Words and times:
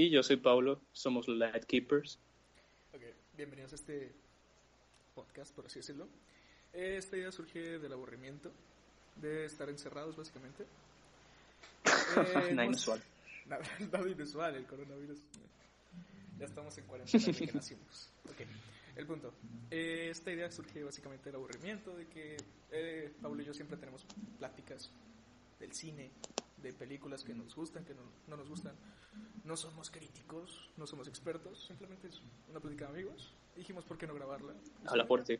Y 0.00 0.08
yo 0.08 0.22
soy 0.22 0.36
Paulo. 0.38 0.80
Somos 0.92 1.28
Light 1.28 1.66
Keepers. 1.66 2.18
Bienvenidos 3.36 3.72
a 3.72 3.74
este 3.74 4.10
podcast, 5.14 5.54
por 5.54 5.66
así 5.66 5.80
decirlo. 5.80 6.08
Esta 6.72 7.18
idea 7.18 7.30
surge 7.30 7.78
del 7.78 7.92
aburrimiento, 7.92 8.50
de 9.16 9.44
estar 9.44 9.68
encerrados 9.68 10.16
básicamente. 10.16 10.64
Eh, 11.84 12.24
Nada 12.24 12.48
hemos- 12.48 12.64
inusual. 12.64 13.02
Nada, 13.44 13.62
nada 13.92 14.08
inusual, 14.08 14.56
el 14.56 14.64
coronavirus. 14.64 15.18
Ya 16.38 16.46
estamos 16.46 16.78
en 16.78 16.86
cuarentena 16.86 17.22
desde 17.26 17.46
que 17.46 17.52
nacimos. 17.52 18.08
Ok, 18.24 18.40
el 18.96 19.06
punto. 19.06 19.34
Eh, 19.70 20.08
esta 20.10 20.32
idea 20.32 20.50
surge 20.50 20.82
básicamente 20.82 21.26
del 21.26 21.34
aburrimiento, 21.34 21.94
de 21.94 22.06
que 22.06 22.38
eh, 22.70 23.12
Pablo 23.20 23.42
y 23.42 23.44
yo 23.44 23.52
siempre 23.52 23.76
tenemos 23.76 24.06
pláticas 24.38 24.90
del 25.58 25.74
cine, 25.74 26.10
de 26.62 26.72
películas 26.72 27.24
que 27.24 27.34
nos 27.34 27.54
gustan, 27.54 27.84
que 27.84 27.94
no, 27.94 28.02
no 28.26 28.36
nos 28.36 28.48
gustan. 28.48 28.74
No 29.44 29.56
somos 29.56 29.90
críticos, 29.90 30.70
no 30.76 30.86
somos 30.86 31.08
expertos, 31.08 31.66
simplemente 31.66 32.08
es 32.08 32.20
una 32.48 32.60
plática 32.60 32.86
de 32.86 32.90
amigos. 32.92 33.34
Dijimos, 33.56 33.84
¿por 33.84 33.98
qué 33.98 34.06
no 34.06 34.14
grabarla? 34.14 34.54
Habla 34.86 35.06
ti. 35.24 35.38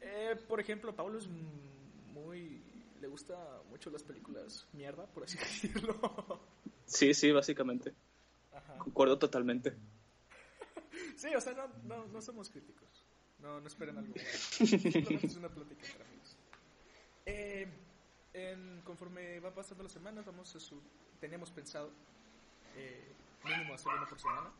Eh, 0.00 0.36
por 0.48 0.60
ejemplo, 0.60 0.94
Pablo 0.94 1.18
es 1.18 1.26
muy... 2.12 2.62
le 3.00 3.08
gusta 3.08 3.62
mucho 3.70 3.90
las 3.90 4.02
películas 4.02 4.66
mierda, 4.72 5.06
por 5.06 5.24
así 5.24 5.38
decirlo. 5.38 6.40
Sí, 6.86 7.14
sí, 7.14 7.30
básicamente. 7.32 7.94
Ajá. 8.52 8.78
Concuerdo 8.78 9.18
totalmente. 9.18 9.74
Sí, 11.16 11.34
o 11.34 11.40
sea, 11.40 11.54
no, 11.54 11.68
no, 11.84 12.06
no 12.06 12.20
somos 12.20 12.50
críticos. 12.50 13.04
No, 13.38 13.60
no 13.60 13.66
esperen 13.66 13.98
algo. 13.98 14.12
bueno. 14.12 14.28
Simplemente 14.66 15.26
es 15.26 15.36
una 15.36 15.48
plática 15.48 15.86
entre 15.86 16.04
amigos. 16.04 16.36
Eh, 17.26 17.68
en- 18.34 18.82
conforme 18.82 19.40
va 19.40 19.50
pasando 19.52 19.82
las 19.84 19.92
semanas, 19.92 20.24
vamos 20.26 20.54
a 20.54 20.60
su, 20.60 20.80
teníamos 21.20 21.50
pensado 21.50 21.90
eh, 22.76 23.12
mínimo 23.44 23.74
hacer 23.74 23.92
uno 23.96 24.06
por 24.08 24.18
semana, 24.20 24.50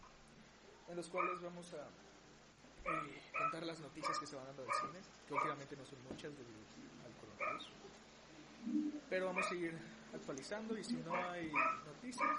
en 0.89 0.97
los 0.97 1.09
cuales 1.09 1.41
vamos 1.43 1.73
a 1.75 1.87
eh, 2.91 3.23
contar 3.37 3.65
las 3.65 3.81
noticias 3.81 4.19
que 4.19 4.27
se 4.27 4.37
van 4.37 4.47
dando 4.47 4.63
del 4.63 4.73
cine, 4.73 4.99
que 5.27 5.35
últimamente 5.35 5.77
no 5.77 5.85
son 5.85 5.99
muchas 6.05 6.33
debido 6.37 6.61
al 7.05 7.13
coronavirus. 7.21 7.71
Pero 9.11 9.27
vamos 9.27 9.51
a 9.51 9.55
ir 9.55 9.77
actualizando 10.15 10.79
y 10.79 10.85
si 10.85 10.95
no 10.95 11.15
hay 11.15 11.51
noticias, 11.87 12.31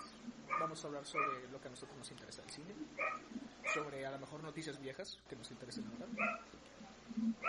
vamos 0.59 0.83
a 0.83 0.87
hablar 0.87 1.05
sobre 1.05 1.47
lo 1.51 1.59
que 1.61 1.67
a 1.67 1.71
nosotros 1.71 1.97
nos 1.97 2.09
interesa 2.11 2.41
del 2.41 2.51
cine 2.51 2.73
sobre 3.73 4.05
a 4.05 4.11
lo 4.11 4.19
mejor 4.19 4.41
noticias 4.43 4.79
viejas 4.79 5.19
que 5.27 5.35
nos 5.35 5.51
interesen 5.51 5.85
ahora. 5.91 6.39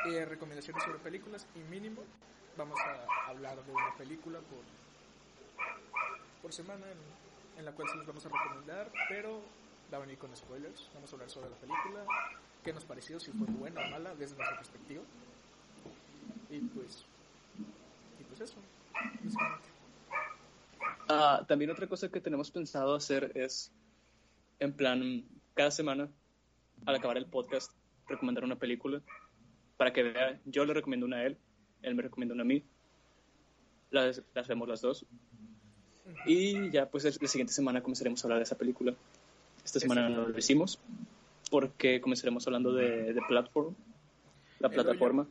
Eh, 0.06 0.24
recomendaciones 0.24 0.82
sobre 0.82 0.98
películas 0.98 1.46
y 1.54 1.58
mínimo 1.60 2.02
vamos 2.56 2.78
a 2.80 3.30
hablar 3.30 3.62
de 3.64 3.72
una 3.72 3.94
película 3.96 4.38
por, 4.40 4.64
por 6.42 6.52
semana 6.52 6.86
en, 7.56 7.64
la 7.64 7.72
cual 7.72 7.88
se 7.88 7.96
les 7.96 8.06
vamos 8.06 8.24
a 8.26 8.28
recomendar, 8.28 8.90
pero 9.08 9.42
va 9.92 9.98
a 9.98 10.00
venir 10.00 10.18
con 10.18 10.34
spoilers. 10.36 10.88
Vamos 10.94 11.10
a 11.10 11.16
hablar 11.16 11.30
sobre 11.30 11.50
la 11.50 11.56
película, 11.56 12.04
qué 12.64 12.72
nos 12.72 12.84
pareció, 12.84 13.20
si 13.20 13.30
fue 13.32 13.46
buena 13.46 13.80
o 13.86 13.90
mala 13.90 14.14
desde 14.14 14.36
nuestra 14.36 14.56
perspectiva. 14.56 15.02
Y 16.50 16.60
pues, 16.60 17.04
y 18.20 18.24
pues 18.24 18.40
eso. 18.40 18.56
Ah, 21.08 21.44
también 21.46 21.70
otra 21.70 21.86
cosa 21.86 22.08
que 22.08 22.20
tenemos 22.20 22.50
pensado 22.50 22.94
hacer 22.94 23.32
es, 23.34 23.72
en 24.58 24.72
plan, 24.72 25.24
cada 25.54 25.70
semana, 25.70 26.08
al 26.84 26.94
acabar 26.94 27.16
el 27.16 27.26
podcast, 27.26 27.72
recomendar 28.08 28.44
una 28.44 28.56
película 28.56 29.00
para 29.76 29.92
que 29.92 30.02
vea. 30.02 30.40
Yo 30.44 30.64
le 30.64 30.74
recomiendo 30.74 31.06
una 31.06 31.18
a 31.18 31.24
él, 31.24 31.38
él 31.82 31.94
me 31.94 32.02
recomienda 32.02 32.34
una 32.34 32.42
a 32.42 32.46
mí. 32.46 32.62
Las, 33.90 34.22
las 34.34 34.48
vemos 34.48 34.68
las 34.68 34.80
dos. 34.80 35.06
Y 36.26 36.70
ya, 36.70 36.88
pues, 36.88 37.04
la 37.20 37.28
siguiente 37.28 37.52
semana 37.52 37.82
comenzaremos 37.82 38.22
a 38.22 38.26
hablar 38.26 38.38
de 38.38 38.44
esa 38.44 38.56
película. 38.56 38.94
Esta 39.64 39.80
semana 39.80 40.08
no 40.08 40.28
lo 40.28 40.38
hicimos 40.38 40.78
porque 41.50 42.00
comenzaremos 42.00 42.46
hablando 42.46 42.72
de, 42.72 43.12
de 43.12 43.20
Platform, 43.28 43.74
la 44.60 44.68
El 44.68 44.74
plataforma, 44.74 45.26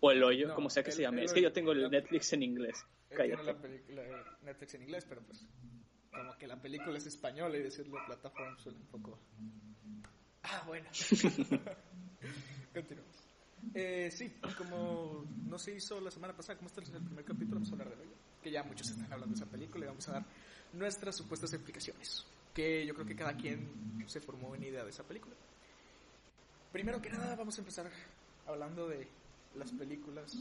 o 0.00 0.10
el 0.10 0.22
hoyo, 0.22 0.48
No, 0.48 0.54
como 0.54 0.68
sea 0.70 0.82
que 0.82 0.90
el- 0.90 0.96
se 0.96 1.02
llame. 1.02 1.24
es 1.24 1.32
que 1.32 1.40
yo 1.42 1.52
tengo 1.52 1.72
el 1.72 1.90
Netflix 1.90 2.32
en 2.34 2.42
inglés. 2.42 2.84
Cállate. 3.10 3.42
la 3.44 3.54
película 3.56 4.02
de 4.02 4.12
Netflix 4.42 4.74
en 4.74 4.82
inglés, 4.82 5.06
pero 5.08 5.22
pues 5.22 5.46
como 6.12 6.36
que 6.36 6.46
la 6.46 6.60
película 6.60 6.96
es 6.98 7.06
española 7.06 7.56
y 7.56 7.62
decirle 7.62 7.98
plataforma 8.06 8.56
suena 8.58 8.78
un 8.78 8.86
poco... 8.86 9.18
Ah, 10.42 10.62
bueno. 10.66 10.88
Continuamos. 12.74 13.23
Eh, 13.72 14.10
sí, 14.10 14.30
como 14.58 15.24
no 15.46 15.58
se 15.58 15.74
hizo 15.74 15.98
la 16.00 16.10
semana 16.10 16.36
pasada, 16.36 16.56
como 16.58 16.68
este 16.68 16.82
es 16.82 16.90
el 16.90 17.02
primer 17.02 17.24
capítulo, 17.24 17.54
vamos 17.54 17.70
a 17.70 17.72
hablar 17.72 17.88
de 17.90 17.94
hoyo. 18.02 18.12
Que 18.42 18.50
ya 18.50 18.62
muchos 18.62 18.88
están 18.90 19.10
hablando 19.12 19.34
de 19.34 19.42
esa 19.42 19.50
película 19.50 19.84
y 19.84 19.88
vamos 19.88 20.06
a 20.08 20.12
dar 20.12 20.24
nuestras 20.74 21.16
supuestas 21.16 21.52
explicaciones. 21.54 22.26
Que 22.52 22.84
yo 22.86 22.94
creo 22.94 23.06
que 23.06 23.16
cada 23.16 23.34
quien 23.36 24.04
se 24.06 24.20
formó 24.20 24.48
una 24.50 24.66
idea 24.66 24.84
de 24.84 24.90
esa 24.90 25.02
película. 25.02 25.34
Primero 26.72 27.00
que 27.00 27.08
nada, 27.10 27.34
vamos 27.36 27.56
a 27.56 27.60
empezar 27.60 27.90
hablando 28.46 28.88
de 28.88 29.08
las 29.56 29.72
películas 29.72 30.36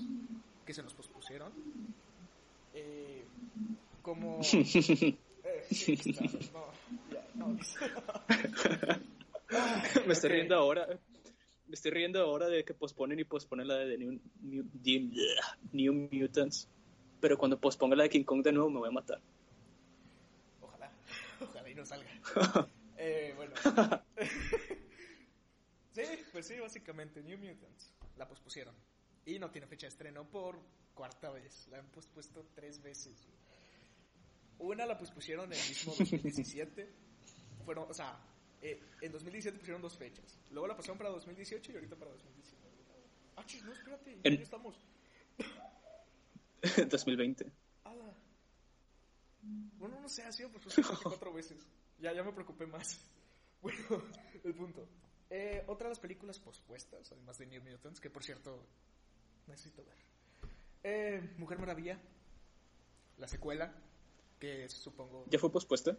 que 0.66 0.74
se 0.74 0.84
nos 0.84 0.94
pospusieron. 0.94 1.52
Eh, 2.74 3.24
como... 4.02 4.42
Eh, 5.46 5.66
sí, 5.76 5.98
claro, 5.98 6.40
no, 6.54 6.72
ya, 7.12 7.28
no. 7.36 7.48
Me 10.08 10.14
estoy 10.14 10.30
Ok. 10.30 10.36
riendo 10.36 10.56
ahora. 10.56 10.88
Me 11.68 11.76
estoy 11.76 11.92
riendo 11.92 12.20
ahora 12.22 12.48
de 12.48 12.64
que 12.66 12.74
posponen 12.74 13.20
y 13.20 13.24
posponen 13.24 13.68
la 13.68 13.76
de 13.76 13.98
New, 13.98 14.20
New, 14.42 14.64
de- 14.74 15.10
New 15.72 16.10
Mutants. 16.12 16.68
Pero 17.22 17.38
cuando 17.38 17.60
posponga 17.60 17.96
la 17.96 18.04
de 18.04 18.10
King 18.10 18.24
Kong 18.24 18.44
de 18.44 18.52
nuevo 18.52 18.70
me 18.70 18.80
voy 18.80 18.90
a 18.90 18.92
matar. 18.92 19.22
Ojalá, 20.62 20.92
ojalá 21.42 21.70
y 21.70 21.76
no 21.76 21.86
salga. 21.86 22.10
Eh, 22.96 23.34
bueno. 23.36 23.54
sí, 25.94 26.02
pues 26.32 26.48
sí, 26.48 26.60
básicamente, 26.60 27.22
New 27.22 27.38
Mutants 27.38 27.92
la 28.18 28.28
pospusieron. 28.28 28.74
Y 29.26 29.40
no 29.40 29.50
tiene 29.50 29.68
fecha 29.68 29.88
de 29.88 29.90
estreno 29.90 30.24
por 30.26 30.60
cuarta 30.94 31.32
vez. 31.32 31.68
La 31.72 31.80
han 31.80 31.88
pospuesto 31.88 32.46
tres 32.56 32.82
veces. 32.82 33.28
Una 34.60 34.86
la 34.86 34.98
pospusieron 34.98 35.52
el 35.52 35.58
mismo 35.70 35.94
2017. 35.98 36.88
Fueron, 37.66 37.88
o 37.90 37.94
sea, 37.94 38.18
eh, 38.64 38.82
en 39.02 39.12
2017 39.12 39.60
pusieron 39.60 39.82
dos 39.82 39.96
fechas. 39.98 40.40
Luego 40.52 40.68
la 40.68 40.76
pasaron 40.76 40.98
para 40.98 41.10
2018 41.12 41.72
y 41.72 41.76
ahorita 41.76 41.96
para 41.96 42.12
2019. 42.12 42.64
Ah, 43.36 43.44
chis, 43.46 43.64
no, 43.64 43.72
espérate, 43.74 44.14
ya 44.16 44.22
En- 44.24 44.42
estamos. 44.42 44.76
2020. 46.90 47.52
Ala. 47.84 48.14
Bueno, 49.78 50.00
no 50.00 50.08
sé, 50.10 50.24
ha 50.24 50.32
sido 50.32 50.50
pues 50.50 50.64
24 50.76 51.34
veces. 51.34 51.68
Ya, 52.00 52.14
ya 52.14 52.24
me 52.24 52.32
preocupé 52.34 52.66
más. 52.66 53.00
Bueno, 53.64 54.04
el 54.44 54.54
punto. 54.56 54.86
Eh, 55.30 55.64
otra 55.68 55.88
de 55.88 55.92
las 55.92 56.00
películas 56.02 56.38
pospuestas, 56.38 57.10
además 57.14 57.38
de 57.38 57.46
New 57.46 57.64
Mutants, 57.64 58.02
que 58.02 58.10
por 58.10 58.22
cierto 58.22 58.62
necesito 59.48 59.86
ver. 59.86 59.96
Eh, 60.84 61.34
Mujer 61.38 61.60
Maravilla, 61.60 61.98
la 63.20 63.28
secuela, 63.30 63.74
que 64.38 64.68
supongo 64.68 65.26
¿Ya 65.30 65.40
fue 65.40 65.50
pospuesta? 65.50 65.98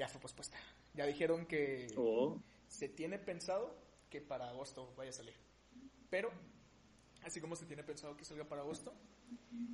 Ya 0.00 0.08
fue 0.08 0.18
pospuesta. 0.18 0.56
Ya 0.94 1.04
dijeron 1.04 1.44
que 1.44 1.92
Oh. 1.98 2.40
se 2.68 2.88
tiene 2.88 3.18
pensado 3.18 3.76
que 4.08 4.22
para 4.22 4.48
agosto 4.48 4.94
vaya 4.96 5.10
a 5.10 5.12
salir. 5.12 5.34
Pero, 6.08 6.30
así 7.22 7.38
como 7.38 7.54
se 7.54 7.66
tiene 7.66 7.82
pensado 7.84 8.16
que 8.16 8.24
salga 8.24 8.44
para 8.44 8.62
agosto, 8.62 8.94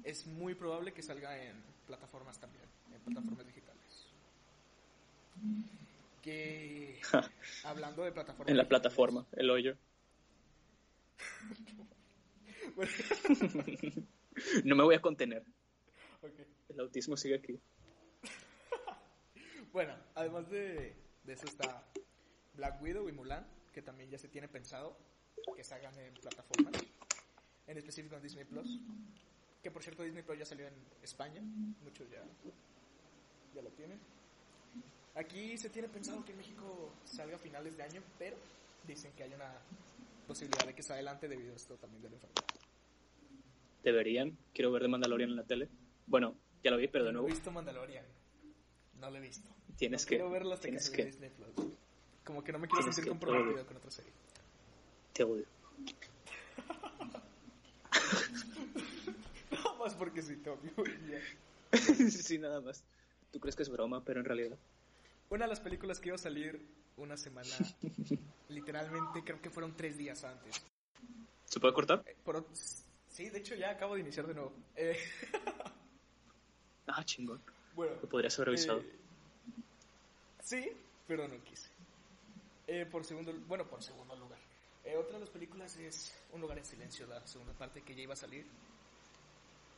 es 0.02 0.26
muy 0.26 0.56
probable 0.56 0.93
que 0.93 1.02
salga 1.02 1.40
en 1.40 1.55
plataformas 1.87 2.40
también, 2.40 2.64
en 2.93 3.00
plataformas 3.02 3.46
digitales. 3.46 4.08
Que, 6.23 7.00
hablando 7.62 8.02
de 8.02 8.11
plataformas... 8.11 8.49
En 8.50 8.56
la 8.56 8.64
digitales- 8.64 8.69
plataforma, 8.69 9.26
el 9.37 9.49
hoyo. 9.50 9.76
No 14.64 14.75
me 14.76 14.82
voy 14.84 14.94
a 14.96 15.00
contener. 15.00 15.44
El 16.69 16.81
autismo 16.81 17.17
sigue 17.17 17.37
aquí. 17.37 17.58
Bueno, 19.76 19.94
además 20.14 20.49
de, 20.49 20.96
de 21.25 21.32
eso 21.34 21.44
está 21.44 21.84
Black 22.55 22.81
Widow 22.81 23.11
y 23.11 23.12
Mulan, 23.12 23.46
que 23.75 23.82
también 23.82 24.08
ya 24.08 24.17
se 24.17 24.26
tiene 24.26 24.49
pensado 24.49 24.96
que 25.55 25.62
salgan 25.62 25.94
en 25.99 26.14
plataformas, 26.14 26.73
en 27.67 27.76
específico 27.76 28.17
en 28.17 28.23
Disney 28.23 28.46
Plus, 28.46 28.81
que 29.62 29.70
por 29.70 29.82
cierto 29.82 30.02
Disney 30.02 30.23
Plus 30.23 30.38
ya 30.38 30.46
salió 30.46 30.67
en 30.67 30.73
España, 31.02 31.43
muchos 31.82 32.08
ya 32.08 32.23
ya 33.55 33.61
la 33.61 33.69
tienen. 33.69 34.00
Aquí 35.14 35.58
se 35.58 35.69
tiene 35.69 35.90
pensado 35.90 36.25
que 36.25 36.32
en 36.32 36.38
México 36.38 36.94
salga 37.05 37.37
a 37.37 37.38
finales 37.38 37.76
de 37.76 37.82
año, 37.82 38.02
pero 38.19 38.38
dicen 38.87 39.12
que 39.12 39.25
hay 39.25 39.34
una 39.34 39.58
posibilidad 40.26 40.64
de 40.64 40.75
que 40.75 40.82
se 40.82 40.94
adelante 40.94 41.28
debido 41.28 41.52
a 41.52 41.56
esto 41.56 41.75
también 41.76 42.02
de 42.02 42.08
la 42.08 42.14
enfermedad. 42.14 42.44
Deberían. 43.84 44.38
Quiero 44.55 44.73
ver 44.73 44.81
de 44.84 44.88
Mandalorian 44.88 45.28
en 45.28 45.37
la 45.37 45.44
tele. 45.44 45.69
Bueno, 46.06 46.34
ya 46.64 46.70
lo 46.70 46.78
vi, 46.78 46.88
pero 46.88 47.05
de 47.05 47.12
No 47.12 47.19
nuevo. 47.19 47.28
he 47.28 47.32
visto 47.32 47.50
Mandalorian. 47.50 48.06
No 49.01 49.11
lo 49.11 49.17
he 49.17 49.21
visto. 49.21 49.49
Tienes 49.77 50.03
no 50.05 50.09
que- 50.09 50.17
Quiero 50.17 50.31
verlo 50.31 50.53
hasta 50.55 50.65
tienes 50.65 50.91
que. 50.91 51.05
Disney 51.07 51.31
Plus. 51.31 51.55
Como 52.25 52.43
que 52.43 52.53
no 52.53 52.59
me 52.59 52.69
quiero 52.69 52.93
sentir 52.93 53.09
comprometido 53.09 53.67
con 53.67 53.77
otra 53.77 53.91
serie. 53.91 54.13
Te 55.13 55.25
odio. 55.25 55.47
Nada 59.51 59.75
más 59.79 59.95
porque 59.95 60.23
sí, 60.23 60.37
te 60.37 60.51
odio, 60.51 60.71
sí, 62.11 62.39
nada 62.39 62.61
más. 62.61 62.83
Tú 63.33 63.41
crees 63.41 63.57
que 63.57 63.63
es 63.63 63.69
broma, 63.69 64.03
pero 64.05 64.21
en 64.21 64.27
realidad. 64.27 64.59
Una 65.31 65.45
de 65.45 65.49
las 65.49 65.61
películas 65.61 66.01
que 66.01 66.09
iba 66.09 66.17
a 66.17 66.19
salir 66.19 66.65
una 66.97 67.17
semana, 67.17 67.49
literalmente 68.49 69.23
creo 69.25 69.41
que 69.41 69.51
fueron 69.51 69.77
tres 69.77 69.97
días 69.99 70.25
antes. 70.25 70.63
¿Se 71.45 71.61
puede 71.61 71.75
cortar? 71.75 72.03
Eh, 72.07 72.17
por 72.25 72.47
sí, 73.09 73.31
de 73.31 73.39
hecho 73.39 73.55
ya 73.55 73.71
acabo 73.71 73.95
de 73.95 74.01
iniciar 74.01 74.27
de 74.27 74.35
nuevo. 74.35 74.53
Eh, 74.75 74.97
Ah, 76.89 77.05
chingón. 77.05 77.41
Bueno, 77.76 77.94
Lo 78.02 78.08
podrías 78.08 78.37
haber 78.38 78.49
revisado. 78.49 78.81
eh, 78.81 78.93
sí, 80.43 80.73
pero 81.06 81.28
no 81.28 81.43
quise. 81.44 81.69
Eh, 82.67 82.87
por 82.90 83.05
segundo, 83.05 83.32
bueno, 83.46 83.64
por 83.67 83.82
segundo 83.82 84.17
lugar. 84.17 84.38
Eh, 84.84 84.96
otra 84.96 85.14
de 85.14 85.20
las 85.20 85.31
películas 85.31 85.76
es 85.76 86.12
Un 86.32 86.40
lugar 86.40 86.58
en 86.58 86.64
silencio, 86.64 87.06
la 87.06 87.25
segunda 87.26 87.52
parte 87.52 87.82
que 87.82 87.94
ya 87.94 88.02
iba 88.02 88.14
a 88.14 88.17
salir. 88.17 88.44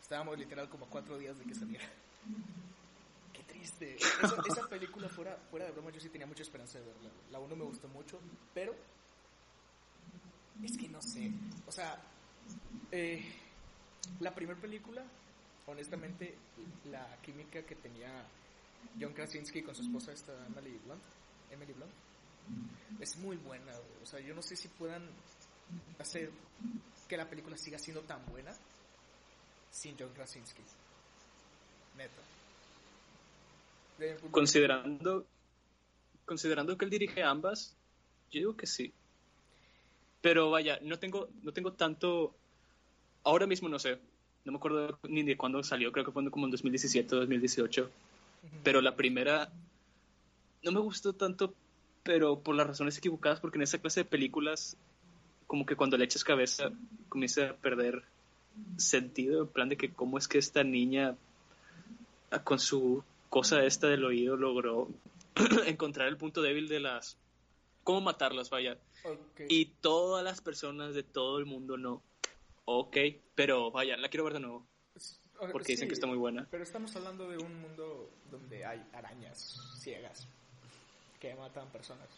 Estábamos 0.01 0.39
literal 0.39 0.69
como 0.71 0.87
cuatro 0.87 1.19
días 1.19 1.39
de 1.39 1.45
que 1.45 1.55
saliera. 1.55 1.85
Qué 3.33 3.43
triste. 3.43 3.97
Esa, 3.97 4.37
esa 4.47 4.69
película 4.69 5.09
fuera, 5.09 5.37
fuera 5.51 5.67
de 5.67 5.73
broma, 5.73 5.91
yo 5.91 6.01
sí 6.01 6.09
tenía 6.09 6.27
mucha 6.27 6.43
esperanza 6.43 6.79
de 6.79 6.87
verla. 6.87 7.11
La 7.31 7.39
uno 7.39 7.55
me 7.57 7.65
gustó 7.65 7.89
mucho, 7.89 8.19
pero 8.55 8.75
es 10.65 10.77
que 10.77 10.89
no 10.89 11.01
sé. 11.03 11.31
O 11.67 11.73
sea, 11.73 12.01
eh, 12.91 13.23
la 14.21 14.35
primera 14.35 14.59
película, 14.59 15.05
honestamente, 15.69 16.35
la 16.91 17.17
química 17.23 17.63
que 17.63 17.75
tenía 17.77 18.25
John 19.01 19.13
Krasinski 19.13 19.63
con 19.63 19.75
su 19.75 19.83
esposa, 19.83 20.13
esta 20.13 20.33
Emily 20.47 20.79
Blunt, 20.85 21.03
Emily 21.51 21.73
Blunt, 21.73 21.93
es 23.01 23.17
muy 23.19 23.37
buena. 23.37 23.73
O 24.03 24.07
sea, 24.07 24.21
yo 24.21 24.35
no 24.35 24.43
sé 24.43 24.57
si 24.57 24.69
puedan 24.69 25.07
hacer 25.99 26.31
que 27.09 27.17
la 27.17 27.29
película 27.29 27.57
siga 27.57 27.79
siendo 27.79 28.03
tan 28.03 28.25
buena 28.27 28.53
sin 29.71 29.97
John 29.99 30.11
Krasinski. 30.15 30.63
Neta. 31.97 32.23
Considerando, 34.31 35.27
considerando 36.25 36.79
que 36.79 36.85
él 36.85 36.91
dirige 36.91 37.23
ambas, 37.23 37.75
yo 38.31 38.39
digo 38.39 38.57
que 38.57 38.67
sí. 38.67 38.93
Pero 40.21 40.51
vaya, 40.51 40.79
no 40.83 40.99
tengo, 40.99 41.29
no 41.43 41.53
tengo 41.53 41.73
tanto. 41.73 42.35
Ahora 43.25 43.47
mismo 43.47 43.69
no 43.69 43.79
sé. 43.79 43.99
No 44.49 44.53
me 44.53 44.57
acuerdo 44.57 44.99
ni 45.03 45.23
de 45.25 45.37
cuándo 45.37 45.63
salió, 45.63 45.93
creo 45.93 46.07
que 46.07 46.11
fue 46.11 46.31
como 46.31 46.47
en 46.47 46.51
2017 46.51 47.15
o 47.15 47.19
2018. 47.19 47.91
Pero 48.63 48.81
la 48.81 48.97
primera 48.97 49.53
no 50.63 50.73
me 50.73 50.81
gustó 50.81 51.13
tanto, 51.13 51.53
pero 52.03 52.41
por 52.41 52.55
las 52.55 52.67
razones 52.67 52.97
equivocadas, 52.97 53.41
porque 53.41 53.59
en 53.59 53.65
esa 53.65 53.77
clase 53.77 54.01
de 54.01 54.05
películas, 54.07 54.79
como 55.47 55.67
que 55.67 55.77
cuando 55.77 55.99
le 55.99 56.07
echas 56.07 56.25
cabeza, 56.25 56.71
comienza 57.11 57.51
a 57.51 57.57
perder 57.57 58.05
sentido, 58.79 59.43
en 59.43 59.49
plan 59.49 59.69
de 59.69 59.77
que 59.77 59.93
cómo 59.93 60.17
es 60.17 60.29
que 60.29 60.39
esta 60.39 60.65
niña, 60.65 61.15
ah, 62.31 62.43
con 62.43 62.59
su 62.59 63.05
cosa 63.29 63.63
esta 63.65 63.89
del 63.89 64.07
oído, 64.07 64.35
logró 64.39 64.89
encontrar 65.67 66.09
el 66.09 66.17
punto 66.17 66.41
débil 66.41 66.69
de 66.69 66.81
las... 66.81 67.19
cómo 67.85 68.01
matarlas, 68.01 68.49
vaya. 68.49 68.79
Y 69.47 69.67
todas 69.83 70.25
las 70.25 70.41
personas 70.41 70.95
de 70.95 71.03
todo 71.03 71.39
el 71.39 71.45
mundo 71.45 71.77
no. 71.77 72.01
Ok, 72.71 72.99
pero 73.35 73.71
vaya, 73.71 73.97
la 73.97 74.11
quiero 74.11 74.25
ver 74.25 74.35
de 74.35 74.41
nuevo, 74.41 74.69
porque 75.53 75.73
dicen 75.73 75.89
que 75.89 75.95
está 75.95 76.07
muy 76.07 76.19
buena. 76.19 76.47
Pero 76.51 76.63
estamos 76.63 76.95
hablando 76.97 77.27
de 77.27 77.39
un 77.39 77.63
mundo 77.63 78.11
donde 78.31 78.67
hay 78.67 78.87
arañas 78.93 79.59
ciegas 79.79 80.29
que 81.19 81.35
matan 81.35 81.73
personas. 81.73 82.11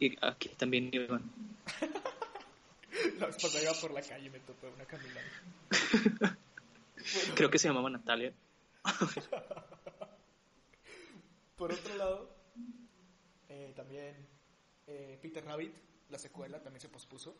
Y 0.00 0.16
aquí 0.20 0.48
también 0.48 0.90
iban. 0.92 1.30
La 3.20 3.26
vez 3.26 3.36
pasada 3.40 3.62
iba 3.62 3.72
por 3.74 3.92
la 3.92 4.02
calle 4.02 4.26
y 4.26 4.30
me 4.30 4.40
topé 4.40 4.66
una 4.66 4.84
caminando. 4.84 5.30
Creo 7.36 7.48
que 7.48 7.60
se 7.60 7.68
llamaba 7.68 7.88
Natalia. 7.88 8.34
Por 11.56 11.72
otro 11.72 11.94
lado, 11.94 12.36
eh, 13.48 13.72
también 13.76 14.26
eh, 14.88 15.20
Peter 15.22 15.44
Rabbit, 15.44 15.72
la 16.08 16.18
secuela, 16.18 16.60
también 16.60 16.80
se 16.80 16.88
pospuso. 16.88 17.36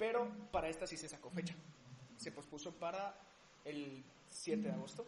Pero 0.00 0.32
para 0.50 0.70
esta 0.70 0.86
sí 0.86 0.96
se 0.96 1.10
sacó 1.10 1.28
fecha. 1.30 1.54
Se 2.16 2.32
pospuso 2.32 2.72
para 2.72 3.14
el 3.66 4.02
7 4.30 4.62
de 4.62 4.72
agosto. 4.72 5.06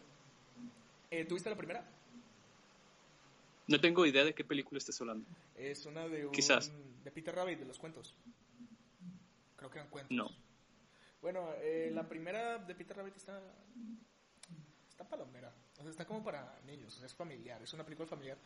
Eh, 1.11 1.25
¿Tuviste 1.25 1.49
la 1.49 1.57
primera? 1.57 1.83
No 3.69 3.81
tengo 3.81 4.05
idea 4.05 4.23
de 4.23 4.35
qué 4.35 4.45
película 4.45 4.77
estés 4.77 5.01
hablando. 5.01 5.27
Es 5.57 5.87
una 5.87 6.07
de 6.07 6.27
un, 6.27 6.33
Quizás. 6.33 6.71
de 7.03 7.11
Peter 7.11 7.35
Rabbit, 7.35 7.61
de 7.61 7.65
los 7.65 7.79
cuentos. 7.79 8.15
Creo 9.57 9.71
que 9.71 9.79
eran 9.79 9.89
cuentos. 9.89 10.15
No. 10.15 10.29
Bueno, 11.23 11.49
eh, 11.63 11.91
la 11.91 12.07
primera 12.07 12.59
de 12.59 12.75
Peter 12.75 12.95
Rabbit 12.95 13.17
está. 13.17 13.41
Está 14.91 15.09
palomera. 15.09 15.55
O 15.73 15.83
sea, 15.83 15.91
está 15.91 16.05
como 16.05 16.23
para 16.23 16.61
niños. 16.67 17.01
es 17.03 17.15
familiar. 17.15 17.63
Es 17.63 17.73
una 17.73 17.85
película 17.85 18.07
familiar. 18.07 18.37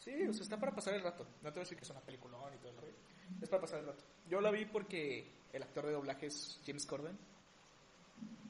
Mm, 0.00 0.02
Sí, 0.02 0.26
o 0.28 0.32
sea, 0.32 0.42
está 0.42 0.58
para 0.58 0.74
pasar 0.74 0.94
el 0.94 1.02
rato. 1.02 1.24
No 1.42 1.50
te 1.50 1.50
voy 1.50 1.58
a 1.60 1.64
decir 1.64 1.76
que 1.76 1.84
es 1.84 1.90
una 1.90 2.00
película 2.00 2.36
y 2.54 2.58
todo 2.58 2.70
el 2.70 2.76
rollo. 2.78 2.94
Es 3.42 3.48
para 3.48 3.60
pasar 3.60 3.80
el 3.80 3.86
rato. 3.86 4.02
Yo 4.28 4.40
la 4.40 4.50
vi 4.50 4.64
porque 4.64 5.30
el 5.52 5.62
actor 5.62 5.84
de 5.86 5.92
doblaje 5.92 6.26
es 6.26 6.58
James 6.64 6.86
Corden. 6.86 7.16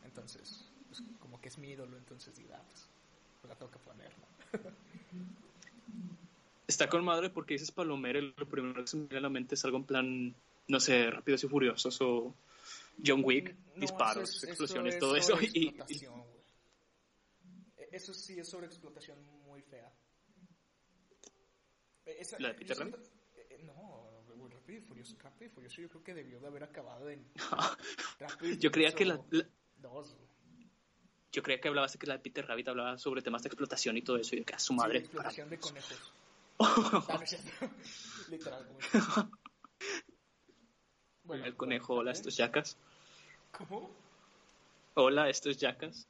Entonces, 0.04 0.64
pues, 0.88 1.02
como 1.18 1.40
que 1.40 1.48
es 1.48 1.58
mi 1.58 1.70
ídolo. 1.70 1.96
Entonces, 1.96 2.34
digo, 2.36 2.50
ah, 2.54 2.62
pues, 2.68 2.86
pues 3.40 3.48
la 3.48 3.56
tengo 3.56 3.70
que 3.72 3.78
poner, 3.80 4.10
¿no? 4.18 4.70
Está 6.68 6.88
con 6.88 7.04
madre 7.04 7.30
porque 7.30 7.54
dices 7.54 7.72
Palomera 7.72 8.20
y 8.20 8.32
lo 8.36 8.48
primero 8.48 8.80
que 8.82 8.86
se 8.86 8.96
me 8.96 9.02
viene 9.04 9.18
a 9.18 9.22
la 9.22 9.28
mente 9.28 9.56
es 9.56 9.64
algo 9.64 9.78
en 9.78 9.84
plan, 9.84 10.34
no 10.68 10.78
sé, 10.80 11.10
Rápidos 11.10 11.42
y 11.42 11.48
Furiosos 11.48 12.00
o 12.00 12.32
John 13.04 13.22
Wick, 13.24 13.56
No, 13.74 13.80
disparos, 13.80 14.36
es- 14.36 14.44
explosiones, 14.44 14.98
todo 15.00 15.16
es 15.16 15.24
eso. 15.28 15.36
Y, 15.42 15.74
y-. 15.88 16.04
E- 17.76 17.88
Eso 17.90 18.14
sí 18.14 18.38
es 18.38 18.48
sobreexplotación 18.48 19.18
muy 19.44 19.62
fea. 19.62 19.90
E- 22.10 22.20
esa- 22.20 22.38
¿La 22.40 22.48
de 22.48 22.54
yo 22.54 22.58
Peter 22.60 22.76
siento- 22.76 22.98
eh, 23.36 23.62
No, 23.64 24.10
Rápido 24.48 24.78
y 24.78 24.80
Furioso, 24.82 25.16
Rápido 25.18 25.50
y 25.50 25.54
Furioso 25.54 25.80
yo 25.82 25.88
creo 25.88 26.02
que 26.02 26.14
debió 26.14 26.40
de 26.40 26.46
haber 26.46 26.64
acabado 26.64 27.08
en 27.10 27.24
yo 28.60 28.70
creía 28.70 28.92
que 28.94 29.04
la, 29.04 29.20
la- 29.30 29.46
dos, 29.78 30.16
yo 31.32 31.42
creía 31.42 31.60
que 31.60 31.68
hablabas 31.68 31.92
de 31.92 31.98
que 31.98 32.06
la 32.06 32.14
de 32.14 32.20
Peter 32.20 32.46
Rabbit 32.46 32.68
hablaba 32.68 32.98
sobre 32.98 33.22
temas 33.22 33.42
de 33.42 33.48
explotación 33.48 33.96
y 33.96 34.02
todo 34.02 34.16
eso, 34.16 34.34
y 34.36 34.44
que 34.44 34.54
a 34.54 34.58
su 34.58 34.72
madre. 34.72 34.98
Sí, 35.00 35.04
explotación 35.06 35.48
de 35.50 35.58
conejos. 35.58 36.12
para- 36.56 36.60
Ah. 37.08 37.20
Literal. 38.28 38.66
Bueno, 41.24 41.44
el 41.44 41.56
conejo, 41.56 41.94
hola, 41.94 42.10
¿eh? 42.10 42.14
estos 42.14 42.36
yacas. 42.36 42.76
¿Cómo? 43.52 43.90
Hola, 44.94 45.28
estos 45.28 45.56
yacas. 45.58 46.06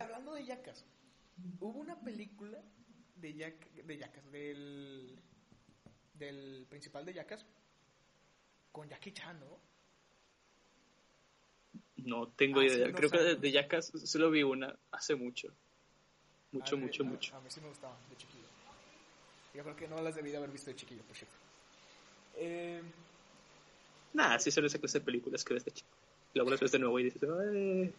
Hablando 0.00 0.32
de 0.34 0.44
yacas, 0.46 0.84
hubo 1.60 1.78
una 1.78 2.00
película 2.00 2.62
de, 3.20 3.34
yac- 3.34 3.72
de 3.84 3.96
yacas, 3.98 4.30
del, 4.32 5.18
del 6.14 6.66
principal 6.68 7.04
de 7.04 7.14
yacas, 7.14 7.44
con 8.72 8.88
Jackie 8.88 9.12
Chan, 9.12 9.38
¿no? 9.40 9.58
No 11.96 12.28
tengo 12.28 12.60
Hace 12.60 12.76
idea. 12.76 12.86
unos 12.88 12.96
Creo 12.96 13.10
que 13.10 13.18
de, 13.18 13.36
de 13.36 14.06
solo 14.06 14.30
vi 14.30 14.42
una 14.42 14.76
hace 14.92 15.14
mucho. 15.14 15.48
Mucho, 16.52 16.76
A 16.76 16.78
mí- 16.78 16.84
mucho, 16.84 17.04
mucho. 17.04 17.36
A 17.36 17.40
mí 17.40 17.50
sí 17.50 17.60
me 17.60 17.68
gustaban, 17.68 17.96
de 18.08 18.16
chiquillo. 18.16 18.46
Yo 19.54 19.62
creo 19.64 19.76
que 19.76 19.88
no 19.88 20.00
las 20.00 20.14
debí 20.14 20.30
de 20.30 20.36
haber 20.36 20.50
visto 20.50 20.70
de 20.70 20.76
chiquillo, 20.76 21.02
por 21.02 21.16
cierto. 21.16 21.34
Eh, 22.36 22.82
Nah, 24.14 24.38
sí 24.38 24.50
son 24.50 24.64
esa 24.64 24.78
clase 24.78 25.00
de 25.00 25.04
películas 25.04 25.44
que 25.44 25.54
ves 25.54 25.64
de 25.64 25.70
chico. 25.72 25.88
Luego 26.34 26.50
las 26.50 26.60
ves 26.60 26.72
de 26.72 26.78
nuevo 26.78 26.98
y 26.98 27.04
dices, 27.04 27.22
"Ay". 27.24 27.92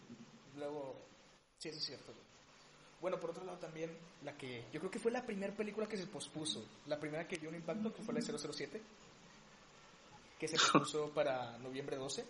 luego, 0.56 0.96
sí, 1.58 1.68
eso 1.68 1.78
es 1.78 1.84
cierto. 1.84 2.12
güey. 2.12 2.24
Bueno, 3.00 3.18
por 3.18 3.30
otro 3.30 3.44
lado 3.44 3.58
también, 3.58 3.96
la 4.24 4.36
que 4.36 4.66
yo 4.72 4.78
creo 4.78 4.90
que 4.90 4.98
fue 4.98 5.10
la 5.10 5.24
primera 5.24 5.54
película 5.54 5.86
que 5.86 5.96
se 5.96 6.06
pospuso. 6.06 6.62
La 6.86 6.98
primera 6.98 7.26
que 7.26 7.38
dio 7.38 7.48
un 7.48 7.54
impacto, 7.54 7.94
que 7.94 8.02
fue 8.02 8.12
la 8.12 8.20
de 8.20 8.38
007, 8.38 8.82
que 10.38 10.48
se 10.48 10.56
pospuso 10.56 11.10
para 11.14 11.56
noviembre 11.58 11.96
12. 11.96 12.24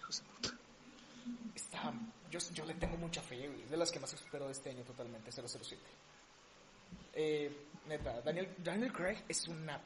hijos 0.00 0.22
de 0.22 0.28
puta. 0.28 0.58
Está, 1.54 1.92
yo, 2.30 2.40
yo 2.52 2.64
le 2.64 2.74
tengo 2.74 2.96
mucha 2.96 3.22
fe. 3.22 3.44
Es 3.62 3.70
de 3.70 3.76
las 3.76 3.92
que 3.92 4.00
más 4.00 4.12
espero 4.12 4.46
de 4.46 4.52
este 4.52 4.70
año 4.70 4.82
totalmente, 4.82 5.30
007. 5.30 5.80
Eh, 7.12 7.66
neta, 7.86 8.20
Daniel, 8.22 8.54
Daniel 8.58 8.92
Craig 8.92 9.24
es 9.28 9.46
una 9.46 9.80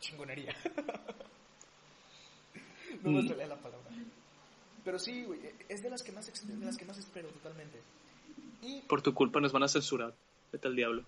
chingonería. 0.00 0.56
no 3.02 3.10
me 3.10 3.28
salía 3.28 3.46
la 3.46 3.56
palabra. 3.56 3.90
Pero 4.84 4.98
sí, 4.98 5.24
güey, 5.24 5.40
es 5.68 5.82
de 5.82 5.90
las 5.90 6.02
que 6.02 6.12
más, 6.12 6.28
ex- 6.28 6.46
de 6.46 6.64
las 6.66 6.76
que 6.76 6.84
más 6.84 6.98
espero 6.98 7.28
totalmente. 7.28 7.80
Y... 8.62 8.80
Por 8.82 9.02
tu 9.02 9.14
culpa 9.14 9.40
nos 9.40 9.52
van 9.52 9.62
a 9.62 9.68
censurar. 9.68 10.14
Vete 10.52 10.68
al 10.68 10.76
diablo. 10.76 11.04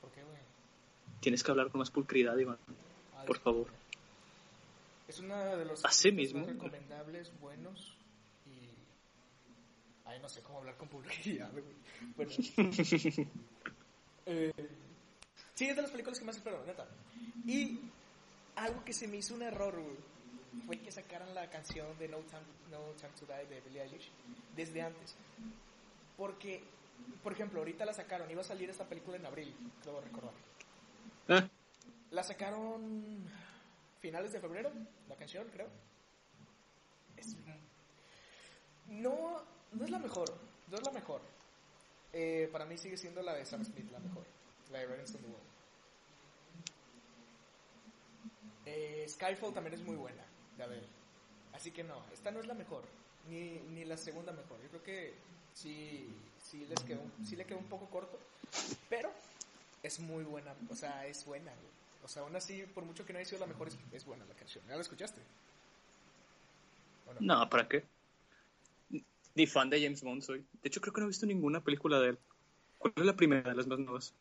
¿Por 0.00 0.10
qué, 0.12 0.22
güey? 0.22 0.36
Tienes 1.20 1.42
que 1.42 1.50
hablar 1.50 1.70
con 1.70 1.80
más 1.80 1.90
pulcridad, 1.90 2.36
Iván. 2.36 2.58
Ay, 3.18 3.26
Por 3.26 3.38
favor. 3.40 3.66
Es 5.08 5.18
una 5.20 5.56
de 5.56 5.64
los 5.64 5.84
Así 5.84 6.10
mismo. 6.12 6.40
más 6.40 6.48
recomendables, 6.48 7.32
buenos 7.40 7.96
y... 8.46 8.70
Ay, 10.08 10.18
no 10.20 10.28
sé 10.28 10.40
cómo 10.42 10.58
hablar 10.58 10.76
con 10.76 10.88
publicidad, 10.88 11.50
güey. 11.52 11.64
Bueno. 12.16 12.30
eh, 14.26 14.52
sí, 15.54 15.66
es 15.68 15.76
de 15.76 15.82
las 15.82 15.90
películas 15.90 16.18
que 16.18 16.24
más 16.24 16.36
espero, 16.36 16.64
neta. 16.66 16.86
Y 17.46 17.80
algo 18.56 18.84
que 18.84 18.92
se 18.92 19.06
me 19.06 19.18
hizo 19.18 19.34
un 19.34 19.42
error, 19.42 19.74
güey, 19.74 19.96
fue 20.64 20.78
que 20.78 20.90
sacaran 20.90 21.34
la 21.34 21.48
canción 21.50 21.86
de 21.98 22.08
No 22.08 22.18
Time, 22.18 22.42
no 22.70 22.78
Time 22.96 23.12
to 23.18 23.26
Die 23.26 23.46
de 23.54 23.60
Billie 23.60 23.82
Eilish 23.82 24.10
desde 24.54 24.82
antes. 24.82 25.14
Porque, 26.16 26.62
por 27.22 27.32
ejemplo, 27.32 27.58
ahorita 27.60 27.84
la 27.84 27.92
sacaron, 27.92 28.30
iba 28.30 28.40
a 28.40 28.44
salir 28.44 28.70
esta 28.70 28.84
película 28.88 29.16
en 29.16 29.26
abril, 29.26 29.54
creo 29.82 30.00
recordar. 30.00 30.32
Ah, 31.28 31.48
La 32.10 32.22
sacaron 32.22 33.24
finales 34.00 34.32
de 34.32 34.40
febrero, 34.40 34.70
la 35.08 35.16
canción, 35.16 35.46
creo. 35.52 35.68
Es- 37.16 37.36
no, 38.88 39.42
no 39.72 39.84
es 39.84 39.90
la 39.90 39.98
mejor, 39.98 40.32
no 40.68 40.76
es 40.76 40.82
la 40.84 40.92
mejor. 40.92 41.20
Eh, 42.12 42.48
para 42.52 42.64
mí 42.64 42.78
sigue 42.78 42.96
siendo 42.96 43.20
la 43.22 43.34
de 43.34 43.44
Sam 43.44 43.64
Smith 43.64 43.90
la 43.90 43.98
mejor, 43.98 44.24
la 44.70 44.78
de 44.78 44.86
Ravens 44.86 45.10
in 45.10 45.20
the 45.20 45.26
World. 45.26 45.46
Eh, 48.64 49.06
Skyfall 49.08 49.52
también 49.52 49.74
es 49.74 49.80
muy 49.82 49.96
buena, 49.96 50.22
de. 50.64 50.82
Así 51.52 51.70
que 51.70 51.84
no, 51.84 52.02
esta 52.12 52.30
no 52.30 52.40
es 52.40 52.46
la 52.46 52.54
mejor, 52.54 52.82
ni, 53.28 53.58
ni 53.74 53.84
la 53.84 53.96
segunda 53.96 54.32
mejor. 54.32 54.60
Yo 54.62 54.68
creo 54.68 54.82
que 54.82 55.14
sí, 55.52 56.08
sí, 56.42 56.66
les 56.66 56.80
quedó, 56.84 57.02
sí 57.24 57.36
le 57.36 57.44
quedó 57.44 57.58
un 57.58 57.68
poco 57.68 57.86
corto, 57.86 58.18
pero 58.88 59.10
es 59.82 60.00
muy 60.00 60.24
buena, 60.24 60.54
o 60.70 60.74
sea, 60.74 61.06
es 61.06 61.24
buena, 61.24 61.52
güey. 61.52 61.76
O 62.04 62.08
sea, 62.08 62.22
aún 62.22 62.36
así, 62.36 62.64
por 62.74 62.84
mucho 62.84 63.04
que 63.04 63.12
no 63.12 63.18
haya 63.18 63.28
sido 63.28 63.40
la 63.40 63.46
mejor, 63.46 63.68
es, 63.68 63.78
es 63.92 64.04
buena 64.04 64.24
la 64.26 64.34
canción. 64.34 64.64
¿Ya 64.68 64.76
la 64.76 64.82
escuchaste? 64.82 65.20
¿O 67.06 67.14
no? 67.14 67.20
no, 67.20 67.50
¿para 67.50 67.68
qué? 67.68 67.84
Ni 69.34 69.46
fan 69.46 69.68
de 69.70 69.82
James 69.82 70.02
Bond 70.02 70.22
soy. 70.22 70.38
De 70.62 70.68
hecho, 70.68 70.80
creo 70.80 70.92
que 70.92 71.00
no 71.00 71.06
he 71.06 71.08
visto 71.08 71.26
ninguna 71.26 71.62
película 71.62 72.00
de 72.00 72.10
él. 72.10 72.18
¿Cuál 72.78 72.94
es 72.96 73.04
la 73.04 73.16
primera 73.16 73.50
de 73.50 73.56
las 73.56 73.66
más 73.66 73.78
nuevas? 73.78 74.14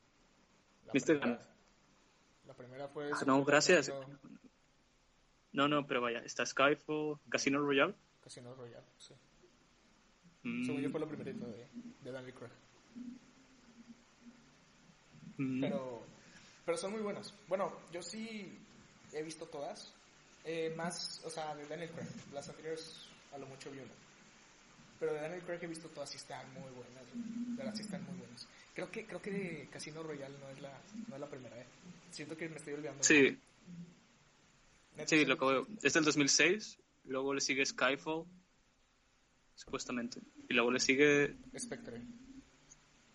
La 0.87 0.93
Mr. 0.93 1.19
primera, 1.19 1.39
la 2.47 2.53
primera 2.53 2.87
fue... 2.87 3.11
Ah, 3.13 3.23
no, 3.25 3.43
gracias. 3.43 3.91
No, 5.55 5.67
no, 5.69 5.87
pero 5.87 6.01
vaya. 6.01 6.19
Está 6.19 6.45
Skyfall, 6.45 7.17
Casino 7.29 7.59
Royale. 7.59 7.95
Casino 8.21 8.53
Royale, 8.55 8.85
sí. 8.97 9.13
Mm, 10.43 10.65
Según 10.65 10.81
yo 10.81 10.89
fue 10.89 10.99
la 10.99 11.07
primerita 11.07 11.45
de, 11.47 11.67
de 12.03 12.11
Daniel 12.11 12.33
Craig. 12.33 12.51
mm. 15.37 15.61
Pero, 15.61 16.03
pero 16.65 16.77
son 16.77 16.91
muy 16.91 17.01
buenas. 17.01 17.33
Bueno, 17.47 17.71
yo 17.91 18.01
sí 18.01 18.57
he 19.13 19.23
visto 19.23 19.45
todas. 19.45 19.93
Eh, 20.43 20.73
más, 20.75 21.21
o 21.25 21.29
sea, 21.29 21.55
de 21.55 21.65
Daniel 21.67 21.89
Craig. 21.91 22.07
Las 22.33 22.49
anteriores 22.49 23.07
a 23.33 23.37
lo 23.37 23.45
mucho 23.47 23.71
vi 23.71 23.79
una. 23.79 23.93
Pero 24.99 25.13
de 25.13 25.21
Daniel 25.21 25.41
Craig 25.43 25.59
he 25.61 25.67
visto 25.67 25.87
todas 25.89 26.13
y 26.13 26.17
están 26.17 26.53
muy 26.53 26.69
buenas. 26.71 27.05
De 27.13 27.55
verdad 27.57 27.73
sí 27.73 27.81
están 27.81 28.03
muy 28.05 28.17
buenas. 28.17 28.47
Creo 28.73 28.91
que, 28.91 29.05
creo 29.05 29.21
que 29.21 29.69
Casino 29.71 30.03
Royale 30.03 30.37
no 30.37 30.49
es 30.49 30.61
la, 30.61 30.77
no 31.07 31.15
es 31.15 31.21
la 31.21 31.29
primera, 31.29 31.57
eh. 31.57 31.65
Siento 32.11 32.35
que 32.35 32.49
me 32.49 32.57
estoy 32.57 32.73
olvidando. 32.73 33.03
Sí, 33.03 33.23
Neta, 33.23 33.39
sí, 35.05 35.17
sí. 35.19 35.25
lo 35.25 35.33
acabo 35.35 35.51
de- 35.53 35.65
Es 35.83 35.93
del 35.93 36.03
2006. 36.05 36.77
Luego 37.05 37.33
le 37.33 37.41
sigue 37.41 37.65
Skyfall. 37.65 38.25
Supuestamente. 39.55 40.19
Y 40.49 40.53
luego 40.53 40.71
le 40.71 40.79
sigue. 40.79 41.35
Spectre. 41.57 42.01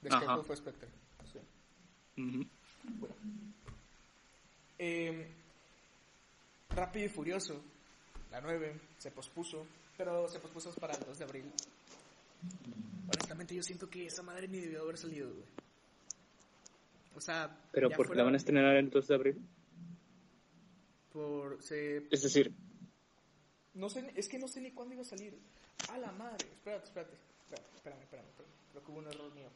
De 0.02 0.08
Ajá. 0.08 0.18
Skyfall 0.18 0.44
fue 0.44 0.56
Spectre. 0.56 0.88
Sí. 1.32 1.38
ujú. 2.22 2.46
Bueno. 2.98 3.14
Eh, 4.78 5.28
Rápido 6.70 7.04
y 7.06 7.08
Furioso, 7.08 7.60
la 8.30 8.40
9, 8.40 8.74
se 8.98 9.10
pospuso, 9.10 9.66
pero 9.98 10.28
se 10.28 10.38
pospuso 10.38 10.72
para 10.74 10.94
el 10.94 11.04
2 11.04 11.18
de 11.18 11.24
abril. 11.24 11.44
Honestamente 13.12 13.54
yo 13.56 13.62
siento 13.62 13.90
que 13.90 14.06
esa 14.06 14.22
madre 14.22 14.46
ni 14.48 14.60
debió 14.60 14.82
haber 14.82 14.96
salido, 14.96 15.28
güey. 15.30 15.44
O 17.16 17.20
sea, 17.20 17.50
Pero 17.72 17.88
¿por 17.90 17.96
qué 17.98 18.04
fuera 18.06 18.18
la 18.20 18.24
van 18.24 18.34
a 18.34 18.36
estrenar 18.36 18.76
el 18.76 18.88
2 18.88 19.08
de 19.08 19.14
abril? 19.14 19.46
Por, 21.12 21.62
se, 21.62 22.06
Es 22.10 22.22
decir, 22.22 22.52
no 23.74 23.88
sé, 23.90 24.12
es 24.16 24.28
que 24.28 24.38
no 24.38 24.48
sé 24.48 24.60
ni 24.60 24.70
cuándo 24.72 24.94
iba 24.94 25.02
a 25.02 25.06
salir. 25.06 25.36
A 25.90 25.98
la 25.98 26.12
madre, 26.12 26.46
espérate, 26.52 26.84
espérate, 26.86 27.16
espérate, 27.44 27.68
espérame, 27.76 28.02
espérame, 28.02 28.28
espérame. 28.28 28.52
Creo 28.70 28.84
que 28.84 28.90
hubo 28.92 28.98
un 28.98 29.06
error 29.06 29.34
mío. 29.34 29.48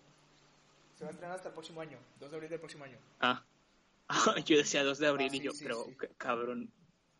Se 0.99 1.05
va 1.05 1.11
a 1.11 1.13
estrenar 1.13 1.37
hasta 1.37 1.49
el 1.49 1.55
próximo 1.55 1.81
año, 1.81 1.99
2 2.21 2.31
de 2.31 2.37
abril 2.37 2.51
del 2.51 2.61
próximo 2.61 2.85
año. 2.85 2.99
ah. 3.21 3.45
yo 4.45 4.57
decía 4.59 4.85
2 4.85 4.99
de 4.99 5.07
abril 5.07 5.29
Ah, 5.33 5.35
y 5.35 5.39
sí, 5.39 5.45
yo, 5.45 5.53
sí, 5.53 5.65
pero 5.65 5.85
sí. 5.87 5.95
ca- 5.97 6.09
cabrón. 6.19 6.71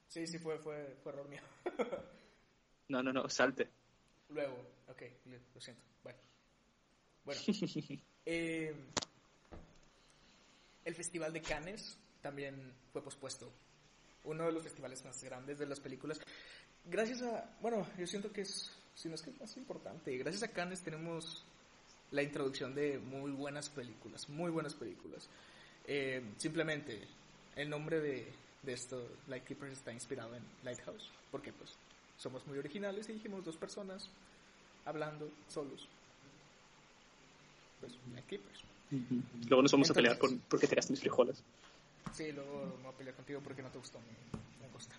Sí, 0.09 0.27
sí, 0.27 0.39
fue, 0.39 0.59
fue, 0.59 0.97
fue 1.03 1.13
error 1.13 1.29
mío. 1.29 1.41
No, 2.89 3.03
no, 3.03 3.15
no, 3.15 3.27
salte. 3.31 3.71
Luego, 4.29 4.55
ok, 4.89 5.03
lo 5.55 5.61
siento, 5.61 5.83
bye. 6.05 6.15
Bueno, 7.25 7.41
eh, 8.27 8.75
el 10.85 10.95
Festival 10.95 11.33
de 11.33 11.41
Cannes 11.41 11.97
también 12.21 12.75
fue 12.93 13.03
pospuesto. 13.03 13.51
Uno 14.25 14.45
de 14.47 14.53
los 14.53 14.63
festivales 14.63 15.05
más 15.05 15.23
grandes 15.23 15.59
de 15.59 15.67
las 15.67 15.81
películas. 15.81 16.21
Gracias 16.87 17.23
a, 17.23 17.51
bueno, 17.61 17.87
yo 17.99 18.07
siento 18.07 18.33
que 18.33 18.43
es, 18.43 18.71
si 18.95 19.09
no 19.09 19.15
es 19.15 19.23
que 19.23 19.31
es 19.31 19.41
más 19.41 19.57
importante, 19.57 20.17
gracias 20.19 20.43
a 20.43 20.49
Cannes 20.49 20.83
tenemos 20.83 21.45
la 22.11 22.23
introducción 22.23 22.75
de 22.75 22.99
muy 22.99 23.31
buenas 23.33 23.69
películas, 23.71 24.29
muy 24.29 24.51
buenas 24.51 24.75
películas. 24.75 25.29
Eh, 25.87 26.23
simplemente, 26.37 27.01
el 27.57 27.69
nombre 27.69 28.01
de, 28.01 28.33
de 28.63 28.73
esto, 28.73 29.07
Lightkeepers, 29.29 29.73
está 29.73 29.93
inspirado 29.93 30.35
en 30.37 30.43
Lighthouse, 30.63 31.09
porque 31.31 31.53
pues 31.53 31.71
somos 32.19 32.47
muy 32.47 32.59
originales 32.59 33.09
y 33.09 33.15
dijimos 33.15 33.45
dos 33.45 33.57
personas 33.57 34.09
hablando 34.85 35.29
solos. 35.49 35.89
Pues, 37.81 37.93
Lightkeepers. 38.13 38.61
Luego 39.49 39.63
nos 39.63 39.73
vamos 39.73 39.91
a 39.91 39.95
pelear 39.95 40.15
Entonces- 40.15 40.39
por, 40.41 40.49
porque 40.49 40.67
tiraste 40.67 40.93
mis 40.93 41.01
frijoles. 41.01 41.43
Sí, 42.13 42.31
luego 42.33 42.77
me 42.77 42.83
voy 42.85 42.93
a 42.93 42.97
pelear 42.97 43.17
contigo 43.17 43.41
porque 43.41 43.63
no 43.63 43.71
te 43.71 43.79
gustó 43.79 43.99
mi 44.01 44.61
langosta. 44.63 44.95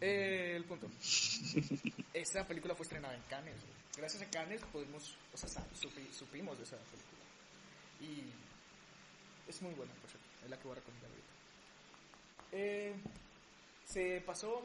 Eh, 0.00 0.54
el 0.56 0.64
punto. 0.64 0.88
Esa 2.14 2.46
película 2.46 2.74
fue 2.74 2.84
estrenada 2.84 3.14
en 3.14 3.22
Cannes. 3.22 3.56
Gracias 3.96 4.22
a 4.22 4.30
Cannes 4.30 4.62
pudimos, 4.72 5.14
o 5.32 5.36
sea, 5.36 5.48
supi- 5.74 6.10
supimos 6.12 6.56
de 6.58 6.64
esa 6.64 6.76
película. 6.76 7.20
Y 8.00 8.24
es 9.50 9.60
muy 9.62 9.74
buena, 9.74 9.92
por 9.94 10.08
cierto. 10.10 10.26
Es 10.44 10.50
la 10.50 10.56
que 10.56 10.62
voy 10.64 10.72
a 10.72 10.76
recomendar 10.76 11.10
ahorita. 11.10 11.28
Eh, 12.52 12.94
se 13.84 14.20
pasó, 14.22 14.62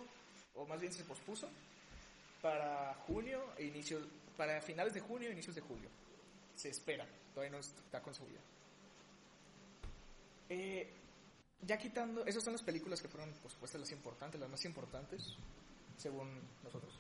o 0.56 0.66
más 0.66 0.80
bien 0.80 0.94
se 0.94 1.04
pospuso, 1.04 1.50
para 2.42 2.94
junio 3.08 3.44
e 3.58 3.66
inicio, 3.66 4.00
para 4.38 4.62
finales 4.62 4.94
de 4.94 5.02
junio 5.02 5.30
e 5.30 5.34
inicios 5.34 5.56
de 5.56 5.62
julio. 5.62 5.90
Se 6.56 6.70
espera, 6.70 7.06
todavía 7.34 7.52
no 7.52 7.60
está 7.60 8.02
consolidado. 8.02 8.46
Eh, 10.50 10.92
ya 11.62 11.78
quitando, 11.78 12.26
esas 12.26 12.44
son 12.44 12.54
las 12.54 12.62
películas 12.62 13.02
que 13.02 13.08
fueron 13.08 13.32
pospuestas 13.42 13.82
las 13.82 13.92
importantes, 13.92 14.40
las 14.40 14.50
más 14.50 14.64
importantes, 14.66 15.36
según 15.98 16.30
nosotros. 16.64 17.00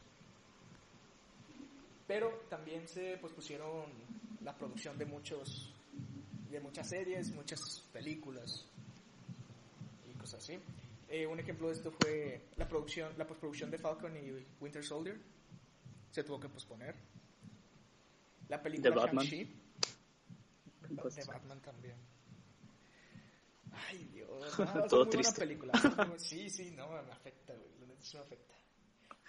Pero 2.07 2.45
también 2.49 2.87
se 2.87 3.17
pospusieron 3.17 3.85
la 4.43 4.55
producción 4.55 4.97
de 4.97 5.05
muchos, 5.05 5.73
de 6.49 6.59
muchas 6.59 6.89
series, 6.89 7.31
muchas 7.31 7.83
películas 7.91 8.65
y 10.09 10.17
cosas 10.17 10.43
así. 10.43 10.59
Eh, 11.09 11.27
un 11.27 11.39
ejemplo 11.39 11.67
de 11.67 11.73
esto 11.73 11.91
fue 11.91 12.41
la 12.57 12.67
producción, 12.67 13.13
la 13.17 13.27
postproducción 13.27 13.69
de 13.69 13.77
Falcon 13.77 14.15
y 14.17 14.45
Winter 14.59 14.83
Soldier 14.83 15.19
se 16.11 16.23
tuvo 16.23 16.39
que 16.39 16.49
posponer. 16.49 16.95
La 18.47 18.61
película 18.61 18.89
De 18.89 18.95
Batman. 18.95 19.27
De 19.27 21.25
Batman 21.25 21.61
también. 21.61 22.14
Ay, 23.87 24.03
Dios. 24.13 24.25
No, 24.59 24.65
Todo 24.65 24.79
muy 24.79 24.87
buena 24.89 25.09
triste. 25.09 25.39
película. 25.39 25.73
Sí, 26.17 26.49
sí, 26.49 26.71
no, 26.71 26.87
me 26.89 27.11
afecta, 27.11 27.53
güey. 27.53 27.69
La 27.79 27.87
neta 27.87 28.03
sí 28.03 28.17
me 28.17 28.23
afecta. 28.23 28.53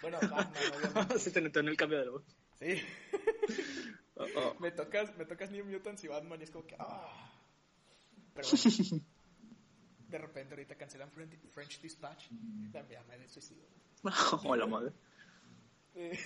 Bueno, 0.01 0.19
Batman. 0.21 1.19
Se 1.19 1.31
te 1.31 1.41
notó 1.41 1.59
en 1.59 1.67
el 1.69 1.77
cambio 1.77 1.99
de 1.99 2.09
voz. 2.09 2.23
Sí. 2.59 2.81
Oh, 4.19 4.25
oh. 4.35 4.55
Me 4.59 4.71
tocas, 4.71 5.15
me 5.15 5.25
tocas 5.25 5.51
New 5.51 5.63
Mutants 5.63 6.03
y 6.03 6.07
Batman 6.07 6.39
y 6.41 6.45
es 6.45 6.49
como 6.49 6.65
que, 6.65 6.75
ah. 6.79 7.31
Pero 8.33 8.47
bueno. 8.49 9.03
De 10.09 10.17
repente 10.17 10.53
ahorita 10.55 10.75
cancelan 10.75 11.11
French, 11.11 11.79
Dispatch. 11.79 12.29
También 12.73 13.05
me 13.07 13.15
de 13.19 13.29
suicidio. 13.29 13.63
Hola, 14.43 14.65
madre. 14.65 14.91
Eh, 15.93 16.17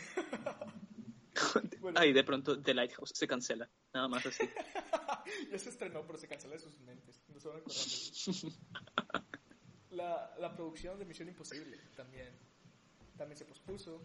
Bueno. 1.81 1.99
Ay, 1.99 2.13
de 2.13 2.23
pronto 2.23 2.61
The 2.61 2.73
Lighthouse 2.73 3.11
se 3.13 3.27
cancela. 3.27 3.67
Nada 3.93 4.07
más 4.07 4.25
así. 4.25 4.49
ya 5.51 5.59
se 5.59 5.69
estrenó, 5.69 6.05
pero 6.05 6.17
se 6.17 6.27
cancela 6.27 6.53
de 6.53 6.59
sus 6.59 6.79
mentes. 6.79 7.21
No 7.29 7.39
se 7.39 7.47
van 7.47 7.57
a 7.57 7.59
acordar 7.59 7.85
de 7.85 7.91
eso. 7.91 8.31
La, 9.91 10.33
la 10.39 10.55
producción 10.55 10.97
de 10.97 11.03
Misión 11.03 11.27
Imposible 11.27 11.77
también. 11.97 12.29
también 13.17 13.37
se 13.37 13.43
pospuso. 13.43 14.01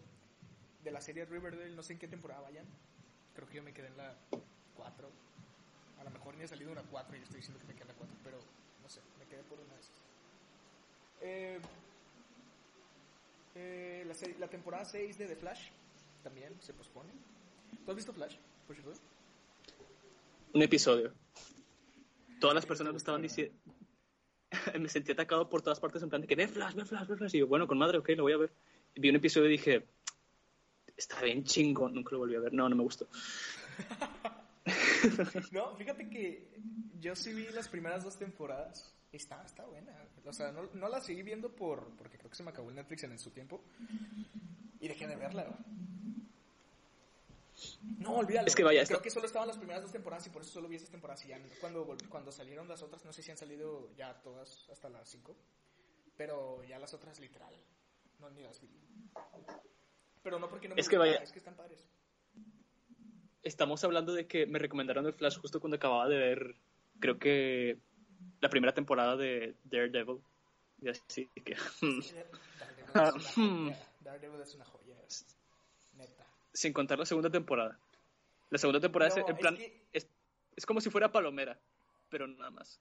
De 0.82 0.90
la 0.90 1.00
serie 1.00 1.24
Riverdale, 1.24 1.74
no 1.74 1.82
sé 1.82 1.92
en 1.92 2.00
qué 2.00 2.08
temporada 2.08 2.40
vayan. 2.40 2.66
Creo 3.34 3.48
que 3.48 3.54
yo 3.56 3.62
me 3.62 3.72
quedé 3.72 3.86
en 3.86 3.96
la 3.96 4.16
4. 4.76 5.10
A 5.98 6.04
lo 6.04 6.10
mejor 6.10 6.36
ni 6.36 6.42
ha 6.44 6.48
salido 6.48 6.72
una 6.72 6.82
4 6.82 7.14
y 7.14 7.18
yo 7.20 7.24
estoy 7.24 7.38
diciendo 7.38 7.60
que 7.60 7.66
me 7.66 7.74
quedé 7.74 7.82
en 7.84 7.88
la 7.88 7.94
4, 7.94 8.16
pero 8.24 8.38
no 8.82 8.88
sé, 8.88 9.00
me 9.18 9.26
quedé 9.26 9.42
por 9.44 9.60
una 9.60 9.74
de 9.74 9.80
esas. 9.80 10.02
Eh, 11.20 11.60
eh, 13.54 14.36
la 14.38 14.48
temporada 14.48 14.84
6 14.84 15.18
de 15.18 15.26
The 15.26 15.36
Flash 15.36 15.68
también 16.22 16.60
se 16.60 16.72
pospone. 16.72 17.12
¿Tú 17.84 17.90
has 17.90 17.96
visto 17.96 18.12
Flash, 18.12 18.36
por 18.66 18.76
cierto? 18.76 19.00
Un 20.52 20.62
episodio. 20.62 21.12
Todas 22.40 22.54
las 22.54 22.66
personas 22.66 22.92
me 22.92 22.98
estaban 22.98 23.22
diciendo... 23.22 23.54
me 24.80 24.88
sentí 24.88 25.12
atacado 25.12 25.48
por 25.48 25.62
todas 25.62 25.80
partes 25.80 26.02
en 26.02 26.08
plan 26.08 26.22
de 26.22 26.28
que 26.28 26.36
ve 26.36 26.48
Flash, 26.48 26.74
ve 26.74 26.84
Flash, 26.84 27.08
ve 27.08 27.16
Flash. 27.16 27.34
Y 27.34 27.38
yo, 27.38 27.46
bueno, 27.46 27.66
con 27.66 27.78
madre, 27.78 27.98
ok, 27.98 28.10
lo 28.10 28.24
voy 28.24 28.32
a 28.32 28.38
ver. 28.38 28.52
Y 28.94 29.00
vi 29.00 29.10
un 29.10 29.16
episodio 29.16 29.48
y 29.48 29.52
dije, 29.52 29.86
está 30.96 31.22
bien 31.22 31.44
chingo, 31.44 31.88
nunca 31.88 32.12
lo 32.12 32.18
volví 32.18 32.34
a 32.36 32.40
ver. 32.40 32.52
No, 32.52 32.68
no 32.68 32.76
me 32.76 32.82
gustó. 32.82 33.08
No, 35.52 35.76
fíjate 35.76 36.08
que 36.08 36.50
yo 36.98 37.14
sí 37.14 37.32
vi 37.32 37.46
las 37.52 37.68
primeras 37.68 38.02
dos 38.02 38.18
temporadas. 38.18 38.92
Está, 39.12 39.44
está 39.44 39.64
buena. 39.64 39.92
O 40.24 40.32
sea, 40.32 40.50
no, 40.50 40.68
no 40.74 40.88
la 40.88 41.00
seguí 41.00 41.22
viendo 41.22 41.54
por 41.54 41.94
porque 41.96 42.18
creo 42.18 42.28
que 42.28 42.36
se 42.36 42.42
me 42.42 42.50
acabó 42.50 42.70
el 42.70 42.74
Netflix 42.74 43.04
en 43.04 43.18
su 43.18 43.30
tiempo. 43.30 43.62
Y 44.80 44.88
dejé 44.88 45.06
de 45.06 45.14
verla. 45.14 45.46
No, 47.98 48.16
olvídalo. 48.16 48.46
Es 48.48 48.54
que 48.54 48.62
vaya, 48.64 48.84
creo 48.84 48.96
esto- 48.98 49.02
que 49.02 49.10
solo 49.10 49.26
estaban 49.26 49.48
las 49.48 49.56
primeras 49.56 49.82
dos 49.82 49.92
temporadas 49.92 50.26
y 50.26 50.30
por 50.30 50.42
eso 50.42 50.50
solo 50.52 50.68
vi 50.68 50.76
esas 50.76 50.90
temporadas. 50.90 51.24
Y 51.24 51.28
ya 51.28 51.40
cuando, 51.60 51.86
cuando 52.08 52.30
salieron 52.32 52.68
las 52.68 52.82
otras, 52.82 53.04
no 53.04 53.12
sé 53.12 53.22
si 53.22 53.30
han 53.30 53.36
salido 53.38 53.90
ya 53.96 54.14
todas 54.22 54.68
hasta 54.70 54.88
las 54.88 55.08
cinco. 55.08 55.36
Pero 56.16 56.62
ya 56.64 56.78
las 56.78 56.92
otras, 56.94 57.18
literal. 57.20 57.54
No, 58.20 58.30
ni 58.30 58.42
las 58.42 58.60
vi. 58.60 58.68
Pero 60.22 60.38
no 60.38 60.48
porque 60.48 60.68
no 60.68 60.74
me 60.74 60.80
Es 60.80 60.88
que 60.88 60.98
vaya- 60.98 61.16
Es 61.16 61.32
que 61.32 61.38
están 61.38 61.54
padres. 61.54 61.86
Estamos 63.42 63.84
hablando 63.84 64.12
de 64.12 64.26
que 64.26 64.46
me 64.46 64.58
recomendaron 64.58 65.06
el 65.06 65.12
Flash 65.12 65.38
justo 65.38 65.60
cuando 65.60 65.76
acababa 65.76 66.08
de 66.08 66.16
ver, 66.18 66.56
creo 66.98 67.18
que 67.18 67.78
la 68.40 68.48
primera 68.50 68.74
temporada 68.74 69.16
de 69.16 69.54
Daredevil. 69.64 70.20
Y 70.82 70.88
así 70.88 71.28
que... 71.44 71.54
Daredevil 71.80 72.40
es 72.80 72.92
una 72.96 73.12
joya. 73.34 73.86
Daredevil 74.00 74.40
es 74.40 74.54
una 74.54 74.64
joya. 74.64 74.96
Neta. 75.94 76.26
Sin 76.56 76.72
contar 76.72 76.98
la 76.98 77.06
segunda 77.06 77.30
temporada. 77.30 77.78
La 78.50 78.58
segunda 78.58 78.80
temporada 78.80 79.10
No, 79.14 79.20
es, 79.20 79.28
en 79.28 79.34
es 79.34 79.40
plan, 79.40 79.56
que- 79.56 79.86
es, 79.92 80.06
es 80.56 80.66
como 80.66 80.80
si 80.80 80.90
fuera 80.90 81.12
Palomera, 81.12 81.58
pero 82.08 82.26
nada 82.26 82.50
más. 82.50 82.80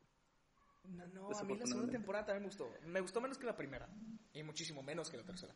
No, 0.84 1.06
no, 1.08 1.38
a 1.38 1.44
mí 1.44 1.58
la 1.58 1.66
segunda 1.66 1.92
temporada 1.92 2.26
también 2.26 2.44
me 2.44 2.48
gustó. 2.48 2.72
Me 2.86 3.02
gustó 3.02 3.20
menos 3.22 3.38
que 3.38 3.46
la 3.46 3.58
primera. 3.58 3.88
Y 4.34 4.44
muchísimo 4.44 4.82
menos 4.84 5.10
que 5.10 5.18
la 5.18 5.24
tercera. 5.24 5.54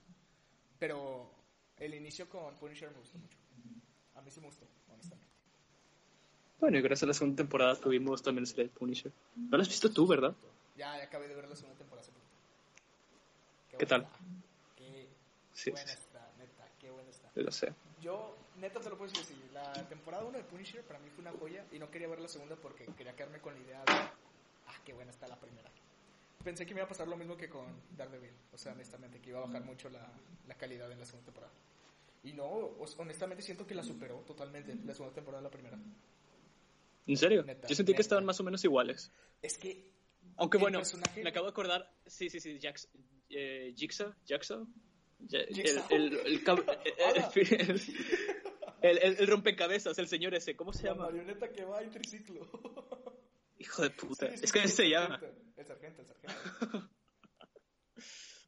Pero 0.79 1.29
el 1.77 1.93
inicio 1.93 2.27
con 2.29 2.55
Punisher 2.57 2.89
me 2.91 2.97
gustó 2.99 3.17
mucho. 3.19 3.37
A 4.15 4.21
mí 4.21 4.31
sí 4.31 4.39
me 4.39 4.47
gustó, 4.47 4.65
honestamente. 4.91 5.29
Bueno, 6.59 6.77
y 6.77 6.81
gracias 6.81 7.03
a 7.03 7.07
la 7.07 7.13
segunda 7.13 7.37
temporada 7.37 7.75
tuvimos 7.75 8.21
también 8.21 8.45
el 8.45 8.53
de 8.53 8.65
Punisher. 8.69 9.11
No 9.35 9.57
lo 9.57 9.61
has 9.61 9.69
visto 9.69 9.91
tú, 9.91 10.07
¿verdad? 10.07 10.33
Ya, 10.75 10.97
ya 10.97 11.03
acabé 11.03 11.27
de 11.27 11.35
ver 11.35 11.47
la 11.47 11.55
segunda 11.55 11.77
temporada 11.77 12.01
hace. 12.07 12.11
¿Qué 13.69 13.85
buena 13.85 13.89
tal? 13.89 14.07
Qué 14.75 15.09
Sí, 15.53 15.71
buena 15.71 15.87
sí, 15.91 15.97
está, 15.97 16.31
neta, 16.37 16.67
qué 16.79 16.89
buena 16.89 17.09
está. 17.09 17.29
sí, 17.33 17.41
lo 17.41 17.51
sé. 17.51 17.73
Yo, 18.01 18.35
neta, 18.57 18.79
te 18.79 18.89
lo 18.89 18.97
puedo 18.97 19.11
decir 19.11 19.25
así. 19.25 19.41
La 19.53 19.73
temporada 19.89 20.23
1 20.23 20.37
de 20.37 20.43
Punisher 20.43 20.83
para 20.83 20.99
mí 20.99 21.09
fue 21.09 21.21
una 21.21 21.31
joya 21.33 21.65
y 21.71 21.79
no 21.79 21.89
quería 21.91 22.07
ver 22.07 22.19
la 22.19 22.27
segunda 22.27 22.55
porque 22.55 22.85
quería 22.97 23.15
quedarme 23.15 23.39
con 23.39 23.53
la 23.53 23.59
idea 23.59 23.79
de, 23.79 23.91
ah, 23.93 24.81
qué 24.85 24.93
buena 24.93 25.11
está 25.11 25.27
la 25.27 25.35
primera. 25.39 25.69
Pensé 26.43 26.65
que 26.65 26.73
me 26.73 26.79
iba 26.79 26.85
a 26.85 26.89
pasar 26.89 27.07
lo 27.07 27.17
mismo 27.17 27.35
que 27.35 27.49
con 27.49 27.65
Daredevil. 27.97 28.31
O 28.53 28.57
sea, 28.57 28.71
honestamente, 28.71 29.19
que 29.19 29.29
iba 29.31 29.39
a 29.39 29.45
bajar 29.45 29.63
mucho 29.63 29.89
la, 29.89 30.07
la 30.47 30.55
calidad 30.55 30.89
en 30.91 30.99
la 30.99 31.05
segunda 31.05 31.25
temporada. 31.25 31.53
Y 32.23 32.33
no, 32.33 32.45
honestamente 32.97 33.41
siento 33.43 33.65
que 33.67 33.75
la 33.75 33.83
superó 33.83 34.19
totalmente 34.19 34.75
la 34.85 34.93
segunda 34.93 35.15
temporada 35.15 35.41
de 35.41 35.47
la 35.47 35.51
primera. 35.51 35.77
¿En 37.07 37.17
serio? 37.17 37.43
Neta, 37.43 37.67
Yo 37.67 37.75
sentí 37.75 37.91
neta. 37.91 37.97
que 37.97 38.01
estaban 38.01 38.25
más 38.25 38.39
o 38.39 38.43
menos 38.43 38.63
iguales. 38.63 39.11
Es 39.41 39.57
que 39.57 39.89
Aunque 40.37 40.57
bueno, 40.57 40.79
personaje- 40.79 41.23
me 41.23 41.29
acabo 41.29 41.45
de 41.47 41.51
acordar. 41.51 41.91
Sí, 42.05 42.29
sí, 42.29 42.39
sí, 42.39 42.57
Jax, 42.61 42.87
eh, 43.29 43.73
Jigsaw, 43.75 44.13
Jigsaw. 44.25 44.65
El, 45.31 45.83
el, 45.89 46.13
el, 46.25 46.43
cab- 46.43 46.65
el, 47.35 47.59
el, 47.59 47.81
el- 48.81 48.97
el- 48.99 49.17
el 49.19 49.27
rompecabezas, 49.27 49.97
el 49.99 50.07
señor 50.07 50.33
ese, 50.33 50.55
¿cómo 50.55 50.71
se 50.73 50.83
la 50.83 50.91
llama? 50.93 51.05
marioneta 51.05 51.51
que 51.51 51.65
va 51.65 51.81
en 51.81 51.91
triciclo. 51.91 52.47
Hijo 53.57 53.81
de 53.83 53.89
puta. 53.89 54.27
Es 54.27 54.51
que 54.51 54.67
se 54.67 54.83
el 54.83 54.89
llama. 54.91 55.19
sargento, 55.19 55.51
El 55.57 55.65
sargento, 55.65 56.01
el 56.01 56.07
sargento. 56.07 56.89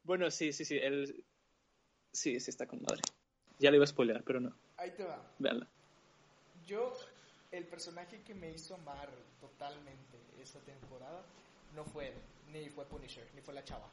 Bueno, 0.04 0.30
sí, 0.30 0.52
sí, 0.52 0.64
sí. 0.64 0.76
El... 0.78 1.24
Sí, 2.12 2.40
sí 2.40 2.50
está 2.50 2.66
con 2.66 2.82
madre. 2.82 3.02
Ya 3.58 3.70
le 3.70 3.76
iba 3.76 3.84
a 3.84 3.86
spoilear, 3.86 4.24
pero 4.24 4.40
no. 4.40 4.52
Ahí 4.76 4.90
te 4.90 5.04
va. 5.04 5.22
Véanla. 5.38 5.68
Yo, 6.66 6.92
el 7.52 7.64
personaje 7.66 8.20
que 8.22 8.34
me 8.34 8.50
hizo 8.50 8.74
amar 8.74 9.08
totalmente 9.40 10.18
esa 10.40 10.58
temporada 10.60 11.24
no 11.74 11.84
fue 11.84 12.08
él, 12.08 12.14
ni 12.52 12.68
fue 12.68 12.84
Punisher, 12.86 13.28
ni 13.34 13.40
fue 13.42 13.54
la 13.54 13.62
chava. 13.64 13.88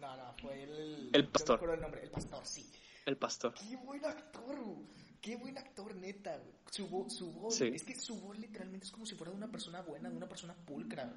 No, 0.00 0.16
no, 0.16 0.34
fue 0.40 0.62
el. 0.62 1.10
El 1.12 1.28
pastor. 1.28 1.66
me 1.66 1.74
el 1.74 1.80
nombre, 1.80 2.02
el 2.02 2.10
pastor, 2.10 2.44
sí. 2.46 2.68
El 3.06 3.16
pastor. 3.16 3.54
Qué 3.54 3.76
buen 3.76 4.04
actor, 4.04 4.56
güey. 4.62 4.86
Qué 5.20 5.36
buen 5.36 5.56
actor, 5.56 5.94
neta. 5.94 6.36
güey. 6.36 6.52
Su, 6.70 6.88
vo- 6.88 7.08
su 7.08 7.30
voz, 7.32 7.54
Sí. 7.56 7.70
es 7.72 7.82
que 7.84 7.94
su 7.94 8.20
voz 8.20 8.38
literalmente 8.38 8.86
es 8.86 8.92
como 8.92 9.06
si 9.06 9.14
fuera 9.14 9.30
de 9.30 9.36
una 9.38 9.48
persona 9.50 9.80
buena, 9.82 10.10
de 10.10 10.16
una 10.16 10.28
persona 10.28 10.54
pulcra. 10.54 11.12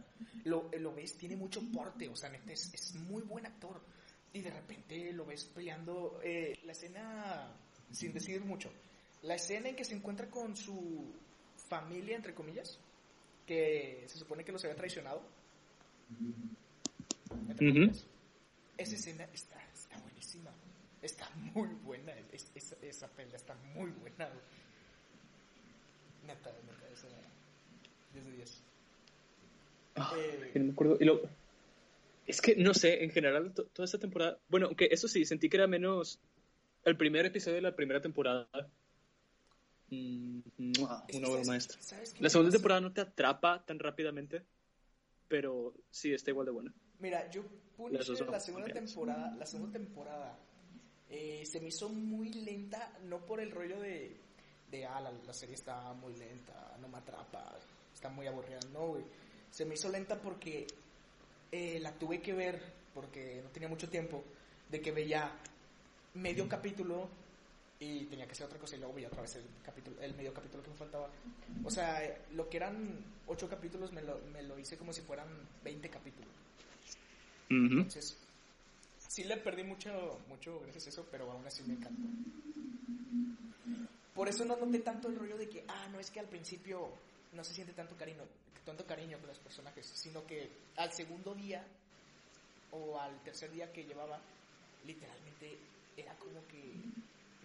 Lo, 0.46 0.70
lo 0.80 0.94
ves, 0.94 1.18
tiene 1.18 1.36
mucho 1.36 1.62
porte, 1.74 2.08
o 2.08 2.16
sea, 2.16 2.30
neta, 2.30 2.52
es, 2.54 2.74
es 2.74 2.96
muy 2.96 3.24
buen 3.24 3.46
actor. 3.46 3.82
Y 4.34 4.42
de 4.42 4.52
repente 4.52 5.12
lo 5.14 5.26
ves 5.26 5.46
peleando. 5.46 6.20
eh, 6.24 6.60
la 6.64 6.72
escena, 6.74 7.52
sin 7.92 8.14
decir 8.14 8.42
mucho, 8.42 8.70
la 9.24 9.36
escena 9.36 9.70
en 9.70 9.76
que 9.76 9.84
se 9.86 9.96
encuentra 9.96 10.30
con 10.30 10.56
su 10.56 11.12
familia, 11.68 12.16
entre 12.16 12.34
comillas, 12.36 12.78
que 13.46 14.06
se 14.08 14.18
supone 14.20 14.44
que 14.46 14.52
los 14.52 14.64
había 14.64 14.76
traicionado. 14.76 15.22
Entre 17.50 17.56
comillas. 17.72 18.06
Esa 18.78 18.96
escena 18.96 19.24
está, 19.34 19.60
está 19.74 19.98
buenísima. 20.00 20.52
Está 21.02 21.30
muy 21.54 21.68
buena. 21.84 22.14
es- 22.32 22.52
es- 22.56 22.76
esa 22.82 23.08
pelea 23.08 23.36
está 23.36 23.56
muy 23.76 23.90
buena. 23.92 24.30
Neta, 26.26 26.52
neta, 26.52 26.90
esa 26.94 27.08
10 28.14 28.26
de 28.26 28.32
10. 28.34 28.62
Ah, 29.96 30.14
Eh, 30.18 30.52
no 30.56 30.66
me 30.66 30.72
acuerdo. 30.72 30.98
Y 31.00 31.06
lo... 31.06 31.22
Es 32.28 32.42
que, 32.42 32.56
no 32.58 32.74
sé, 32.74 33.04
en 33.04 33.12
general, 33.12 33.54
to- 33.54 33.66
toda 33.68 33.86
esta 33.86 33.98
temporada... 34.00 34.38
Bueno, 34.50 34.68
aunque 34.68 34.90
eso 34.92 35.08
sí, 35.08 35.26
sentí 35.26 35.50
que 35.50 35.58
era 35.58 35.68
menos... 35.68 36.20
El 36.84 36.98
primer 36.98 37.26
episodio 37.26 37.56
de 37.56 37.62
la 37.62 37.76
primera 37.76 38.02
temporada... 38.02 38.48
mm, 39.90 40.40
una 41.14 41.28
obra 41.30 41.44
¿sabes- 41.44 41.48
maestra. 41.48 41.78
La 42.20 42.30
segunda 42.30 42.52
temporada 42.52 42.82
no 42.82 42.92
te 42.92 43.02
atrapa 43.02 43.64
tan 43.66 43.80
rápidamente, 43.80 44.44
pero 45.30 45.74
sí 45.90 46.14
está 46.14 46.32
igual 46.32 46.46
de 46.46 46.52
buena. 46.52 46.74
Mira, 47.00 47.30
yo 47.30 47.44
Punisher 47.76 48.28
la 48.30 48.40
segunda 48.40 48.68
temporada, 48.68 49.36
la 49.36 49.46
segunda 49.46 49.74
temporada 49.74 50.38
eh, 51.10 51.44
se 51.46 51.60
me 51.60 51.68
hizo 51.68 51.90
muy 51.90 52.34
lenta, 52.34 52.98
no 53.04 53.26
por 53.26 53.40
el 53.40 53.52
rollo 53.52 53.80
de, 53.80 54.18
de 54.70 54.86
ah, 54.86 55.00
la, 55.00 55.12
la 55.12 55.34
serie 55.34 55.56
está 55.56 55.94
muy 55.94 56.16
lenta, 56.16 56.76
no 56.82 56.88
me 56.88 56.98
atrapa, 56.98 57.56
está 57.94 58.10
muy 58.10 58.28
aburrida, 58.28 58.60
no, 58.74 58.88
güey. 58.88 59.04
Se 59.52 59.66
me 59.66 59.76
hizo 59.76 59.90
lenta 59.90 60.20
porque 60.20 60.68
eh, 61.52 61.80
la 61.80 61.94
tuve 61.94 62.22
que 62.22 62.34
ver, 62.34 62.62
porque 62.94 63.42
no 63.44 63.50
tenía 63.50 63.70
mucho 63.70 63.90
tiempo, 63.90 64.24
de 64.70 64.82
que 64.82 64.92
veía 64.92 65.32
medio 66.16 66.50
capítulo 66.50 67.08
y 67.80 68.06
tenía 68.06 68.26
que 68.26 68.32
hacer 68.32 68.48
otra 68.48 68.60
cosa 68.60 68.76
y 68.76 68.80
luego 68.80 68.96
veía 68.96 69.08
otra 69.08 69.22
vez 69.22 69.36
el 69.36 69.46
capítulo, 69.64 70.02
el 70.02 70.16
medio 70.16 70.34
capítulo 70.34 70.64
que 70.64 70.72
me 70.72 70.76
faltaba. 70.76 71.10
O 71.64 71.70
sea, 71.70 72.02
lo 72.32 72.50
que 72.50 72.58
eran 72.58 73.06
ocho 73.28 73.48
capítulos 73.48 73.94
me 73.94 74.02
lo, 74.02 74.20
me 74.34 74.42
lo 74.42 74.58
hice 74.60 74.78
como 74.78 74.92
si 74.92 75.02
fueran 75.02 75.28
20 75.64 75.90
capítulos. 75.90 76.47
Entonces, 77.50 78.18
sí 79.08 79.24
le 79.24 79.38
perdí 79.38 79.64
mucho, 79.64 80.20
mucho 80.28 80.60
gracias 80.62 80.88
a 80.88 80.90
eso, 80.90 81.08
pero 81.12 81.32
aún 81.32 81.46
así 81.46 81.64
me 81.64 81.74
encantó. 81.74 82.02
Por 84.14 84.28
eso 84.28 84.46
no 84.46 84.56
noté 84.58 84.80
tanto 84.80 85.10
el 85.10 85.16
rollo 85.16 85.38
de 85.38 85.48
que, 85.48 85.64
ah, 85.68 85.88
no 85.92 86.00
es 86.00 86.10
que 86.10 86.20
al 86.20 86.28
principio 86.28 86.90
no 87.34 87.44
se 87.44 87.54
siente 87.54 87.74
tanto 87.74 87.96
cariño, 87.96 88.24
tanto 88.66 88.86
cariño 88.86 89.20
con 89.20 89.28
los 89.28 89.40
personajes, 89.40 89.86
sino 89.94 90.26
que 90.26 90.50
al 90.76 90.92
segundo 90.92 91.36
día 91.36 91.66
o 92.72 93.00
al 93.00 93.22
tercer 93.24 93.52
día 93.52 93.72
que 93.72 93.84
llevaba, 93.84 94.20
literalmente 94.86 95.58
era 95.96 96.16
como 96.16 96.46
que 96.48 96.74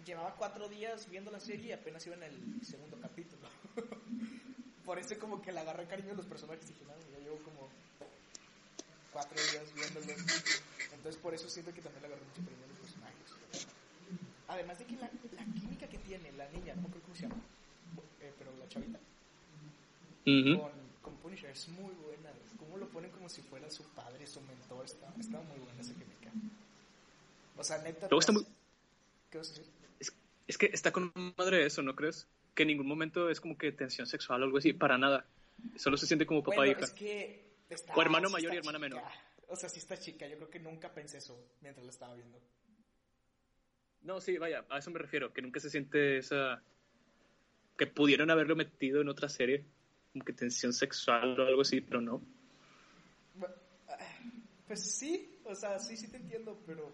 llevaba 0.05 0.35
cuatro 0.35 0.67
días 0.67 1.09
viendo 1.09 1.31
la 1.31 1.39
serie 1.39 1.69
y 1.69 1.71
apenas 1.71 2.05
iba 2.07 2.15
en 2.15 2.23
el 2.23 2.65
segundo 2.65 2.99
capítulo. 2.99 3.47
Por 4.85 4.99
eso 4.99 5.17
como 5.19 5.41
que 5.41 5.51
le 5.51 5.59
agarré 5.59 5.85
cariño 5.85 6.11
a 6.11 6.15
los 6.15 6.25
personajes 6.25 6.65
y 6.65 6.73
dije, 6.73 6.85
no, 6.85 6.93
ya 7.11 7.23
llevo 7.23 7.37
como 7.43 7.69
cuatro 9.13 9.37
días 9.51 9.73
viéndolos. 9.73 10.17
Entonces 10.93 11.21
por 11.21 11.33
eso 11.33 11.47
siento 11.49 11.73
que 11.73 11.81
también 11.81 12.01
le 12.01 12.07
agarré 12.07 12.25
mucho 12.25 12.41
cariño 12.43 12.63
a 12.65 12.67
los 12.67 12.77
personajes. 12.79 13.29
Además 14.47 14.79
de 14.79 14.85
que 14.85 14.95
la, 14.97 15.09
la 15.31 15.45
química 15.59 15.87
que 15.87 15.97
tiene 15.99 16.31
la 16.33 16.49
niña, 16.49 16.75
no 16.75 16.81
me 16.81 16.87
acuerdo 16.87 17.03
cómo 17.03 17.15
se 17.15 17.21
llama, 17.23 17.35
eh, 18.21 18.33
pero 18.37 18.51
la 18.57 18.67
chavita, 18.67 18.99
Ujú. 20.25 20.61
con, 20.61 20.71
con 21.01 21.13
Punisher 21.17 21.49
es 21.51 21.67
muy 21.69 21.93
buena. 21.93 22.29
Cómo 22.59 22.77
lo 22.77 22.87
ponen 22.89 23.11
como 23.11 23.29
si 23.29 23.41
fuera 23.41 23.69
su 23.69 23.83
padre, 23.89 24.25
su 24.27 24.41
mentor, 24.41 24.85
está, 24.85 25.13
está 25.19 25.39
muy 25.41 25.59
buena 25.59 25.81
esa 25.81 25.93
química. 25.93 26.31
O 27.57 27.63
sea, 27.63 27.77
neta, 27.79 28.07
Luego 28.09 28.19
está 28.19 28.31
muy- 28.31 28.45
¿Qué 29.29 29.37
vas 29.37 29.47
a 29.47 29.51
decir? 29.51 29.65
Es, 29.99 30.13
es 30.47 30.57
que 30.57 30.67
está 30.73 30.91
con 30.91 31.11
madre 31.37 31.65
eso, 31.65 31.81
¿no 31.81 31.95
crees? 31.95 32.27
Que 32.55 32.63
en 32.63 32.67
ningún 32.69 32.87
momento 32.87 33.29
es 33.29 33.41
como 33.41 33.57
que 33.57 33.71
tensión 33.71 34.07
sexual 34.07 34.41
o 34.41 34.45
algo 34.45 34.57
así, 34.57 34.73
para 34.73 34.97
nada. 34.97 35.25
Solo 35.75 35.97
se 35.97 36.07
siente 36.07 36.25
como 36.25 36.41
papá 36.43 36.57
bueno, 36.57 36.71
y 36.71 36.75
hija. 36.75 36.85
es 36.85 36.91
que 36.91 37.52
está- 37.73 37.93
O 37.95 38.01
hermano 38.01 38.27
sí 38.27 38.33
mayor 38.33 38.53
y 38.53 38.57
hermana 38.57 38.79
menor. 38.79 39.01
O 39.47 39.55
sea, 39.55 39.69
sí 39.69 39.79
está 39.79 39.97
chica. 39.97 40.27
Yo 40.27 40.35
creo 40.37 40.49
que 40.49 40.59
nunca 40.59 40.93
pensé 40.93 41.17
eso 41.17 41.37
mientras 41.61 41.85
la 41.85 41.91
estaba 41.91 42.15
viendo. 42.15 42.39
No, 44.01 44.19
sí, 44.19 44.37
vaya, 44.37 44.65
a 44.69 44.79
eso 44.79 44.91
me 44.91 44.99
refiero, 44.99 45.31
que 45.33 45.41
nunca 45.41 45.59
se 45.59 45.69
siente 45.69 46.17
esa... 46.17 46.61
Que 47.77 47.87
pudieron 47.87 48.29
haberlo 48.29 48.55
metido 48.55 49.01
en 49.01 49.09
otra 49.09 49.29
serie, 49.29 49.65
como 50.11 50.25
que 50.25 50.33
tensión 50.33 50.73
sexual 50.73 51.39
o 51.39 51.45
algo 51.47 51.61
así, 51.61 51.81
pero 51.81 52.01
no. 52.01 52.21
Ah, 53.87 53.97
Pues 54.67 54.81
sí, 54.97 55.39
o 55.45 55.55
sea, 55.55 55.79
sí, 55.79 55.97
sí 55.97 56.07
te 56.09 56.17
entiendo, 56.17 56.61
pero 56.65 56.91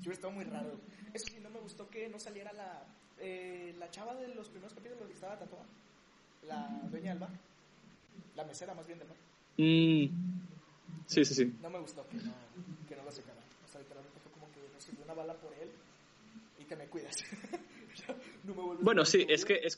yo 0.00 0.12
estaba 0.12 0.32
muy 0.32 0.44
raro. 0.44 0.80
Eso 1.14 1.26
sí, 1.26 1.40
no 1.40 1.50
me 1.50 1.60
gustó 1.60 1.88
que 1.88 2.08
no 2.08 2.18
saliera 2.18 2.52
la, 2.52 2.84
eh, 3.18 3.74
la 3.78 3.90
chava 3.90 4.14
de 4.14 4.28
los 4.34 4.48
primeros 4.48 4.74
capítulos 4.74 5.06
que 5.06 5.14
estaba 5.14 5.38
tatuada. 5.38 5.66
La 6.42 6.80
dueña 6.90 7.10
del 7.10 7.18
bar. 7.20 7.30
La 8.34 8.44
mesera, 8.44 8.74
más 8.74 8.86
bien 8.86 8.98
del 8.98 9.08
bar. 9.08 9.16
Mm, 9.56 10.06
Sí, 11.06 11.24
sí, 11.24 11.34
sí. 11.34 11.44
No 11.60 11.70
me 11.70 11.80
gustó 11.80 12.06
que 12.08 12.16
no, 12.18 12.32
que 12.88 12.94
no 12.94 13.02
lo 13.02 13.10
sacara. 13.10 13.40
O 13.64 13.68
sea, 13.68 13.80
literalmente 13.80 14.20
fue 14.20 14.30
como 14.32 14.46
que 14.52 14.60
recibí 14.72 15.02
una 15.02 15.12
bala 15.14 15.34
por 15.34 15.52
él 15.54 15.68
y 16.58 16.64
te 16.64 16.76
me 16.76 16.86
cuidas. 16.86 17.16
No 18.44 18.54
me 18.54 18.76
Bueno, 18.82 19.04
sí, 19.04 19.26
es 19.28 19.44
que 19.44 19.54
es, 19.62 19.76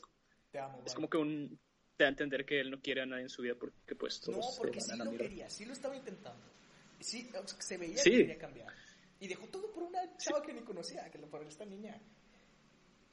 Te 0.51 0.59
amo, 0.59 0.81
es 0.85 0.93
como 0.93 1.09
que 1.09 1.17
un... 1.17 1.59
Te 1.97 2.03
da 2.03 2.07
a 2.07 2.11
entender 2.11 2.45
que 2.45 2.59
él 2.59 2.69
no 2.71 2.79
quiere 2.79 3.01
a 3.01 3.05
nadie 3.05 3.23
en 3.23 3.29
su 3.29 3.41
vida 3.41 3.55
porque 3.55 3.95
pues 3.95 4.19
todos 4.21 4.37
No, 4.37 4.43
porque 4.57 4.79
sí 4.79 4.95
lo 4.97 5.11
quería, 5.11 5.49
sí 5.49 5.65
lo 5.65 5.73
estaba 5.73 5.95
intentando. 5.95 6.43
Sí, 6.99 7.29
se 7.59 7.77
veía 7.77 7.97
Sí. 7.97 8.11
que 8.11 8.17
quería 8.17 8.37
cambiar. 8.37 8.67
Y 9.19 9.27
dejó 9.27 9.47
todo 9.47 9.71
por 9.71 9.83
una 9.83 10.15
chava 10.17 10.41
que 10.43 10.53
ni 10.53 10.61
conocía, 10.61 11.09
que 11.11 11.17
lo 11.17 11.27
por 11.27 11.43
esta 11.43 11.65
niña, 11.65 11.99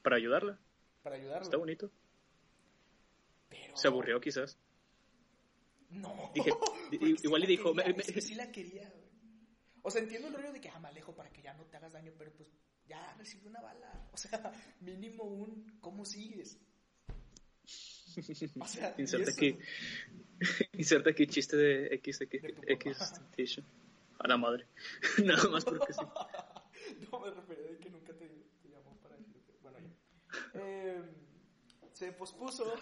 Para 0.03 0.17
ayudarla, 0.17 0.59
para 1.03 1.17
ayudarlo. 1.17 1.43
está 1.43 1.57
bonito. 1.57 1.91
Pero... 3.49 3.77
Se 3.77 3.89
aburrió 3.89 4.21
quizás. 4.21 4.59
No. 5.91 6.31
Dije- 6.35 6.51
sí 6.91 7.17
igual 7.25 7.45
y 7.45 7.47
dijo, 7.47 7.75
quería, 7.75 7.93
me- 7.95 8.03
es 8.03 8.13
que 8.13 8.21
sí 8.21 8.35
la 8.35 8.51
quería, 8.53 8.89
güey. 8.89 9.11
O 9.83 9.91
sea, 9.91 10.03
entiendo 10.03 10.29
el 10.29 10.35
rollo 10.35 10.53
de 10.53 10.61
que, 10.61 10.69
ah, 10.69 10.79
me 10.79 10.89
alejo 10.89 11.15
para 11.15 11.31
que 11.33 11.43
ya 11.43 11.55
no 11.55 11.65
te 11.67 11.77
hagas 11.77 11.93
daño, 11.93 12.13
pero 12.19 12.33
pues 12.35 12.49
ya 12.87 13.15
recibí 13.19 13.47
una 13.47 13.61
bala. 13.61 14.09
O 14.13 14.17
sea, 14.17 14.53
mínimo 14.81 15.25
un, 15.25 15.79
¿cómo 15.81 16.05
sigues? 16.05 16.59
O 18.61 18.67
sea, 18.67 18.95
Inserta 18.99 19.31
aquí, 19.31 19.57
inserta 20.73 21.11
aquí 21.11 21.27
chiste 21.29 21.57
de 21.57 21.95
X, 21.95 22.19
De 22.19 22.25
X, 22.67 23.13
tu 23.15 23.43
X. 23.43 23.61
A 24.19 24.27
la 24.29 24.37
madre. 24.37 24.67
Nada 25.25 25.49
más 25.49 25.65
porque 25.65 25.93
sí. 25.93 26.01
No 27.11 27.21
me 27.21 27.31
refería 27.31 27.67
de 27.71 27.79
que 27.79 27.89
nunca 27.91 28.13
te, 28.13 28.27
te 28.63 28.69
llamó 28.69 28.97
para 29.01 29.17
decirte. 29.17 29.55
Bueno, 29.63 29.79
ya. 29.81 29.95
Eh, 30.55 31.03
se 31.93 32.13
pospuso. 32.13 32.75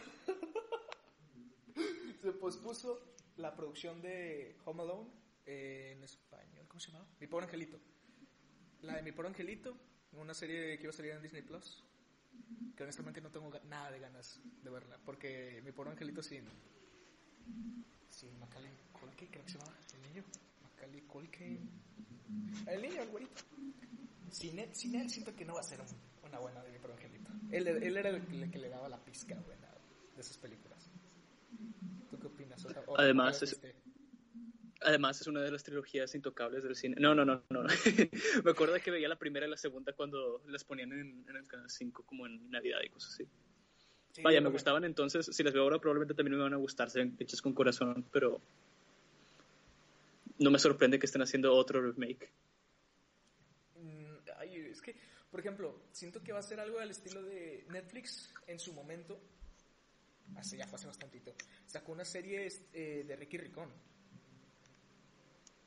Se 2.20 2.32
pospuso 2.32 3.14
la 3.36 3.54
producción 3.54 4.00
de 4.02 4.56
Home 4.64 4.82
Alone 4.82 5.10
en 5.46 6.02
español. 6.02 6.66
¿Cómo 6.68 6.80
se 6.80 6.90
llamaba? 6.90 7.08
Mi 7.20 7.26
pobre 7.26 7.44
angelito. 7.46 7.78
La 8.82 8.96
de 8.96 9.02
Mi 9.02 9.12
pobre 9.12 9.28
angelito, 9.28 9.76
una 10.12 10.34
serie 10.34 10.76
que 10.76 10.82
iba 10.84 10.90
a 10.90 10.96
salir 10.96 11.12
en 11.12 11.22
Disney 11.22 11.42
Plus. 11.42 11.84
Que 12.76 12.82
honestamente 12.84 13.20
no 13.20 13.30
tengo 13.30 13.50
nada 13.64 13.90
de 13.90 13.98
ganas 13.98 14.40
de 14.62 14.70
verla. 14.70 14.98
Porque 15.04 15.60
Mi 15.64 15.72
pobre 15.72 15.90
angelito 15.90 16.22
sin. 16.22 16.44
Sin 18.08 18.38
Macaulay 18.38 18.70
creo 19.30 19.44
que 19.44 19.50
se 19.52 19.58
llama 19.58 19.76
el 19.94 20.02
niño. 20.02 20.24
Macaulay 20.62 21.00
Culkin. 21.02 21.70
El 22.66 22.82
niño, 22.82 23.02
el 23.02 23.08
güerito. 23.08 23.42
Sin 24.30 24.58
él, 24.58 24.74
siento 24.74 25.34
que 25.34 25.44
no 25.44 25.54
va 25.54 25.60
a 25.60 25.64
ser 25.64 25.80
un- 25.80 26.28
una 26.28 26.38
buena 26.38 26.62
de 26.62 26.70
mi 26.72 26.78
pobre 26.78 26.94
angelito. 26.94 27.30
Él, 27.50 27.66
era 27.96 28.10
el, 28.10 28.26
que- 28.26 28.42
el 28.42 28.50
que 28.50 28.58
le 28.58 28.68
daba 28.68 28.88
la 28.88 29.02
pizca 29.02 29.34
buena 29.40 29.68
de 30.14 30.20
esas 30.20 30.36
películas. 30.36 30.77
¿Tú 32.28 32.36
qué 32.36 32.42
opinas? 32.42 32.64
O 32.64 32.70
sea, 32.70 32.82
o- 32.86 32.98
Además, 32.98 33.42
es- 33.42 33.50
viste? 33.60 33.74
Además 34.80 35.20
es 35.20 35.26
una 35.26 35.40
de 35.42 35.50
las 35.50 35.64
trilogías 35.64 36.14
intocables 36.14 36.62
del 36.62 36.76
cine. 36.76 36.94
No, 37.00 37.14
no, 37.14 37.24
no, 37.24 37.42
no. 37.50 37.64
Me 38.44 38.50
acuerdo 38.50 38.76
que 38.82 38.90
veía 38.92 39.08
la 39.08 39.18
primera 39.18 39.46
y 39.46 39.50
la 39.50 39.56
segunda 39.56 39.92
cuando 39.92 40.42
las 40.46 40.62
ponían 40.62 40.92
en, 40.92 41.24
en 41.28 41.36
el 41.36 41.48
canal 41.48 41.68
5 41.68 42.04
como 42.06 42.26
en 42.26 42.48
Navidad 42.50 42.78
y 42.84 42.88
cosas 42.88 43.12
así. 43.14 43.24
Sí, 44.12 44.22
Vaya, 44.22 44.40
me 44.40 44.50
gustaban 44.50 44.84
entonces. 44.84 45.26
Si 45.26 45.42
las 45.42 45.52
veo 45.52 45.62
ahora 45.64 45.78
probablemente 45.80 46.14
también 46.14 46.36
me 46.36 46.42
van 46.44 46.54
a 46.54 46.58
gustar, 46.58 46.90
sean 46.90 47.16
hechas 47.18 47.42
con 47.42 47.54
corazón, 47.54 48.04
pero 48.12 48.40
no 50.38 50.50
me 50.52 50.58
sorprende 50.60 50.98
que 50.98 51.06
estén 51.06 51.22
haciendo 51.22 51.52
otro 51.54 51.80
remake. 51.82 52.30
Mm, 53.76 54.16
ay, 54.38 54.56
es 54.70 54.80
que, 54.80 54.96
por 55.30 55.40
ejemplo, 55.40 55.82
siento 55.92 56.22
que 56.22 56.32
va 56.32 56.38
a 56.38 56.42
ser 56.42 56.60
algo 56.60 56.78
al 56.78 56.90
estilo 56.90 57.22
de 57.22 57.66
Netflix 57.70 58.32
en 58.46 58.58
su 58.60 58.72
momento. 58.72 59.20
Hace 60.36 60.56
ya 60.56 60.66
fue 60.66 60.76
hace 60.76 60.86
bastantito. 60.86 61.34
Sacó 61.66 61.92
una 61.92 62.04
serie 62.04 62.48
eh, 62.72 63.04
de 63.06 63.16
Ricky 63.16 63.38
Ricón. 63.38 63.70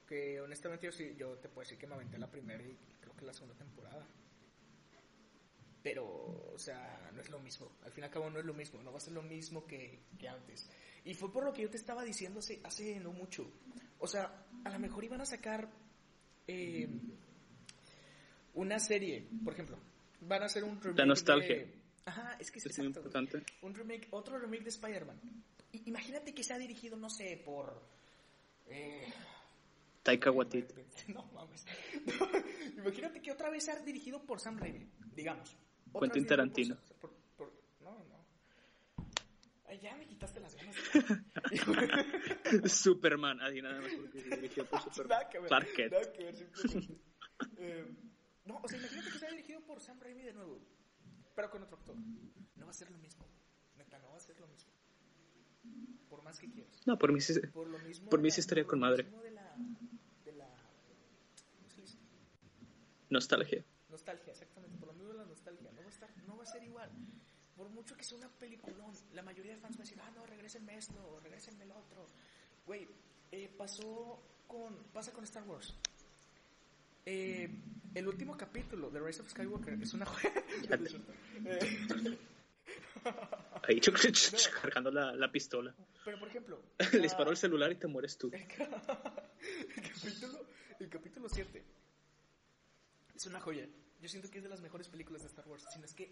Que 0.07 0.41
honestamente 0.41 0.85
yo 0.85 0.91
sí, 0.91 1.15
yo 1.17 1.37
te 1.37 1.47
puedo 1.49 1.61
decir 1.65 1.77
que 1.77 1.87
me 1.87 1.95
aventé 1.95 2.17
la 2.17 2.29
primera 2.29 2.61
y 2.63 2.77
creo 2.99 3.15
que 3.15 3.25
la 3.25 3.33
segunda 3.33 3.55
temporada. 3.55 4.05
Pero, 5.83 6.05
o 6.53 6.59
sea, 6.59 7.09
no 7.13 7.21
es 7.21 7.29
lo 7.29 7.39
mismo. 7.39 7.71
Al 7.83 7.91
fin 7.91 8.03
y 8.03 8.05
al 8.05 8.11
cabo 8.11 8.29
no 8.29 8.39
es 8.39 8.45
lo 8.45 8.53
mismo. 8.53 8.81
No 8.83 8.91
va 8.91 8.97
a 8.97 9.01
ser 9.01 9.13
lo 9.13 9.23
mismo 9.23 9.65
que, 9.65 9.99
que 10.19 10.27
antes. 10.29 10.69
Y 11.05 11.13
fue 11.15 11.31
por 11.33 11.43
lo 11.43 11.51
que 11.53 11.63
yo 11.63 11.69
te 11.69 11.77
estaba 11.77 12.03
diciendo 12.03 12.39
hace, 12.39 12.59
hace 12.63 12.99
no 12.99 13.11
mucho. 13.11 13.49
O 13.99 14.07
sea, 14.07 14.45
a 14.63 14.69
lo 14.69 14.79
mejor 14.79 15.03
iban 15.03 15.21
a 15.21 15.25
sacar 15.25 15.69
eh, 16.47 16.87
una 18.53 18.79
serie, 18.79 19.27
por 19.43 19.53
ejemplo. 19.53 19.79
Van 20.21 20.43
a 20.43 20.45
hacer 20.45 20.63
un. 20.63 20.79
La 20.95 21.05
nostalgia. 21.05 21.55
de- 21.55 21.80
Ajá, 22.05 22.35
es 22.39 22.51
que 22.51 22.59
es, 22.59 22.65
Es 22.65 22.77
muy 22.79 22.87
exacto, 22.87 23.09
güey. 23.09 23.23
importante. 23.23 23.53
Un 23.61 23.73
remake, 23.75 24.07
otro 24.11 24.39
remake 24.39 24.63
de 24.63 24.69
Spider-Man. 24.69 25.19
Imagínate 25.85 26.33
que 26.33 26.43
sea 26.43 26.57
dirigido, 26.57 26.97
no 26.97 27.09
sé, 27.09 27.41
por. 27.45 27.81
Eh, 28.67 29.07
Taika 30.03 30.31
Waititi. 30.31 30.73
no 31.13 31.23
mames. 31.33 31.65
Imagínate 32.77 33.21
que 33.21 33.31
otra 33.31 33.49
vez 33.49 33.63
sea 33.65 33.79
dirigido 33.79 34.21
por 34.25 34.39
Sam 34.39 34.57
Raimi, 34.57 34.87
digamos. 35.15 35.55
Quentin 35.99 36.25
Tarantino. 36.25 36.77
por- 36.99 37.13
por- 37.37 37.51
no, 37.81 37.91
no. 38.05 38.25
Ay, 39.67 39.79
ya 39.79 39.95
me 39.95 40.05
quitaste 40.07 40.39
las 40.39 40.55
ganas. 40.55 40.75
Superman, 42.71 43.39
así 43.41 43.61
nada 43.61 43.79
más 43.81 43.91
porque 43.93 44.63
por 44.63 44.81
Superman. 44.81 45.09
Nada 45.19 45.29
que 45.29 45.39
ver. 45.39 45.47
Clark. 45.49 45.67
Nada 45.91 46.11
que 46.13 46.23
ver. 46.23 46.47
Eh, 47.57 47.85
no, 48.45 48.59
o 48.63 48.67
sea, 48.67 48.77
imagínate 48.79 49.11
que 49.11 49.19
sea 49.19 49.29
dirigido 49.31 49.61
por 49.61 49.79
Sam 49.81 49.99
Raimi 49.99 50.23
de 50.23 50.33
nuevo, 50.33 50.59
con 51.49 51.63
otro 51.63 51.77
actor. 51.77 51.95
No 52.55 52.65
va 52.65 52.71
a 52.71 52.73
ser 52.73 52.91
lo 52.91 52.97
mismo. 52.97 53.25
Neta, 53.77 53.99
no 53.99 54.11
va 54.11 54.17
a 54.17 54.19
ser 54.19 54.39
lo 54.39 54.47
mismo. 54.47 54.71
Por 56.09 56.23
más 56.23 56.39
que 56.39 56.49
quieras. 56.49 56.81
No, 56.85 56.97
por 56.97 57.11
mí 57.11 57.21
sí. 57.21 57.39
Por 57.53 57.67
lo 57.67 57.79
mismo. 57.79 58.09
Por 58.09 58.19
mí 58.19 58.31
sí 58.31 58.41
estaría 58.41 58.65
con 58.65 58.79
madre. 58.79 59.03
De 59.03 59.31
la, 59.31 59.55
de 60.25 60.31
la. 60.33 60.47
¿Cómo 61.57 61.69
se 61.69 61.81
dice? 61.81 61.97
Nostalgia. 63.09 63.63
Nostalgia, 63.89 64.31
exactamente. 64.31 64.77
Por 64.77 64.87
lo 64.87 64.93
mismo 64.93 65.09
de 65.09 65.17
la 65.19 65.25
nostalgia. 65.25 65.71
No 65.71 65.81
va 65.81 65.87
a, 65.87 65.89
estar, 65.89 66.09
no 66.27 66.37
va 66.37 66.43
a 66.43 66.47
ser 66.47 66.63
igual. 66.63 66.89
Por 67.55 67.69
mucho 67.69 67.95
que 67.95 68.03
sea 68.03 68.17
una 68.17 68.29
peliculón, 68.29 68.91
la 69.13 69.21
mayoría 69.21 69.53
de 69.53 69.57
fans 69.57 69.77
va 69.77 69.81
a 69.81 69.83
decir, 69.83 69.99
ah, 70.01 70.11
no, 70.15 70.25
regrésenme 70.25 70.77
esto, 70.77 71.19
regrésenme 71.21 71.63
el 71.63 71.71
otro. 71.71 72.07
Güey, 72.65 72.87
eh, 73.31 73.53
pasó 73.57 74.21
con. 74.47 74.75
Pasa 74.93 75.11
con 75.11 75.23
Star 75.23 75.43
Wars. 75.43 75.75
Eh, 77.05 77.49
el 77.95 78.07
último 78.07 78.37
capítulo 78.37 78.89
de 78.89 78.99
Rise 78.99 79.21
of 79.21 79.29
Skywalker 79.29 79.73
es 79.81 79.93
una 79.93 80.05
joya. 80.05 80.31
Eh, 81.45 82.17
Ahí 83.67 83.79
cargando 84.61 84.91
la, 84.91 85.13
la 85.13 85.31
pistola. 85.31 85.73
pero 86.05 86.19
por 86.19 86.27
ejemplo. 86.29 86.61
Le 86.91 86.97
la- 86.97 87.03
disparó 87.03 87.31
el 87.31 87.37
celular 87.37 87.71
y 87.71 87.75
te 87.75 87.87
mueres 87.87 88.17
tú. 88.17 88.29
El, 88.33 88.47
ca- 88.47 88.63
el 89.75 89.83
capítulo, 89.91 90.45
el 90.79 90.89
capítulo 90.89 91.29
7 91.29 91.63
es 93.15 93.25
una 93.25 93.39
joya. 93.39 93.67
Yo 94.01 94.09
siento 94.09 94.29
que 94.29 94.37
es 94.39 94.43
de 94.43 94.49
las 94.49 94.61
mejores 94.61 94.87
películas 94.87 95.21
de 95.21 95.27
Star 95.27 95.47
Wars. 95.47 95.63
Si 95.71 95.79
no 95.79 95.85
es 95.85 95.93
que 95.93 96.11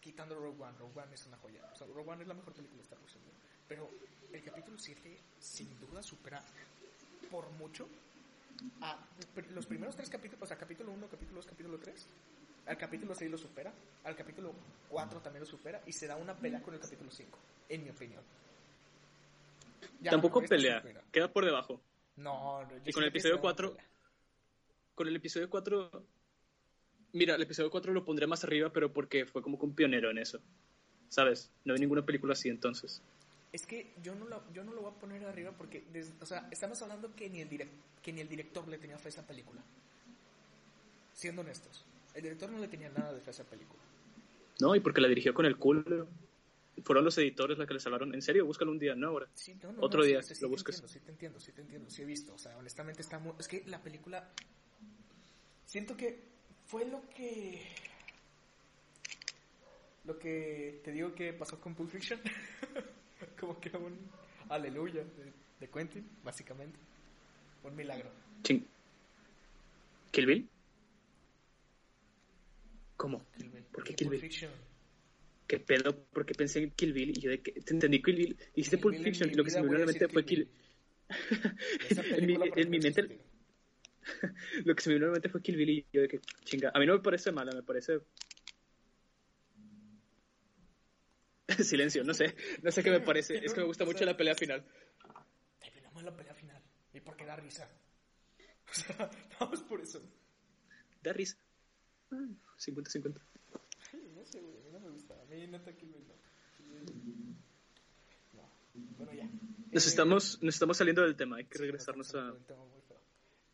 quitando 0.00 0.34
Rogue 0.34 0.62
One, 0.62 0.78
Rogue 0.78 1.00
One 1.00 1.14
es 1.14 1.26
una 1.26 1.36
joya. 1.38 1.62
O 1.72 1.76
sea, 1.76 1.86
Rogue 1.86 2.10
One 2.10 2.22
es 2.22 2.28
la 2.28 2.34
mejor 2.34 2.52
película 2.54 2.78
de 2.78 2.82
Star 2.84 2.98
Wars. 2.98 3.12
seguro. 3.12 3.32
Pero 3.68 3.90
el 4.32 4.42
capítulo 4.42 4.78
7 4.78 5.18
sin 5.38 5.78
duda 5.80 6.02
supera 6.02 6.42
por 7.30 7.48
mucho 7.52 7.88
a 8.80 8.96
pr- 9.34 9.48
los 9.50 9.66
primeros 9.66 9.96
tres 9.96 10.08
capítulos, 10.10 10.42
o 10.42 10.46
sea, 10.46 10.56
capítulo 10.56 10.92
1, 10.92 11.06
capítulo 11.08 11.36
2, 11.36 11.46
capítulo 11.46 11.78
3. 11.78 12.06
Al 12.66 12.76
capítulo 12.76 13.14
6 13.14 13.30
lo 13.30 13.38
supera, 13.38 13.72
al 14.04 14.14
capítulo 14.14 14.52
4 14.90 15.20
también 15.20 15.40
lo 15.40 15.46
supera 15.46 15.82
y 15.86 15.92
se 15.92 16.06
da 16.06 16.16
una 16.16 16.34
pelea 16.34 16.62
con 16.62 16.74
el 16.74 16.80
capítulo 16.80 17.10
5, 17.10 17.38
en 17.68 17.84
mi 17.84 17.90
opinión. 17.90 18.22
Ya, 20.00 20.10
Tampoco 20.12 20.42
pelea, 20.42 20.82
queda 21.10 21.32
por 21.32 21.44
debajo. 21.44 21.80
No, 22.16 22.62
no, 22.62 22.70
yo 22.70 22.76
Y 22.84 22.92
con 22.92 23.02
el 23.02 23.08
episodio 23.08 23.36
se 23.36 23.38
da 23.38 23.42
una 23.42 23.54
4, 23.54 23.70
pelea. 23.70 23.88
con 24.94 25.08
el 25.08 25.16
episodio 25.16 25.50
4, 25.50 26.04
mira, 27.12 27.34
el 27.34 27.42
episodio 27.42 27.70
4 27.70 27.92
lo 27.92 28.04
pondré 28.04 28.26
más 28.26 28.44
arriba, 28.44 28.70
pero 28.72 28.92
porque 28.92 29.24
fue 29.26 29.42
como 29.42 29.58
que 29.58 29.64
un 29.66 29.74
pionero 29.74 30.10
en 30.10 30.18
eso. 30.18 30.40
¿Sabes? 31.08 31.50
No 31.64 31.74
hay 31.74 31.80
ninguna 31.80 32.04
película 32.06 32.34
así 32.34 32.48
entonces. 32.50 33.02
Es 33.52 33.66
que 33.66 33.92
yo 34.02 34.14
no 34.14 34.26
lo, 34.26 34.42
yo 34.52 34.62
no 34.62 34.72
lo 34.72 34.82
voy 34.82 34.92
a 34.92 34.94
poner 34.94 35.24
arriba 35.24 35.52
porque, 35.52 35.82
des- 35.92 36.12
o 36.20 36.26
sea, 36.26 36.46
estamos 36.52 36.80
hablando 36.82 37.14
que 37.16 37.28
ni, 37.28 37.40
el 37.40 37.50
direc- 37.50 37.68
que 38.02 38.12
ni 38.12 38.20
el 38.20 38.28
director 38.28 38.66
le 38.68 38.78
tenía 38.78 38.96
fe 38.98 39.08
a 39.08 39.10
esa 39.10 39.26
película. 39.26 39.60
Siendo 41.12 41.42
honestos. 41.42 41.84
El 42.14 42.22
director 42.22 42.50
no 42.50 42.58
le 42.58 42.68
tenía 42.68 42.88
nada 42.90 43.12
de 43.12 43.20
fe 43.20 43.30
a 43.30 43.32
esa 43.32 43.44
película. 43.44 43.80
No, 44.60 44.74
y 44.76 44.80
porque 44.80 45.00
la 45.00 45.08
dirigió 45.08 45.34
con 45.34 45.46
el 45.46 45.56
culo. 45.56 46.06
Fueron 46.84 47.04
los 47.04 47.18
editores 47.18 47.58
los 47.58 47.66
que 47.66 47.74
le 47.74 47.80
salvaron. 47.80 48.14
En 48.14 48.22
serio, 48.22 48.46
búscalo 48.46 48.70
un 48.70 48.78
día, 48.78 48.94
no 48.94 49.08
ahora. 49.08 49.26
Sí, 49.34 49.54
no, 49.62 49.72
no, 49.72 49.82
Otro 49.82 50.00
no, 50.00 50.06
día 50.06 50.22
sí, 50.22 50.34
sí 50.34 50.42
lo 50.42 50.48
buscas. 50.48 50.76
entiendo, 50.76 50.92
sí 50.92 51.00
te 51.00 51.10
entiendo, 51.10 51.40
sí 51.40 51.52
te 51.52 51.60
entiendo, 51.62 51.90
sí 51.90 52.02
he 52.02 52.04
visto. 52.04 52.34
O 52.34 52.38
sea, 52.38 52.56
honestamente 52.56 53.02
está 53.02 53.18
muy... 53.18 53.32
Es 53.38 53.48
que 53.48 53.64
la 53.66 53.82
película... 53.82 54.30
Siento 55.66 55.96
que 55.96 56.22
fue 56.66 56.84
lo 56.86 57.02
que... 57.10 57.66
Lo 60.04 60.18
que 60.18 60.80
te 60.84 60.92
digo 60.92 61.14
que 61.14 61.32
pasó 61.32 61.60
con 61.60 61.74
Pulp 61.74 61.90
Fiction. 61.90 62.20
Como 63.40 63.60
que 63.60 63.76
un 63.76 63.98
aleluya 64.48 65.02
de, 65.02 65.32
de 65.60 65.68
Quentin, 65.68 66.06
básicamente. 66.24 66.78
Un 67.62 67.76
milagro. 67.76 68.10
Ching. 68.42 68.66
¿Kill 70.10 70.26
Bill? 70.26 70.48
¿Cómo? 72.96 73.24
Kill 73.36 73.50
Bill. 73.50 73.64
¿Por 73.64 73.84
qué 73.84 73.94
Kill 73.94 74.08
Bill? 74.08 74.20
Fiction. 74.20 74.50
¿Qué 75.46 75.58
pedo? 75.58 76.04
Porque 76.12 76.34
pensé 76.34 76.62
en 76.62 76.70
Kill 76.70 76.92
Bill 76.92 77.10
y 77.10 77.20
yo 77.20 77.30
de 77.30 77.40
que 77.40 77.52
te 77.52 77.74
entendí 77.74 78.02
Kill 78.02 78.16
Bill. 78.16 78.36
Dijiste 78.54 78.78
Pulp 78.78 78.96
Fiction 79.02 79.30
y 79.30 79.34
lo 79.34 79.44
que 79.44 79.50
se 79.50 79.60
me 79.60 79.66
vino 79.66 79.76
a 79.76 79.80
la 79.80 79.86
mente 79.86 80.08
fue 80.08 80.24
Kill 80.24 80.48
en 81.90 82.26
mi, 82.26 82.36
en 82.54 82.70
mi 82.70 82.78
mente 82.78 83.18
lo 84.64 84.74
que 84.74 84.82
se 84.82 84.90
me 84.90 84.94
vino 84.94 85.06
a 85.06 85.08
la 85.08 85.12
mente 85.14 85.28
fue 85.28 85.42
Kill 85.42 85.56
Bill 85.56 85.70
y 85.70 85.86
yo 85.92 86.02
de 86.02 86.08
que 86.08 86.20
chinga. 86.44 86.70
A 86.72 86.78
mí 86.78 86.86
no 86.86 86.94
me 86.94 87.00
parece 87.00 87.32
mala, 87.32 87.52
me 87.52 87.62
parece 87.62 88.00
silencio, 91.64 92.04
no 92.04 92.14
sé, 92.14 92.34
no 92.62 92.70
sé 92.70 92.82
qué 92.82 92.90
me 92.90 93.00
parece. 93.00 93.44
Es 93.44 93.52
que 93.52 93.60
me 93.60 93.66
gusta 93.66 93.84
mucho 93.84 94.04
la 94.04 94.16
pelea 94.16 94.34
final. 94.34 94.64
Terminamos 95.60 96.02
la 96.02 96.16
pelea 96.16 96.34
final. 96.34 96.62
¿Y 96.92 97.00
por 97.00 97.16
qué 97.16 97.24
da 97.24 97.36
risa? 97.36 97.68
O 98.70 98.72
sea, 98.72 99.10
vamos 99.40 99.62
por 99.64 99.80
eso. 99.80 100.00
Da 101.02 101.12
risa. 101.12 101.36
Ah, 102.12 102.28
50-50. 102.56 103.20
No 104.14 104.24
sé, 104.24 104.40
güey, 104.40 104.54
no 104.70 104.78
me 104.78 104.90
gusta. 104.90 105.20
A 105.20 105.24
mí 105.24 105.44
neta 105.48 105.72
Kill 105.74 105.88
Bill 105.88 106.06
no. 106.06 106.14
No. 108.34 108.48
Bueno, 108.96 109.12
ya. 109.12 109.28
Nos 109.72 109.86
Eh, 109.86 109.88
estamos, 109.88 110.40
nos 110.42 110.54
estamos 110.54 110.76
saliendo 110.76 111.02
del 111.02 111.16
tema, 111.16 111.38
hay 111.38 111.46
que 111.46 111.58
regresarnos 111.58 112.14
a... 112.14 112.32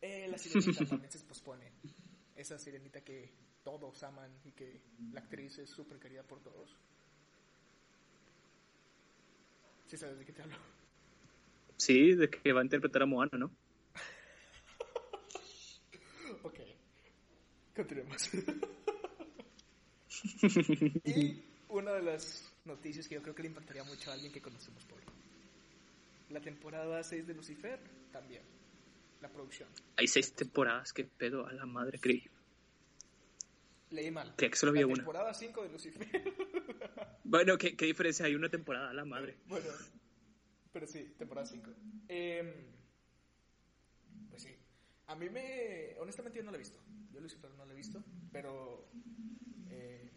Eh, 0.03 0.29
la 0.29 0.39
sirenita 0.39 0.85
también 0.89 1.11
se 1.11 1.19
pospone. 1.21 1.73
Esa 2.35 2.59
sirenita 2.59 3.01
que 3.01 3.33
todos 3.63 4.03
aman 4.03 4.31
y 4.45 4.53
que 4.53 4.81
la 5.13 5.21
actriz 5.21 5.59
es 5.59 5.71
súper 5.71 5.99
querida 5.99 6.23
por 6.23 6.41
todos. 6.43 6.77
¿Sí 9.87 9.97
sabes 9.97 10.19
de 10.19 10.25
qué 10.25 10.33
te 10.33 10.43
hablo? 10.43 10.57
Sí, 11.77 12.15
de 12.15 12.29
que 12.29 12.53
va 12.53 12.61
a 12.61 12.65
interpretar 12.65 13.03
a 13.03 13.07
Moana, 13.07 13.39
¿no? 13.39 13.53
Ok. 16.43 16.59
Continuemos. 17.75 18.31
y 21.05 21.43
una 21.69 21.93
de 21.93 22.03
las 22.03 22.53
noticias 22.65 23.07
que 23.09 23.17
yo 23.17 23.23
creo 23.23 23.35
que 23.35 23.43
le 23.43 23.49
impactaría 23.49 23.85
mucho 23.85 24.11
a 24.11 24.15
alguien 24.15 24.33
que 24.33 24.41
conocemos 24.41 24.85
por 24.85 24.99
la 26.31 26.41
temporada 26.41 27.03
6 27.03 27.27
de 27.27 27.35
Lucifer 27.35 27.79
también. 28.13 28.43
La 29.21 29.29
producción. 29.29 29.69
Hay 29.97 30.09
seis 30.09 30.33
temporadas, 30.35 30.93
qué 30.93 31.05
pedo, 31.05 31.47
a 31.47 31.53
la 31.53 31.67
madre 31.67 31.99
creí. 31.99 32.23
Leí 33.91 34.11
mal. 34.11 34.35
Que 34.37 34.55
solo 34.55 34.71
había 34.71 34.83
la 34.83 34.87
una. 34.89 34.97
temporada 34.97 35.35
5 35.35 35.63
de 35.63 35.69
Lucifer. 35.71 36.07
Bueno, 37.29 37.59
¿qué, 37.59 37.77
¿qué 37.77 37.87
diferencia 37.87 38.25
hay? 38.27 38.37
Una 38.37 38.49
temporada, 38.49 38.91
a 38.91 38.95
la 38.95 39.05
madre. 39.05 39.37
bueno, 39.49 39.67
pero 40.73 40.87
sí, 40.87 41.13
temporada 41.19 41.45
5. 41.45 41.71
pues 44.31 44.43
sí. 44.43 44.55
A 45.09 45.15
mí 45.17 45.29
me. 45.29 45.97
Honestamente, 45.99 46.39
yo 46.39 46.45
no 46.45 46.53
la 46.53 46.57
he 46.57 46.61
visto. 46.61 46.79
Yo 47.13 47.21
Lucifer 47.21 47.51
no 47.51 47.65
la 47.67 47.73
he 47.73 47.77
visto. 47.77 48.03
Pero. 48.31 48.87
eh, 49.71 50.09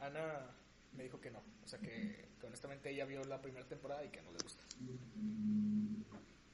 Ana 0.00 0.50
me 0.92 1.04
dijo 1.04 1.18
que 1.20 1.30
no. 1.30 1.42
O 1.64 1.66
sea, 1.66 1.78
que, 1.78 2.28
que 2.38 2.46
honestamente 2.46 2.90
ella 2.90 3.04
vio 3.06 3.24
la 3.24 3.40
primera 3.40 3.66
temporada 3.66 4.04
y 4.04 4.10
que 4.10 4.20
no 4.22 4.30
le 4.30 4.38
gusta. 4.42 4.62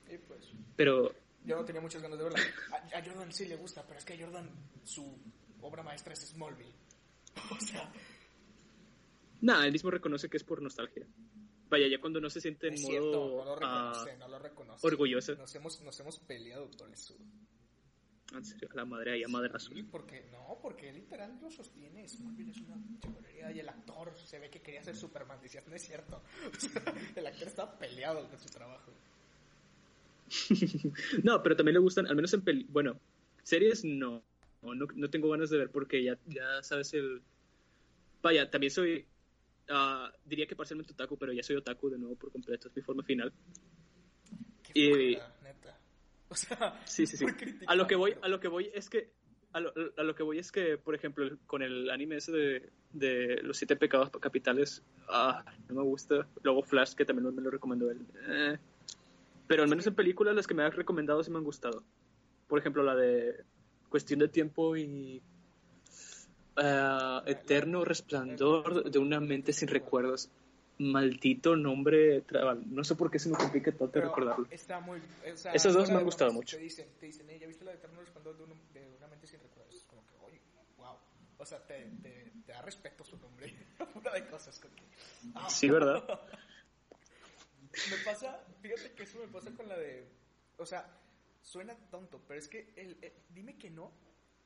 Y 0.09 0.19
pues. 0.19 0.53
Pero, 0.77 1.13
Yo 1.45 1.57
no 1.57 1.65
tenía 1.65 1.81
muchas 1.81 2.03
ganas 2.03 2.19
de 2.19 2.25
verla. 2.25 2.39
A, 2.71 2.99
a 2.99 3.05
Jordan 3.05 3.33
sí 3.33 3.47
le 3.47 3.57
gusta, 3.57 3.85
pero 3.87 3.99
es 3.99 4.05
que 4.05 4.15
a 4.15 4.19
Jordan 4.19 4.49
su 4.85 5.19
obra 5.65 5.83
maestra 5.83 6.13
es 6.13 6.21
Smallville. 6.21 6.75
O 7.51 7.61
sea, 7.61 7.93
nada, 9.41 9.67
él 9.67 9.73
mismo 9.73 9.91
reconoce 9.91 10.29
que 10.29 10.37
es 10.37 10.45
por 10.45 10.63
nostalgia. 10.63 11.07
Vaya, 11.69 11.89
ya 11.89 12.01
cuando 12.01 12.21
no 12.21 12.31
se 12.31 12.41
siente 12.41 12.69
en 12.69 12.75
modo 12.75 12.87
cierto, 12.87 13.45
no 13.45 13.45
lo 13.45 13.67
ah, 13.67 13.91
reconoce, 13.93 14.17
no 14.17 14.29
lo 14.29 14.39
reconoce. 14.39 14.87
orgulloso. 14.87 15.35
Nos 15.35 15.55
hemos, 15.55 15.81
nos 15.81 15.99
hemos 15.99 16.19
peleado 16.21 16.71
por 16.71 16.91
eso. 16.91 17.17
En 18.33 18.45
serio, 18.45 18.69
a 18.73 18.77
la 18.77 18.85
madre 18.85 19.13
ahí 19.13 19.25
a 19.25 19.29
madrazo. 19.29 19.73
Sí, 19.73 19.83
porque, 19.83 20.27
no, 20.31 20.59
porque 20.63 20.89
él 20.89 20.97
literal 20.97 21.39
lo 21.41 21.51
sostiene. 21.51 22.09
Smallville 22.09 22.51
es 22.51 22.59
una 22.59 22.77
chingonería 23.01 23.53
y 23.53 23.61
el 23.61 23.69
actor 23.69 24.13
se 24.17 24.39
ve 24.39 24.51
que 24.51 24.61
quería 24.61 24.83
ser 24.83 24.97
Superman. 24.97 25.41
Decías, 25.41 25.67
no 25.67 25.75
es 25.75 25.83
cierto. 25.83 26.23
El 27.17 27.27
actor 27.27 27.49
estaba 27.49 27.79
peleado 27.79 28.29
con 28.29 28.39
su 28.39 28.49
trabajo. 28.49 28.93
no, 31.23 31.43
pero 31.43 31.57
también 31.57 31.75
le 31.75 31.81
gustan, 31.81 32.07
al 32.07 32.17
menos 32.17 32.33
en 32.35 32.43
peli... 32.43 32.67
Bueno, 32.69 32.99
series 33.43 33.85
no. 33.85 34.23
No, 34.65 34.75
no, 34.75 34.87
no 34.95 35.11
tengo 35.11 35.29
ganas 35.31 35.51
de 35.51 35.59
ver 35.59 35.71
porque 35.71 36.03
ya, 36.03 36.19
ya 36.27 36.63
sabes 36.63 36.93
el... 36.95 37.23
Vaya, 38.23 38.51
también 38.51 38.71
soy... 38.71 39.07
ah, 39.69 40.11
diría 40.25 40.47
que 40.47 40.57
parcialmente 40.57 40.93
otaku, 40.95 41.17
pero 41.19 41.33
ya 41.33 41.43
soy 41.43 41.57
otaku 41.57 41.91
de 41.91 41.99
nuevo 41.99 42.17
por 42.17 42.33
completo. 42.33 42.69
Es 42.69 42.77
mi 42.77 42.83
forma 42.83 43.03
final. 43.03 43.33
Qué 44.63 44.73
Y- 44.75 45.17
neta. 45.43 45.79
O 46.31 46.35
sea, 46.35 46.81
Sí, 46.87 47.07
sí, 47.07 47.17
sí. 47.19 47.27
A 47.67 47.77
lo 47.77 47.87
que 47.87 47.95
voy, 47.95 48.17
a 48.23 48.29
lo 48.29 48.41
que 48.41 48.49
voy 48.49 48.71
es 48.75 48.89
que 48.89 49.13
a 49.53 49.61
lo, 49.61 49.73
a 49.97 50.03
lo 50.03 50.15
que 50.17 50.25
voy 50.25 50.39
es 50.39 50.51
que, 50.51 50.79
por 50.79 50.95
ejemplo, 50.97 51.39
con 51.47 51.63
el 51.63 51.89
anime 51.91 52.17
ese 52.17 52.33
de, 52.33 52.71
de 52.93 53.41
los 53.43 53.57
siete 53.57 53.77
pecados 53.77 54.11
capitales, 54.21 54.83
ah, 55.09 55.45
no 55.69 55.77
me 55.77 55.83
gusta. 55.83 56.27
Luego 56.43 56.63
Flash, 56.65 56.95
que 56.95 57.05
también 57.05 57.33
me 57.37 57.41
lo 57.43 57.51
recomendó 57.51 57.89
él. 57.91 58.01
eh. 58.27 58.59
Pero 59.47 59.63
al 59.63 59.69
menos 59.69 59.87
en 59.87 59.95
películas 59.95 60.35
las 60.35 60.47
que 60.49 60.55
me 60.55 60.65
has 60.65 60.75
recomendado 60.75 61.23
sí 61.23 61.31
me 61.31 61.37
han 61.39 61.45
gustado. 61.45 61.85
Por 62.49 62.59
ejemplo, 62.59 62.83
la 62.83 62.97
de 62.97 63.45
Cuestión 63.95 64.19
de 64.19 64.27
Tiempo 64.27 64.77
y 64.77 65.23
ah, 66.57 67.23
Eterno 67.27 67.85
Resplandor 67.85 68.91
de 68.91 68.99
una 68.99 69.21
mente 69.21 69.53
sin 69.53 69.69
recuerdos. 69.69 70.29
Maldito 70.79 71.55
nombre, 71.55 72.23
traba- 72.23 72.57
no 72.67 72.83
sé 72.83 72.97
por 72.97 73.09
qué 73.09 73.21
se 73.21 73.29
me 73.29 73.37
complica 73.37 73.71
tanto 73.71 73.93
Pero 73.93 74.09
recordarlo. 74.09 74.49
Está 74.51 74.81
muy. 74.81 74.99
o 75.33 75.37
sea, 75.37 75.53
Esos 75.53 75.75
dos 75.75 75.89
me 75.91 75.99
han 75.99 76.05
gustado 76.05 76.33
mucho. 76.33 76.57
Te 76.57 76.63
dicen, 76.65 76.89
te 76.99 77.07
dicen, 77.07 77.31
"Eh, 77.31 77.39
¿ya 77.39 77.47
viste 77.47 77.65
la 77.65 77.71
de 77.71 77.77
Eterno 77.77 78.01
Resplandor 78.01 78.37
de, 78.37 78.43
un- 78.43 78.73
de 78.73 78.97
una 78.99 79.07
mente 79.07 79.29
sin 79.29 79.39
recuerdos? 79.41 79.77
Es 79.77 79.85
como 79.85 80.05
que, 80.09 80.15
oye, 80.27 80.41
wow. 80.77 80.97
O 81.39 81.47
sea, 81.47 81.65
te, 81.65 81.85
te, 82.03 82.33
te 82.45 82.51
da 82.53 82.63
respeto 82.63 83.05
su 83.05 83.17
nombre. 83.19 83.55
Fuera 83.93 84.13
de 84.15 84.27
cosas. 84.27 84.59
Como 84.59 84.75
que, 84.75 84.83
ah. 85.37 85.49
Sí, 85.49 85.71
¿verdad? 85.71 86.03
Me 87.91 87.97
pasa, 88.05 88.45
fíjate 88.61 88.91
que 88.97 89.03
eso 89.05 89.19
me 89.21 89.29
pasa 89.29 89.53
con 89.53 89.69
la 89.69 89.77
de. 89.79 90.09
O 90.59 90.67
sea, 90.67 90.85
suena 91.45 91.77
tonto, 91.91 92.21
pero 92.27 92.41
es 92.41 92.49
que 92.49 92.73
el, 92.75 92.97
el- 93.03 93.13
dime 93.29 93.57
que 93.57 93.71
no 93.71 93.93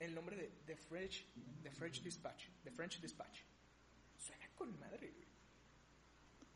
el 0.00 0.14
nombre 0.14 0.36
de 0.36 0.48
The 0.66 0.76
French, 0.76 1.24
The 1.62 1.70
French 1.70 2.02
Dispatch. 2.02 2.48
The 2.64 2.70
French 2.70 3.00
Dispatch. 3.00 3.40
Suena 4.18 4.48
con 4.54 4.78
madre, 4.78 5.10
güey. 5.12 5.26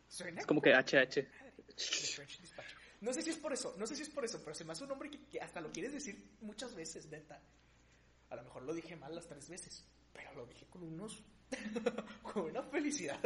Suena 0.09 0.41
Es 0.41 0.47
como 0.47 0.61
con 0.61 0.71
que 0.71 0.77
HH. 0.77 0.93
madre. 1.23 1.53
The 1.67 1.75
French 2.15 2.41
Dispatch. 2.41 2.67
No 3.01 3.13
sé 3.13 3.23
si 3.23 3.31
es 3.31 3.37
por 3.37 3.53
eso, 3.53 3.75
no 3.79 3.87
sé 3.87 3.97
si 3.97 4.03
es 4.03 4.11
por 4.11 4.25
eso, 4.25 4.41
pero 4.45 4.55
se 4.55 4.65
me 4.65 4.73
hace 4.73 4.83
un 4.85 4.91
nombre 4.91 5.11
que, 5.11 5.19
que 5.27 5.41
hasta 5.41 5.61
lo 5.61 5.73
quieres 5.73 5.93
decir 5.93 6.37
muchas 6.41 6.75
veces, 6.75 7.07
neta. 7.07 7.41
A 8.31 8.37
lo 8.37 8.43
mejor 8.45 8.63
lo 8.63 8.73
dije 8.75 8.95
mal 8.97 9.15
las 9.15 9.27
tres 9.27 9.49
veces, 9.49 9.85
pero 10.13 10.33
lo 10.35 10.47
dije 10.47 10.67
con 10.67 10.83
unos. 10.85 11.23
con 12.23 12.45
una 12.45 12.63
felicidad. 12.63 13.19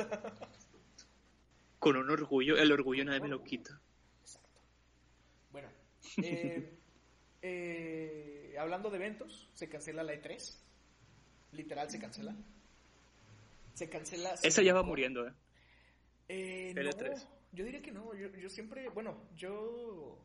Con 1.78 1.96
un 1.96 2.08
orgullo, 2.10 2.56
el 2.56 2.72
orgullo 2.72 3.04
nadie 3.04 3.20
me 3.20 3.28
lo 3.28 3.44
quita. 3.44 3.78
Exacto. 4.22 4.60
Bueno, 5.52 5.68
eh, 6.22 6.75
eh, 7.48 8.56
hablando 8.58 8.90
de 8.90 8.96
eventos, 8.96 9.48
se 9.54 9.68
cancela 9.68 10.02
la 10.02 10.14
E3. 10.14 10.58
Literal, 11.52 11.88
se 11.90 11.98
cancela. 11.98 12.34
Se 13.74 13.88
cancela. 13.88 14.34
Esa 14.42 14.62
ya 14.62 14.74
va 14.74 14.82
muriendo, 14.82 15.26
¿eh? 15.26 15.32
Eh, 16.28 16.72
no, 16.74 16.82
E3. 16.82 17.26
yo 17.52 17.64
diría 17.64 17.82
que 17.82 17.92
no. 17.92 18.14
Yo, 18.14 18.28
yo 18.36 18.48
siempre, 18.48 18.88
bueno, 18.90 19.16
yo, 19.36 20.18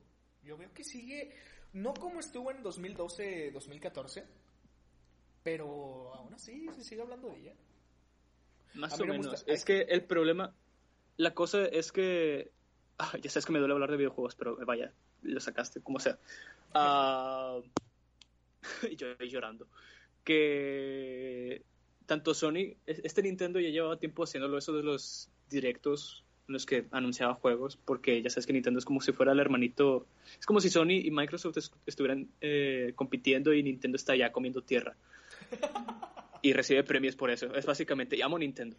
yo 0.44 0.58
veo 0.58 0.74
que 0.74 0.84
sigue, 0.84 1.36
no 1.74 1.94
como 1.94 2.20
estuvo 2.20 2.50
en 2.52 2.64
2012, 2.64 3.52
2014, 3.52 4.26
pero 5.44 6.14
aún 6.16 6.34
así 6.34 6.68
se 6.76 6.84
sigue 6.84 7.02
hablando 7.02 7.30
de 7.30 7.38
ella. 7.38 7.54
Más 8.74 9.00
o 9.00 9.06
me 9.06 9.12
menos. 9.14 9.28
gusta- 9.28 9.52
Es 9.52 9.66
que 9.66 9.82
el 9.82 10.04
problema, 10.06 10.56
la 11.18 11.34
cosa 11.34 11.66
es 11.66 11.92
que, 11.92 12.52
ah, 12.98 13.12
ya 13.22 13.30
sabes 13.30 13.46
que 13.46 13.52
me 13.52 13.60
duele 13.60 13.74
hablar 13.74 13.92
de 13.92 13.98
videojuegos, 13.98 14.36
pero 14.36 14.56
vaya, 14.66 14.94
lo 15.22 15.40
sacaste, 15.40 15.82
como 15.82 16.00
sea. 16.00 16.18
Ah, 16.74 17.60
y 18.90 18.96
yo 18.96 19.08
ahí 19.20 19.30
llorando. 19.30 19.68
Que 20.24 21.64
tanto 22.06 22.34
Sony, 22.34 22.76
es- 22.86 23.02
este 23.04 23.22
Nintendo 23.24 23.60
ya 23.60 23.70
llevaba 23.70 23.98
tiempo 23.98 24.24
haciéndolo 24.24 24.58
eso 24.58 24.74
de 24.74 24.84
los 24.84 25.30
directos 25.50 26.24
en 26.48 26.54
los 26.54 26.66
que 26.66 26.86
anunciaba 26.92 27.34
juegos, 27.36 27.78
porque 27.78 28.22
ya 28.22 28.30
sabes 28.30 28.46
que 28.46 28.54
Nintendo 28.54 28.80
es 28.80 28.86
como 28.86 29.00
si 29.02 29.12
fuera 29.14 29.32
el 29.32 29.40
hermanito, 29.40 30.06
es 30.40 30.46
como 30.46 30.60
si 30.60 30.70
Sony 30.70 31.00
y 31.04 31.12
Microsoft 31.12 31.58
es- 31.58 31.72
estuvieran 31.86 32.30
eh, 32.42 32.94
compitiendo 32.96 33.54
y 33.54 33.64
Nintendo 33.64 33.96
está 33.96 34.16
ya 34.16 34.32
comiendo 34.32 34.62
tierra. 34.62 34.96
y 36.42 36.54
recibe 36.54 36.84
premios 36.84 37.16
por 37.16 37.30
eso. 37.30 37.54
Es 37.56 37.66
básicamente, 37.66 38.22
amo 38.24 38.38
Nintendo. 38.40 38.76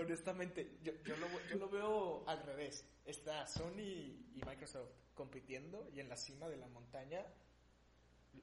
Honestamente, 0.00 0.70
yo, 0.84 0.92
yo, 1.04 1.16
lo, 1.16 1.26
yo 1.50 1.56
lo 1.58 1.68
veo 1.68 2.24
al 2.28 2.42
revés. 2.44 2.86
Está 3.04 3.46
Sony 3.46 3.80
y 3.80 4.40
Microsoft 4.46 4.90
compitiendo 5.22 5.88
y 5.94 6.00
en 6.00 6.08
la 6.08 6.16
cima 6.16 6.48
de 6.48 6.56
la 6.56 6.66
montaña 6.66 7.24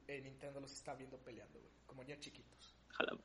eh, 0.08 0.22
Nintendo 0.22 0.60
los 0.60 0.72
está 0.72 0.94
viendo 0.94 1.18
peleando, 1.18 1.58
güey, 1.58 1.72
como 1.84 2.02
ya 2.04 2.18
chiquitos. 2.18 2.74
Jala. 2.88 3.18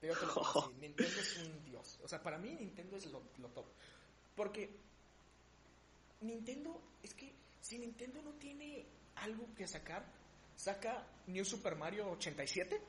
Digo 0.00 0.14
lo 0.14 0.34
pongo 0.34 0.60
así, 0.60 0.74
Nintendo 0.80 1.20
es 1.20 1.36
un 1.36 1.64
dios. 1.64 2.00
O 2.02 2.08
sea, 2.08 2.22
para 2.22 2.38
mí 2.38 2.54
Nintendo 2.54 2.96
es 2.96 3.04
lo, 3.12 3.22
lo 3.36 3.48
top. 3.50 3.66
Porque 4.34 4.80
Nintendo, 6.22 6.80
es 7.02 7.12
que 7.12 7.34
si 7.60 7.78
Nintendo 7.78 8.22
no 8.22 8.32
tiene 8.32 8.86
algo 9.16 9.54
que 9.54 9.66
sacar, 9.66 10.02
saca 10.56 11.06
New 11.26 11.44
Super 11.44 11.76
Mario 11.76 12.10
87 12.12 12.80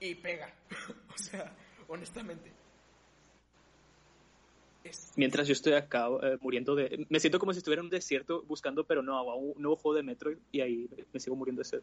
y 0.00 0.14
pega. 0.14 0.54
o 1.14 1.18
sea, 1.18 1.54
honestamente. 1.88 2.50
Mientras 5.16 5.46
yo 5.46 5.52
estoy 5.52 5.74
acá 5.74 6.08
eh, 6.22 6.38
muriendo 6.40 6.74
de... 6.74 7.06
Me 7.08 7.20
siento 7.20 7.38
como 7.38 7.52
si 7.52 7.58
estuviera 7.58 7.80
en 7.80 7.86
un 7.86 7.90
desierto 7.90 8.42
buscando, 8.42 8.84
pero 8.84 9.02
no, 9.02 9.16
agua, 9.16 9.34
un 9.36 9.54
nuevo 9.60 9.76
juego 9.76 9.96
de 9.96 10.02
Metroid 10.02 10.38
y 10.50 10.60
ahí 10.60 10.88
me 11.12 11.20
sigo 11.20 11.36
muriendo 11.36 11.60
de 11.60 11.64
sed. 11.64 11.82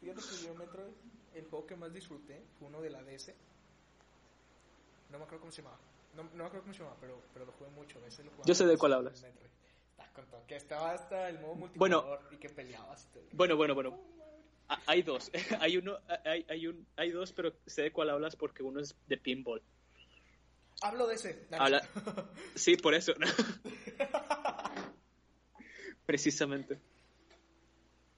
Fíjate 0.00 0.20
que 0.20 0.46
yo 0.46 0.54
Metroid, 0.54 0.92
el 1.34 1.44
juego 1.46 1.66
que 1.66 1.76
más 1.76 1.92
disfruté 1.92 2.42
fue 2.58 2.68
uno 2.68 2.80
de 2.80 2.90
la 2.90 3.02
DS. 3.02 3.32
No 5.10 5.18
me 5.18 5.24
acuerdo 5.24 5.40
cómo 5.40 5.52
se 5.52 5.62
llamaba. 5.62 5.78
No, 6.16 6.24
no 6.24 6.30
me 6.30 6.44
acuerdo 6.44 6.62
cómo 6.62 6.74
se 6.74 6.78
llamaba, 6.80 6.96
pero, 7.00 7.22
pero 7.32 7.46
lo 7.46 7.52
jugué 7.52 7.70
mucho. 7.70 8.04
Ese 8.06 8.24
lo 8.24 8.30
Yo 8.44 8.54
sé 8.54 8.66
de 8.66 8.76
cuál 8.76 8.94
hablas. 8.94 9.24
Que 10.46 10.56
estaba 10.56 10.92
hasta 10.92 11.28
el 11.28 11.40
modo 11.40 11.54
Bueno. 11.74 11.96
multijugador 11.98 12.20
y 12.30 12.36
que 12.36 12.48
peleabas 12.48 13.08
y. 13.14 13.36
Bueno, 13.36 13.56
bueno, 13.56 13.74
bueno. 13.74 13.98
Ah, 14.68 14.80
Hay 14.86 15.02
dos. 15.02 15.30
hay 15.60 15.76
uno, 15.76 15.98
hay, 16.24 16.44
hay, 16.48 16.66
un, 16.66 16.86
hay 16.96 17.10
dos, 17.10 17.32
pero 17.32 17.52
sé 17.66 17.82
de 17.82 17.92
cuál 17.92 18.10
hablas 18.10 18.34
porque 18.34 18.62
uno 18.62 18.80
es 18.80 18.96
de 19.06 19.16
pinball. 19.16 19.62
Hablo 20.82 21.06
de 21.06 21.14
ese. 21.14 21.46
Habla... 21.58 21.82
Sí, 22.54 22.76
por 22.76 22.94
eso. 22.94 23.12
Precisamente. 26.04 26.78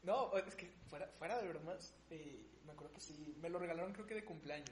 No, 0.02 0.36
es 0.36 0.54
que 0.54 0.70
fuera, 0.88 1.08
fuera 1.18 1.38
de 1.40 1.48
bromas, 1.48 1.94
eh, 2.10 2.40
me 2.66 2.72
acuerdo 2.72 2.92
que 2.94 3.00
sí, 3.00 3.34
me 3.40 3.48
lo 3.50 3.58
regalaron 3.58 3.92
creo 3.92 4.06
que 4.06 4.14
de 4.14 4.24
cumpleaños. 4.24 4.70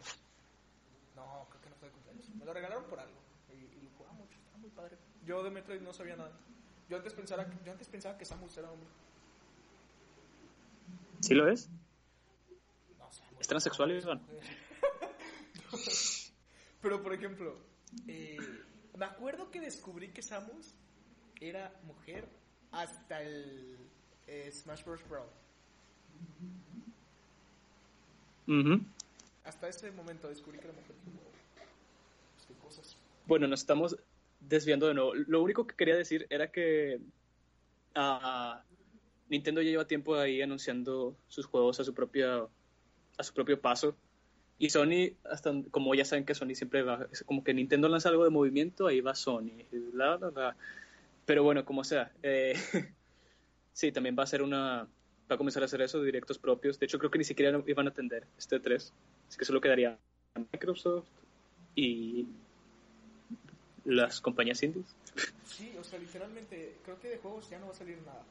No, 1.14 1.46
creo 1.51 1.62
que 1.62 1.70
no 1.70 1.77
fue 1.77 1.88
de 1.88 1.94
cumpleaños. 1.94 2.29
Me 2.31 2.44
lo 2.44 2.53
regalaron 2.53 2.85
por 2.85 2.99
algo. 3.01 3.14
Y, 3.53 3.57
y 3.79 3.83
lo 3.83 3.90
jugaba 3.96 4.14
mucho, 4.14 4.38
estaba 4.38 4.59
muy 4.59 4.70
padre. 4.70 4.96
Yo 5.25 5.42
de 5.42 5.51
Metroid 5.51 5.81
no 5.81 5.92
sabía 5.92 6.16
nada. 6.16 6.33
Yo 6.88 6.96
antes 6.96 7.12
pensaba, 7.14 7.44
que- 7.46 7.57
yo 7.64 7.72
antes 7.72 7.88
pensaba 7.88 8.16
que 8.18 8.25
Samus 8.25 8.57
era 8.57 8.70
hombre. 8.70 8.88
¿Sí 11.20 11.35
lo 11.35 11.49
es? 11.51 11.68
No, 12.99 13.09
¿Es 13.40 13.46
transexual, 13.49 13.90
es 13.92 14.05
Iván? 14.05 14.20
Pero 16.83 17.03
por 17.03 17.12
ejemplo, 17.12 17.57
eh, 18.09 18.37
me 18.96 19.05
acuerdo 19.05 19.51
que 19.51 19.61
descubrí 19.61 20.09
que 20.09 20.22
Samus 20.22 20.75
era 21.40 21.72
mujer 21.85 22.29
hasta 22.72 23.22
el 23.22 23.77
eh, 24.27 24.51
Smash 24.53 24.85
Bros. 24.85 25.01
Brawl. 25.09 25.29
Hasta 29.44 29.68
ese 29.68 29.90
momento 29.92 30.29
descubrí 30.29 30.59
que 30.59 30.64
era 30.64 30.75
mujer. 30.75 30.96
Pues 32.35 32.46
qué 32.46 32.55
cosas. 32.55 32.96
Bueno, 33.27 33.46
nos 33.46 33.61
estamos 33.61 33.96
desviando 34.40 34.87
de 34.87 34.94
nuevo. 34.94 35.14
Lo 35.14 35.42
único 35.42 35.66
que 35.66 35.75
quería 35.75 35.96
decir 35.96 36.27
era 36.31 36.51
que 36.51 37.01
ah, 37.94 38.62
Nintendo 39.29 39.62
ya 39.62 39.70
lleva 39.70 39.87
tiempo 39.87 40.16
ahí 40.16 40.42
anunciando 40.42 41.16
sus 41.29 41.46
juegos 41.46 41.81
a 41.81 41.85
su 41.85 41.94
propia 41.94 42.46
a 43.18 43.22
su 43.22 43.33
propio 43.33 43.61
paso. 43.61 43.96
Y 44.58 44.70
Sony, 44.70 45.12
hasta 45.30 45.52
como 45.70 45.94
ya 45.94 46.04
saben 46.04 46.24
que 46.24 46.34
Sony 46.34 46.54
siempre 46.54 46.82
va, 46.82 47.06
es 47.12 47.22
como 47.24 47.44
que 47.44 47.52
Nintendo 47.52 47.88
lanza 47.88 48.08
algo 48.08 48.24
de 48.24 48.30
movimiento, 48.30 48.86
ahí 48.86 49.00
va 49.00 49.14
Sony. 49.14 49.52
bla, 49.92 50.16
bla, 50.16 50.30
bla. 50.30 50.56
Pero 51.26 51.42
bueno, 51.42 51.64
como 51.64 51.84
sea. 51.84 52.10
eh, 52.22 52.54
sí, 53.72 53.92
también 53.92 54.16
va 54.18 54.22
a 54.22 54.26
ser 54.26 54.42
una. 54.42 54.88
Va 55.30 55.34
a 55.34 55.38
comenzar 55.38 55.62
a 55.62 55.66
hacer 55.66 55.82
eso 55.82 56.02
directos 56.02 56.38
propios. 56.38 56.78
De 56.78 56.86
hecho, 56.86 56.98
creo 56.98 57.10
que 57.10 57.18
ni 57.18 57.24
siquiera 57.24 57.60
iban 57.66 57.86
a 57.86 57.90
atender 57.90 58.24
este 58.38 58.60
3. 58.60 58.92
Así 59.28 59.38
que 59.38 59.44
solo 59.44 59.60
quedaría 59.60 59.98
Microsoft 60.52 61.08
y 61.74 62.26
las 63.84 64.20
compañías 64.20 64.62
indies. 64.62 64.86
Sí, 65.44 65.72
o 65.80 65.84
sea, 65.84 65.98
literalmente, 65.98 66.76
creo 66.84 67.00
que 67.00 67.08
de 67.08 67.18
juegos 67.18 67.50
ya 67.50 67.58
no 67.58 67.66
va 67.66 67.72
a 67.72 67.74
salir 67.74 67.98
nada. 68.06 68.22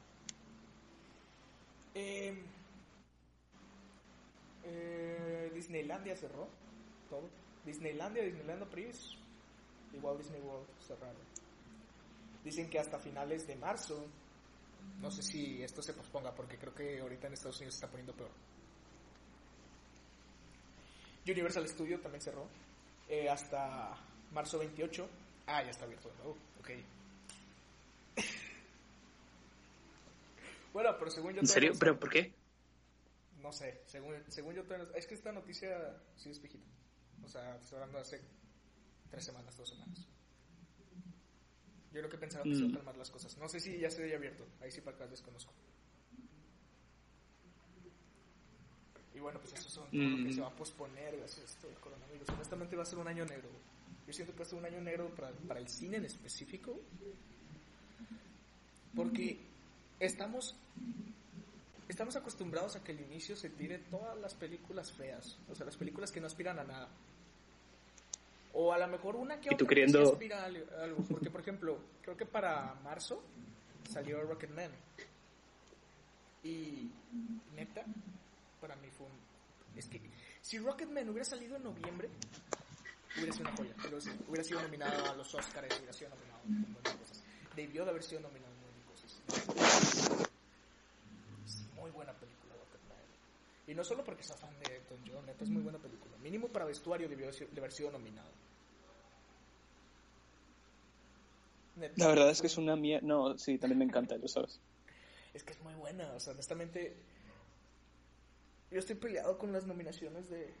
Eh, 1.94 2.34
eh, 4.66 5.50
Disneylandia 5.54 6.16
cerró 6.16 6.48
todo. 7.08 7.28
Disneylandia, 7.64 8.22
Disneyland 8.22 8.64
Paris, 8.66 9.16
igual 9.92 10.18
Disney 10.18 10.40
World 10.40 10.66
cerraron. 10.86 11.16
Dicen 12.44 12.70
que 12.70 12.78
hasta 12.78 12.98
finales 12.98 13.46
de 13.46 13.56
marzo, 13.56 14.06
no 15.00 15.10
sé 15.10 15.22
si 15.22 15.62
esto 15.62 15.82
se 15.82 15.92
posponga 15.92 16.32
porque 16.32 16.58
creo 16.58 16.74
que 16.74 17.00
ahorita 17.00 17.26
en 17.26 17.32
Estados 17.32 17.56
Unidos 17.56 17.74
se 17.74 17.78
está 17.78 17.88
poniendo 17.88 18.12
peor. 18.14 18.30
Universal 21.26 21.68
Studio 21.68 21.98
también 22.00 22.22
cerró 22.22 22.46
eh, 23.08 23.28
hasta 23.28 23.96
marzo 24.32 24.58
28. 24.58 25.08
Ah, 25.46 25.62
ya 25.62 25.70
está 25.70 25.84
abierto 25.84 26.08
de 26.08 26.14
nuevo. 26.16 26.36
Ok. 26.60 26.70
bueno, 30.72 30.90
pero 30.98 31.10
según 31.10 31.34
yo... 31.34 31.40
¿En 31.40 31.48
serio? 31.48 31.72
¿Pero 31.78 31.98
por 31.98 32.10
qué? 32.10 32.32
No 33.42 33.52
sé, 33.52 33.82
según, 33.86 34.14
según 34.28 34.54
yo... 34.54 34.62
Es 34.94 35.06
que 35.06 35.14
esta 35.14 35.30
noticia 35.32 35.96
sí 36.16 36.30
es 36.30 36.40
viejita. 36.40 36.66
O 37.24 37.28
sea, 37.28 37.56
estoy 37.56 37.76
hablando 37.76 37.98
de 37.98 38.02
hace 38.02 38.20
tres 39.10 39.24
semanas, 39.24 39.56
dos 39.56 39.68
semanas. 39.68 40.06
Yo 41.92 42.00
creo 42.00 42.08
que 42.10 42.18
pensaba 42.18 42.44
que 42.44 42.50
se 42.54 42.58
iban 42.60 42.70
a 42.70 42.72
Mm. 42.72 42.76
calmar 42.76 42.96
las 42.96 43.10
cosas. 43.10 43.36
No 43.38 43.48
sé 43.48 43.60
si 43.60 43.78
ya 43.78 43.90
se 43.90 44.02
había 44.02 44.16
abierto. 44.16 44.46
Ahí 44.60 44.70
sí 44.70 44.80
para 44.80 44.96
acá 44.96 45.06
desconozco. 45.06 45.52
Y 49.14 49.18
bueno, 49.20 49.40
pues 49.40 49.54
eso 49.54 49.70
son 49.70 49.90
todo 49.90 50.02
lo 50.02 50.16
que 50.18 50.24
Mm. 50.30 50.32
se 50.34 50.40
va 50.42 50.48
a 50.48 50.56
posponer 50.56 51.16
gracias 51.16 51.40
a 51.40 51.44
esto 51.54 51.66
del 51.68 51.76
coronavirus. 51.78 52.28
Honestamente 52.30 52.76
va 52.76 52.82
a 52.82 52.86
ser 52.86 52.98
un 52.98 53.08
año 53.08 53.24
negro. 53.24 53.48
Yo 54.06 54.12
siento 54.12 54.32
que 54.34 54.40
va 54.40 54.44
a 54.44 54.48
ser 54.48 54.58
un 54.58 54.66
año 54.66 54.80
negro 54.80 55.08
para, 55.14 55.30
para 55.48 55.60
el 55.60 55.68
cine 55.68 55.96
en 55.96 56.04
específico. 56.04 56.78
Porque 58.94 59.38
estamos 60.00 60.54
estamos 61.88 62.16
acostumbrados 62.16 62.76
a 62.76 62.82
que 62.84 62.92
al 62.92 63.00
inicio 63.00 63.36
se 63.36 63.50
tire 63.50 63.78
todas 63.78 64.16
las 64.18 64.34
películas 64.34 64.92
feas, 64.92 65.38
o 65.50 65.54
sea, 65.54 65.66
las 65.66 65.76
películas 65.76 66.10
que 66.12 66.20
no 66.20 66.26
aspiran 66.26 66.58
a 66.58 66.64
nada. 66.64 66.88
O 68.54 68.72
a 68.72 68.78
lo 68.78 68.88
mejor 68.88 69.16
una 69.16 69.38
que 69.40 69.48
Y 69.48 69.56
tú 69.56 69.64
otra 69.64 69.66
que 69.66 69.74
queriendo- 69.74 70.04
sí 70.06 70.12
aspira 70.12 70.42
a 70.42 70.44
al- 70.46 70.68
algo, 70.82 71.04
porque 71.08 71.30
por 71.30 71.40
ejemplo, 71.42 71.78
creo 72.02 72.16
que 72.16 72.24
para 72.26 72.74
marzo 72.82 73.22
salió 73.90 74.22
Rocketman. 74.22 74.70
Y 76.42 76.88
neta, 77.54 77.84
para 78.60 78.76
mí 78.76 78.88
fue 78.96 79.06
un... 79.06 79.12
Es 79.78 79.86
que 79.86 80.00
si 80.40 80.58
Rocketman 80.58 81.08
hubiera 81.10 81.24
salido 81.24 81.56
en 81.56 81.64
noviembre, 81.64 82.08
hubiera 83.16 83.32
sido 83.32 83.48
una 83.48 83.56
joya. 83.56 83.74
Pero 83.82 84.00
si 84.00 84.10
hubiera 84.28 84.44
sido 84.44 84.62
nominado 84.62 85.10
a 85.10 85.14
los 85.16 85.34
Oscars, 85.34 85.76
hubiera 85.76 85.92
sido 85.92 86.10
nominado 86.10 86.38
a 86.38 86.42
un 86.46 86.60
montón 86.62 86.82
de 86.94 86.98
cosas. 87.00 87.22
Debió 87.56 87.84
de 87.84 87.90
haber 87.90 88.02
sido 88.04 88.20
nominado 88.22 88.52
a 88.52 88.56
un 88.56 88.60
montón 88.62 88.78
de 88.80 90.06
cosas. 90.06 90.25
Es 91.86 91.92
muy 91.92 91.96
buena 92.04 92.12
película 92.18 92.54
Rocketman. 92.54 92.98
Y 93.68 93.74
no 93.74 93.84
solo 93.84 94.04
porque 94.04 94.22
sea 94.22 94.36
fan 94.36 94.54
de 94.60 94.76
Elton 94.76 94.98
John, 95.06 95.26
neta 95.26 95.44
es 95.44 95.50
muy 95.50 95.62
buena 95.62 95.78
película. 95.78 96.16
Mínimo 96.18 96.48
para 96.48 96.64
vestuario 96.64 97.08
debió 97.08 97.30
de 97.30 97.58
haber 97.58 97.72
sido 97.72 97.90
nominado. 97.90 98.28
Neta, 101.76 101.94
La 101.96 102.08
verdad 102.08 102.30
es 102.30 102.40
que 102.40 102.46
es 102.46 102.56
una 102.56 102.74
mía. 102.76 103.00
No, 103.02 103.36
sí, 103.38 103.58
también 103.58 103.78
me 103.78 103.84
encanta, 103.84 104.16
lo 104.16 104.28
sabes. 104.28 104.58
Es 105.34 105.44
que 105.44 105.52
es 105.52 105.60
muy 105.62 105.74
buena, 105.74 106.10
o 106.12 106.20
sea, 106.20 106.32
honestamente. 106.32 106.96
Yo 108.70 108.78
estoy 108.80 108.96
peleado 108.96 109.38
con 109.38 109.52
las 109.52 109.66
nominaciones 109.66 110.28
de, 110.30 110.52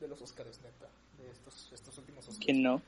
de 0.00 0.08
los 0.08 0.20
Oscars, 0.22 0.60
neta. 0.62 0.88
De 1.18 1.30
estos, 1.30 1.70
estos 1.72 1.96
últimos 1.98 2.26
Oscars. 2.26 2.44
¿Quién 2.44 2.62
no? 2.62 2.82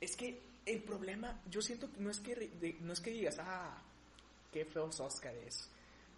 Es 0.00 0.16
que 0.16 0.40
el 0.66 0.82
problema, 0.82 1.38
yo 1.50 1.60
siento 1.60 1.90
que 1.92 2.00
no 2.00 2.10
es 2.10 2.20
que, 2.20 2.34
de- 2.36 2.76
no 2.80 2.92
es 2.92 3.00
que 3.00 3.10
digas, 3.10 3.36
ah, 3.40 3.76
qué 4.52 4.64
feos 4.64 5.00
Oscars. 5.00 5.68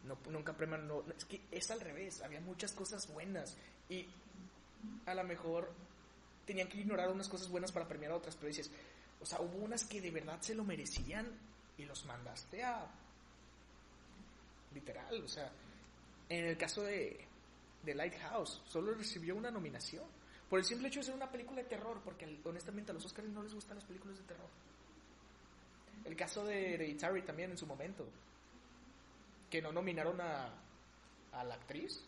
No, 0.06 0.18
nunca 0.30 0.52
premian, 0.52 0.86
no, 0.86 1.04
es 1.16 1.24
que 1.24 1.42
es 1.50 1.70
al 1.70 1.80
revés. 1.80 2.22
Había 2.22 2.40
muchas 2.40 2.72
cosas 2.72 3.12
buenas. 3.12 3.56
Y 3.88 4.06
a 5.06 5.14
lo 5.14 5.24
mejor 5.24 5.72
tenían 6.44 6.68
que 6.68 6.78
ignorar 6.78 7.10
unas 7.10 7.28
cosas 7.28 7.48
buenas 7.48 7.72
para 7.72 7.88
premiar 7.88 8.12
a 8.12 8.16
otras, 8.16 8.36
pero 8.36 8.48
dices, 8.48 8.70
o 9.20 9.26
sea, 9.26 9.40
hubo 9.40 9.58
unas 9.58 9.84
que 9.84 10.00
de 10.00 10.10
verdad 10.10 10.40
se 10.40 10.54
lo 10.54 10.64
merecían 10.64 11.26
y 11.76 11.84
los 11.84 12.04
mandaste 12.06 12.62
a. 12.62 12.86
Literal, 14.72 15.22
o 15.22 15.28
sea, 15.28 15.50
en 16.28 16.44
el 16.44 16.56
caso 16.56 16.82
de, 16.82 17.26
de 17.82 17.94
Lighthouse, 17.94 18.62
solo 18.66 18.94
recibió 18.94 19.34
una 19.34 19.50
nominación. 19.50 20.04
Por 20.48 20.60
el 20.60 20.64
simple 20.64 20.88
hecho 20.88 21.00
de 21.00 21.06
ser 21.06 21.14
una 21.14 21.30
película 21.30 21.62
de 21.62 21.68
terror, 21.68 22.00
porque 22.04 22.40
honestamente 22.44 22.92
a 22.92 22.94
los 22.94 23.04
Oscars 23.04 23.28
no 23.28 23.42
les 23.42 23.54
gustan 23.54 23.76
las 23.76 23.84
películas 23.84 24.18
de 24.18 24.24
terror. 24.24 24.48
El 26.04 26.14
caso 26.14 26.44
de 26.44 26.74
Hereditary 26.74 27.22
también 27.22 27.50
en 27.50 27.58
su 27.58 27.66
momento, 27.66 28.06
que 29.50 29.62
no 29.62 29.72
nominaron 29.72 30.20
a, 30.20 30.48
a 31.32 31.44
la 31.44 31.54
actriz, 31.54 32.04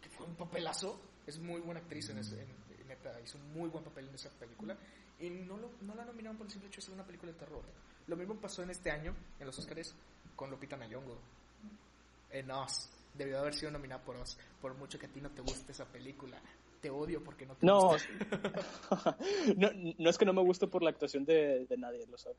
que 0.00 0.08
fue 0.08 0.26
un 0.26 0.34
papelazo, 0.34 1.00
Es 1.26 1.38
muy 1.38 1.60
buena 1.60 1.80
actriz 1.80 2.08
en, 2.08 2.18
ese, 2.18 2.40
en, 2.40 2.88
neta, 2.88 3.20
hizo 3.20 3.36
un 3.36 3.52
muy 3.52 3.68
buen 3.68 3.84
papel 3.84 4.08
en 4.08 4.14
esa 4.14 4.30
película. 4.30 4.76
Y 5.20 5.28
no, 5.30 5.56
lo, 5.56 5.70
no 5.82 5.94
la 5.94 6.04
nominaron 6.04 6.38
por 6.38 6.46
el 6.46 6.52
simple 6.52 6.68
hecho 6.68 6.80
de 6.80 6.86
ser 6.86 6.94
una 6.94 7.04
película 7.04 7.32
de 7.32 7.38
terror. 7.38 7.62
Lo 8.06 8.16
mismo 8.16 8.34
pasó 8.36 8.62
en 8.62 8.70
este 8.70 8.90
año, 8.90 9.14
en 9.38 9.46
los 9.46 9.58
Oscars, 9.58 9.94
con 10.34 10.50
Lupita 10.50 10.76
Nyong'o. 10.76 11.18
En 12.30 12.50
Oz. 12.50 12.88
Debió 13.14 13.40
haber 13.40 13.54
sido 13.54 13.70
nominada 13.70 14.02
por 14.02 14.16
Oz. 14.16 14.38
Por 14.60 14.74
mucho 14.74 14.98
que 14.98 15.06
a 15.06 15.08
ti 15.10 15.20
no 15.20 15.30
te 15.30 15.42
guste 15.42 15.72
esa 15.72 15.84
película. 15.84 16.40
Te 16.80 16.88
odio 16.90 17.22
porque 17.22 17.44
no 17.44 17.56
te 17.56 17.66
no, 17.66 17.90
no, 19.56 19.70
no 19.98 20.10
es 20.10 20.16
que 20.16 20.24
no 20.24 20.32
me 20.32 20.42
guste 20.42 20.68
por 20.68 20.82
la 20.82 20.90
actuación 20.90 21.24
de, 21.24 21.66
de 21.66 21.76
nadie, 21.76 22.06
lo 22.06 22.16
sabes. 22.16 22.38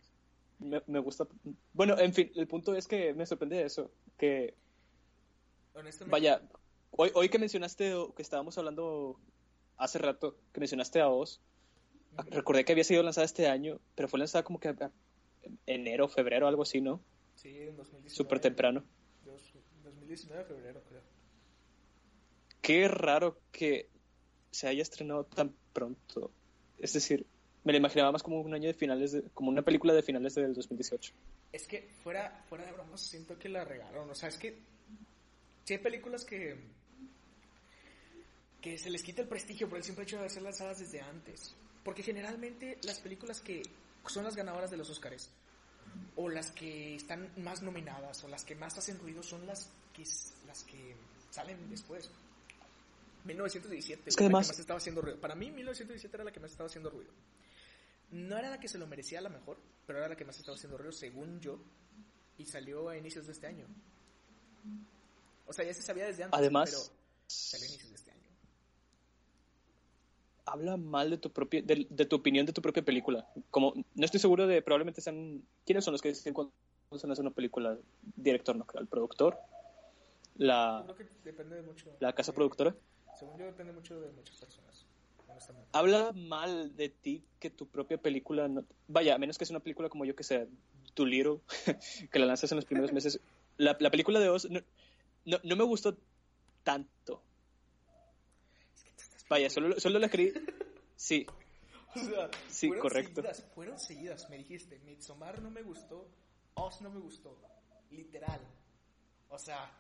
Me, 0.60 0.82
me, 0.88 1.00
gusta. 1.00 1.28
Bueno, 1.74 1.98
en 1.98 2.14
fin, 2.14 2.32
el 2.36 2.48
punto 2.48 2.76
es 2.76 2.88
que 2.88 3.14
me 3.14 3.26
sorprende 3.26 3.64
eso. 3.64 3.92
Que. 4.18 4.56
Vaya, 6.08 6.42
hoy, 6.92 7.12
hoy 7.14 7.30
que 7.30 7.40
mencionaste, 7.40 7.94
que 8.16 8.22
estábamos 8.22 8.58
hablando 8.58 9.20
hace 9.78 9.98
rato, 9.98 10.36
que 10.52 10.60
mencionaste 10.60 11.00
a 11.00 11.10
Oz, 11.10 11.40
recordé 12.30 12.66
que 12.66 12.74
había 12.74 12.84
sido 12.84 13.02
lanzada 13.02 13.26
este 13.26 13.48
año, 13.48 13.80
pero 13.96 14.08
fue 14.08 14.20
lanzada 14.20 14.44
como 14.44 14.60
que 14.60 14.76
enero, 15.66 16.08
febrero, 16.08 16.48
algo 16.48 16.64
así, 16.64 16.82
¿no? 16.82 17.02
Sí, 17.36 17.50
en 17.50 17.78
2019. 17.78 18.10
Súper 18.10 18.40
temprano. 18.40 18.84
2019, 19.84 20.44
febrero, 20.44 20.84
creo. 20.88 21.02
Qué 22.62 22.88
raro 22.88 23.40
que 23.52 23.90
se 24.52 24.68
haya 24.68 24.82
estrenado 24.82 25.24
tan 25.26 25.56
pronto. 25.74 26.32
Es 26.78 26.94
decir, 26.94 27.26
me 27.70 27.74
la 27.74 27.78
imaginaba 27.78 28.12
más 28.12 28.24
como 28.24 28.42
un 28.42 28.52
año 28.52 28.66
de 28.66 28.74
finales, 28.74 29.12
de, 29.12 29.22
como 29.32 29.52
una 29.52 29.62
película 29.62 29.94
de 29.94 30.02
finales 30.02 30.34
del 30.34 30.56
2018. 30.56 31.14
Es 31.54 31.68
que 31.68 31.88
fuera, 32.04 32.44
fuera 32.50 32.66
de 32.66 32.72
bromas, 32.72 33.00
siento 33.00 33.38
que 33.38 33.48
la 33.48 33.64
regalaron. 33.64 34.10
O 34.10 34.16
sea, 34.16 34.30
es 34.30 34.40
que 34.40 34.58
si 35.66 35.74
hay 35.74 35.80
películas 35.80 36.26
que 36.26 36.58
que 38.60 38.80
se 38.80 38.90
les 38.90 39.04
quita 39.04 39.22
el 39.22 39.28
prestigio 39.28 39.70
por 39.70 39.78
el 39.78 39.84
simple 39.84 40.04
hecho 40.04 40.20
de 40.20 40.32
ser 40.32 40.42
lanzadas 40.42 40.80
desde 40.80 41.00
antes. 41.00 41.56
Porque 41.84 42.02
generalmente 42.02 42.80
las 42.82 43.00
películas 43.00 43.40
que 43.40 43.62
son 44.08 44.24
las 44.24 44.36
ganadoras 44.36 44.72
de 44.72 44.78
los 44.78 44.90
Oscars 44.90 45.30
o 46.16 46.28
las 46.28 46.50
que 46.50 46.96
están 46.96 47.32
más 47.38 47.62
nominadas 47.62 48.24
o 48.24 48.28
las 48.30 48.44
que 48.44 48.56
más 48.56 48.76
hacen 48.80 48.98
ruido 48.98 49.22
son 49.22 49.46
las 49.46 49.70
que 49.94 50.04
las 50.48 50.64
que 50.64 50.96
salen 51.30 51.70
después. 51.70 52.10
1917 53.26 54.10
es 54.10 54.16
que 54.16 54.24
además... 54.24 54.58
estaba 54.58 54.80
haciendo 54.80 55.02
ruido. 55.02 55.20
Para 55.20 55.36
mí 55.36 55.52
1917 55.52 56.18
era 56.18 56.24
la 56.24 56.32
que 56.32 56.40
más 56.40 56.50
estaba 56.50 56.66
haciendo 56.66 56.90
ruido. 56.90 57.12
No 58.12 58.38
era 58.38 58.50
la 58.50 58.60
que 58.60 58.68
se 58.68 58.78
lo 58.78 58.88
merecía 58.88 59.20
a 59.20 59.22
la 59.22 59.30
mejor, 59.30 59.58
pero 59.86 60.00
era 60.00 60.10
la 60.10 60.16
que 60.16 60.26
más 60.26 60.38
estaba 60.38 60.56
haciendo 60.56 60.78
ruido 60.78 60.92
según 60.92 61.40
yo 61.40 61.60
y 62.38 62.46
salió 62.46 62.90
a 62.90 62.98
inicios 62.98 63.28
de 63.28 63.34
este 63.34 63.48
año. 63.48 63.66
O 65.46 65.54
sea, 65.54 65.66
ya 65.66 65.74
se 65.74 65.82
sabía 65.82 66.06
desde 66.06 66.24
antes, 66.24 66.40
además, 66.40 66.70
pero 66.70 66.84
salió 67.28 67.66
a 67.66 67.70
inicios 67.70 67.90
de 67.90 67.96
este 67.96 68.12
año. 68.12 68.20
Habla 70.46 70.78
mal 70.78 71.12
de 71.12 71.18
tu 71.18 71.32
propia 71.32 71.62
de, 71.62 71.86
de, 71.90 72.06
tu 72.06 72.16
opinión 72.16 72.46
de 72.46 72.54
tu 72.54 72.62
propia 72.62 72.84
película. 72.84 73.28
Como 73.52 73.74
no 73.76 74.06
estoy 74.06 74.20
seguro 74.20 74.48
de 74.48 74.62
probablemente 74.62 75.02
sean 75.02 75.44
quiénes 75.66 75.84
son 75.84 75.92
los 75.92 76.02
que 76.02 76.10
dicen 76.10 76.34
cuando 76.34 76.54
se 76.98 77.12
hace 77.12 77.22
una 77.22 77.32
película, 77.32 77.78
director 78.16 78.56
no 78.56 78.66
creo, 78.66 78.82
el 78.82 78.88
productor, 78.88 79.38
la 80.38 80.86
depende 81.24 81.62
mucho 81.62 81.96
la 82.00 82.14
casa 82.14 82.34
productora. 82.34 82.76
Según 83.18 83.38
yo 83.38 83.46
depende 83.46 83.74
mucho 83.74 84.00
de 84.00 84.10
muchas 84.12 84.38
personas. 84.38 84.69
Habla 85.72 86.12
mal 86.14 86.76
de 86.76 86.90
ti 86.90 87.24
que 87.40 87.50
tu 87.50 87.68
propia 87.68 87.98
película, 87.98 88.48
no, 88.48 88.66
vaya, 88.88 89.16
a 89.16 89.18
menos 89.18 89.38
que 89.38 89.46
sea 89.46 89.56
una 89.56 89.64
película 89.64 89.90
como 89.90 90.06
yo 90.06 90.16
que 90.16 90.24
sea, 90.24 90.46
Tu 90.94 91.06
Little, 91.06 91.40
que 92.12 92.20
la 92.20 92.26
lanzas 92.26 92.52
en 92.52 92.58
los 92.58 92.66
primeros 92.66 92.92
meses. 92.92 93.20
La, 93.58 93.78
la 93.80 93.92
película 93.92 94.20
de 94.20 94.30
Oz 94.30 94.50
no, 94.50 94.62
no, 95.26 95.40
no, 95.44 95.56
me 95.56 95.64
gustó 95.64 95.98
tanto. 96.64 97.24
Vaya, 99.30 99.50
solo, 99.50 99.80
solo 99.80 100.00
la 100.00 100.10
querí. 100.10 100.34
Sí. 100.96 101.26
O 101.96 102.00
sea, 102.00 102.30
sí, 102.50 102.68
fueron 102.68 102.82
correcto. 102.82 103.22
Seguidas, 103.22 103.46
fueron 103.56 103.80
seguidas, 103.80 104.30
me 104.30 104.38
dijiste. 104.38 104.80
Midsommar 104.80 105.42
no 105.42 105.50
me 105.50 105.62
gustó, 105.62 106.12
Oz 106.56 106.82
no 106.82 106.90
me 106.90 107.00
gustó. 107.00 107.40
Literal. 107.90 108.42
O 109.30 109.40
sea, 109.40 109.72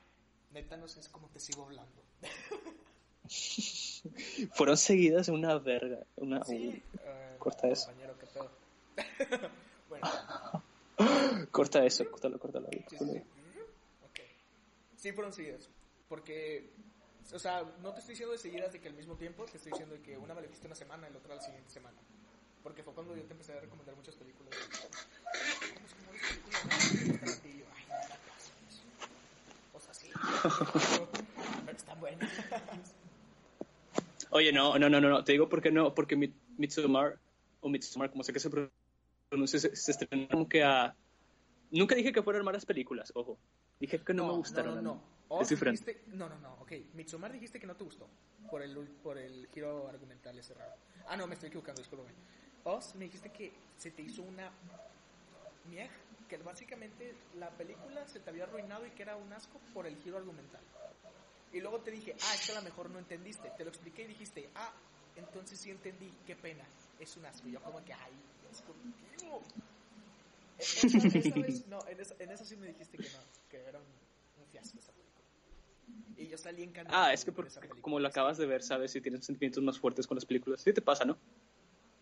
neta 0.51 0.77
no 0.77 0.87
sé 0.87 1.01
cómo 1.11 1.27
te 1.29 1.41
sigo 1.41 1.65
hablando. 1.65 2.01
Fueron 4.53 4.77
seguidas 4.77 5.27
en 5.29 5.35
una 5.35 5.57
verga. 5.57 5.99
Una, 6.15 6.43
sí, 6.43 6.81
uh, 6.93 7.37
corta 7.37 7.67
eso. 7.67 7.87
Compañero, 7.87 8.17
qué 8.19 8.27
pedo. 8.27 8.49
bueno. 9.89 10.07
corta 11.51 11.85
eso, 11.85 12.09
córtalo, 12.09 12.39
córtalo. 12.39 12.67
Sí, 12.71 12.85
sí, 12.89 12.97
sí. 12.97 13.23
Okay. 14.09 14.25
sí, 14.97 15.11
fueron 15.11 15.33
seguidas. 15.33 15.69
Porque, 16.07 16.71
o 17.33 17.39
sea, 17.39 17.63
no 17.81 17.93
te 17.93 17.99
estoy 17.99 18.13
diciendo 18.13 18.31
de 18.33 18.39
seguidas 18.39 18.73
de 18.73 18.81
que 18.81 18.87
al 18.87 18.95
mismo 18.95 19.15
tiempo, 19.15 19.45
te 19.45 19.57
estoy 19.57 19.71
diciendo 19.71 19.95
de 19.95 20.01
que 20.01 20.17
una 20.17 20.33
me 20.33 20.41
la 20.41 20.47
dijiste 20.47 20.67
una 20.67 20.75
semana 20.75 21.07
y 21.07 21.11
la 21.11 21.19
otra 21.19 21.35
la 21.35 21.41
siguiente 21.41 21.69
semana. 21.69 21.97
Porque 22.63 22.83
fue 22.83 22.93
cuando 22.93 23.15
yo 23.15 23.23
te 23.23 23.33
empecé 23.33 23.53
a 23.53 23.59
recomendar 23.59 23.95
muchas 23.95 24.15
películas. 24.15 24.53
O 29.73 29.79
sea, 29.79 29.93
sí. 29.93 30.09
Pero 31.65 31.77
están 31.77 31.99
buenas. 31.99 32.29
Oye, 34.31 34.51
no, 34.51 34.77
no, 34.77 34.89
no, 34.89 35.01
no, 35.01 35.23
te 35.23 35.31
digo 35.31 35.49
por 35.49 35.61
qué 35.61 35.71
no, 35.71 35.93
porque 35.95 36.15
Midsommar, 36.57 37.19
o 37.61 37.69
Midsommar, 37.69 38.11
como 38.11 38.23
sé 38.23 38.33
que 38.33 38.39
se 38.39 38.49
pronuncia, 39.29 39.59
se, 39.59 39.75
se 39.75 39.91
estrenó 39.91 40.27
como 40.27 40.49
que 40.49 40.63
a... 40.63 40.95
Nunca 41.71 41.95
dije 41.95 42.11
que 42.11 42.23
fueran 42.23 42.43
malas 42.43 42.65
películas, 42.65 43.11
ojo. 43.15 43.37
Dije 43.79 43.99
que 43.99 44.13
no, 44.13 44.25
no 44.25 44.31
me 44.33 44.37
gustaron. 44.39 44.75
No, 44.75 44.81
no, 44.81 44.93
no. 44.95 45.03
Es 45.37 45.43
Oz 45.43 45.49
diferente. 45.49 45.83
Dijiste, 45.85 46.17
no, 46.17 46.27
no, 46.27 46.39
no, 46.39 46.53
ok. 46.55 46.71
Midsommar 46.93 47.31
dijiste 47.31 47.59
que 47.59 47.67
no 47.67 47.75
te 47.75 47.83
gustó 47.83 48.07
por 48.49 48.61
el, 48.61 48.75
por 49.03 49.17
el 49.17 49.47
giro 49.53 49.87
argumental 49.87 50.37
ese 50.37 50.53
raro. 50.55 50.73
Ah, 51.07 51.15
no, 51.15 51.27
me 51.27 51.35
estoy 51.35 51.47
equivocando, 51.49 51.81
discúlpame. 51.81 52.11
Oz, 52.63 52.95
me 52.95 53.05
dijiste 53.05 53.31
que 53.31 53.53
se 53.77 53.91
te 53.91 54.01
hizo 54.01 54.23
una 54.23 54.51
miej, 55.69 55.89
que 56.27 56.37
básicamente 56.37 57.13
la 57.37 57.49
película 57.51 58.07
se 58.07 58.19
te 58.19 58.29
había 58.29 58.43
arruinado 58.43 58.85
y 58.85 58.91
que 58.91 59.03
era 59.03 59.15
un 59.15 59.31
asco 59.31 59.59
por 59.73 59.85
el 59.85 59.95
giro 59.97 60.17
argumental. 60.17 60.61
Y 61.51 61.59
luego 61.61 61.79
te 61.79 61.91
dije, 61.91 62.15
ah, 62.21 62.35
es 62.35 62.45
que 62.45 62.51
a 62.51 62.55
lo 62.55 62.61
mejor 62.61 62.89
no 62.89 62.99
entendiste. 62.99 63.49
Te 63.57 63.63
lo 63.63 63.69
expliqué 63.69 64.03
y 64.03 64.07
dijiste, 64.07 64.49
ah, 64.55 64.71
entonces 65.15 65.59
sí 65.59 65.71
entendí, 65.71 66.11
qué 66.25 66.35
pena, 66.35 66.63
es 66.99 67.15
un 67.17 67.25
asco. 67.25 67.47
Y 67.47 67.51
yo 67.51 67.61
como 67.61 67.83
que, 67.83 67.93
ay, 67.93 68.11
es 68.51 68.61
contigo. 68.61 69.41
Esa, 70.57 70.87
esa 70.87 70.99
vez, 71.41 71.67
no, 71.67 71.79
en 71.87 71.99
eso, 71.99 72.15
en 72.19 72.31
eso 72.31 72.45
sí 72.45 72.55
me 72.55 72.67
dijiste 72.67 72.97
que 72.97 73.09
no, 73.09 73.19
que 73.49 73.57
era 73.57 73.79
un, 73.79 73.85
un 74.41 74.47
fiasco 74.51 74.77
esa 74.79 74.91
película. 74.91 75.25
Y 76.17 76.27
yo 76.27 76.37
salí 76.37 76.63
encantado. 76.63 76.97
Ah, 76.97 77.13
es 77.13 77.25
que 77.25 77.31
porque, 77.31 77.51
como 77.81 77.99
lo 77.99 78.07
acabas 78.07 78.37
de 78.37 78.45
ver, 78.45 78.61
sabes, 78.61 78.91
si 78.91 79.01
tienes 79.01 79.25
sentimientos 79.25 79.63
más 79.63 79.79
fuertes 79.79 80.05
con 80.05 80.15
las 80.15 80.25
películas, 80.25 80.61
sí 80.61 80.73
te 80.73 80.81
pasa, 80.81 81.05
¿no? 81.05 81.17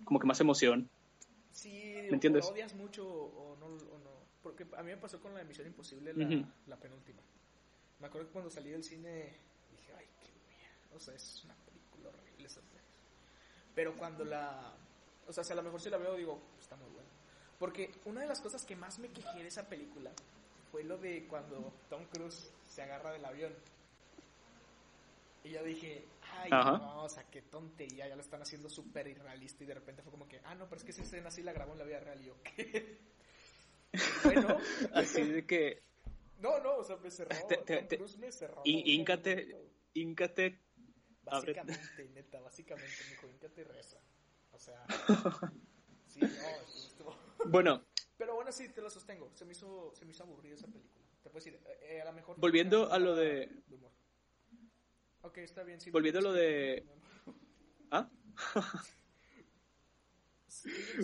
Como 0.03 0.19
que 0.19 0.27
más 0.27 0.39
emoción. 0.41 0.89
Sí, 1.51 1.95
¿Me 2.03 2.09
entiendes? 2.09 2.45
o 2.45 2.49
odias 2.51 2.73
mucho 2.75 3.07
o 3.07 3.55
no, 3.57 3.65
o 3.65 3.99
no. 3.99 4.11
Porque 4.43 4.65
a 4.75 4.83
mí 4.83 4.91
me 4.91 4.97
pasó 4.97 5.19
con 5.19 5.33
la 5.33 5.41
emisión 5.41 5.67
imposible, 5.67 6.13
la, 6.13 6.25
uh 6.25 6.29
-huh. 6.29 6.45
la 6.67 6.77
penúltima. 6.77 7.21
Me 7.99 8.07
acuerdo 8.07 8.27
que 8.27 8.33
cuando 8.33 8.49
salí 8.49 8.69
del 8.69 8.83
cine 8.83 9.35
dije, 9.71 9.93
ay, 9.97 10.05
qué 10.21 10.31
mierda. 10.47 10.95
O 10.95 10.99
sea, 10.99 11.15
es 11.15 11.43
una 11.43 11.55
película 11.65 12.09
horrible 12.09 12.47
esa 12.47 12.61
Pero 13.73 13.97
cuando 13.97 14.23
la. 14.23 14.73
O 15.27 15.33
sea, 15.33 15.43
si 15.43 15.51
a 15.53 15.55
lo 15.55 15.63
mejor 15.63 15.81
si 15.81 15.89
la 15.89 15.97
veo, 15.97 16.15
digo, 16.15 16.41
está 16.59 16.75
muy 16.75 16.89
buena. 16.89 17.09
Porque 17.59 17.91
una 18.05 18.21
de 18.21 18.27
las 18.27 18.39
cosas 18.39 18.63
que 18.63 18.75
más 18.75 18.99
me 18.99 19.09
quejé 19.09 19.39
de 19.39 19.47
esa 19.47 19.67
película 19.67 20.11
fue 20.71 20.83
lo 20.83 20.97
de 20.97 21.27
cuando 21.27 21.73
Tom 21.89 22.05
Cruise 22.05 22.51
se 22.69 22.81
agarra 22.83 23.11
del 23.11 23.25
avión. 23.25 23.53
Y 25.43 25.51
yo 25.51 25.63
dije, 25.63 26.05
ay, 26.21 26.49
Ajá. 26.51 26.77
no, 26.77 27.03
o 27.03 27.09
sea, 27.09 27.23
qué 27.23 27.41
tontería, 27.41 28.07
ya 28.07 28.15
lo 28.15 28.21
están 28.21 28.41
haciendo 28.41 28.69
súper 28.69 29.07
irrealista. 29.07 29.63
Y 29.63 29.67
de 29.67 29.73
repente 29.73 30.01
fue 30.03 30.11
como 30.11 30.27
que, 30.27 30.39
ah, 30.43 30.55
no, 30.55 30.65
pero 30.65 30.77
es 30.77 30.83
que 30.83 30.91
esa 30.91 31.01
escena 31.01 31.29
así 31.29 31.41
la 31.41 31.53
grabó 31.53 31.73
en 31.73 31.79
la 31.79 31.85
vida 31.85 31.99
real. 31.99 32.21
Y 32.21 32.25
yo, 32.25 32.35
¿qué? 32.43 32.99
bueno. 34.23 34.57
Así 34.93 35.23
de 35.23 35.45
que. 35.45 35.83
No, 36.39 36.59
no, 36.59 36.77
o 36.77 36.83
sea, 36.83 36.97
me 36.97 37.09
cerró. 37.09 37.35
Te, 37.47 37.83
te, 37.83 37.99
me 38.17 38.31
cerró. 38.31 38.61
Íncate, 38.63 39.55
íncate. 39.93 40.61
Básicamente, 41.23 42.09
neta, 42.13 42.39
básicamente, 42.39 42.93
me 43.03 43.09
dijo, 43.09 43.27
íncate 43.27 43.61
y 43.61 43.63
reza. 43.65 43.99
O 44.51 44.59
sea, 44.59 44.85
sí, 46.07 46.21
no, 46.21 46.87
estuvo. 46.87 47.15
Bueno. 47.45 47.85
Pero 48.17 48.35
bueno, 48.35 48.51
sí, 48.51 48.69
te 48.69 48.81
lo 48.81 48.89
sostengo. 48.89 49.31
Se 49.35 49.45
me 49.45 49.51
hizo, 49.51 49.93
se 49.93 50.05
me 50.05 50.11
hizo 50.11 50.23
aburrida 50.23 50.55
esa 50.55 50.67
película. 50.67 51.05
Te 51.21 51.29
puedo 51.29 51.43
decir, 51.43 51.59
eh, 51.81 52.01
a 52.01 52.05
lo 52.05 52.13
mejor. 52.13 52.39
Volviendo 52.39 52.91
a 52.91 52.97
lo 52.97 53.15
de. 53.15 53.49
de 53.67 53.75
humor. 53.75 53.91
Ok, 55.21 55.37
está 55.39 55.63
bien. 55.63 55.81
Sí, 55.81 55.91
Volviendo 55.91 56.19
a 56.19 56.23
lo 56.23 56.33
de. 56.33 56.85
¿Ah? 57.91 58.09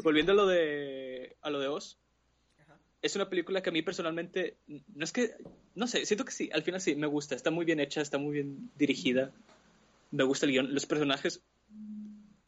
Volviendo 0.04 0.32
a 0.32 0.36
lo 0.36 0.48
de. 0.48 1.38
A 1.42 1.50
lo 1.50 1.60
de 1.60 1.68
Oz. 1.68 2.00
Es 3.04 3.18
una 3.18 3.30
película 3.30 3.62
que 3.62 3.70
a 3.70 3.74
mí 3.74 3.82
personalmente. 3.82 4.56
No 4.68 5.04
es 5.04 5.12
que. 5.12 5.36
No 5.76 5.88
sé, 5.88 6.06
siento 6.06 6.24
que 6.24 6.32
sí. 6.32 6.50
Al 6.54 6.64
final 6.64 6.80
sí, 6.80 6.96
me 6.96 7.06
gusta. 7.06 7.36
Está 7.36 7.52
muy 7.52 7.66
bien 7.66 7.82
hecha, 7.82 8.02
está 8.02 8.18
muy 8.18 8.34
bien 8.34 8.72
dirigida. 8.78 9.32
Me 10.10 10.24
gusta 10.24 10.46
el 10.46 10.54
guion. 10.54 10.74
Los 10.74 10.86
personajes 10.86 11.44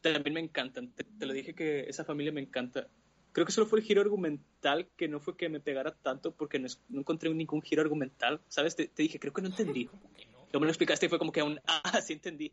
también 0.00 0.32
me 0.32 0.40
encantan. 0.40 0.90
Te, 0.92 1.04
te 1.04 1.26
lo 1.26 1.34
dije 1.34 1.54
que 1.54 1.88
esa 1.88 2.04
familia 2.04 2.32
me 2.32 2.40
encanta. 2.40 2.88
Creo 3.32 3.44
que 3.44 3.52
solo 3.52 3.66
fue 3.66 3.80
el 3.80 3.84
giro 3.84 4.00
argumental 4.00 4.88
que 4.96 5.08
no 5.08 5.20
fue 5.20 5.36
que 5.36 5.50
me 5.50 5.60
pegara 5.60 5.94
tanto 5.94 6.32
porque 6.32 6.58
no, 6.58 6.68
no 6.88 7.00
encontré 7.00 7.28
ningún 7.34 7.60
giro 7.60 7.82
argumental. 7.82 8.40
¿Sabes? 8.48 8.76
Te, 8.76 8.88
te, 8.88 9.02
dije, 9.02 9.20
creo 9.20 9.34
que 9.34 9.42
no 9.42 9.48
entendí. 9.48 9.90
Luego 10.52 10.60
me 10.60 10.66
lo 10.66 10.70
explicaste 10.70 11.04
y 11.04 11.08
fue 11.10 11.18
como 11.18 11.32
que 11.32 11.40
aún, 11.40 11.60
ah, 11.66 12.00
sí 12.00 12.14
entendí. 12.14 12.50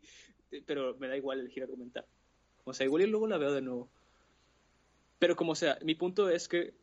pero 0.66 0.94
me 0.98 1.08
da 1.08 1.16
igual 1.16 1.40
el 1.40 1.48
giro 1.48 1.64
argumental. 1.64 2.04
O 2.64 2.74
sea, 2.74 2.84
igual 2.84 3.02
y 3.02 3.06
luego 3.06 3.26
la 3.26 3.38
veo 3.38 3.52
de 3.52 3.62
nuevo. 3.62 3.88
Pero 5.18 5.36
como 5.36 5.54
sea, 5.54 5.78
mi 5.82 5.94
punto 5.94 6.28
es 6.28 6.48
que 6.48 6.74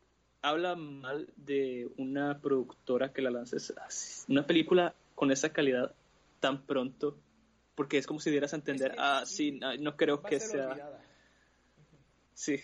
habla 0.42 0.76
mal 0.76 1.32
de 1.36 1.90
una 1.98 2.40
productora 2.40 3.14
que 3.14 3.22
la 3.22 3.32
lances 3.32 3.74
una 4.28 4.46
película 4.46 4.96
con 5.16 5.32
esa 5.32 5.54
calidad 5.54 5.94
tan 6.40 6.66
pronto, 6.66 7.18
porque 7.76 7.98
es 7.98 8.08
como 8.08 8.20
si 8.20 8.32
dieras 8.32 8.54
a 8.54 8.56
entender, 8.56 8.96
ah, 8.98 9.24
sí, 9.26 9.52
no, 9.52 9.96
creo 9.96 10.22
que 10.22 10.40
sea... 10.40 11.00
Sí. 12.34 12.60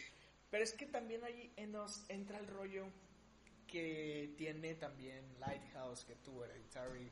Pero 0.50 0.64
es 0.64 0.74
que 0.74 0.88
también 0.88 1.24
ahí 1.24 1.54
nos 1.68 2.10
entra 2.10 2.40
el 2.40 2.48
rollo 2.48 2.86
que 3.68 4.34
tiene 4.38 4.74
también 4.76 5.24
Lighthouse, 5.40 6.04
que 6.06 6.16
tuvo 6.16 6.46
Hereditary, 6.46 7.12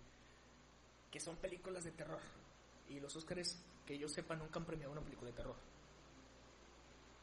que 1.12 1.20
son 1.20 1.36
películas 1.36 1.84
de 1.84 1.92
terror. 1.92 2.20
Y 2.90 3.00
los 3.00 3.16
Oscars, 3.16 3.62
que 3.86 3.98
yo 3.98 4.08
sepa, 4.08 4.36
nunca 4.36 4.60
han 4.60 4.66
premiado 4.66 4.94
una 4.94 5.02
película 5.02 5.30
de 5.30 5.38
terror. 5.38 5.56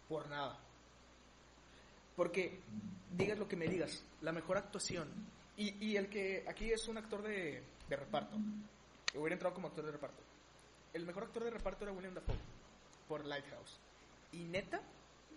Por 0.08 0.28
nada. 0.28 0.60
Porque, 2.16 2.60
digas 3.10 3.38
lo 3.38 3.48
que 3.48 3.56
me 3.56 3.66
digas, 3.66 4.04
la 4.20 4.32
mejor 4.32 4.56
actuación. 4.56 5.08
Y, 5.56 5.84
y 5.84 5.96
el 5.96 6.08
que 6.08 6.44
aquí 6.48 6.70
es 6.70 6.88
un 6.88 6.98
actor 6.98 7.22
de, 7.22 7.62
reparto. 7.88 8.36
Hubiera 9.14 9.34
entrado 9.34 9.54
como 9.54 9.68
actor 9.68 9.84
de 9.84 9.92
reparto. 9.92 10.22
El 10.92 11.06
mejor 11.06 11.24
actor 11.24 11.44
de 11.44 11.50
reparto 11.50 11.84
era 11.84 11.92
William 11.92 12.14
Dafoe, 12.14 12.36
por 13.08 13.24
Lighthouse. 13.24 13.78
Y 14.32 14.44
neta, 14.44 14.80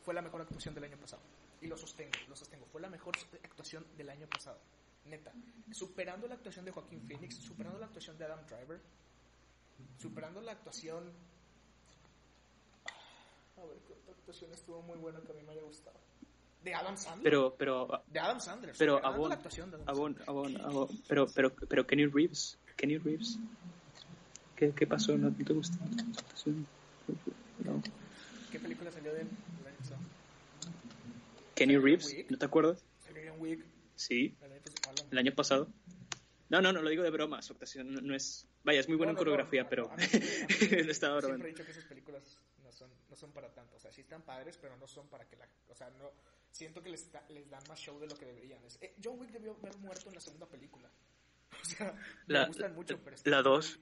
fue 0.04 0.14
la 0.14 0.22
mejor 0.22 0.42
actuación 0.42 0.74
del 0.74 0.86
año 0.86 0.98
pasado. 0.98 1.22
Y 1.62 1.68
lo 1.68 1.78
sostengo, 1.78 2.12
lo 2.28 2.36
sostengo. 2.36 2.66
Fue 2.72 2.82
la 2.82 2.90
mejor 2.90 3.16
actuación 3.44 3.86
del 3.98 4.10
año 4.10 4.28
pasado. 4.28 4.60
Neta. 5.06 5.32
Superando 5.72 6.28
la 6.28 6.36
actuación 6.36 6.66
de 6.66 6.72
Joaquín 6.72 7.02
Phoenix, 7.08 7.36
superando 7.36 7.80
la 7.80 7.86
actuación 7.86 8.18
de 8.18 8.26
Adam 8.26 8.46
Driver, 8.46 8.80
superando 9.98 10.42
la 10.42 10.54
actuación. 10.54 11.12
A 13.58 13.66
ver, 13.66 13.78
qué 13.88 13.94
otra 13.94 14.14
actuación 14.14 14.52
estuvo 14.52 14.82
muy 14.82 14.98
buena 14.98 15.22
que 15.22 15.32
a 15.32 15.36
mí 15.36 15.44
me 15.44 15.54
haya 15.54 15.62
gustado. 15.62 15.98
De 16.66 16.74
Adam 16.74 16.98
Sandler. 16.98 17.24
Pero, 17.24 17.56
pero. 17.56 18.04
De 18.08 18.20
Adam 18.20 18.40
Sandler. 18.40 18.74
Pero, 18.76 19.06
Abon, 19.06 19.32
Abon, 19.86 20.18
Abon, 20.26 20.62
Abon, 20.62 20.88
pero, 21.08 21.28
pero, 21.28 21.54
pero 21.54 21.86
Kenny 21.86 22.08
Reeves. 22.08 22.58
Kenny 22.76 22.98
Reeves. 22.98 23.38
¿Qué, 24.56 24.72
qué 24.72 24.88
pasó? 24.88 25.16
¿No 25.16 25.32
te 25.32 25.54
gustó 25.54 25.78
No. 27.60 27.84
¿Qué 28.52 28.60
película 28.60 28.92
salió 28.92 29.14
de 29.14 29.22
él? 29.22 29.28
Kenny 31.54 31.78
Reeves, 31.78 32.16
¿no 32.30 32.38
te 32.40 32.46
acuerdas? 32.46 32.84
Sí. 33.96 34.36
El 35.12 35.18
año 35.20 35.36
pasado. 35.36 35.70
No, 36.50 36.62
no, 36.62 36.74
no 36.74 36.82
lo 36.82 36.90
digo 36.90 37.04
de 37.04 37.12
broma, 37.12 37.44
su 37.44 37.54
actuación 37.54 37.94
no, 37.94 38.16
es... 38.16 38.48
Vaya, 38.64 38.80
es 38.80 38.88
muy 38.88 38.98
buena 38.98 39.12
en 39.12 39.18
coreografía, 39.18 39.70
pero... 39.70 39.92
estaba 40.72 41.22
Siempre 41.22 41.50
he 41.50 41.52
dicho 41.52 41.66
que 41.66 41.72
esas 41.72 41.86
películas 41.86 42.40
no 42.64 42.72
son, 42.72 42.90
no 43.10 43.16
son 43.16 43.32
para 43.32 43.54
tanto, 43.54 43.76
o 43.76 43.80
sea, 43.80 43.92
sí 43.92 44.02
están 44.02 44.22
padres, 44.24 44.58
pero 44.62 44.78
no 44.78 44.88
son 44.88 45.08
para 45.08 45.26
que 45.26 45.36
la... 45.36 45.48
O 45.70 45.76
sea, 45.76 45.90
no... 45.92 46.12
Siento 46.56 46.82
que 46.82 46.90
les, 46.90 47.12
les 47.28 47.50
dan 47.50 47.62
más 47.68 47.78
show 47.78 48.00
de 48.00 48.08
lo 48.08 48.16
que 48.16 48.26
deberían. 48.26 48.62
Eh, 48.80 48.96
John 49.04 49.20
Wick 49.20 49.30
debió 49.32 49.58
haber 49.58 49.78
muerto 49.80 50.08
en 50.08 50.16
la 50.16 50.22
segunda 50.22 50.48
película. 50.48 50.90
O 51.62 51.66
sea, 51.66 51.94
la, 52.28 52.42
me 52.42 52.48
gustan 52.48 52.76
mucho, 52.76 53.04
pero... 53.04 53.18
La 53.26 53.42
2... 53.42 53.80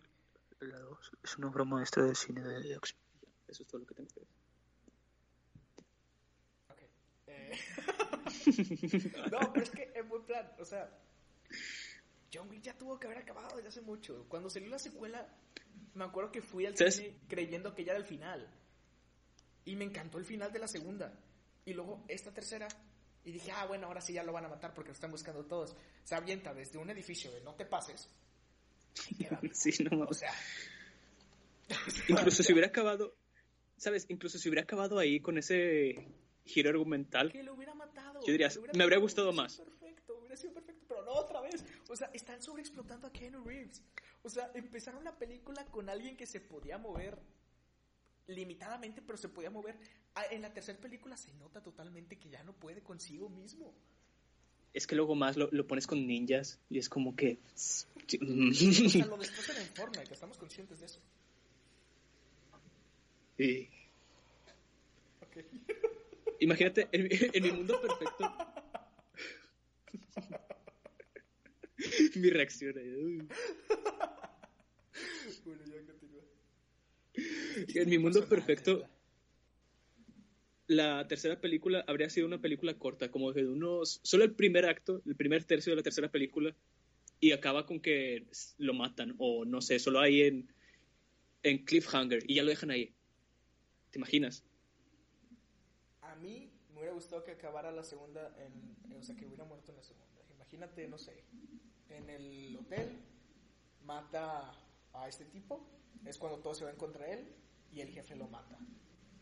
La 0.59 0.79
2 0.79 1.11
es 1.23 1.37
una 1.37 1.49
broma 1.49 1.75
maestra 1.75 2.03
de 2.03 2.15
cine 2.15 2.41
de 2.41 2.73
acción. 2.73 2.99
Eso 3.47 3.61
es 3.61 3.67
todo 3.67 3.81
lo 3.81 3.85
que 3.85 3.93
tengo 3.93 4.09
que 4.09 4.21
decir. 4.21 4.35
Ok. 6.69 6.81
Eh... 7.27 7.51
no, 9.31 9.53
pero 9.53 9.65
es 9.65 9.69
que 9.69 9.91
en 9.93 10.09
buen 10.09 10.25
plan, 10.25 10.51
o 10.57 10.65
sea, 10.65 10.89
John 12.33 12.49
Wick 12.49 12.63
ya 12.63 12.75
tuvo 12.75 12.99
que 12.99 13.05
haber 13.05 13.19
acabado 13.19 13.55
desde 13.55 13.69
hace 13.69 13.81
mucho. 13.81 14.25
Cuando 14.29 14.49
salió 14.49 14.69
la 14.69 14.79
secuela, 14.79 15.27
me 15.93 16.05
acuerdo 16.05 16.31
que 16.31 16.41
fui 16.41 16.65
al 16.65 16.75
cine 16.75 17.19
creyendo 17.27 17.75
que 17.75 17.83
ya 17.83 17.91
era 17.91 17.99
el 17.99 18.07
final. 18.07 18.49
Y 19.63 19.75
me 19.75 19.85
encantó 19.85 20.17
el 20.17 20.25
final 20.25 20.51
de 20.51 20.59
la 20.59 20.67
segunda. 20.67 21.13
Y 21.65 21.73
luego 21.73 22.03
esta 22.07 22.33
tercera. 22.33 22.67
Y 23.25 23.31
dije, 23.31 23.51
ah, 23.51 23.65
bueno, 23.65 23.87
ahora 23.87 24.01
sí 24.01 24.13
ya 24.13 24.23
lo 24.23 24.33
van 24.33 24.45
a 24.45 24.49
matar 24.49 24.73
porque 24.73 24.89
lo 24.89 24.95
están 24.95 25.11
buscando 25.11 25.45
todos. 25.45 25.75
Se 26.03 26.15
avienta 26.15 26.53
desde 26.53 26.77
un 26.77 26.89
edificio 26.89 27.31
de 27.31 27.41
no 27.41 27.55
te 27.55 27.65
pases. 27.65 28.09
sí, 29.53 29.71
no, 29.83 30.03
o 30.03 30.13
sea. 30.13 30.33
Incluso 32.09 32.43
si 32.43 32.51
hubiera 32.51 32.67
acabado, 32.67 33.15
¿sabes? 33.77 34.05
Incluso 34.09 34.37
si 34.37 34.49
hubiera 34.49 34.63
acabado 34.63 34.99
ahí 34.99 35.21
con 35.21 35.37
ese 35.37 36.07
giro 36.45 36.69
argumental. 36.69 37.31
Que 37.31 37.43
lo 37.43 37.53
hubiera 37.53 37.73
matado. 37.73 38.19
Yo 38.25 38.31
diría, 38.31 38.49
me 38.73 38.83
habría 38.83 38.99
gustado 38.99 39.31
más. 39.31 39.57
Perfecto, 39.57 40.17
hubiera 40.19 40.35
sido 40.35 40.53
perfecto, 40.53 40.85
pero 40.87 41.03
no 41.03 41.13
otra 41.13 41.41
vez. 41.41 41.63
O 41.89 41.95
sea, 41.95 42.09
están 42.13 42.41
sobreexplotando 42.41 43.07
a 43.07 43.11
Keanu 43.11 43.43
Reeves. 43.43 43.81
O 44.23 44.29
sea, 44.29 44.51
empezaron 44.53 45.03
la 45.03 45.17
película 45.17 45.65
con 45.65 45.89
alguien 45.89 46.17
que 46.17 46.25
se 46.25 46.39
podía 46.39 46.77
mover 46.77 47.17
limitadamente, 48.27 49.01
pero 49.01 49.17
se 49.17 49.29
podía 49.29 49.49
mover. 49.49 49.77
Ah, 50.15 50.25
en 50.31 50.41
la 50.41 50.53
tercera 50.53 50.79
película 50.79 51.17
se 51.17 51.33
nota 51.33 51.61
totalmente 51.61 52.17
que 52.17 52.29
ya 52.29 52.43
no 52.43 52.53
puede 52.53 52.81
consigo 52.81 53.29
mismo. 53.29 53.73
Es 54.73 54.87
que 54.87 54.95
luego 54.95 55.13
más 55.15 55.37
lo, 55.37 55.49
lo 55.51 55.67
pones 55.67 55.85
con 55.85 56.07
ninjas 56.07 56.59
y 56.69 56.79
es 56.79 56.89
como 56.89 57.15
que... 57.15 57.37
o 57.53 57.57
sea, 57.57 59.05
lo 59.05 59.17
destrozan 59.17 59.57
en 59.57 59.67
Fortnite, 59.67 60.13
estamos 60.13 60.37
conscientes 60.37 60.79
de 60.79 60.85
eso. 60.87 60.99
Sí. 63.37 63.69
Okay. 65.27 65.45
Imagínate, 66.39 66.89
en, 66.91 67.43
mi 67.43 67.51
mundo 67.51 67.79
perfecto. 67.81 68.35
mi 72.19 72.29
reacción 72.29 72.77
ahí. 72.77 73.17
Bueno, 75.45 75.63
ya 75.65 75.75
continúa. 75.75 75.92
En 77.75 77.89
mi 77.89 77.97
mundo 77.97 78.27
perfecto, 78.27 78.87
la 80.67 81.07
tercera 81.07 81.39
película 81.39 81.83
habría 81.87 82.09
sido 82.09 82.27
una 82.27 82.41
película 82.41 82.73
corta, 82.77 83.11
como 83.11 83.31
de 83.33 83.47
unos. 83.47 83.99
Solo 84.03 84.23
el 84.23 84.33
primer 84.33 84.65
acto, 84.65 85.01
el 85.05 85.15
primer 85.15 85.43
tercio 85.43 85.71
de 85.71 85.77
la 85.77 85.83
tercera 85.83 86.09
película, 86.09 86.55
y 87.19 87.31
acaba 87.31 87.65
con 87.65 87.79
que 87.79 88.25
lo 88.57 88.73
matan, 88.73 89.15
o 89.17 89.45
no 89.45 89.61
sé, 89.61 89.79
solo 89.79 89.99
ahí 89.99 90.21
en, 90.21 90.49
en 91.43 91.63
Cliffhanger, 91.65 92.23
y 92.27 92.35
ya 92.35 92.43
lo 92.43 92.49
dejan 92.49 92.71
ahí. 92.71 92.93
¿Te 93.91 93.99
imaginas? 93.99 94.43
a 96.13 96.15
mí 96.15 96.51
me 96.69 96.79
hubiera 96.79 96.93
gustado 96.93 97.23
que 97.23 97.31
acabara 97.31 97.71
la 97.71 97.83
segunda, 97.83 98.35
en, 98.37 98.95
o 98.95 99.01
sea, 99.01 99.15
que 99.15 99.25
hubiera 99.25 99.45
muerto 99.45 99.71
en 99.71 99.77
la 99.77 99.83
segunda. 99.83 100.21
Imagínate, 100.35 100.87
no 100.87 100.97
sé, 100.97 101.23
en 101.89 102.09
el 102.09 102.55
hotel 102.55 102.99
mata 103.83 104.53
a 104.93 105.09
este 105.09 105.25
tipo, 105.25 105.65
es 106.05 106.17
cuando 106.17 106.39
todos 106.39 106.57
se 106.57 106.65
van 106.65 106.75
contra 106.75 107.07
él 107.11 107.27
y 107.71 107.81
el 107.81 107.89
jefe 107.89 108.15
lo 108.15 108.27
mata 108.27 108.57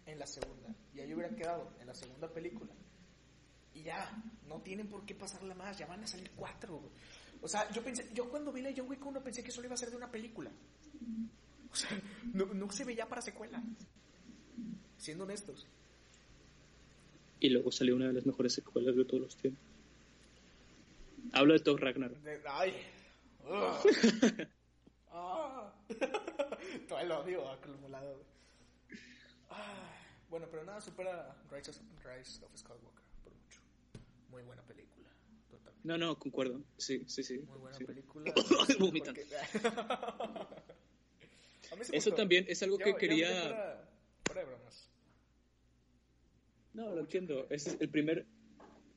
en 0.06 0.20
la 0.20 0.28
segunda. 0.28 0.74
Y 0.94 1.00
ahí 1.00 1.14
hubiera 1.14 1.36
quedado 1.36 1.74
en 1.80 1.88
la 1.88 1.94
segunda 1.94 2.32
película. 2.32 2.74
Y 3.74 3.84
ya, 3.84 4.24
no 4.48 4.62
tienen 4.62 4.88
por 4.88 5.06
qué 5.06 5.16
pasarla 5.16 5.56
más, 5.56 5.78
ya 5.78 5.86
van 5.86 6.04
a 6.04 6.08
salir 6.08 6.32
cuatro. 6.36 6.82
O 7.42 7.48
sea, 7.48 7.72
yo 7.72 7.84
pensé, 7.84 8.10
yo 8.14 8.30
cuando 8.30 8.52
vi 8.52 8.62
la 8.62 8.74
John 8.76 8.90
Wick 8.90 9.06
1 9.06 9.24
pensé 9.24 9.44
que 9.44 9.52
solo 9.52 9.68
iba 9.68 9.76
a 9.76 9.78
ser 9.78 9.90
de 9.90 9.96
una 9.96 10.12
película. 10.12 10.52
O 11.72 11.76
sea, 11.76 11.90
no, 12.34 12.46
no 12.48 12.72
se 12.72 12.84
veía 12.84 13.08
para 13.08 13.22
secuela. 13.22 13.64
Siendo 14.98 15.24
honestos. 15.24 15.66
Y 17.40 17.50
luego 17.50 17.72
salió 17.72 17.96
una 17.96 18.08
de 18.08 18.14
las 18.14 18.26
mejores 18.26 18.54
secuelas 18.54 18.96
de 18.96 19.06
todos 19.06 19.24
los 19.24 19.38
tiempos. 19.38 19.64
Hablo 21.34 21.54
de 21.54 21.60
Thor 21.60 21.82
Ragnar. 21.82 22.12
ay. 22.46 22.74
ah. 25.12 25.74
Todo 26.88 27.00
el 27.00 27.12
odio 27.12 27.50
acumulado. 27.50 28.24
Ah. 29.50 29.98
Bueno, 30.30 30.48
pero 30.50 30.64
nada 30.64 30.80
supera 30.80 31.36
Rise 31.52 31.72
of, 31.72 31.78
Rise 32.06 32.46
of 32.46 32.56
Skywalker 32.56 33.04
por 33.22 33.34
mucho. 33.34 33.60
Muy 34.30 34.44
buena 34.44 34.62
película. 34.64 35.10
Totalmente. 35.50 35.88
No, 35.88 35.98
no, 35.98 36.18
concuerdo. 36.18 36.62
Sí, 36.78 37.04
sí, 37.08 37.22
sí. 37.22 37.40
Muy 37.40 37.60
buena 37.60 37.78
película. 37.78 38.34
Porque... 38.80 39.26
Eso 41.92 42.14
también 42.14 42.46
es 42.48 42.64
algo 42.64 42.78
que 42.78 42.96
quería. 42.96 43.28
Fuera, 43.28 43.88
fuera 44.26 44.42
de 44.42 44.48
bromas. 44.48 44.90
No, 46.74 46.96
lo 46.96 47.02
entiendo. 47.02 47.48
Es 47.50 47.68
el 47.80 47.90
primer. 47.90 48.26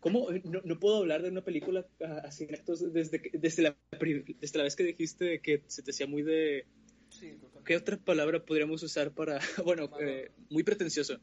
¿Cómo? 0.05 0.29
No, 0.45 0.61
no 0.63 0.79
puedo 0.79 0.99
hablar 0.99 1.23
de 1.23 1.31
una 1.31 1.43
película 1.43 1.87
así 2.25 2.47
desde, 2.93 3.23
desde, 3.33 3.63
la, 3.63 3.75
desde 4.39 4.59
la 4.59 4.65
vez 4.65 4.77
que 4.77 4.85
dijiste 4.85 5.41
que 5.41 5.63
se 5.67 5.83
te 5.83 5.93
hacía 5.93 6.07
muy 6.07 6.23
de. 6.23 6.67
Sí, 7.09 7.39
¿Qué 7.65 7.75
otra 7.75 7.97
palabra 7.97 8.45
podríamos 8.45 8.83
usar 8.83 9.13
para.? 9.15 9.41
Bueno, 9.65 9.89
eh, 9.99 10.31
muy 10.51 10.63
pretencioso. 10.63 11.19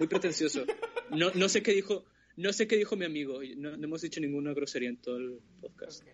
Muy 0.00 0.08
pretencioso. 0.08 0.66
No, 1.12 1.30
no 1.36 1.48
sé 1.48 1.62
qué 1.62 1.72
dijo. 1.72 2.04
No 2.36 2.52
sé 2.52 2.66
qué 2.66 2.76
dijo 2.76 2.96
mi 2.96 3.04
amigo. 3.04 3.42
No, 3.56 3.76
no 3.76 3.84
hemos 3.84 4.02
dicho 4.02 4.20
ninguna 4.20 4.54
grosería 4.54 4.88
en 4.88 4.96
todo 4.96 5.16
el 5.16 5.38
podcast. 5.60 6.04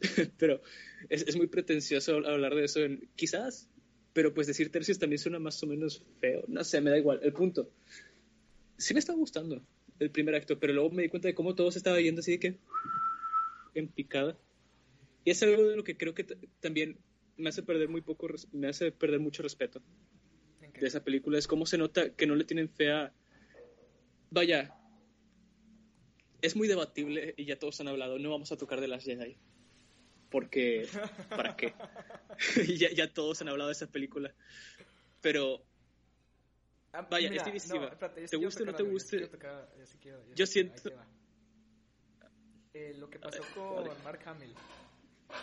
pero 0.38 0.60
es, 1.08 1.22
es, 1.26 1.36
muy 1.36 1.46
pretencioso 1.46 2.16
hablar 2.16 2.54
de 2.54 2.64
eso. 2.64 2.80
En, 2.80 3.08
quizás. 3.16 3.66
Pero 4.12 4.34
pues 4.34 4.46
decir 4.46 4.70
tercios 4.70 4.98
también 4.98 5.18
suena 5.18 5.38
más 5.38 5.62
o 5.62 5.66
menos 5.66 6.04
feo. 6.20 6.44
No 6.48 6.64
sé, 6.64 6.82
me 6.82 6.90
da 6.90 6.98
igual. 6.98 7.20
El 7.22 7.32
punto 7.32 7.70
sí 8.80 8.94
me 8.94 9.00
estaba 9.00 9.18
gustando 9.18 9.62
el 10.00 10.10
primer 10.10 10.34
acto, 10.34 10.58
pero 10.58 10.72
luego 10.72 10.90
me 10.90 11.02
di 11.02 11.08
cuenta 11.08 11.28
de 11.28 11.34
cómo 11.34 11.54
todo 11.54 11.70
se 11.70 11.78
estaba 11.78 12.00
yendo 12.00 12.20
así 12.20 12.32
de 12.32 12.40
que 12.40 12.58
en 13.74 13.88
picada. 13.88 14.36
Y 15.24 15.30
es 15.30 15.42
algo 15.42 15.68
de 15.68 15.76
lo 15.76 15.84
que 15.84 15.96
creo 15.96 16.14
que 16.14 16.24
también 16.60 16.98
me 17.36 17.50
hace 17.50 17.62
perder 17.62 17.88
muy 17.88 18.00
poco, 18.00 18.28
me 18.52 18.68
hace 18.68 18.92
perder 18.92 19.20
mucho 19.20 19.42
respeto. 19.42 19.82
de 20.60 20.86
esa 20.86 21.04
película 21.04 21.38
es 21.38 21.46
cómo 21.46 21.66
se 21.66 21.78
nota 21.78 22.14
que 22.14 22.26
no 22.26 22.34
le 22.34 22.44
tienen 22.44 22.70
fe 22.70 22.90
a... 22.90 23.12
Vaya, 24.30 24.74
es 26.40 26.56
muy 26.56 26.68
debatible 26.68 27.34
y 27.36 27.44
ya 27.44 27.58
todos 27.58 27.80
han 27.80 27.88
hablado, 27.88 28.18
no 28.18 28.30
vamos 28.30 28.50
a 28.52 28.56
tocar 28.56 28.80
de 28.80 28.88
las 28.88 29.04
Jedi. 29.04 29.36
Porque, 30.30 30.86
¿para 31.28 31.56
qué? 31.56 31.74
ya, 32.78 32.90
ya 32.90 33.12
todos 33.12 33.42
han 33.42 33.48
hablado 33.48 33.68
de 33.68 33.72
esa 33.72 33.90
película. 33.90 34.32
Pero 35.20 35.66
Ah, 36.92 37.02
Vaya, 37.08 37.30
mira, 37.30 37.42
es 37.42 37.46
divisiva. 37.46 37.78
no, 37.86 37.88
espérate, 37.88 38.26
¿Te 38.26 38.36
guste 38.36 38.62
o 38.62 38.66
no 38.66 38.74
te 38.74 38.82
guste? 38.82 39.26
tocar- 39.28 39.68
yo 39.78 39.84
quiero- 40.00 40.26
yo 40.26 40.34
Yo 40.34 40.46
siento- 40.46 40.90
va. 40.94 41.06
Eh, 42.74 42.94
lo 42.96 43.08
que 43.10 43.18
pasó 43.18 43.42
ver, 43.42 43.52
con 43.54 43.84
dale. 43.84 44.02
Mark 44.02 44.20
Hamill, 44.26 44.54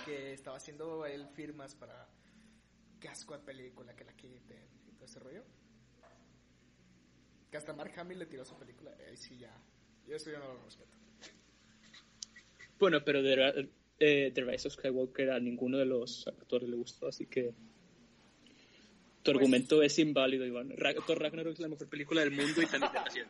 que 0.06 0.34
estaba 0.34 0.58
haciendo 0.58 1.06
él 1.06 1.28
firmas 1.30 1.76
para 1.76 2.08
que 3.00 3.08
asco 3.10 3.34
de 3.38 3.44
película, 3.44 3.96
que 3.96 4.04
la 4.06 4.14
quiten 4.14 4.68
y 4.88 4.92
todo 4.94 5.06
ese 5.06 5.20
rollo. 5.20 5.44
Que 7.52 7.58
hasta 7.58 7.74
Mark 7.74 7.94
Hamill 7.98 8.20
le 8.20 8.26
tiró 8.26 8.44
su 8.44 8.56
película, 8.58 8.96
ahí 9.08 9.16
sí 9.16 9.38
ya, 9.38 9.54
yo 10.06 10.16
eso 10.16 10.30
yo 10.32 10.40
no 10.40 10.54
lo 10.54 10.64
respeto. 10.66 10.98
Bueno, 12.80 13.04
pero 13.04 13.22
The, 13.24 13.70
eh, 14.00 14.32
The 14.34 14.42
Rise 14.44 14.68
of 14.68 14.74
Skywalker 14.76 15.32
a 15.32 15.40
ninguno 15.40 15.78
de 15.78 15.86
los 15.86 16.28
actores 16.28 16.68
le 16.70 16.76
gustó, 16.76 17.08
así 17.08 17.26
que 17.26 17.54
tu 19.24 19.32
Pues- 19.32 19.36
argumento 19.38 19.82
es 19.84 19.98
inválido, 20.00 20.46
Iván. 20.46 20.74
Thor 21.06 21.20
Ragnarok 21.22 21.54
es 21.54 21.60
la 21.60 21.68
mejor 21.68 21.88
película 21.90 22.22
del 22.22 22.32
mundo 22.32 22.62
y 22.62 22.66
la 22.66 23.06
Jedi. 23.12 23.28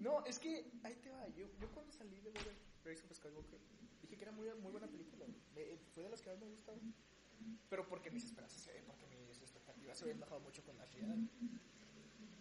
No, 0.00 0.24
es 0.24 0.38
que 0.38 0.64
ahí 0.84 0.94
te 1.02 1.10
va. 1.10 1.26
Yo, 1.36 1.46
yo 1.60 1.68
cuando 1.72 1.92
salí 1.92 2.20
de 2.20 2.30
ver 2.30 2.42
Rise 2.84 3.04
of 3.04 3.12
Skywalker 3.16 3.58
dije 4.02 4.16
que 4.16 4.22
era 4.22 4.32
muy, 4.32 4.48
muy 4.60 4.70
buena 4.72 4.86
película. 4.86 5.26
Me- 5.54 5.76
fue 5.94 6.04
de 6.04 6.10
las 6.10 6.22
que 6.22 6.30
más 6.30 6.38
me 6.38 6.46
gustaron. 6.46 6.94
Pero 7.70 7.86
porque 7.88 8.10
mis 8.10 8.24
esperanzas, 8.24 8.66
eh, 8.68 8.82
porque 8.86 9.06
mis 9.06 9.40
expectativas 9.40 9.96
se 9.96 10.04
habían 10.04 10.20
bajado 10.20 10.40
mucho 10.40 10.62
con 10.64 10.76
la 10.78 10.86
Jedi. 10.86 11.28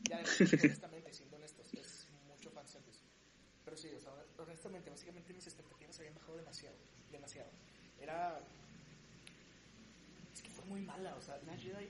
Y 0.09 0.13
además, 0.13 0.41
honestamente, 0.63 1.13
siendo 1.13 1.35
honestos, 1.37 1.73
es 1.73 2.07
mucho 2.27 2.49
fanservice. 2.51 3.01
Pero 3.65 3.75
sí, 3.77 3.89
o 3.95 3.99
sea, 3.99 4.13
honestamente, 4.37 4.89
básicamente 4.89 5.33
mis 5.33 5.45
expectativas 5.45 5.95
se 5.95 6.01
habían 6.03 6.15
bajado 6.15 6.37
demasiado. 6.37 6.75
Demasiado. 7.11 7.49
Era. 7.99 8.39
Muy 10.67 10.81
mala, 10.81 11.15
o 11.15 11.21
sea, 11.21 11.37
la 11.45 11.57
Jedi. 11.57 11.89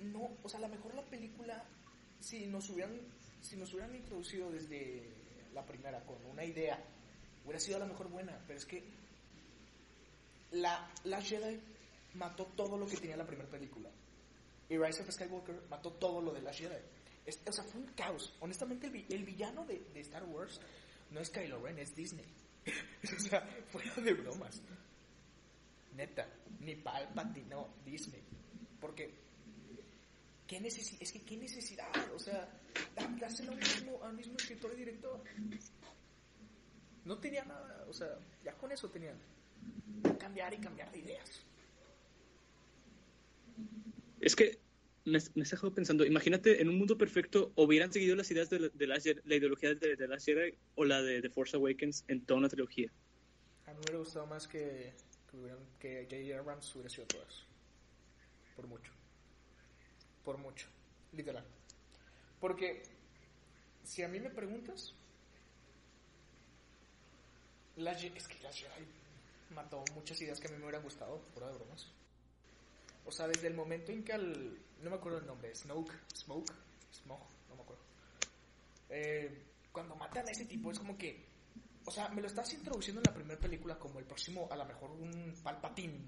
No, 0.00 0.36
o 0.42 0.48
sea, 0.48 0.58
a 0.58 0.62
mejor 0.68 0.94
la 0.94 1.04
película, 1.04 1.64
si 2.20 2.46
nos 2.46 2.68
hubieran, 2.70 2.98
si 3.40 3.56
nos 3.56 3.72
hubieran 3.72 3.94
introducido 3.94 4.50
desde 4.50 5.02
la 5.54 5.64
primera 5.64 6.00
con 6.04 6.16
una 6.26 6.44
idea, 6.44 6.82
hubiera 7.44 7.60
sido 7.60 7.76
a 7.76 7.80
lo 7.80 7.86
mejor 7.86 8.08
buena, 8.08 8.38
pero 8.46 8.58
es 8.58 8.66
que 8.66 8.82
la, 10.52 10.90
la 11.04 11.20
Jedi 11.22 11.60
mató 12.14 12.46
todo 12.56 12.76
lo 12.76 12.86
que 12.86 12.96
tenía 12.96 13.16
la 13.16 13.26
primera 13.26 13.48
película. 13.48 13.90
Y 14.68 14.76
Rise 14.78 15.02
of 15.02 15.10
Skywalker 15.10 15.62
mató 15.68 15.92
todo 15.92 16.20
lo 16.20 16.32
de 16.32 16.42
la 16.42 16.52
Jedi. 16.52 16.76
Es- 17.26 17.40
o 17.46 17.52
sea, 17.52 17.64
fue 17.64 17.80
un 17.80 17.86
caos. 17.88 18.34
Honestamente, 18.40 18.86
el, 18.86 19.04
el 19.08 19.24
villano 19.24 19.64
de, 19.66 19.78
de 19.92 20.00
Star 20.00 20.24
Wars 20.24 20.60
no 21.10 21.20
es 21.20 21.30
Kylo 21.30 21.62
Ren, 21.62 21.78
es 21.78 21.94
Disney. 21.94 22.24
o 23.04 23.20
sea, 23.20 23.40
fuera 23.70 23.94
de 23.96 24.14
bromas. 24.14 24.60
Neta, 25.96 26.28
ni 26.60 26.74
Palpatine, 26.76 27.48
no, 27.48 27.74
Disney. 27.84 28.22
Porque, 28.80 29.10
¿qué 30.46 30.60
necesi 30.60 30.96
es 31.00 31.12
que 31.12 31.20
qué 31.22 31.36
necesidad, 31.36 31.88
o 32.14 32.18
sea, 32.18 32.48
dáselo 33.20 33.52
al 33.52 33.58
mismo, 33.58 34.02
al 34.02 34.14
mismo 34.14 34.34
escritor 34.36 34.72
y 34.74 34.76
director. 34.76 35.22
No 37.04 37.18
tenía 37.18 37.44
nada, 37.44 37.84
o 37.88 37.92
sea, 37.92 38.18
ya 38.44 38.52
con 38.54 38.70
eso 38.72 38.88
tenían. 38.88 39.16
Cambiar 40.18 40.54
y 40.54 40.58
cambiar 40.58 40.90
de 40.92 40.98
ideas. 40.98 41.44
Es 44.20 44.36
que 44.36 44.58
me, 45.04 45.18
me 45.34 45.44
dejado 45.44 45.74
pensando, 45.74 46.04
imagínate, 46.06 46.62
en 46.62 46.68
un 46.68 46.78
mundo 46.78 46.96
perfecto, 46.96 47.52
hubieran 47.56 47.92
seguido 47.92 48.14
las 48.14 48.30
ideas 48.30 48.48
de, 48.50 48.60
la- 48.60 48.68
de 48.68 48.86
la, 48.86 48.98
la 49.24 49.34
ideología 49.34 49.74
de, 49.74 49.96
de 49.96 50.08
la 50.08 50.18
Jedi 50.18 50.54
o 50.76 50.84
la 50.84 51.02
de 51.02 51.20
The 51.20 51.30
Force 51.30 51.56
Awakens 51.56 52.04
en 52.08 52.24
toda 52.24 52.38
una 52.38 52.48
trilogía. 52.48 52.92
A 53.66 53.70
mí 53.72 53.74
me 53.78 53.80
hubiera 53.82 53.98
gustado 53.98 54.26
más 54.26 54.46
que, 54.46 54.92
hubieran- 55.32 55.66
que 55.78 56.04
J.J. 56.10 56.38
Abrams 56.38 56.74
hubiera 56.74 56.90
sido 56.90 57.06
todo 57.06 57.22
eso. 57.22 57.44
Por 58.56 58.66
mucho. 58.66 58.92
Por 60.24 60.36
mucho. 60.38 60.66
Literal. 61.12 61.44
Porque 62.40 62.82
si 63.84 64.02
a 64.02 64.08
mí 64.08 64.20
me 64.20 64.30
preguntas, 64.30 64.94
la, 67.76 67.94
Je- 67.98 68.12
es 68.16 68.28
que 68.28 68.38
la 68.42 68.52
Jedi 68.52 68.86
mató 69.54 69.84
muchas 69.94 70.20
ideas 70.20 70.40
que 70.40 70.48
a 70.48 70.50
mí 70.50 70.56
me 70.56 70.64
hubieran 70.64 70.82
gustado, 70.82 71.20
fuera 71.32 71.48
de 71.48 71.54
bromas. 71.54 71.86
O 73.06 73.12
sea, 73.12 73.26
desde 73.28 73.48
el 73.48 73.54
momento 73.54 73.90
en 73.92 74.04
que 74.04 74.12
al... 74.12 74.58
No 74.82 74.90
me 74.90 74.96
acuerdo 74.96 75.18
el 75.18 75.26
nombre, 75.26 75.54
Snoke, 75.54 75.92
Smoke, 76.14 76.52
Smoke, 76.92 77.26
no 77.48 77.56
me 77.56 77.62
acuerdo. 77.62 77.82
Eh, 78.90 79.42
cuando 79.72 79.94
matan 79.96 80.26
a 80.28 80.30
ese 80.30 80.44
tipo 80.44 80.70
es 80.70 80.78
como 80.78 80.96
que... 80.98 81.24
O 81.84 81.90
sea, 81.90 82.08
me 82.08 82.20
lo 82.20 82.28
estás 82.28 82.52
introduciendo 82.54 83.00
en 83.00 83.04
la 83.06 83.14
primera 83.14 83.40
película 83.40 83.78
como 83.78 83.98
el 83.98 84.04
próximo, 84.04 84.48
a 84.50 84.56
lo 84.56 84.64
mejor 84.64 84.90
un 84.92 85.34
Palpatine 85.42 85.98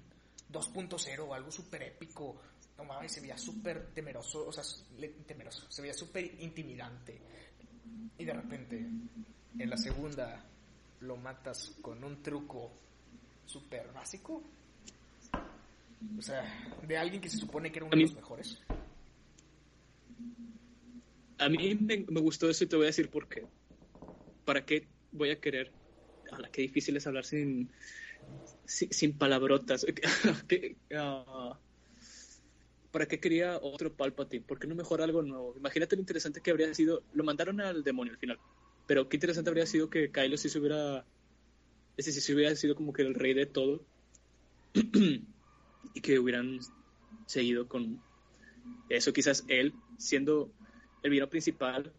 2.0 0.51 1.19
o 1.19 1.33
algo 1.33 1.51
súper 1.51 1.83
épico. 1.83 2.41
No 2.77 2.83
mames, 2.85 3.11
se 3.11 3.21
veía 3.21 3.37
súper 3.37 3.93
temeroso, 3.93 4.47
o 4.47 4.51
sea, 4.51 4.63
temeroso, 5.25 5.69
se 5.69 5.81
veía 5.81 5.93
súper 5.93 6.25
intimidante. 6.41 7.19
Y 8.17 8.25
de 8.25 8.33
repente, 8.33 8.77
en 8.77 9.69
la 9.69 9.77
segunda, 9.77 10.45
lo 11.01 11.17
matas 11.17 11.75
con 11.81 12.03
un 12.03 12.21
truco 12.21 12.71
súper 13.45 13.91
básico. 13.93 14.41
O 16.17 16.21
sea, 16.21 16.43
de 16.85 16.97
alguien 16.97 17.21
que 17.21 17.29
se 17.29 17.37
supone 17.37 17.71
que 17.71 17.79
era 17.79 17.85
uno 17.85 17.95
de 17.95 18.03
los 18.03 18.15
mejores. 18.15 18.61
A 21.37 21.49
mí 21.49 21.75
me, 21.75 22.05
me 22.09 22.21
gustó 22.21 22.49
eso 22.49 22.63
y 22.63 22.67
te 22.67 22.75
voy 22.75 22.85
a 22.85 22.87
decir 22.87 23.09
por 23.09 23.27
qué. 23.27 23.45
¿Para 24.45 24.65
qué 24.65 24.87
voy 25.15 25.31
a 25.31 25.39
querer? 25.39 25.71
A 26.31 26.39
la 26.39 26.49
que 26.49 26.61
difícil 26.61 26.97
es 26.97 27.07
hablar 27.07 27.25
sin, 27.25 27.69
sin, 28.65 29.17
palabrotas. 29.17 29.85
¿Qué, 30.47 30.75
ah, 30.95 31.59
¿Para 32.91 33.07
qué 33.07 33.19
quería 33.19 33.59
otro 33.61 33.93
Palpatine? 33.93 34.45
¿Por 34.45 34.59
qué 34.59 34.67
no 34.67 34.75
mejor 34.75 35.01
algo 35.01 35.21
nuevo? 35.21 35.53
Imagínate 35.57 35.95
lo 35.95 36.01
interesante 36.01 36.41
que 36.41 36.51
habría 36.51 36.73
sido. 36.73 37.03
Lo 37.13 37.23
mandaron 37.23 37.59
al 37.61 37.83
demonio 37.83 38.13
al 38.13 38.19
final. 38.19 38.39
Pero 38.87 39.09
qué 39.09 39.17
interesante 39.17 39.49
habría 39.49 39.65
sido 39.65 39.89
que 39.89 40.11
Kylo 40.11 40.37
sí 40.37 40.49
se 40.49 40.59
hubiera. 40.59 41.05
Ese 41.97 42.11
sí 42.11 42.21
se 42.21 42.33
hubiera 42.33 42.55
sido 42.55 42.75
como 42.75 42.93
que 42.93 43.01
el 43.01 43.13
rey 43.13 43.33
de 43.33 43.45
todo. 43.45 43.85
y 45.93 46.01
que 46.01 46.19
hubieran 46.19 46.59
seguido 47.25 47.67
con 47.67 48.01
eso. 48.89 49.13
Quizás 49.13 49.43
él, 49.47 49.73
siendo 49.97 50.51
el 51.03 51.11
villano 51.11 51.29
principal, 51.29 51.91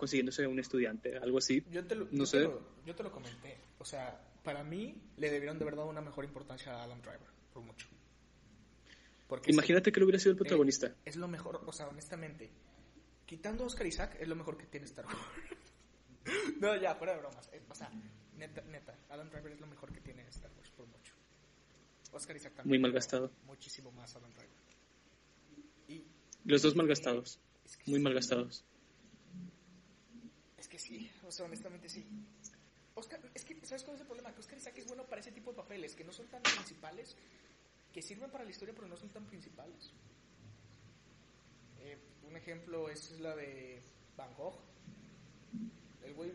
consiguiéndose 0.00 0.46
un 0.46 0.58
estudiante, 0.58 1.18
algo 1.18 1.38
así. 1.38 1.62
Yo 1.70 1.86
te 1.86 1.94
lo, 1.94 2.06
No 2.06 2.10
yo 2.10 2.26
sé. 2.26 2.38
Te 2.38 2.44
lo, 2.44 2.62
yo 2.86 2.94
te 2.96 3.02
lo 3.02 3.12
comenté. 3.12 3.58
O 3.78 3.84
sea, 3.84 4.18
para 4.42 4.64
mí 4.64 4.96
le 5.18 5.30
debieron 5.30 5.58
de 5.58 5.64
haber 5.64 5.76
dado 5.76 5.88
una 5.88 6.00
mejor 6.00 6.24
importancia 6.24 6.72
a 6.74 6.84
Adam 6.84 7.00
Driver, 7.02 7.28
por 7.52 7.62
mucho. 7.62 7.86
Porque 9.28 9.52
Imagínate 9.52 9.92
que 9.92 10.00
él 10.00 10.04
hubiera 10.04 10.18
sido 10.18 10.32
el 10.32 10.36
es, 10.36 10.40
protagonista. 10.40 10.86
eh, 10.88 10.94
es 11.04 11.16
lo 11.16 11.28
mejor, 11.28 11.62
o 11.66 11.72
sea, 11.72 11.86
honestamente, 11.88 12.50
quitando 13.26 13.62
a 13.64 13.66
Oscar 13.66 13.86
Isaac, 13.86 14.16
es 14.18 14.26
lo 14.26 14.34
mejor 14.34 14.56
que 14.56 14.66
tiene 14.66 14.86
Star 14.86 15.04
Wars. 15.04 15.18
no, 16.60 16.74
ya, 16.80 16.94
fuera 16.96 17.12
de 17.12 17.20
bromas. 17.20 17.48
eh, 17.52 17.62
o 17.68 17.74
sea, 17.74 17.90
neta, 18.36 18.62
neta, 18.62 18.98
Adam 19.10 19.28
Driver 19.30 19.52
es 19.52 19.60
lo 19.60 19.66
mejor 19.66 19.92
que 19.92 20.00
tiene 20.00 20.22
Star 20.28 20.50
Wars, 20.56 20.70
por 20.70 20.86
mucho. 20.86 21.14
Oscar 22.12 22.34
Isaac 22.36 22.54
también. 22.54 22.70
Muy 22.70 22.78
malgastado. 22.80 23.30
Muchísimo 23.46 23.92
más 23.92 24.16
Adam 24.16 24.30
Driver. 24.32 24.56
Y, 25.88 26.04
Los 26.44 26.62
dos 26.62 26.74
malgastados. 26.74 27.38
es 27.64 27.76
que 27.76 27.90
Muy 27.90 28.00
malgastados. 28.00 28.64
Que 30.70 30.78
sí, 30.78 31.10
o 31.26 31.32
sea, 31.32 31.46
honestamente 31.46 31.88
sí. 31.88 32.06
Oscar, 32.94 33.20
es 33.34 33.44
que, 33.44 33.54
¿sabes 33.66 33.82
cuál 33.82 33.96
es 33.96 34.02
el 34.02 34.06
problema? 34.06 34.32
Que 34.32 34.40
Oscar 34.40 34.58
Isaac 34.58 34.78
es 34.78 34.86
bueno 34.86 35.04
para 35.04 35.20
ese 35.20 35.32
tipo 35.32 35.50
de 35.50 35.56
papeles, 35.56 35.96
que 35.96 36.04
no 36.04 36.12
son 36.12 36.26
tan 36.28 36.42
principales, 36.42 37.16
que 37.92 38.00
sirven 38.00 38.30
para 38.30 38.44
la 38.44 38.50
historia, 38.50 38.74
pero 38.74 38.86
no 38.86 38.96
son 38.96 39.08
tan 39.08 39.24
principales. 39.26 39.92
Eh, 41.80 41.98
un 42.28 42.36
ejemplo 42.36 42.88
es 42.88 43.18
la 43.20 43.34
de 43.34 43.82
Van 44.16 44.32
Gogh. 44.34 44.60
El 46.04 46.14
güey 46.14 46.30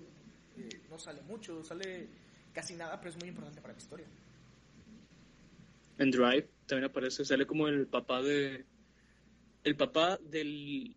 eh, 0.58 0.82
no 0.90 1.00
sale 1.00 1.22
mucho, 1.22 1.64
sale 1.64 2.08
casi 2.54 2.76
nada, 2.76 3.00
pero 3.00 3.12
es 3.12 3.18
muy 3.18 3.30
importante 3.30 3.62
para 3.62 3.74
la 3.74 3.80
historia. 3.80 4.08
En 5.98 6.12
Drive 6.12 6.50
también 6.66 6.90
aparece, 6.90 7.24
sale 7.24 7.46
como 7.46 7.70
el 7.70 7.88
papá 7.88 8.22
de. 8.22 8.66
El 9.64 9.78
papá 9.78 10.18
del 10.18 10.96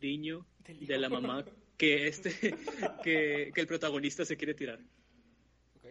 niño 0.00 0.46
de 0.66 0.98
la 0.98 1.08
mamá 1.08 1.44
que 1.78 2.08
este 2.08 2.30
que, 3.02 3.52
que 3.54 3.60
el 3.60 3.66
protagonista 3.66 4.24
se 4.24 4.36
quiere 4.36 4.54
tirar. 4.54 4.80
¿Ok? 5.76 5.86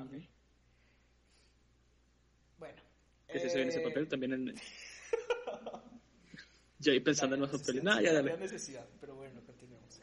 Ok. 0.00 0.12
Bueno. 2.58 2.82
Ese 3.28 3.48
se 3.48 3.56
ve 3.56 3.62
en 3.62 3.68
ese 3.68 3.80
eh, 3.80 3.84
papel 3.84 4.08
también 4.08 4.32
en. 4.34 4.54
Ya 6.78 6.90
ahí 6.90 6.98
pensando 6.98 7.36
en 7.36 7.42
más 7.42 7.50
papeles. 7.50 7.84
No, 7.84 8.00
ya 8.00 8.12
dale. 8.12 8.32
había 8.32 8.44
necesidad, 8.44 8.84
pero 9.00 9.14
bueno, 9.14 9.40
continuemos. 9.46 10.00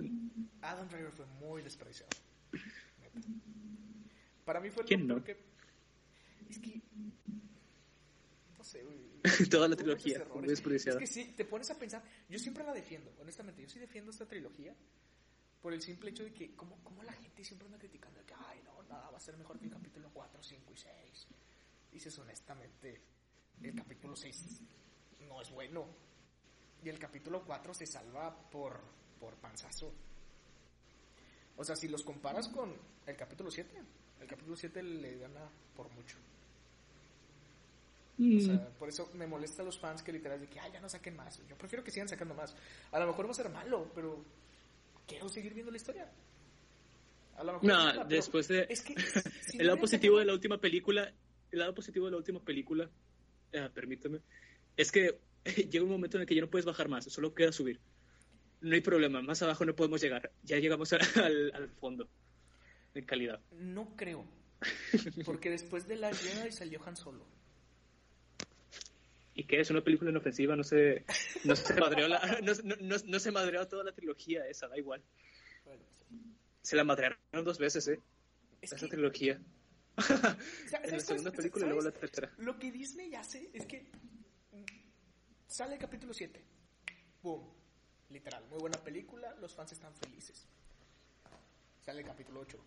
Adam 0.62 0.88
Driver 0.88 1.12
fue 1.12 1.26
muy 1.26 1.60
desperdiciado. 1.60 2.08
Neta. 2.98 3.20
Para 4.46 4.58
mí 4.60 4.70
fue 4.70 4.82
lo 4.82 4.88
¿Quién 4.88 5.06
no? 5.06 5.22
que... 5.22 5.36
Es 6.48 6.58
que... 6.58 6.80
No 8.72 8.78
sé, 8.78 8.84
güey. 8.84 8.98
Toda 9.50 9.68
la 9.68 9.76
trilogía, 9.76 10.24
desperdiciada. 10.42 11.02
Es 11.02 11.10
que 11.10 11.14
sí, 11.14 11.32
te 11.36 11.44
pones 11.44 11.70
a 11.70 11.78
pensar. 11.78 12.02
Yo 12.28 12.38
siempre 12.38 12.64
la 12.64 12.72
defiendo, 12.72 13.12
honestamente. 13.20 13.62
Yo 13.62 13.68
sí 13.68 13.78
defiendo 13.78 14.10
esta 14.10 14.26
trilogía 14.26 14.74
por 15.60 15.72
el 15.72 15.82
simple 15.82 16.10
hecho 16.10 16.24
de 16.24 16.32
que, 16.32 16.54
como, 16.56 16.82
como 16.82 17.02
la 17.02 17.12
gente 17.12 17.44
siempre 17.44 17.66
anda 17.66 17.78
criticando 17.78 18.18
de 18.20 18.26
que, 18.26 18.34
ay, 18.34 18.60
no, 18.64 18.82
nada 18.84 19.10
va 19.10 19.16
a 19.16 19.20
ser 19.20 19.36
mejor 19.36 19.58
que 19.58 19.66
el 19.66 19.72
capítulo 19.72 20.10
4, 20.12 20.42
5 20.42 20.72
y 20.72 20.76
6. 20.76 21.26
Dices, 21.92 22.18
honestamente, 22.18 23.00
el 23.62 23.74
capítulo 23.74 24.16
6 24.16 24.60
no 25.28 25.40
es 25.40 25.50
bueno. 25.50 25.86
Y 26.82 26.88
el 26.88 26.98
capítulo 26.98 27.44
4 27.44 27.74
se 27.74 27.86
salva 27.86 28.50
por, 28.50 28.80
por 29.20 29.34
panzazo. 29.36 29.92
O 31.56 31.64
sea, 31.64 31.76
si 31.76 31.88
los 31.88 32.02
comparas 32.02 32.48
con 32.48 32.74
el 33.06 33.16
capítulo 33.16 33.50
7, 33.50 33.70
el 34.20 34.26
capítulo 34.26 34.56
7 34.56 34.82
le 34.82 35.18
gana 35.18 35.48
por 35.76 35.90
mucho. 35.90 36.16
O 38.22 38.24
Mm, 38.24 38.40
sea, 38.40 38.68
por 38.78 38.88
eso 38.88 39.10
me 39.14 39.26
molesta 39.26 39.62
a 39.62 39.64
los 39.64 39.78
fans 39.78 40.00
que 40.02 40.12
literal 40.12 40.38
de 40.40 40.46
que, 40.46 40.60
ay, 40.60 40.70
ya 40.72 40.80
no 40.80 40.88
saquen 40.88 41.16
más. 41.16 41.44
Yo 41.48 41.56
prefiero 41.58 41.82
que 41.82 41.90
sigan 41.90 42.08
sacando 42.08 42.34
más. 42.34 42.54
A 42.92 43.00
lo 43.00 43.06
mejor 43.08 43.26
va 43.26 43.30
a 43.32 43.34
ser 43.34 43.48
malo, 43.48 43.90
pero 43.94 44.24
quiero 45.08 45.28
seguir 45.28 45.52
viendo 45.54 45.72
la 45.72 45.76
historia. 45.76 46.08
A 47.36 47.42
lo 47.42 47.54
mejor 47.54 47.68
No, 47.68 47.74
mala, 47.76 48.04
después 48.04 48.46
de- 48.48 48.66
es 48.68 48.82
que 48.82 48.94
si 49.42 49.58
el 49.58 49.66
lado 49.66 49.80
positivo 49.80 50.18
de 50.18 50.24
la 50.26 50.34
última 50.34 50.58
película, 50.58 51.12
el 51.50 51.58
lado 51.58 51.74
positivo 51.74 52.04
de 52.06 52.12
la 52.12 52.18
última 52.18 52.38
película, 52.40 52.88
eh, 53.50 53.68
permítame, 53.74 54.20
es 54.76 54.92
que 54.92 55.18
llega 55.70 55.82
un 55.84 55.90
momento 55.90 56.16
en 56.16 56.20
el 56.22 56.26
que 56.28 56.34
ya 56.36 56.42
no 56.42 56.50
puedes 56.50 56.64
bajar 56.66 56.88
más, 56.88 57.04
solo 57.06 57.34
queda 57.34 57.50
subir. 57.50 57.80
No 58.60 58.74
hay 58.74 58.80
problema, 58.82 59.20
más 59.22 59.42
abajo 59.42 59.64
no 59.64 59.74
podemos 59.74 60.00
llegar. 60.00 60.30
Ya 60.44 60.58
llegamos 60.58 60.92
al, 61.16 61.50
al 61.54 61.68
fondo 61.80 62.08
en 62.94 63.04
calidad. 63.04 63.40
No 63.50 63.96
creo. 63.96 64.24
Porque 65.24 65.50
después 65.50 65.88
de 65.88 65.96
la 65.96 66.14
Jedi 66.14 66.52
salió 66.52 66.80
Han 66.86 66.94
Solo. 66.96 67.26
¿Y 69.34 69.44
qué 69.44 69.60
es? 69.60 69.70
Una 69.70 69.82
película 69.82 70.10
inofensiva, 70.10 70.54
no 70.56 70.62
se, 70.64 71.04
no 71.44 71.56
se 71.56 71.74
madreó 71.80 72.06
la- 72.08 72.20
no, 72.64 72.96
no- 73.06 73.18
se 73.18 73.30
madreó 73.30 73.66
toda 73.66 73.84
la 73.84 73.92
trilogía 73.92 74.46
esa, 74.46 74.68
da 74.68 74.76
igual. 74.76 75.02
Bueno, 75.64 75.82
Se 76.62 76.76
la 76.76 76.84
madrearon 76.84 77.18
dos 77.44 77.58
veces, 77.58 77.88
¿eh? 77.88 78.00
es 78.60 78.72
Esa 78.72 78.84
que, 78.86 78.90
trilogía. 78.92 79.40
o 79.96 80.02
sea, 80.02 80.16
En 80.70 80.82
la 80.82 80.88
¿sabes- 80.88 81.04
segunda 81.06 81.30
película 81.32 81.64
y 81.64 81.68
luego 81.68 81.82
la 81.82 81.92
tercera. 81.92 82.30
Lo 82.38 82.58
que 82.58 82.70
Disney 82.70 83.14
hace 83.14 83.50
es 83.54 83.64
que 83.66 83.86
sale 85.46 85.74
el 85.74 85.80
capítulo 85.80 86.12
7. 86.12 86.42
Boom. 87.22 87.48
Literal, 88.10 88.44
muy 88.50 88.58
buena 88.58 88.76
película, 88.78 89.34
los 89.40 89.54
fans 89.54 89.72
están 89.72 89.94
felices. 89.94 90.46
Sale 91.80 92.00
el 92.00 92.06
capítulo 92.06 92.40
8. 92.40 92.58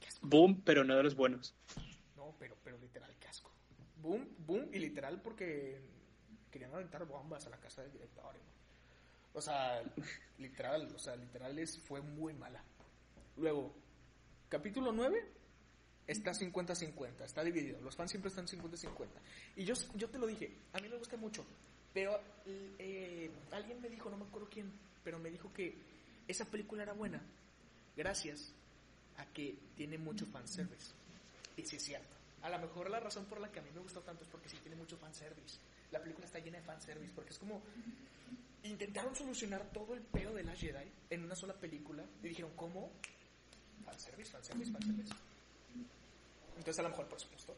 Qué 0.00 0.06
asco. 0.08 0.26
Boom, 0.26 0.60
pero 0.64 0.82
no 0.82 0.96
de 0.96 1.02
los 1.04 1.14
buenos. 1.14 1.54
No, 2.16 2.34
pero, 2.40 2.56
pero 2.64 2.76
literal, 2.78 3.14
qué 3.20 3.28
asco. 3.28 3.52
Boom, 4.06 4.24
boom, 4.46 4.68
y 4.72 4.78
literal 4.78 5.20
porque 5.20 5.80
querían 6.52 6.72
aventar 6.72 7.04
bombas 7.06 7.44
a 7.44 7.50
la 7.50 7.56
casa 7.56 7.82
del 7.82 7.90
director. 7.90 8.36
O 9.34 9.40
sea, 9.40 9.82
literal, 10.38 10.94
o 10.94 10.98
sea, 10.98 11.16
literal 11.16 11.58
es, 11.58 11.80
fue 11.80 12.00
muy 12.00 12.32
mala. 12.32 12.62
Luego, 13.36 13.74
capítulo 14.48 14.92
9 14.92 15.26
está 16.06 16.30
50-50, 16.30 17.24
está 17.24 17.42
dividido. 17.42 17.80
Los 17.80 17.96
fans 17.96 18.12
siempre 18.12 18.28
están 18.28 18.46
50-50. 18.46 19.08
Y 19.56 19.64
yo, 19.64 19.74
yo 19.96 20.08
te 20.08 20.18
lo 20.18 20.28
dije, 20.28 20.52
a 20.72 20.78
mí 20.78 20.88
me 20.88 20.98
gusta 20.98 21.16
mucho. 21.16 21.44
Pero 21.92 22.16
eh, 22.78 23.28
alguien 23.50 23.80
me 23.80 23.88
dijo, 23.88 24.08
no 24.08 24.18
me 24.18 24.24
acuerdo 24.26 24.48
quién, 24.48 24.70
pero 25.02 25.18
me 25.18 25.30
dijo 25.30 25.52
que 25.52 25.74
esa 26.28 26.44
película 26.44 26.84
era 26.84 26.92
buena 26.92 27.20
gracias 27.96 28.52
a 29.16 29.26
que 29.32 29.58
tiene 29.74 29.98
mucho 29.98 30.26
fanservice. 30.26 30.92
Y 31.56 31.64
sí 31.64 31.74
es 31.74 31.82
cierto. 31.82 32.16
A 32.42 32.50
lo 32.50 32.58
mejor 32.58 32.90
la 32.90 33.00
razón 33.00 33.24
por 33.24 33.40
la 33.40 33.50
que 33.50 33.60
a 33.60 33.62
mí 33.62 33.70
me 33.74 33.80
gustó 33.80 34.00
tanto 34.00 34.24
es 34.24 34.30
porque 34.30 34.48
sí 34.48 34.56
tiene 34.62 34.76
mucho 34.76 34.96
fanservice. 34.96 35.58
La 35.90 36.00
película 36.00 36.26
está 36.26 36.38
llena 36.38 36.58
de 36.58 36.64
fanservice 36.64 37.12
porque 37.14 37.30
es 37.30 37.38
como... 37.38 37.62
Intentaron 38.62 39.14
solucionar 39.14 39.70
todo 39.72 39.94
el 39.94 40.00
peo 40.00 40.34
de 40.34 40.42
la 40.42 40.54
Jedi 40.54 40.90
en 41.10 41.22
una 41.22 41.36
sola 41.36 41.54
película 41.54 42.04
y 42.22 42.28
dijeron, 42.28 42.50
¿cómo? 42.56 42.90
Fanservice, 43.84 44.32
fanservice, 44.32 44.72
fanservice. 44.72 45.14
Entonces 46.56 46.78
a 46.80 46.82
lo 46.82 46.88
mejor 46.88 47.06
por 47.06 47.20
supuesto. 47.20 47.54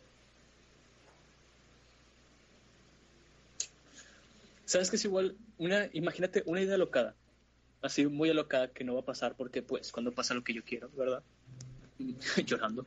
¿Sabes 4.68 4.90
que 4.90 4.96
es 4.96 5.04
igual? 5.06 5.34
Una, 5.56 5.88
imagínate 5.94 6.42
una 6.44 6.60
idea 6.60 6.74
alocada. 6.74 7.14
Así 7.80 8.06
muy 8.06 8.28
alocada 8.28 8.68
que 8.68 8.84
no 8.84 8.94
va 8.94 9.00
a 9.00 9.04
pasar 9.04 9.34
porque 9.34 9.62
pues 9.62 9.92
cuando 9.92 10.12
pasa 10.12 10.34
lo 10.34 10.44
que 10.44 10.52
yo 10.52 10.62
quiero, 10.62 10.90
¿verdad? 10.90 11.22
Llorando. 12.44 12.86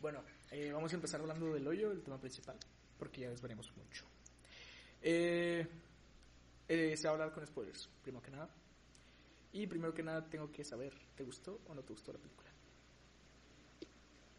Bueno, 0.00 0.22
eh, 0.50 0.70
vamos 0.72 0.92
a 0.92 0.96
empezar 0.96 1.20
hablando 1.20 1.52
del 1.52 1.66
hoyo, 1.66 1.92
el 1.92 2.02
tema 2.02 2.18
principal, 2.18 2.56
porque 2.98 3.22
ya 3.22 3.30
desveremos 3.30 3.70
mucho. 3.76 4.04
Eh, 5.02 5.66
eh, 6.68 6.96
se 6.96 7.04
va 7.04 7.10
a 7.10 7.12
hablar 7.14 7.32
con 7.32 7.46
spoilers, 7.46 7.88
primero 8.02 8.22
que 8.22 8.30
nada. 8.30 8.48
Y 9.52 9.66
primero 9.66 9.94
que 9.94 10.02
nada 10.02 10.28
tengo 10.28 10.50
que 10.52 10.64
saber, 10.64 10.92
¿te 11.16 11.24
gustó 11.24 11.60
o 11.66 11.74
no 11.74 11.82
te 11.82 11.92
gustó 11.92 12.12
la 12.12 12.18
película? 12.18 12.50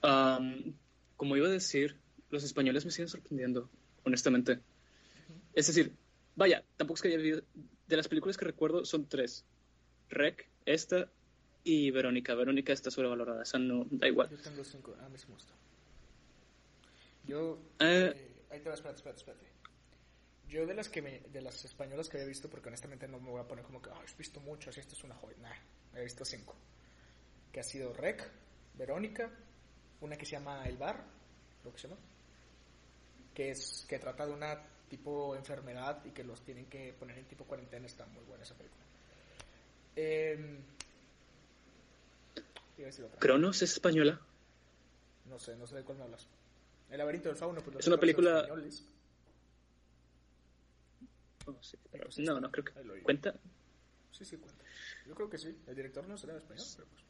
Am, 0.01 0.74
como 1.18 1.36
iba 1.36 1.47
a 1.47 1.51
decir, 1.51 1.97
los 2.30 2.43
españoles 2.43 2.86
me 2.86 2.91
siguen 2.91 3.10
sorprendiendo, 3.10 3.70
honestamente. 4.03 4.60
Es 5.53 5.68
decir, 5.68 5.95
vaya, 6.36 6.64
tampoco 6.78 6.95
es 6.95 7.01
que 7.01 7.07
haya 7.10 7.18
vivido... 7.18 7.41
De 7.88 7.97
las 7.97 8.07
películas 8.07 8.38
que 8.38 8.45
recuerdo 8.45 8.86
son 8.86 9.10
tres. 9.10 9.45
Rec, 10.10 10.47
esta 10.66 11.10
y 11.64 11.89
Verónica. 11.89 12.36
Verónica 12.36 12.72
está 12.72 12.91
sobrevalorada, 12.91 13.41
esa 13.41 13.57
no, 13.57 13.88
da 13.89 14.07
igual. 14.07 14.30
Yo 14.30 14.38
tengo 14.38 14.64
cinco, 14.64 14.95
a 14.99 15.10
mí 15.10 15.18
sí 15.18 15.26
me 15.28 15.34
gustó. 15.34 15.53
Yo... 17.30 17.60
Eh. 17.80 18.12
eh, 18.16 18.46
ahí 18.50 18.60
te 18.60 18.70
va, 18.70 18.76
espérate, 18.76 18.98
espérate, 18.98 19.20
espérate. 19.20 19.46
Yo 20.48 20.66
de 20.66 20.74
las 20.74 20.90
que 20.90 21.04
me, 21.04 21.20
de 21.20 21.42
las 21.42 21.64
españolas 21.64 22.10
que 22.10 22.18
había 22.18 22.28
visto, 22.28 22.50
porque 22.50 22.70
honestamente 22.70 23.08
no 23.08 23.20
me 23.20 23.30
voy 23.30 23.40
a 23.40 23.48
poner 23.48 23.64
como 23.64 23.80
que, 23.80 23.92
ah, 23.92 24.02
he 24.04 24.18
visto 24.18 24.40
muchas 24.40 24.76
y 24.78 24.80
esto 24.80 24.96
es 24.96 25.04
una 25.04 25.14
joya. 25.14 25.38
Nah, 25.38 26.00
he 26.00 26.04
visto 26.04 26.26
cinco. 26.26 26.56
Que 27.52 27.60
ha 27.60 27.64
sido 27.64 27.94
Rec, 27.94 28.28
Verónica, 28.74 29.30
una 30.02 30.18
que 30.18 30.26
se 30.26 30.32
llama 30.32 30.68
El 30.68 30.78
Bar, 30.78 31.04
lo 31.64 31.72
que 31.72 31.78
se 31.78 31.88
llama, 31.88 32.00
que 33.36 33.52
es 33.52 33.86
que 33.88 34.00
trata 34.00 34.26
de 34.26 34.34
una 34.34 34.60
tipo 34.90 35.36
enfermedad 35.36 36.04
y 36.04 36.10
que 36.10 36.24
los 36.24 36.42
tienen 36.42 36.66
que 36.66 36.94
poner 36.94 37.20
en 37.20 37.26
tipo 37.26 37.46
cuarentena, 37.46 37.86
está 37.86 38.08
muy 38.08 38.24
buena 38.24 38.44
esa 38.44 38.56
película. 38.56 38.84
Eh, 39.96 40.60
otra. 43.06 43.20
Cronos 43.20 43.62
es 43.62 43.74
española. 43.74 44.20
No 45.26 45.38
sé, 45.38 45.56
no 45.56 45.68
sé 45.68 45.76
de 45.76 45.84
cuál 45.84 46.00
me 46.00 46.06
hablas. 46.06 46.28
El 46.90 46.98
laberinto 46.98 47.30
del 47.30 47.38
fauno. 47.38 47.62
Pues 47.62 47.78
Es 47.78 47.88
una 47.88 47.98
película-. 47.98 48.48
Oh, 51.46 51.56
sí, 51.62 51.78
pero- 51.92 52.06
Pues 52.06 52.20
no, 52.20 52.40
no 52.40 52.52
creo 52.52 52.66
que 52.66 52.74
cuenta. 53.04 53.34
Sí, 54.12 54.26
sí, 54.26 54.38
cuenta. 54.38 54.64
Yo 55.08 55.16
creo 55.16 55.30
que 55.30 55.38
sí. 55.38 55.56
El 55.68 55.76
director 55.76 56.08
no 56.08 56.18
será 56.18 56.36
español, 56.38 56.66
pero 56.76 56.88
pues. 56.90 57.04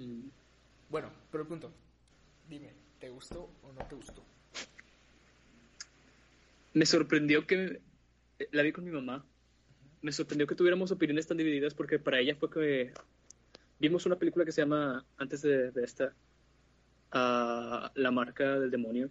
Mm, 0.00 0.28
Bueno, 0.90 1.10
pero 1.30 1.42
el 1.42 1.48
punto. 1.48 1.72
Dime, 2.48 2.72
¿te 2.98 3.08
gustó 3.10 3.50
o 3.62 3.72
no 3.72 3.86
te 3.86 3.94
gustó? 3.94 4.24
Me 6.74 6.86
sorprendió 6.86 7.46
que 7.46 7.80
eh, 8.38 8.48
la 8.52 8.62
vi 8.62 8.72
con 8.72 8.84
mi 8.84 8.90
mamá. 8.90 9.24
Me 10.00 10.12
sorprendió 10.12 10.46
que 10.46 10.54
tuviéramos 10.54 10.90
opiniones 10.90 11.26
tan 11.26 11.36
divididas 11.36 11.74
porque 11.74 11.98
para 11.98 12.20
ella 12.20 12.36
fue 12.36 12.48
que 12.50 12.92
vimos 13.80 14.06
una 14.06 14.16
película 14.16 14.44
que 14.44 14.52
se 14.52 14.62
llama 14.62 15.04
antes 15.16 15.42
de, 15.42 15.70
de 15.72 15.84
esta 15.84 16.14
ah, 17.12 17.90
La 17.94 18.10
marca 18.10 18.58
del 18.58 18.70
demonio. 18.70 19.10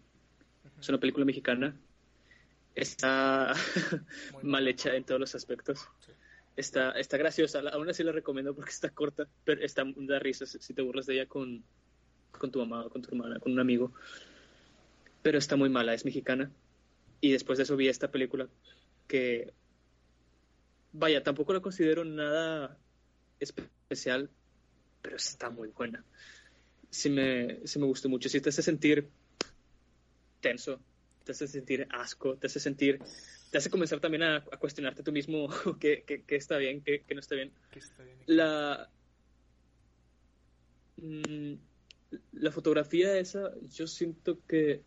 Es 0.79 0.89
una 0.89 0.99
película 0.99 1.25
mexicana. 1.25 1.75
Está 2.75 3.53
mal 4.43 4.67
hecha 4.67 4.95
en 4.95 5.03
todos 5.03 5.19
los 5.19 5.35
aspectos. 5.35 5.87
Sí. 6.05 6.11
Está, 6.55 6.91
está 6.91 7.17
graciosa. 7.17 7.59
Aún 7.71 7.89
así 7.89 8.03
la 8.03 8.11
recomiendo 8.11 8.55
porque 8.55 8.71
está 8.71 8.89
corta, 8.89 9.27
pero 9.43 9.61
está 9.61 9.83
da 9.85 10.19
risa 10.19 10.45
si 10.45 10.57
si 10.59 10.73
te 10.73 10.81
burlas 10.81 11.05
de 11.05 11.13
ella 11.13 11.27
con, 11.27 11.63
con 12.31 12.51
tu 12.51 12.59
mamá, 12.59 12.89
con 12.89 13.01
tu 13.01 13.09
hermana, 13.09 13.39
con 13.39 13.51
un 13.51 13.59
amigo. 13.59 13.93
Pero 15.21 15.37
está 15.37 15.55
muy 15.55 15.69
mala, 15.69 15.93
es 15.93 16.03
mexicana. 16.03 16.51
Y 17.21 17.31
después 17.31 17.57
de 17.57 17.63
eso 17.63 17.75
vi 17.75 17.87
esta 17.87 18.11
película 18.11 18.47
que, 19.07 19.53
vaya, 20.91 21.23
tampoco 21.23 21.53
la 21.53 21.61
considero 21.61 22.05
nada 22.05 22.77
especial, 23.39 24.29
pero 25.01 25.15
está 25.15 25.49
muy 25.49 25.69
buena. 25.69 26.03
Sí 26.89 27.09
me, 27.09 27.65
sí 27.67 27.79
me 27.79 27.85
gustó 27.85 28.09
mucho. 28.09 28.29
Sí 28.29 28.41
te 28.41 28.49
hace 28.49 28.61
sentir 28.61 29.09
tenso, 30.41 30.79
te 31.23 31.31
hace 31.31 31.47
sentir 31.47 31.87
asco, 31.91 32.37
te 32.37 32.47
hace 32.47 32.59
sentir, 32.59 32.99
te 33.51 33.57
hace 33.57 33.69
comenzar 33.69 33.99
también 33.99 34.23
a, 34.23 34.37
a 34.37 34.57
cuestionarte 34.57 35.03
tú 35.03 35.11
mismo 35.11 35.47
qué, 35.79 36.03
qué- 36.05 36.23
qué 36.23 36.35
está 36.35 36.57
bien, 36.57 36.81
qué, 36.81 37.03
qué 37.05 37.13
no 37.13 37.19
está 37.19 37.35
bien. 37.35 37.51
Que 37.71 37.79
está 37.79 38.03
bien. 38.03 38.17
La, 38.27 38.89
mm, 40.97 41.53
la 42.33 42.51
fotografía 42.51 43.17
esa, 43.17 43.51
yo 43.69 43.87
siento 43.87 44.39
que 44.47 44.81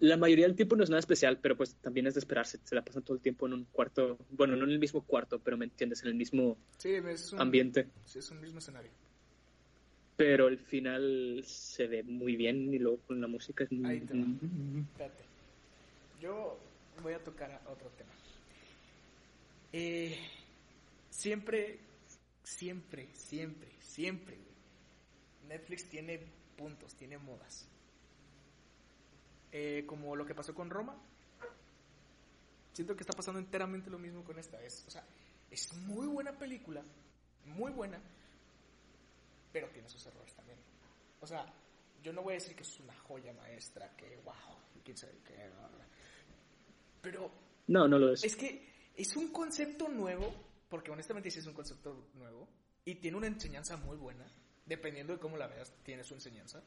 la 0.00 0.16
mayoría 0.16 0.46
del 0.46 0.54
tiempo 0.56 0.76
no 0.76 0.84
es 0.84 0.90
nada 0.90 1.00
especial, 1.00 1.38
pero 1.40 1.56
pues 1.56 1.74
también 1.76 2.06
es 2.06 2.14
de 2.14 2.20
esperarse. 2.20 2.58
Se 2.64 2.74
la 2.74 2.84
pasan 2.84 3.02
todo 3.02 3.16
el 3.16 3.22
tiempo 3.22 3.46
en 3.46 3.54
un 3.54 3.64
cuarto, 3.64 4.18
bueno, 4.30 4.54
no 4.56 4.64
en 4.64 4.70
el 4.70 4.78
mismo 4.78 5.02
cuarto, 5.02 5.38
pero 5.40 5.56
me 5.56 5.64
entiendes, 5.64 6.02
en 6.02 6.08
el 6.08 6.14
mismo 6.14 6.58
Sí, 6.76 6.90
es 6.90 7.32
un, 7.32 7.40
ambiente. 7.40 7.88
Sí, 8.04 8.18
es 8.18 8.30
un 8.30 8.40
mismo 8.40 8.58
escenario. 8.58 8.90
Pero 10.18 10.48
el 10.48 10.58
final 10.58 11.44
se 11.46 11.86
ve 11.86 12.02
muy 12.02 12.34
bien 12.34 12.74
y 12.74 12.78
luego 12.80 12.98
con 13.06 13.20
la 13.20 13.28
música 13.28 13.62
es 13.62 13.70
muy... 13.70 13.88
Ahí 13.88 14.00
te 14.00 14.14
va. 14.14 14.26
Espérate. 14.80 15.24
Yo 16.20 16.58
voy 17.04 17.12
a 17.12 17.22
tocar 17.22 17.52
a 17.52 17.70
otro 17.70 17.88
tema. 17.90 18.10
Eh, 19.72 20.18
siempre, 21.08 21.78
siempre, 22.42 23.08
siempre, 23.14 23.68
siempre, 23.78 24.34
güey, 24.34 25.50
Netflix 25.50 25.88
tiene 25.88 26.20
puntos, 26.56 26.96
tiene 26.96 27.16
modas. 27.18 27.68
Eh, 29.52 29.84
como 29.86 30.16
lo 30.16 30.26
que 30.26 30.34
pasó 30.34 30.52
con 30.52 30.68
Roma. 30.68 30.96
Siento 32.72 32.96
que 32.96 33.04
está 33.04 33.12
pasando 33.12 33.38
enteramente 33.38 33.88
lo 33.88 34.00
mismo 34.00 34.24
con 34.24 34.36
esta. 34.40 34.60
Es, 34.64 34.84
o 34.88 34.90
sea, 34.90 35.04
es 35.48 35.72
muy 35.74 36.08
buena 36.08 36.36
película, 36.36 36.82
muy 37.44 37.70
buena, 37.70 38.00
pero 39.52 39.68
tiene 39.70 39.88
sus 39.88 40.04
errores 40.06 40.34
también. 40.34 40.58
O 41.20 41.26
sea, 41.26 41.46
yo 42.02 42.12
no 42.12 42.22
voy 42.22 42.32
a 42.32 42.34
decir 42.34 42.54
que 42.54 42.62
es 42.62 42.80
una 42.80 42.94
joya 43.00 43.32
maestra, 43.32 43.94
que 43.96 44.16
wow, 44.24 44.34
quién 44.84 44.96
sabe 44.96 45.18
qué, 45.24 45.50
pero 47.00 47.30
No, 47.66 47.86
no 47.86 47.98
lo 47.98 48.12
es. 48.12 48.24
es 48.24 48.36
que 48.36 48.68
es 48.96 49.16
un 49.16 49.28
concepto 49.32 49.88
nuevo, 49.88 50.34
porque 50.68 50.90
honestamente 50.90 51.30
sí 51.30 51.38
es 51.38 51.46
un 51.46 51.54
concepto 51.54 52.08
nuevo, 52.14 52.48
y 52.84 52.96
tiene 52.96 53.16
una 53.16 53.26
enseñanza 53.26 53.76
muy 53.76 53.96
buena, 53.96 54.26
dependiendo 54.66 55.12
de 55.12 55.18
cómo 55.18 55.36
la 55.36 55.46
veas, 55.46 55.72
tiene 55.82 56.04
su 56.04 56.14
enseñanza. 56.14 56.62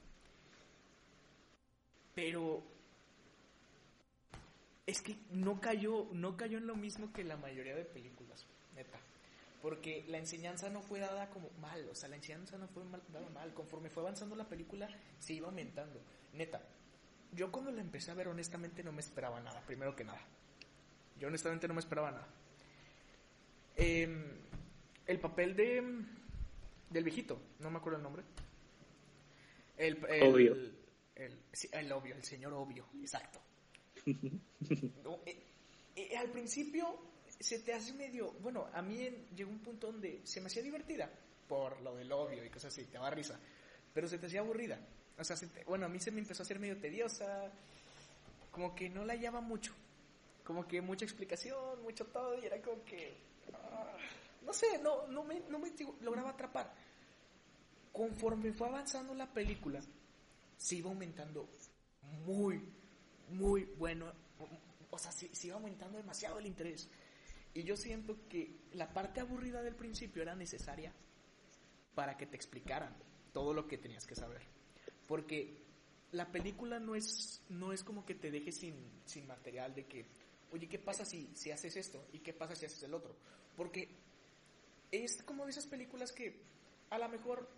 Pero 2.14 2.64
es 4.86 5.02
que 5.02 5.18
no 5.32 5.60
cayó, 5.62 6.08
no 6.12 6.36
cayó 6.36 6.58
en 6.58 6.68
lo 6.68 6.76
mismo 6.76 7.14
que 7.14 7.24
la 7.24 7.38
mayoría 7.38 7.76
de 7.76 7.86
películas, 7.86 8.46
neta. 8.76 9.00
Porque 9.62 10.06
la 10.08 10.18
enseñanza 10.18 10.70
no 10.70 10.82
fue 10.82 11.00
dada 11.00 11.30
como 11.30 11.50
mal, 11.60 11.88
o 11.90 11.96
sea, 11.96 12.10
la 12.10 12.16
enseñanza 12.16 12.58
no 12.58 12.68
fue 12.68 12.84
mal- 12.84 13.04
dada 13.10 13.30
mal. 13.30 13.54
Conforme 13.54 13.90
fue 13.90 14.02
avanzando 14.04 14.36
la 14.36 14.50
película, 14.50 14.90
se 15.20 15.34
iba 15.34 15.48
aumentando. 15.48 16.02
Neta, 16.34 16.62
yo 17.34 17.52
cuando 17.52 17.72
la 17.72 17.82
empecé 17.82 18.10
a 18.12 18.16
ver, 18.16 18.28
honestamente 18.28 18.84
no 18.84 18.92
me 18.92 19.02
esperaba 19.02 19.40
nada, 19.40 19.62
primero 19.66 19.96
que 19.96 20.04
nada. 20.04 20.20
Yo 21.20 21.28
honestamente 21.28 21.68
no 21.68 21.76
me 21.76 21.80
esperaba 21.80 22.10
nada. 22.12 22.28
Em, 23.76 24.24
el 25.08 25.20
papel 25.20 25.56
de 25.56 25.84
del 26.90 27.04
viejito, 27.06 27.40
no 27.60 27.70
me 27.72 27.78
acuerdo 27.78 27.98
el 27.98 28.04
nombre. 28.04 28.24
El, 29.78 30.04
el- 30.10 30.24
Obvio. 30.24 30.56
El, 31.16 31.38
el 31.74 31.92
obvio, 31.92 32.16
el 32.16 32.24
señor 32.24 32.54
obvio, 32.54 32.88
exacto. 33.02 33.40
No, 35.04 35.20
eh, 35.26 35.44
eh, 35.96 36.18
al 36.18 36.30
principio 36.32 37.00
se 37.44 37.60
te 37.60 37.74
hace 37.74 37.94
medio, 37.94 38.32
bueno, 38.42 38.68
a 38.74 38.82
mí 38.82 39.10
llegó 39.36 39.50
un 39.52 39.60
punto 39.60 39.88
donde 39.92 40.22
se 40.26 40.42
me 40.42 40.48
hacía 40.48 40.62
divertida 40.64 41.10
por 41.48 41.80
lo 41.82 41.96
del 41.96 42.12
obvio 42.12 42.44
y 42.46 42.50
cosas 42.50 42.74
así, 42.74 42.86
te 42.86 42.94
daba 42.94 43.10
risa, 43.10 43.40
pero 43.94 44.08
se 44.08 44.18
te 44.18 44.28
hacía 44.28 44.40
aburrida. 44.42 44.80
O 45.18 45.24
sea, 45.24 45.36
se 45.36 45.48
te- 45.48 45.64
bueno, 45.66 45.86
a 45.86 45.90
mí 45.90 46.00
se 46.00 46.12
me 46.12 46.20
empezó 46.20 46.44
a 46.44 46.46
hacer 46.46 46.60
medio 46.60 46.78
tediosa, 46.78 47.52
como 48.52 48.74
que 48.76 48.90
no 48.90 49.06
la 49.06 49.14
hallaba 49.14 49.42
mucho, 49.42 49.74
como 50.44 50.68
que 50.68 50.82
mucha 50.82 51.06
explicación, 51.06 51.82
mucho 51.84 52.06
todo, 52.08 52.38
y 52.42 52.46
era 52.46 52.62
como 52.62 52.84
que, 52.86 53.18
ah, 53.54 53.98
no 54.46 54.54
sé, 54.54 54.78
no, 54.80 55.08
no 55.08 55.24
me, 55.24 55.42
no 55.50 55.60
me 55.60 55.72
lograba 56.02 56.32
atrapar. 56.32 56.74
Conforme 57.92 58.54
fue 58.54 58.68
avanzando 58.68 59.14
la 59.14 59.32
película, 59.32 59.82
se 60.58 60.76
iba 60.76 60.90
aumentando 60.90 61.50
muy, 62.26 62.62
muy 63.30 63.66
bueno. 63.78 64.12
O 64.90 64.98
sea, 64.98 65.12
se, 65.12 65.34
se 65.36 65.48
iba 65.48 65.58
aumentando 65.58 65.98
demasiado 65.98 66.40
el 66.40 66.46
interés. 66.48 66.90
Y 67.54 67.64
yo 67.64 67.76
siento 67.76 68.18
que 68.30 68.56
la 68.74 68.94
parte 68.94 69.20
aburrida 69.20 69.62
del 69.62 69.76
principio 69.76 70.22
era 70.22 70.36
necesaria 70.36 70.94
para 71.96 72.18
que 72.18 72.26
te 72.26 72.36
explicaran 72.36 72.96
todo 73.34 73.54
lo 73.54 73.68
que 73.68 73.78
tenías 73.78 74.06
que 74.06 74.16
saber. 74.16 74.42
Porque 75.08 75.58
la 76.12 76.32
película 76.32 76.80
no 76.80 76.96
es, 76.96 77.42
no 77.50 77.74
es 77.74 77.84
como 77.84 78.06
que 78.06 78.16
te 78.16 78.32
deje 78.32 78.52
sin, 78.52 78.76
sin 79.06 79.28
material 79.28 79.74
de 79.76 79.86
que, 79.86 80.06
oye, 80.52 80.68
¿qué 80.68 80.80
pasa 80.80 81.06
si, 81.06 81.30
si 81.34 81.52
haces 81.52 81.76
esto? 81.76 82.06
¿Y 82.14 82.20
qué 82.20 82.34
pasa 82.34 82.56
si 82.56 82.66
haces 82.66 82.84
el 82.84 82.94
otro? 82.94 83.16
Porque 83.58 83.90
es 84.92 85.22
como 85.24 85.46
de 85.46 85.52
esas 85.52 85.68
películas 85.68 86.12
que 86.12 86.42
a 86.90 86.98
lo 86.98 87.10
mejor 87.10 87.50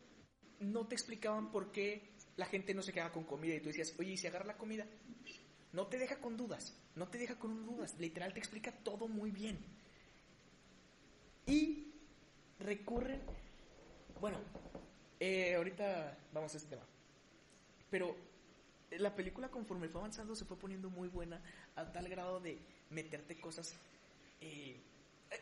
no 0.60 0.88
te 0.88 0.96
explicaban 0.96 1.52
por 1.52 1.72
qué 1.72 2.10
la 2.38 2.46
gente 2.46 2.74
no 2.74 2.82
se 2.82 2.94
quedaba 2.94 3.12
con 3.12 3.24
comida 3.24 3.56
y 3.56 3.60
tú 3.60 3.68
decías, 3.68 3.94
oye, 4.00 4.14
¿y 4.14 4.18
si 4.18 4.28
agarra 4.28 4.46
la 4.46 4.58
comida? 4.58 4.86
No 5.72 5.88
te 5.88 5.98
deja 5.98 6.20
con 6.20 6.38
dudas, 6.38 6.76
no 6.96 7.08
te 7.08 7.18
deja 7.18 7.38
con 7.38 7.66
dudas, 7.66 7.96
literal 8.00 8.34
te 8.34 8.40
explica 8.40 8.72
todo 8.72 9.08
muy 9.08 9.32
bien. 9.32 9.58
Y 11.46 11.92
recurren, 12.60 13.22
bueno, 14.20 14.38
eh, 15.20 15.56
ahorita 15.56 16.18
vamos 16.34 16.54
a 16.54 16.58
este 16.58 16.70
tema, 16.70 16.86
pero 17.90 18.16
la 18.92 19.14
película 19.16 19.50
conforme 19.50 19.90
fue 19.90 20.02
avanzando 20.02 20.36
se 20.36 20.46
fue 20.46 20.58
poniendo 20.58 20.90
muy 20.90 21.08
buena 21.10 21.42
a 21.76 21.92
tal 21.92 22.08
grado 22.08 22.40
de 22.40 22.58
meterte 22.90 23.40
cosas... 23.40 23.76
eh, 24.42 24.80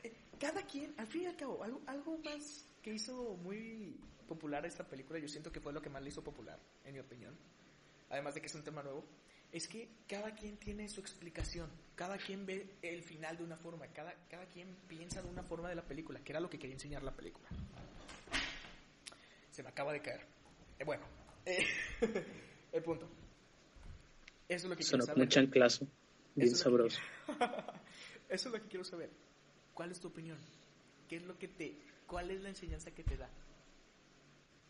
eh, 0.04 0.16
cada 0.40 0.66
quien, 0.66 0.94
al 0.98 1.06
fin 1.06 1.24
y 1.24 1.26
al 1.28 1.36
cabo, 1.36 1.64
algo, 1.64 1.82
algo 1.86 2.18
más 2.20 2.66
que 2.82 2.94
hizo 2.94 3.38
muy 3.44 3.96
popular 4.28 4.66
esta 4.66 4.84
película, 4.84 5.20
yo 5.20 5.28
siento 5.28 5.52
que 5.52 5.60
fue 5.60 5.72
lo 5.72 5.82
que 5.82 5.90
más 5.90 6.02
le 6.02 6.10
hizo 6.10 6.24
popular, 6.24 6.58
en 6.84 6.94
mi 6.96 7.00
opinión, 7.00 7.38
además 8.10 8.34
de 8.34 8.42
que 8.42 8.48
es 8.48 8.56
un 8.56 8.64
tema 8.64 8.82
nuevo, 8.82 9.04
es 9.52 9.68
que 9.68 9.90
cada 10.08 10.34
quien 10.34 10.58
tiene 10.58 10.88
su 10.88 11.02
explicación, 11.02 11.70
cada 11.96 12.18
quien 12.18 12.46
ve 12.46 12.76
el 12.82 13.04
final 13.04 13.38
de 13.38 13.44
una 13.44 13.58
forma, 13.58 13.88
cada, 13.88 14.14
cada 14.30 14.46
quien 14.46 14.76
piensa 14.88 15.22
de 15.22 15.30
una 15.30 15.44
forma 15.44 15.70
de 15.70 15.76
la 15.76 15.84
película, 15.84 16.24
que 16.24 16.32
era 16.32 16.40
lo 16.40 16.50
que 16.50 16.58
quería 16.58 16.76
enseñar 16.76 17.04
la 17.04 17.12
película. 17.16 17.48
Se 19.52 19.62
me 19.62 19.70
acaba 19.70 19.92
de 19.92 20.02
caer. 20.02 20.22
Eh, 20.80 20.86
bueno, 20.86 21.04
eh, 21.46 21.66
el 22.72 22.84
punto. 22.84 23.10
Eso 24.48 24.66
es 24.68 24.70
lo 24.70 24.76
que 24.78 24.84
Sonó 24.84 25.04
quiero 25.04 25.16
saber. 25.16 25.30
chanclazo. 25.30 25.88
Bien 26.36 26.48
Eso 26.48 26.56
es 26.56 26.66
lo 26.66 26.84
que 26.86 26.90
sabroso. 26.90 27.00
Eso 28.30 28.48
es 28.48 28.54
lo 28.54 28.62
que 28.62 28.68
quiero 28.70 28.86
saber. 28.86 29.10
¿Cuál 29.74 29.92
es 29.92 30.00
tu 30.00 30.08
opinión? 30.08 30.38
¿Qué 31.10 31.18
es 31.18 31.24
lo 31.24 31.38
que 31.38 31.50
te, 31.50 31.76
cuál 32.08 32.32
es 32.32 32.42
la 32.42 32.50
enseñanza 32.50 32.92
que 32.92 33.04
te 33.04 33.18
da? 33.18 33.30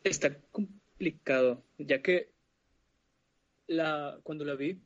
Está 0.04 0.36
complicado, 0.52 1.64
ya 1.78 2.02
que 2.02 2.32
la, 3.72 4.20
cuando 4.24 4.46
la 4.46 4.56
vi, 4.56 4.80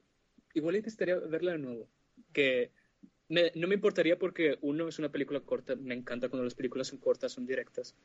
igual 0.53 0.75
necesitaría 0.75 1.17
verla 1.17 1.53
de 1.53 1.57
nuevo. 1.59 1.89
Que 2.33 2.71
me- 3.29 3.51
no 3.55 3.67
me 3.67 3.75
importaría 3.75 4.17
porque 4.19 4.57
uno 4.61 4.87
es 4.87 4.99
una 4.99 5.11
película 5.11 5.41
corta, 5.41 5.75
me 5.75 5.95
encanta 5.95 6.29
cuando 6.29 6.43
las 6.45 6.55
películas 6.55 6.87
son 6.87 6.99
cortas, 6.99 7.31
son 7.33 7.45
directas. 7.45 7.95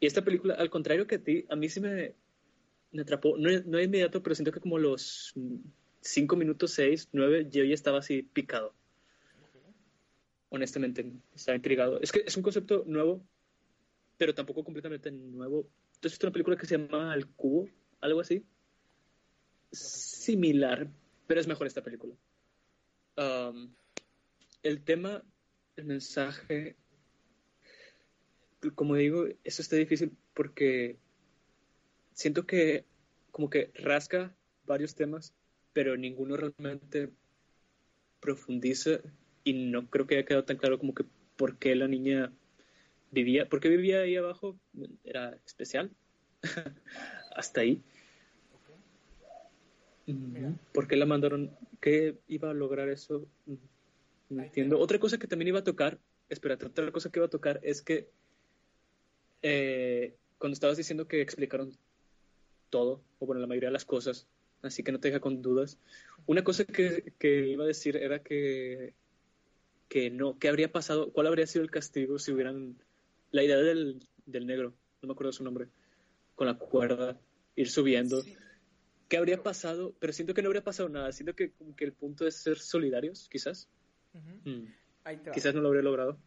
Y 0.00 0.06
esta 0.06 0.24
película, 0.24 0.54
al 0.54 0.70
contrario 0.70 1.06
que 1.06 1.16
a 1.16 1.22
ti, 1.22 1.46
a 1.50 1.56
mí 1.56 1.68
sí 1.68 1.80
me, 1.80 2.14
me 2.92 3.02
atrapó, 3.02 3.36
no, 3.38 3.50
no 3.66 3.78
de 3.78 3.84
inmediato, 3.84 4.22
pero 4.22 4.34
siento 4.34 4.52
que 4.52 4.60
como 4.60 4.78
los 4.78 5.32
mm, 5.36 5.56
cinco 6.00 6.36
minutos, 6.36 6.72
seis, 6.72 7.08
nueve, 7.12 7.48
yo 7.50 7.64
ya 7.64 7.74
estaba 7.74 7.98
así 8.00 8.22
picado. 8.22 8.74
Honestamente, 10.48 11.12
estaba 11.34 11.56
intrigado. 11.56 12.00
Es 12.00 12.10
que 12.12 12.24
es 12.26 12.36
un 12.36 12.42
concepto 12.42 12.82
nuevo, 12.86 13.24
pero 14.18 14.34
tampoco 14.34 14.64
completamente 14.64 15.10
nuevo. 15.10 15.64
¿Tú 16.00 16.08
has 16.08 16.12
visto 16.12 16.26
una 16.26 16.32
película 16.32 16.56
que 16.56 16.66
se 16.66 16.78
llama 16.78 17.14
El 17.14 17.26
Cubo? 17.28 17.68
Algo 18.00 18.20
así. 18.20 18.44
Similar, 19.72 20.88
pero 21.26 21.40
es 21.40 21.46
mejor 21.46 21.66
esta 21.66 21.82
película. 21.82 22.14
Um, 23.16 23.72
el 24.62 24.82
tema, 24.82 25.22
el 25.76 25.84
mensaje, 25.84 26.76
como 28.74 28.96
digo, 28.96 29.26
eso 29.44 29.62
está 29.62 29.76
difícil 29.76 30.12
porque 30.34 30.98
siento 32.12 32.46
que 32.46 32.84
como 33.30 33.48
que 33.48 33.70
rasca 33.74 34.34
varios 34.66 34.94
temas, 34.94 35.34
pero 35.72 35.96
ninguno 35.96 36.36
realmente 36.36 37.10
profundiza 38.20 39.00
y 39.44 39.54
no 39.54 39.88
creo 39.88 40.06
que 40.06 40.16
haya 40.16 40.26
quedado 40.26 40.44
tan 40.44 40.58
claro 40.58 40.78
como 40.78 40.94
que 40.94 41.04
por 41.36 41.58
qué 41.58 41.74
la 41.74 41.88
niña 41.88 42.32
vivía, 43.10 43.48
por 43.48 43.60
qué 43.60 43.68
vivía 43.68 44.00
ahí 44.00 44.16
abajo, 44.16 44.58
era 45.04 45.38
especial, 45.46 45.90
hasta 47.34 47.62
ahí. 47.62 47.82
Mira. 50.12 50.52
¿Por 50.72 50.86
qué 50.86 50.96
la 50.96 51.06
mandaron? 51.06 51.50
¿Qué 51.80 52.18
iba 52.28 52.50
a 52.50 52.54
lograr 52.54 52.88
eso? 52.88 53.26
No 54.28 54.42
entiendo. 54.42 54.78
Otra 54.78 54.98
cosa 54.98 55.18
que 55.18 55.26
también 55.26 55.48
iba 55.48 55.60
a 55.60 55.64
tocar, 55.64 55.98
espérate, 56.28 56.66
otra 56.66 56.90
cosa 56.92 57.10
que 57.10 57.18
iba 57.18 57.26
a 57.26 57.30
tocar 57.30 57.60
es 57.62 57.82
que 57.82 58.08
eh, 59.42 60.14
cuando 60.38 60.54
estabas 60.54 60.76
diciendo 60.76 61.08
que 61.08 61.20
explicaron 61.20 61.72
todo, 62.70 63.02
o 63.18 63.26
bueno, 63.26 63.40
la 63.40 63.46
mayoría 63.46 63.68
de 63.68 63.74
las 63.74 63.84
cosas, 63.84 64.26
así 64.62 64.82
que 64.82 64.92
no 64.92 65.00
te 65.00 65.08
deja 65.08 65.20
con 65.20 65.42
dudas, 65.42 65.78
una 66.26 66.44
cosa 66.44 66.64
que, 66.64 67.12
que 67.18 67.48
iba 67.48 67.64
a 67.64 67.66
decir 67.66 67.96
era 67.96 68.22
que, 68.22 68.94
que 69.88 70.10
no, 70.10 70.38
¿qué 70.38 70.48
habría 70.48 70.70
pasado? 70.70 71.12
¿Cuál 71.12 71.26
habría 71.26 71.46
sido 71.46 71.64
el 71.64 71.70
castigo 71.70 72.18
si 72.18 72.32
hubieran... 72.32 72.76
La 73.32 73.44
idea 73.44 73.58
del, 73.58 74.00
del 74.26 74.46
negro, 74.46 74.74
no 75.02 75.06
me 75.06 75.12
acuerdo 75.12 75.32
su 75.32 75.44
nombre, 75.44 75.68
con 76.34 76.48
la 76.48 76.58
cuerda, 76.58 77.16
ir 77.54 77.70
subiendo. 77.70 78.22
Sí, 78.22 78.36
¿Qué 79.10 79.18
habría 79.18 79.42
pasado? 79.42 79.94
Pero 79.98 80.12
siento 80.12 80.34
que 80.34 80.40
no 80.40 80.48
habría 80.48 80.62
pasado 80.62 80.88
nada. 80.88 81.10
Siento 81.12 81.34
que 81.34 81.50
como 81.52 81.74
que 81.74 81.84
el 81.84 81.92
punto 81.92 82.26
es 82.26 82.36
ser 82.36 82.58
solidarios, 82.58 83.28
quizás. 83.28 83.68
ujú. 84.14 84.48
Mm, 84.48 84.72
Ahí 85.04 85.16
te. 85.18 85.32
Quizás 85.32 85.52
no 85.52 85.60
lo 85.60 85.68
habría 85.68 85.82
logrado. 85.82 86.18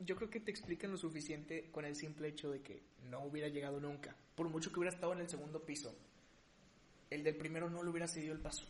yo 0.00 0.14
creo 0.14 0.30
que 0.30 0.40
te 0.40 0.50
explican 0.50 0.92
lo 0.92 0.96
suficiente 0.96 1.70
con 1.72 1.84
el 1.84 1.96
simple 1.96 2.28
hecho 2.28 2.50
de 2.50 2.60
que 2.60 2.82
no 3.10 3.24
hubiera 3.24 3.48
llegado 3.48 3.80
nunca. 3.80 4.14
Por 4.36 4.48
mucho 4.48 4.70
que 4.70 4.78
hubiera 4.78 4.94
estado 4.94 5.12
en 5.14 5.20
el 5.20 5.28
segundo 5.28 5.64
piso, 5.64 5.92
el 7.10 7.24
del 7.24 7.36
primero 7.36 7.68
no 7.68 7.82
le 7.82 7.90
hubiera 7.90 8.06
cedido 8.06 8.34
el 8.34 8.40
paso. 8.40 8.64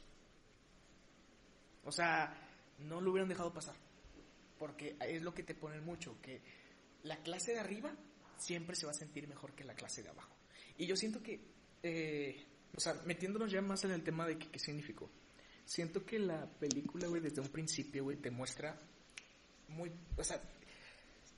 O 1.84 1.92
sea, 1.92 2.32
no 2.78 3.00
lo 3.00 3.10
hubieran 3.10 3.28
dejado 3.28 3.52
pasar. 3.52 3.74
Porque 4.58 4.96
es 5.00 5.22
lo 5.22 5.34
que 5.34 5.42
te 5.42 5.54
ponen 5.54 5.84
mucho, 5.84 6.16
que 6.22 6.40
la 7.02 7.16
clase 7.22 7.52
de 7.52 7.60
arriba 7.60 7.94
siempre 8.38 8.76
se 8.76 8.86
va 8.86 8.92
a 8.92 8.94
sentir 8.94 9.28
mejor 9.28 9.52
que 9.54 9.64
la 9.64 9.74
clase 9.74 10.02
de 10.02 10.08
abajo. 10.10 10.34
Y 10.78 10.86
yo 10.86 10.96
siento 10.96 11.22
que, 11.22 11.40
eh, 11.82 12.44
o 12.76 12.80
sea, 12.80 12.94
metiéndonos 13.04 13.50
ya 13.50 13.60
más 13.60 13.84
en 13.84 13.90
el 13.90 14.02
tema 14.02 14.26
de 14.26 14.38
qué 14.38 14.58
significó, 14.58 15.10
siento 15.64 16.04
que 16.04 16.18
la 16.18 16.46
película, 16.46 17.08
güey, 17.08 17.20
desde 17.20 17.40
un 17.40 17.48
principio, 17.48 18.04
güey, 18.04 18.16
te 18.16 18.30
muestra 18.30 18.78
muy, 19.68 19.92
o 20.16 20.24
sea, 20.24 20.40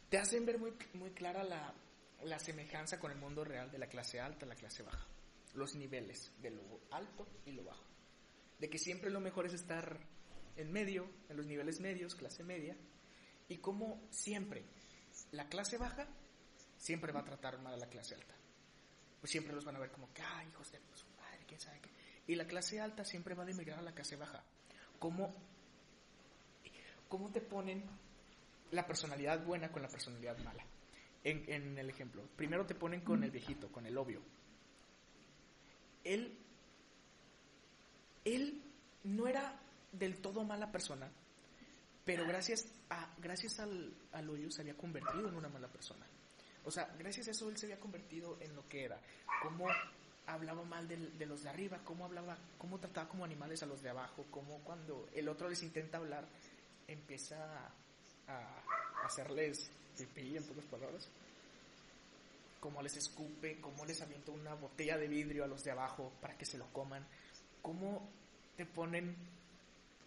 te 0.09 0.18
hacen 0.18 0.47
ver 0.47 0.59
muy, 0.59 0.72
muy 0.95 1.11
clara 1.11 1.43
la, 1.43 1.74
la 2.22 2.39
semejanza 2.39 2.99
con 2.99 3.11
el 3.11 3.18
mundo 3.18 3.45
real 3.45 3.70
de 3.70 3.78
la 3.78 3.89
clase 3.89 4.20
alta 4.20 4.47
a 4.47 4.49
la 4.49 4.55
clase 4.55 4.83
baja. 4.83 5.07
Los 5.55 5.74
niveles 5.74 6.33
de 6.41 6.51
lo 6.51 6.81
alto 6.93 7.26
y 7.45 7.53
lo 7.53 7.64
bajo. 7.64 7.85
De 8.59 8.70
que 8.70 8.78
siempre 8.78 9.11
lo 9.11 9.20
mejor 9.20 9.47
es 9.47 9.55
estar 9.55 9.99
en 10.57 10.70
medio, 10.70 11.09
en 11.28 11.37
los 11.37 11.47
niveles 11.47 11.81
medios, 11.81 12.14
clase 12.14 12.45
media, 12.45 12.76
y 13.49 13.57
como 13.59 14.07
siempre 14.11 14.64
la 15.33 15.49
clase 15.49 15.76
baja 15.76 16.07
siempre 16.76 17.12
va 17.12 17.20
a 17.20 17.24
tratar 17.24 17.61
mal 17.61 17.74
a 17.74 17.76
la 17.76 17.89
clase 17.89 18.14
alta. 18.14 18.35
Pues 19.20 19.31
siempre 19.31 19.55
los 19.55 19.64
van 19.64 19.76
a 19.76 19.81
ver 19.81 19.91
como 19.91 20.12
que, 20.12 20.22
ay, 20.22 20.49
hijos 20.49 20.70
de 20.72 20.81
madre, 20.81 21.10
Y 22.26 22.34
la 22.36 22.46
clase 22.46 22.80
alta 22.80 23.05
siempre 23.05 23.34
va 23.34 23.42
a 23.42 23.46
demigrar 23.46 23.78
a 23.78 23.82
la 23.82 23.92
clase 23.92 24.16
baja. 24.16 24.42
¿Cómo, 24.98 25.34
cómo 27.09 27.30
te 27.30 27.40
ponen 27.40 27.84
la 28.70 28.86
personalidad 28.86 29.44
buena 29.44 29.72
con 29.72 29.82
la 29.82 29.88
personalidad 29.88 30.38
mala? 30.38 30.64
En, 31.24 31.44
en 31.48 31.78
el 31.78 31.90
ejemplo, 31.90 32.22
primero 32.36 32.64
te 32.66 32.74
ponen 32.74 33.01
con 33.03 33.24
el 33.24 33.30
viejito, 33.30 33.70
con 33.70 33.84
el 33.84 33.98
obvio. 33.98 34.22
Él, 36.05 36.38
él 38.24 38.62
no 39.05 39.26
era 39.26 39.61
del 39.92 40.20
todo 40.20 40.44
mala 40.44 40.70
persona, 40.70 41.11
pero 42.05 42.26
gracias, 42.26 42.66
a, 42.88 43.14
gracias 43.18 43.61
al, 43.61 43.92
al 44.12 44.30
hoyo 44.30 44.51
se 44.51 44.62
había 44.62 44.76
convertido 44.76 45.28
en 45.28 45.34
una 45.34 45.48
mala 45.48 45.68
persona. 45.68 46.07
O 46.64 46.70
sea, 46.70 46.94
gracias 46.98 47.28
a 47.28 47.30
eso 47.32 47.48
él 47.48 47.57
se 47.57 47.66
había 47.66 47.80
convertido 47.80 48.38
en 48.40 48.55
lo 48.55 48.66
que 48.68 48.84
era. 48.84 49.01
Cómo 49.42 49.66
hablaba 50.35 50.64
mal 50.64 50.87
de, 50.89 50.97
de, 50.97 51.26
los 51.26 51.43
de 51.43 51.51
arriba, 51.51 51.81
cómo 51.85 52.05
hablaba, 52.05 52.39
cómo 52.59 52.78
trataba 52.78 53.09
como 53.09 53.24
animales 53.24 53.62
a 53.62 53.66
los 53.66 53.83
de 53.83 53.91
abajo, 53.91 54.26
cómo 54.31 54.59
cuando 54.64 55.09
el 55.14 55.28
otro 55.28 55.49
les 55.49 55.62
intenta 55.62 55.99
hablar, 55.99 56.26
empieza 56.87 57.37
a, 58.28 58.62
hacerles 59.05 59.70
pipí, 59.97 60.37
en 60.37 60.45
pocas 60.45 60.64
palabras. 60.64 61.09
Cómo 62.61 62.83
les 62.83 62.97
escupe, 62.97 63.61
cómo 63.61 63.87
les 63.87 64.01
avienta 64.03 64.33
una 64.33 64.55
botella 64.55 64.99
de 64.99 65.09
vidrio 65.09 65.45
a 65.45 65.47
los 65.47 65.64
de 65.64 65.70
abajo 65.70 66.12
para 66.20 66.37
que 66.37 66.45
se 66.45 66.59
lo 66.59 66.66
coman. 66.72 67.07
Cómo 67.62 68.09
te 68.57 68.66
ponen 68.66 69.16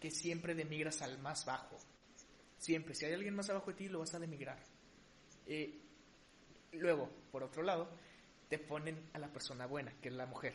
que 0.00 0.10
siempre 0.10 0.54
demigras 0.54 1.02
al 1.02 1.18
más 1.18 1.44
bajo. 1.44 1.76
Siempre, 2.58 2.94
si 2.94 3.04
hay 3.06 3.14
alguien 3.14 3.34
más 3.34 3.50
abajo 3.50 3.72
de 3.72 3.76
ti, 3.76 3.88
lo 3.88 3.98
vas 3.98 4.14
a 4.14 4.20
demigrar. 4.20 4.58
Eh, 5.46 5.74
luego, 6.72 7.10
por 7.32 7.42
otro 7.42 7.62
lado, 7.62 7.88
te 8.48 8.58
ponen 8.58 8.96
a 9.12 9.18
la 9.18 9.28
persona 9.28 9.66
buena, 9.66 9.92
que 10.00 10.08
es 10.08 10.14
la 10.14 10.26
mujer. 10.26 10.54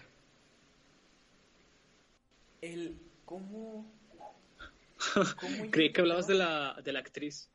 El 2.61 2.97
cómo... 3.25 3.85
cómo 5.13 5.71
Creí 5.71 5.91
que 5.91 6.01
hablabas 6.01 6.27
de 6.27 6.35
la, 6.35 6.79
de 6.83 6.91
la 6.91 6.99
actriz, 6.99 7.49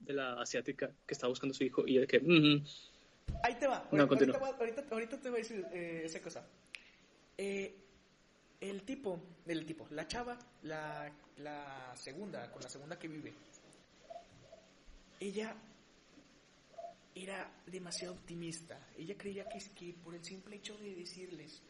de 0.00 0.12
la 0.12 0.40
asiática, 0.40 0.90
que 1.06 1.14
estaba 1.14 1.30
buscando 1.30 1.52
a 1.52 1.56
su 1.56 1.64
hijo 1.64 1.86
y 1.86 1.98
de 1.98 2.06
que... 2.06 2.20
Mm 2.20 2.26
-hmm. 2.26 2.88
Ahí 3.42 3.54
te 3.54 3.66
va. 3.66 3.86
No, 3.92 4.04
ahorita, 4.04 4.38
ahorita, 4.38 4.84
ahorita, 4.90 5.20
te 5.20 5.28
voy 5.30 5.40
a 5.40 5.42
decir 5.42 5.66
eh, 5.72 6.02
esa 6.04 6.20
cosa. 6.20 6.46
Eh, 7.36 7.74
el 8.60 8.82
tipo, 8.82 9.20
el 9.46 9.64
tipo, 9.66 9.86
la 9.90 10.08
chava, 10.08 10.38
la, 10.62 11.12
la 11.36 11.92
segunda, 11.94 12.50
con 12.50 12.62
la 12.62 12.68
segunda 12.68 12.98
que 12.98 13.08
vive, 13.08 13.32
ella 15.20 15.54
era 17.22 17.50
demasiado 17.66 18.14
optimista. 18.14 18.78
Ella 18.96 19.16
creía 19.16 19.44
que, 19.48 19.94
por 20.04 20.14
el 20.14 20.24
simple 20.24 20.56
hecho 20.56 20.76
de 20.78 20.94
decirles, 20.94 21.60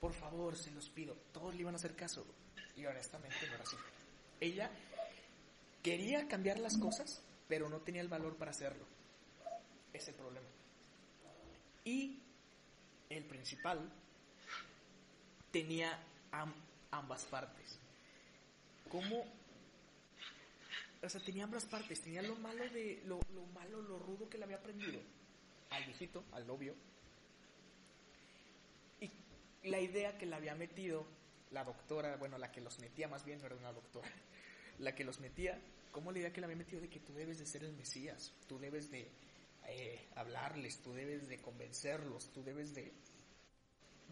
por 0.00 0.12
favor, 0.12 0.56
se 0.56 0.70
los 0.70 0.88
pido, 0.90 1.14
todos 1.32 1.54
le 1.54 1.62
iban 1.62 1.74
a 1.74 1.76
hacer 1.76 1.94
caso. 1.94 2.26
Y 2.76 2.84
honestamente 2.84 3.46
no 3.46 3.54
era 3.54 3.62
así. 3.62 3.76
Ella 4.40 4.70
quería 5.82 6.28
cambiar 6.28 6.58
las 6.58 6.76
cosas, 6.78 7.22
pero 7.48 7.68
no 7.68 7.80
tenía 7.80 8.02
el 8.02 8.08
valor 8.08 8.36
para 8.36 8.50
hacerlo. 8.50 8.84
Es 9.92 10.06
el 10.08 10.14
problema. 10.14 10.46
Y 11.84 12.20
el 13.08 13.24
principal 13.24 13.90
tenía 15.50 15.98
am 16.32 16.52
ambas 16.90 17.24
partes. 17.24 17.78
¿Cómo? 18.90 19.24
O 21.02 21.08
sea, 21.08 21.20
tenía 21.20 21.44
ambas 21.44 21.64
partes. 21.66 22.00
Tenía 22.00 22.22
lo 22.22 22.36
malo 22.36 22.64
de 22.70 23.02
lo, 23.04 23.20
lo 23.34 23.46
malo, 23.46 23.82
lo 23.82 23.98
rudo 23.98 24.28
que 24.28 24.38
le 24.38 24.44
había 24.44 24.56
aprendido 24.56 25.00
al 25.70 25.84
viejito, 25.84 26.24
al 26.32 26.46
novio. 26.46 26.74
Y 29.00 29.10
la 29.68 29.80
idea 29.80 30.16
que 30.18 30.26
le 30.26 30.34
había 30.34 30.54
metido 30.54 31.06
la 31.50 31.64
doctora, 31.64 32.16
bueno, 32.16 32.38
la 32.38 32.50
que 32.50 32.60
los 32.60 32.78
metía 32.80 33.08
más 33.08 33.24
bien, 33.24 33.40
no 33.40 33.46
era 33.46 33.56
una 33.56 33.72
doctora, 33.72 34.08
la 34.78 34.94
que 34.94 35.04
los 35.04 35.20
metía, 35.20 35.60
¿cómo 35.92 36.12
la 36.12 36.18
idea 36.18 36.32
que 36.32 36.40
le 36.40 36.46
había 36.46 36.56
metido 36.56 36.80
de 36.80 36.88
que 36.88 37.00
tú 37.00 37.14
debes 37.14 37.38
de 37.38 37.46
ser 37.46 37.64
el 37.64 37.72
Mesías? 37.72 38.32
Tú 38.48 38.58
debes 38.58 38.90
de 38.90 39.08
eh, 39.68 40.06
hablarles, 40.14 40.78
tú 40.78 40.92
debes 40.92 41.28
de 41.28 41.38
convencerlos, 41.40 42.32
tú 42.32 42.42
debes 42.42 42.74
de 42.74 42.92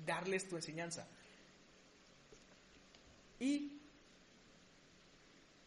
darles 0.05 0.49
tu 0.49 0.57
enseñanza. 0.57 1.09
Y 3.41 3.74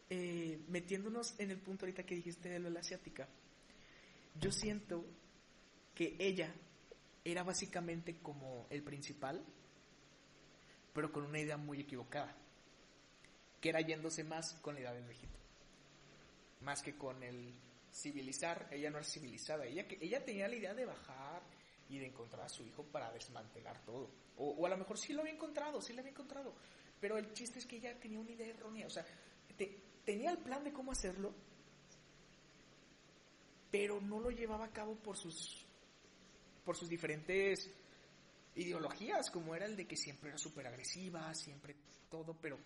eh, 0.10 0.60
metiéndonos 0.70 1.40
en 1.40 1.52
el 1.52 1.60
punto 1.60 1.86
ahorita 1.86 2.04
que 2.04 2.16
dijiste 2.16 2.50
de 2.50 2.60
la 2.60 2.80
asiática, 2.80 3.28
yo 4.40 4.52
siento 4.52 5.04
que 5.94 6.16
ella 6.20 6.54
era 7.26 7.44
básicamente 7.44 8.20
como 8.22 8.68
el 8.70 8.84
principal, 8.84 9.44
pero 10.94 11.12
con 11.12 11.26
una 11.26 11.40
idea 11.40 11.58
muy 11.58 11.82
equivocada, 11.82 12.36
que 13.60 13.70
era 13.70 13.82
yéndose 13.82 14.24
más 14.24 14.54
con 14.62 14.76
la 14.76 14.82
idea 14.82 14.94
del 14.94 15.04
viejito, 15.04 15.38
más 16.62 16.82
que 16.82 16.96
con 16.96 17.22
el 17.24 17.54
civilizar, 17.92 18.68
ella 18.72 18.90
no 18.90 18.98
era 18.98 19.06
civilizada, 19.06 19.66
ella, 19.66 19.86
ella 20.00 20.24
tenía 20.24 20.48
la 20.48 20.56
idea 20.56 20.74
de 20.74 20.86
bajar 20.86 21.42
y 21.90 21.98
de 21.98 22.08
encontrar 22.08 22.46
a 22.46 22.50
su 22.50 22.64
hijo 22.64 22.84
para 22.84 23.12
desmantelar 23.12 23.84
todo, 23.84 24.10
o, 24.38 24.52
o 24.52 24.66
a 24.66 24.70
lo 24.70 24.78
mejor 24.78 24.98
sí 24.98 25.14
lo 25.14 25.22
había 25.22 25.34
encontrado, 25.34 25.82
sí 25.82 25.94
lo 25.94 26.00
había 26.00 26.12
encontrado, 26.12 26.54
pero 27.02 27.18
el 27.18 27.34
chiste 27.34 27.60
es 27.60 27.66
que 27.66 27.78
ella 27.78 28.00
tenía 28.00 28.20
una 28.20 28.32
idea 28.32 28.48
errónea, 28.48 28.88
o 28.88 28.90
sea, 28.90 29.06
te, 29.58 29.87
tenía 30.08 30.32
el 30.32 30.38
plan 30.38 30.64
de 30.64 30.72
cómo 30.72 30.94
hacerlo, 30.94 31.34
pero 33.70 34.00
no 34.00 34.22
lo 34.22 34.32
llevaba 34.32 34.64
a 34.64 34.72
cabo 34.72 34.96
por 34.96 35.18
sus, 35.18 35.66
por 36.64 36.78
sus 36.78 36.88
diferentes 36.88 37.70
ideologías, 38.56 39.30
como 39.30 39.54
era 39.54 39.66
el 39.66 39.76
de 39.76 39.86
que 39.86 39.98
siempre 39.98 40.30
era 40.30 40.38
súper 40.38 40.66
agresiva, 40.66 41.34
siempre 41.36 41.76
todo, 42.10 42.38
pero 42.42 42.58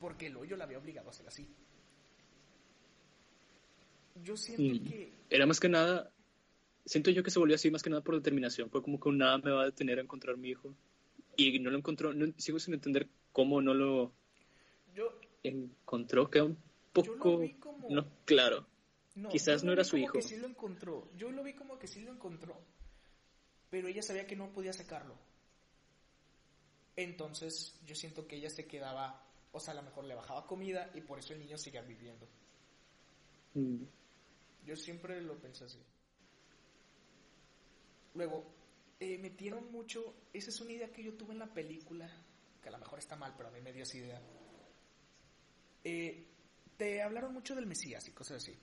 porque 0.00 0.26
el 0.26 0.36
hoyo 0.36 0.56
la 0.56 0.64
había 0.64 0.78
obligado 0.78 1.06
a 1.06 1.10
hacer 1.10 1.28
así. 1.28 1.48
Yo 4.24 4.36
siento 4.36 4.84
Mm, 4.84 4.88
que... 4.88 5.12
Era 5.30 5.46
más 5.46 5.60
que 5.60 5.68
nada, 5.68 6.10
siento 6.84 7.12
yo 7.12 7.22
que 7.22 7.30
se 7.30 7.38
volvió 7.38 7.54
así 7.54 7.70
más 7.70 7.84
que 7.84 7.90
nada 7.90 8.02
por 8.02 8.16
determinación. 8.16 8.68
Fue 8.68 8.82
como 8.82 8.98
que 8.98 9.12
nada 9.12 9.38
me 9.38 9.52
va 9.52 9.62
a 9.62 9.66
detener 9.66 10.00
a 10.00 10.02
encontrar 10.02 10.34
a 10.34 10.38
mi 10.38 10.48
hijo. 10.50 10.74
Y 11.36 11.56
no 11.60 11.70
lo 11.70 11.78
encontró, 11.78 12.12
no, 12.12 12.26
sigo 12.36 12.58
sin 12.58 12.74
entender 12.74 13.08
cómo 13.30 13.62
no 13.62 13.74
lo 13.74 14.12
Yo, 14.92 15.20
encontró, 15.44 16.30
queda 16.30 16.44
un 16.44 16.54
Yo 16.56 16.60
lo 17.14 17.18
poco, 17.18 17.38
vi 17.38 17.52
como- 17.54 17.88
no, 17.90 18.06
claro. 18.24 18.66
No, 19.14 19.28
Quizás 19.28 19.62
no 19.62 19.72
era 19.72 19.84
su 19.84 19.92
como 19.92 20.04
hijo. 20.04 20.12
que 20.14 20.22
sí 20.22 20.36
lo 20.36 20.48
encontró. 20.48 21.08
Yo 21.16 21.30
lo 21.30 21.42
vi 21.44 21.52
como 21.54 21.78
que 21.78 21.86
sí 21.86 22.00
lo 22.00 22.12
encontró. 22.12 22.58
Pero 23.70 23.86
ella 23.88 24.02
sabía 24.02 24.26
que 24.26 24.34
no 24.36 24.52
podía 24.52 24.72
sacarlo. 24.72 25.14
Entonces 26.96 27.78
yo 27.86 27.94
siento 27.94 28.26
que 28.26 28.36
ella 28.36 28.50
se 28.50 28.66
quedaba, 28.66 29.24
o 29.52 29.60
sea, 29.60 29.72
a 29.72 29.76
lo 29.76 29.82
mejor 29.82 30.04
le 30.04 30.14
bajaba 30.14 30.46
comida 30.46 30.90
y 30.94 31.00
por 31.00 31.18
eso 31.18 31.32
el 31.32 31.40
niño 31.40 31.58
seguía 31.58 31.82
viviendo. 31.82 32.26
Mm, 33.54 33.84
Yo 34.64 34.76
siempre 34.76 35.20
lo 35.20 35.36
pensé 35.38 35.64
así. 35.64 35.78
Luego, 38.14 38.44
eh, 39.00 39.18
metieron 39.18 39.70
mucho, 39.72 40.14
esa 40.32 40.50
es 40.50 40.60
una 40.60 40.72
idea 40.72 40.92
que 40.92 41.02
yo 41.02 41.14
tuve 41.14 41.32
en 41.32 41.40
la 41.40 41.52
película, 41.52 42.08
que 42.62 42.68
a 42.68 42.72
lo 42.72 42.78
mejor 42.78 42.98
está 42.98 43.16
mal, 43.16 43.34
pero 43.36 43.48
a 43.48 43.52
mí 43.52 43.60
me 43.60 43.72
dio 43.72 43.82
esa 43.82 43.96
idea. 43.98 44.22
Eh, 45.84 46.26
te 46.76 47.02
hablaron 47.02 47.32
mucho 47.32 47.54
del 47.54 47.66
Mesías 47.66 48.08
y 48.08 48.12
cosas 48.12 48.38
así. 48.42 48.58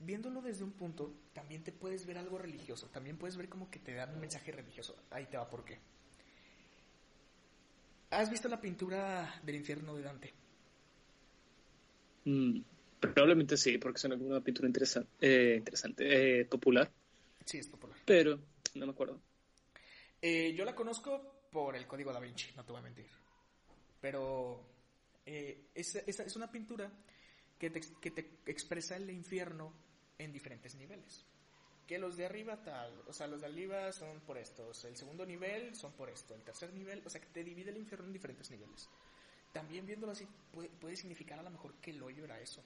Viéndolo 0.00 0.42
desde 0.42 0.64
un 0.64 0.72
punto, 0.72 1.28
también 1.32 1.62
te 1.62 1.72
puedes 1.72 2.06
ver 2.06 2.18
algo 2.18 2.38
religioso, 2.38 2.88
también 2.90 3.18
puedes 3.18 3.36
ver 3.36 3.48
como 3.48 3.70
que 3.70 3.78
te 3.78 3.94
dan 3.94 4.14
un 4.14 4.20
mensaje 4.20 4.50
religioso. 4.52 4.96
Ahí 5.10 5.26
te 5.26 5.36
va 5.36 5.48
por 5.48 5.64
qué. 5.64 5.78
¿Has 8.10 8.30
visto 8.30 8.48
la 8.48 8.60
pintura 8.60 9.40
del 9.42 9.56
infierno 9.56 9.96
de 9.96 10.02
Dante? 10.02 10.34
mm, 12.24 12.60
Probablemente 13.00 13.56
sí, 13.56 13.78
porque 13.78 13.96
es 13.98 14.04
una 14.04 14.40
pintura 14.42 14.68
interesante, 14.68 15.10
eh, 15.20 15.56
interesante 15.56 16.44
popular. 16.46 16.92
Sí, 17.44 17.58
es 17.58 17.68
popular. 17.68 17.96
Pero 18.04 18.38
no 18.74 18.86
me 18.86 18.92
acuerdo. 18.92 19.22
Eh, 20.22 20.54
yo 20.54 20.64
la 20.64 20.74
conozco 20.74 21.48
por 21.50 21.76
el 21.76 21.86
código 21.86 22.12
da 22.12 22.20
Vinci, 22.20 22.52
no 22.56 22.64
te 22.64 22.72
voy 22.72 22.80
a 22.80 22.84
mentir. 22.84 23.06
Pero 24.00 24.69
eh, 25.26 25.70
es, 25.74 25.94
es, 25.96 26.36
una 26.36 26.50
pintura 26.50 26.90
que 27.58 27.70
te, 27.70 27.80
que 28.00 28.10
te 28.10 28.40
expresa 28.46 28.96
el 28.96 29.10
infierno 29.10 29.72
en 30.18 30.32
diferentes 30.32 30.74
niveles. 30.74 31.24
Que 31.86 31.98
los 31.98 32.16
de 32.16 32.26
arriba 32.26 32.62
tal, 32.62 33.02
o 33.06 33.12
sea, 33.12 33.26
los 33.26 33.40
de 33.40 33.48
arriba 33.48 33.92
son 33.92 34.20
por 34.20 34.38
estos, 34.38 34.84
el 34.84 34.96
segundo 34.96 35.26
nivel 35.26 35.74
son 35.74 35.92
por 35.92 36.08
esto, 36.08 36.34
el 36.34 36.42
tercer 36.42 36.72
nivel, 36.72 37.02
o 37.04 37.10
sea, 37.10 37.20
que 37.20 37.26
te 37.28 37.42
divide 37.42 37.70
el 37.70 37.78
infierno 37.78 38.06
en 38.06 38.12
diferentes 38.12 38.50
niveles. 38.50 38.88
También 39.52 39.84
viéndolo 39.84 40.12
así, 40.12 40.26
puede, 40.52 40.68
puede 40.68 40.96
significar 40.96 41.38
a 41.40 41.42
lo 41.42 41.50
mejor 41.50 41.74
que 41.80 41.90
el 41.90 42.00
hoyo 42.00 42.24
era 42.24 42.38
eso, 42.38 42.62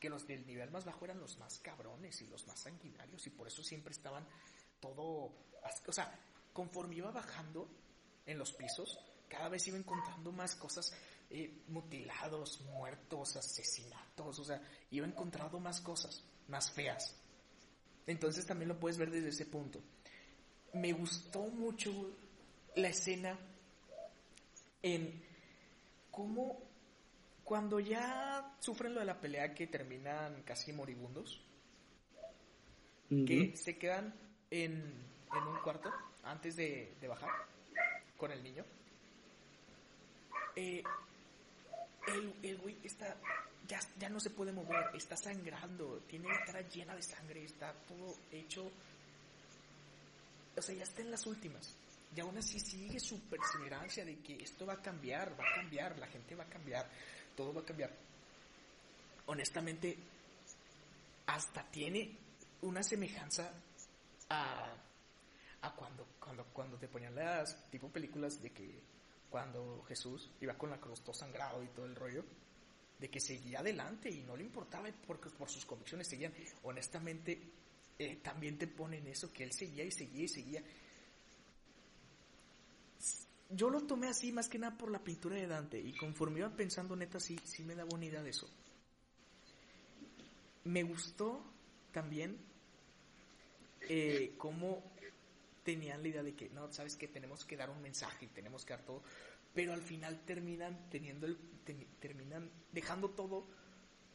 que 0.00 0.10
los 0.10 0.26
del 0.26 0.44
nivel 0.46 0.70
más 0.70 0.84
bajo 0.84 1.04
eran 1.04 1.20
los 1.20 1.38
más 1.38 1.58
cabrones 1.60 2.20
y 2.22 2.26
los 2.26 2.46
más 2.46 2.58
sanguinarios 2.60 3.26
y 3.26 3.30
por 3.30 3.46
eso 3.46 3.62
siempre 3.62 3.92
estaban 3.92 4.26
todo, 4.80 5.32
o 5.86 5.92
sea, 5.92 6.12
conforme 6.52 6.96
iba 6.96 7.10
bajando 7.10 7.68
en 8.26 8.38
los 8.38 8.52
pisos, 8.52 8.98
cada 9.28 9.48
vez 9.48 9.66
iba 9.68 9.78
encontrando 9.78 10.32
más 10.32 10.56
cosas, 10.56 10.92
eh, 11.30 11.62
mutilados, 11.68 12.60
muertos, 12.62 13.36
asesinatos, 13.36 14.38
o 14.38 14.44
sea, 14.44 14.60
iba 14.90 15.06
encontrando 15.06 15.58
más 15.60 15.80
cosas, 15.80 16.24
más 16.48 16.70
feas. 16.70 17.16
Entonces 18.06 18.46
también 18.46 18.68
lo 18.68 18.78
puedes 18.78 18.98
ver 18.98 19.10
desde 19.10 19.28
ese 19.28 19.46
punto. 19.46 19.80
Me 20.72 20.92
gustó 20.92 21.42
mucho 21.48 21.92
la 22.76 22.88
escena 22.88 23.38
en 24.82 25.22
cómo 26.10 26.62
cuando 27.42 27.80
ya 27.80 28.56
sufren 28.60 28.94
lo 28.94 29.00
de 29.00 29.06
la 29.06 29.20
pelea 29.20 29.54
que 29.54 29.66
terminan 29.66 30.42
casi 30.42 30.72
moribundos, 30.72 31.40
que 33.08 33.56
se 33.56 33.78
quedan 33.78 34.12
en, 34.50 34.72
en 35.32 35.42
un 35.48 35.56
cuarto 35.62 35.92
antes 36.24 36.56
de, 36.56 36.96
bajar 37.08 37.30
con 38.16 38.32
el 38.32 38.42
niño. 38.42 38.64
Eh, 40.56 40.82
el, 42.42 42.58
güey 42.58 42.76
está, 42.84 43.16
ya, 43.66 43.80
ya 43.98 44.08
no 44.08 44.20
se 44.20 44.30
puede 44.30 44.52
mover, 44.52 44.90
está 44.94 45.16
sangrando, 45.16 46.02
tiene 46.08 46.28
la 46.28 46.44
cara 46.44 46.60
llena 46.68 46.94
de 46.94 47.02
sangre, 47.02 47.44
está 47.44 47.72
todo 47.88 48.14
hecho, 48.30 48.70
o 50.56 50.62
sea, 50.62 50.74
ya 50.74 50.84
está 50.84 51.02
en 51.02 51.10
las 51.10 51.26
últimas. 51.26 51.74
Y 52.14 52.20
aún 52.20 52.38
así 52.38 52.58
sigue 52.58 52.98
su 52.98 53.20
perseverancia 53.28 54.04
de 54.04 54.16
que 54.20 54.36
esto 54.36 54.64
va 54.64 54.74
a 54.74 54.82
cambiar, 54.82 55.38
va 55.38 55.44
a 55.44 55.54
cambiar, 55.56 55.98
la 55.98 56.06
gente 56.06 56.34
va 56.34 56.44
a 56.44 56.48
cambiar, 56.48 56.88
todo 57.36 57.52
va 57.52 57.60
a 57.60 57.64
cambiar. 57.64 57.90
Honestamente, 59.26 59.98
hasta 61.26 61.62
tiene 61.64 62.16
una 62.62 62.82
semejanza 62.82 63.52
a 64.30 64.74
a 65.62 65.70
cuando, 65.72 66.06
cuando, 66.18 66.44
cuando 66.52 66.76
te 66.76 66.88
ponían 66.88 67.14
las 67.14 67.68
tipo 67.70 67.88
películas 67.88 68.40
de 68.42 68.50
que 68.50 68.80
cuando 69.30 69.84
Jesús 69.88 70.30
iba 70.40 70.56
con 70.56 70.70
la 70.70 70.80
cruz 70.80 71.02
todo 71.02 71.14
sangrado 71.14 71.62
y 71.62 71.68
todo 71.68 71.86
el 71.86 71.94
rollo, 71.94 72.24
de 72.98 73.10
que 73.10 73.20
seguía 73.20 73.60
adelante 73.60 74.10
y 74.10 74.22
no 74.22 74.36
le 74.36 74.44
importaba 74.44 74.88
porque 75.06 75.28
por 75.30 75.50
sus 75.50 75.64
convicciones 75.66 76.08
seguían. 76.08 76.32
Honestamente, 76.62 77.40
eh, 77.98 78.16
también 78.22 78.58
te 78.58 78.66
ponen 78.66 79.06
eso, 79.06 79.32
que 79.32 79.44
él 79.44 79.52
seguía 79.52 79.84
y 79.84 79.90
seguía 79.90 80.24
y 80.24 80.28
seguía. 80.28 80.62
Yo 83.50 83.70
lo 83.70 83.82
tomé 83.82 84.08
así 84.08 84.32
más 84.32 84.48
que 84.48 84.58
nada 84.58 84.76
por 84.76 84.90
la 84.90 85.04
pintura 85.04 85.36
de 85.36 85.46
Dante 85.46 85.78
y 85.78 85.94
conforme 85.96 86.40
iba 86.40 86.50
pensando 86.50 86.96
neta 86.96 87.20
sí, 87.20 87.38
sí 87.44 87.62
me 87.62 87.74
daba 87.74 87.90
una 87.94 88.06
idea 88.06 88.22
de 88.22 88.30
eso. 88.30 88.50
Me 90.64 90.82
gustó 90.82 91.44
también 91.92 92.36
eh, 93.82 94.34
cómo 94.36 94.95
tenían 95.66 96.00
la 96.00 96.08
idea 96.08 96.22
de 96.22 96.36
que, 96.36 96.48
no, 96.50 96.72
sabes 96.72 96.94
que 96.94 97.08
tenemos 97.08 97.44
que 97.44 97.56
dar 97.56 97.70
un 97.70 97.82
mensaje 97.82 98.26
y 98.26 98.28
tenemos 98.28 98.64
que 98.64 98.72
dar 98.72 98.84
todo, 98.84 99.02
pero 99.52 99.72
al 99.72 99.82
final 99.82 100.24
terminan 100.24 100.88
teniendo 100.88 101.26
el, 101.26 101.36
terminan 101.98 102.48
dejando 102.70 103.10
todo 103.10 103.44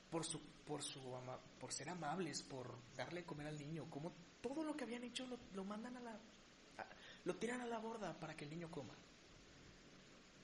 por 0.10 0.24
su, 0.24 0.40
por 0.66 0.82
su, 0.82 1.02
por 1.60 1.74
ser 1.74 1.90
amables, 1.90 2.42
por 2.42 2.74
darle 2.96 3.26
comer 3.26 3.48
al 3.48 3.60
niño, 3.60 3.90
como 3.90 4.14
todo 4.42 4.64
lo 4.64 4.78
que 4.78 4.86
habían 4.86 5.04
hecho 5.04 5.28
lo, 5.54 5.66
mandan 5.66 5.98
a 5.98 6.00
la, 6.00 6.20
lo 7.26 7.36
tiran 7.36 7.60
a 7.60 7.66
la 7.66 7.80
borda 7.80 8.18
para 8.18 8.34
que 8.34 8.46
el 8.46 8.52
niño 8.52 8.72
coma. 8.72 8.96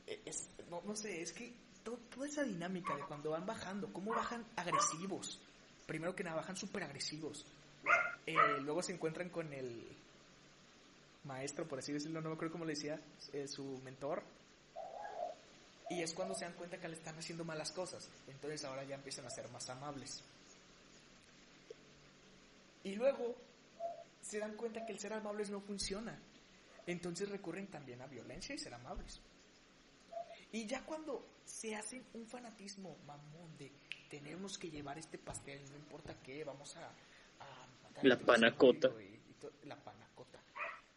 E, 0.05 0.21
no, 0.69 0.81
no 0.81 0.93
sé, 0.93 1.21
es 1.21 1.31
que 1.31 1.53
toda 1.83 2.27
esa 2.27 2.43
dinámica 2.43 2.97
de 2.97 3.03
cuando 3.03 3.29
van 3.29 3.45
bajando, 3.45 3.93
cómo 3.93 4.11
bajan 4.11 4.45
agresivos. 4.57 5.39
Primero 5.85 6.13
que 6.13 6.25
nada, 6.25 6.35
bajan 6.35 6.57
súper 6.57 6.83
agresivos. 6.83 7.45
Eh, 8.25 8.35
luego 8.59 8.83
se 8.83 8.91
encuentran 8.91 9.29
con 9.29 9.53
el, 9.53 9.87
maestro, 11.27 11.67
por 11.67 11.79
así 11.79 11.93
decirlo, 11.93 12.21
no 12.21 12.29
me 12.29 12.35
acuerdo 12.35 12.53
cómo 12.53 12.65
le 12.65 12.73
decía, 12.73 12.99
eh, 13.33 13.47
su 13.47 13.63
mentor. 13.83 14.23
Y 15.89 16.01
es 16.01 16.13
cuando 16.13 16.33
se 16.33 16.45
dan 16.45 16.53
cuenta 16.53 16.77
que 16.79 16.87
le 16.87 16.95
están 16.95 17.17
haciendo 17.17 17.45
malas 17.45 17.71
cosas. 17.71 18.09
Entonces 18.27 18.63
ahora 18.65 18.83
ya 18.83 18.95
empiezan 18.95 19.25
a 19.25 19.29
ser 19.29 19.47
más 19.49 19.69
amables. 19.69 20.23
Y 22.83 22.95
luego 22.95 23.35
se 24.21 24.39
dan 24.39 24.55
cuenta 24.55 24.85
que 24.85 24.93
el 24.93 24.99
ser 24.99 25.13
amables 25.13 25.49
no 25.49 25.61
funciona. 25.61 26.17
Entonces 26.85 27.29
recurren 27.29 27.67
también 27.67 28.01
a 28.01 28.07
violencia 28.07 28.55
y 28.55 28.57
ser 28.57 28.73
amables. 28.73 29.21
Y 30.51 30.65
ya 30.65 30.83
cuando 30.85 31.25
se 31.45 31.75
hacen 31.75 32.03
un 32.13 32.25
fanatismo 32.25 32.97
mamón 33.05 33.57
de 33.57 33.71
tenemos 34.09 34.57
que 34.57 34.69
llevar 34.69 34.97
este 34.97 35.17
pastel, 35.17 35.61
no 35.69 35.77
importa 35.77 36.15
qué, 36.23 36.43
vamos 36.43 36.75
a... 36.77 36.89
la 38.03 38.17
panacota. 38.17 38.89
la 39.65 39.75
panacota. 39.75 40.39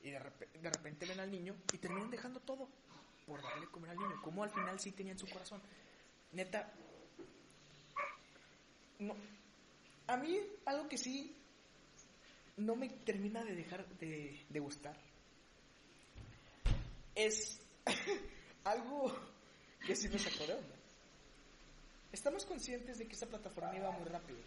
Y 0.03 0.11
de, 0.11 0.19
repente 0.19 1.07
ven 1.07 1.21
al 1.21 1.31
niño 1.31 1.55
y 1.73 1.79
terminan 1.79 2.11
dejando 2.11 2.41
todo 2.41 2.69
por 3.27 3.43
darle 3.43 3.67
comer 3.67 3.91
al 3.91 3.99
niño. 3.99 4.21
Como 4.23 4.43
al 4.43 4.51
final 4.51 4.79
sí 4.81 4.93
tenían 4.93 5.19
su 5.19 5.29
corazón. 5.29 5.61
Neta, 6.33 6.73
no. 8.99 9.15
A 10.07 10.17
mí 10.17 10.39
algo 10.65 10.89
que 10.89 10.99
sí 10.99 11.37
no 12.57 12.77
me 12.77 12.89
termina 12.89 13.45
de 13.45 13.55
dejar 13.55 13.87
de, 13.99 14.45
de 14.49 14.61
gustar 14.61 14.97
es 17.15 17.61
algo 18.65 19.15
que 19.87 19.95
sí 19.95 20.09
me 20.09 20.19
sacó 20.19 20.47
de 20.47 20.55
onda. 20.55 20.77
Estamos 22.13 22.45
conscientes 22.45 22.99
de 22.99 23.07
que 23.07 23.15
esa 23.15 23.27
plataforma 23.27 23.77
iba 23.77 23.91
muy 23.93 24.09
rápido. 24.09 24.39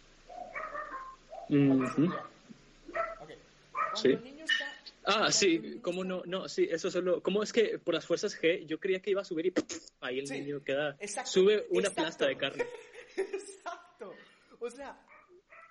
Okay. 3.20 3.38
Cuando 3.72 4.08
el 4.08 4.24
niño 4.24 4.44
está 4.44 4.63
Ah, 5.04 5.30
sí, 5.30 5.80
¿cómo 5.82 6.02
no? 6.04 6.22
No, 6.24 6.48
sí, 6.48 6.66
eso 6.70 6.90
solo. 6.90 7.22
¿Cómo 7.22 7.42
es 7.42 7.52
que 7.52 7.78
por 7.78 7.94
las 7.94 8.06
fuerzas 8.06 8.40
G 8.40 8.66
yo 8.66 8.80
creía 8.80 9.00
que 9.00 9.10
iba 9.10 9.20
a 9.20 9.24
subir 9.24 9.46
y 9.46 9.52
ahí 10.00 10.18
el 10.18 10.28
niño 10.28 10.62
queda. 10.62 10.96
sube 11.24 11.66
una 11.70 11.90
plasta 11.90 12.26
de 12.26 12.36
carne. 12.36 12.66
exacto. 13.16 14.14
O 14.60 14.70
sea, 14.70 14.98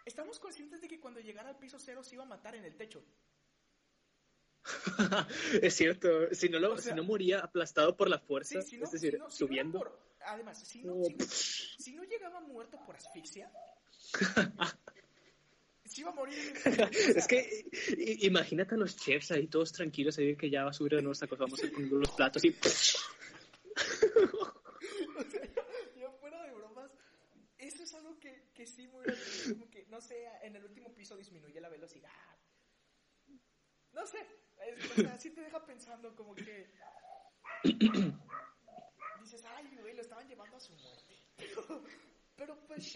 estamos 0.06 0.40
conscientes 0.40 0.82
de 0.82 0.88
que 0.88 1.00
cuando 1.00 1.20
llegara 1.20 1.50
al 1.50 1.58
piso 1.58 1.80
cero 1.80 2.04
se 2.04 2.16
iba 2.16 2.24
a 2.24 2.28
matar 2.28 2.56
en 2.56 2.66
el 2.66 2.76
techo. 2.76 3.04
es 5.62 5.74
cierto, 5.74 6.34
si 6.34 6.48
no, 6.50 6.60
lo, 6.60 6.78
si 6.78 6.94
no 6.94 7.04
moría 7.04 7.40
aplastado 7.40 7.98
por 7.98 8.10
la 8.10 8.20
fuerza, 8.20 8.60
es 8.60 8.92
decir, 8.92 9.20
subiendo. 9.30 10.00
además, 10.26 10.66
si 10.66 10.84
no, 10.84 11.02
si 11.78 11.94
no 11.94 12.04
llegaba 12.04 12.40
muerto 12.40 12.80
por 12.86 12.96
asfixia, 12.96 13.52
iba 16.02 16.12
a 16.12 16.14
morir. 16.14 16.54
es 17.16 17.28
que 17.28 17.66
imagínate 18.22 18.76
a 18.76 18.78
los 18.78 18.96
chefs 18.96 19.32
ahí 19.32 19.48
todos 19.48 19.72
tranquilos, 19.72 20.18
ahí 20.18 20.36
que 20.36 20.50
ya 20.50 20.64
va 20.64 20.72
a 20.72 20.74
subir 20.74 20.94
de 20.94 21.02
nuevo 21.02 21.14
esta 21.14 21.28
cosa, 21.28 21.44
vamos 21.44 21.64
a 21.64 21.72
poner 21.72 21.92
los 21.92 22.12
platos 22.12 22.44
y... 22.46 22.50
o 22.50 22.54
sea, 25.30 25.48
yo, 26.00 26.12
fuera 26.20 26.42
de 26.44 26.52
bromas, 26.54 26.92
eso 27.58 27.84
es 27.84 27.94
algo 27.94 28.20
que, 28.20 28.50
que 28.54 28.66
sí 28.66 28.88
muy 28.88 29.04
como 29.50 29.70
que, 29.70 29.86
no 29.90 30.02
sé, 30.02 30.26
en 30.42 30.56
el 30.56 30.66
último 30.66 30.94
piso 30.94 31.18
disminuye 31.18 31.60
la 31.60 31.70
velocidad. 31.70 32.10
No 33.94 34.06
sé, 34.08 34.26
o 34.92 34.96
sea, 35.02 35.18
sí 35.18 35.32
te 35.32 35.42
deja 35.42 35.66
pensando 35.66 36.16
como 36.16 36.36
que... 36.36 36.70
Dices, 39.22 39.46
ay, 39.46 39.78
güey, 39.80 39.96
lo 39.96 40.02
estaban 40.02 40.28
llevando 40.28 40.58
a 40.58 40.60
su 40.60 40.74
muerte. 40.74 41.16
Pero, 42.36 42.60
pues, 42.68 42.94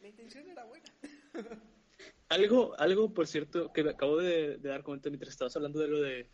la 0.00 0.08
intención 0.08 0.50
era 0.50 0.64
buena. 0.64 0.92
Algo, 2.28 2.78
algo, 2.78 3.12
por 3.12 3.26
cierto, 3.26 3.72
que 3.72 3.84
me 3.84 3.90
acabo 3.90 4.16
de, 4.16 4.58
dar 4.58 4.82
cuenta 4.82 5.10
mientras 5.10 5.32
estabas 5.32 5.54
hablando 5.56 5.80
de 5.80 5.88
lo 5.88 6.00
de 6.00 6.28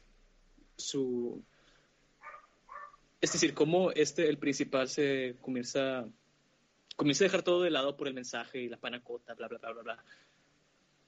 su... 0.76 1.42
Es 3.20 3.32
decir, 3.32 3.52
cómo 3.52 3.90
este, 3.92 4.28
el 4.28 4.38
principal 4.38 4.88
se 4.88 5.36
comienza, 5.42 6.08
comienza 6.96 7.24
a 7.24 7.26
dejar 7.26 7.42
todo 7.42 7.62
de 7.62 7.70
lado 7.70 7.96
por 7.96 8.08
el 8.08 8.14
mensaje 8.14 8.62
y 8.62 8.68
la 8.68 8.78
panacota, 8.78 9.34
bla, 9.34 9.48
bla, 9.48 9.58
bla, 9.58 9.72
bla, 9.72 9.82
bla. 9.82 10.04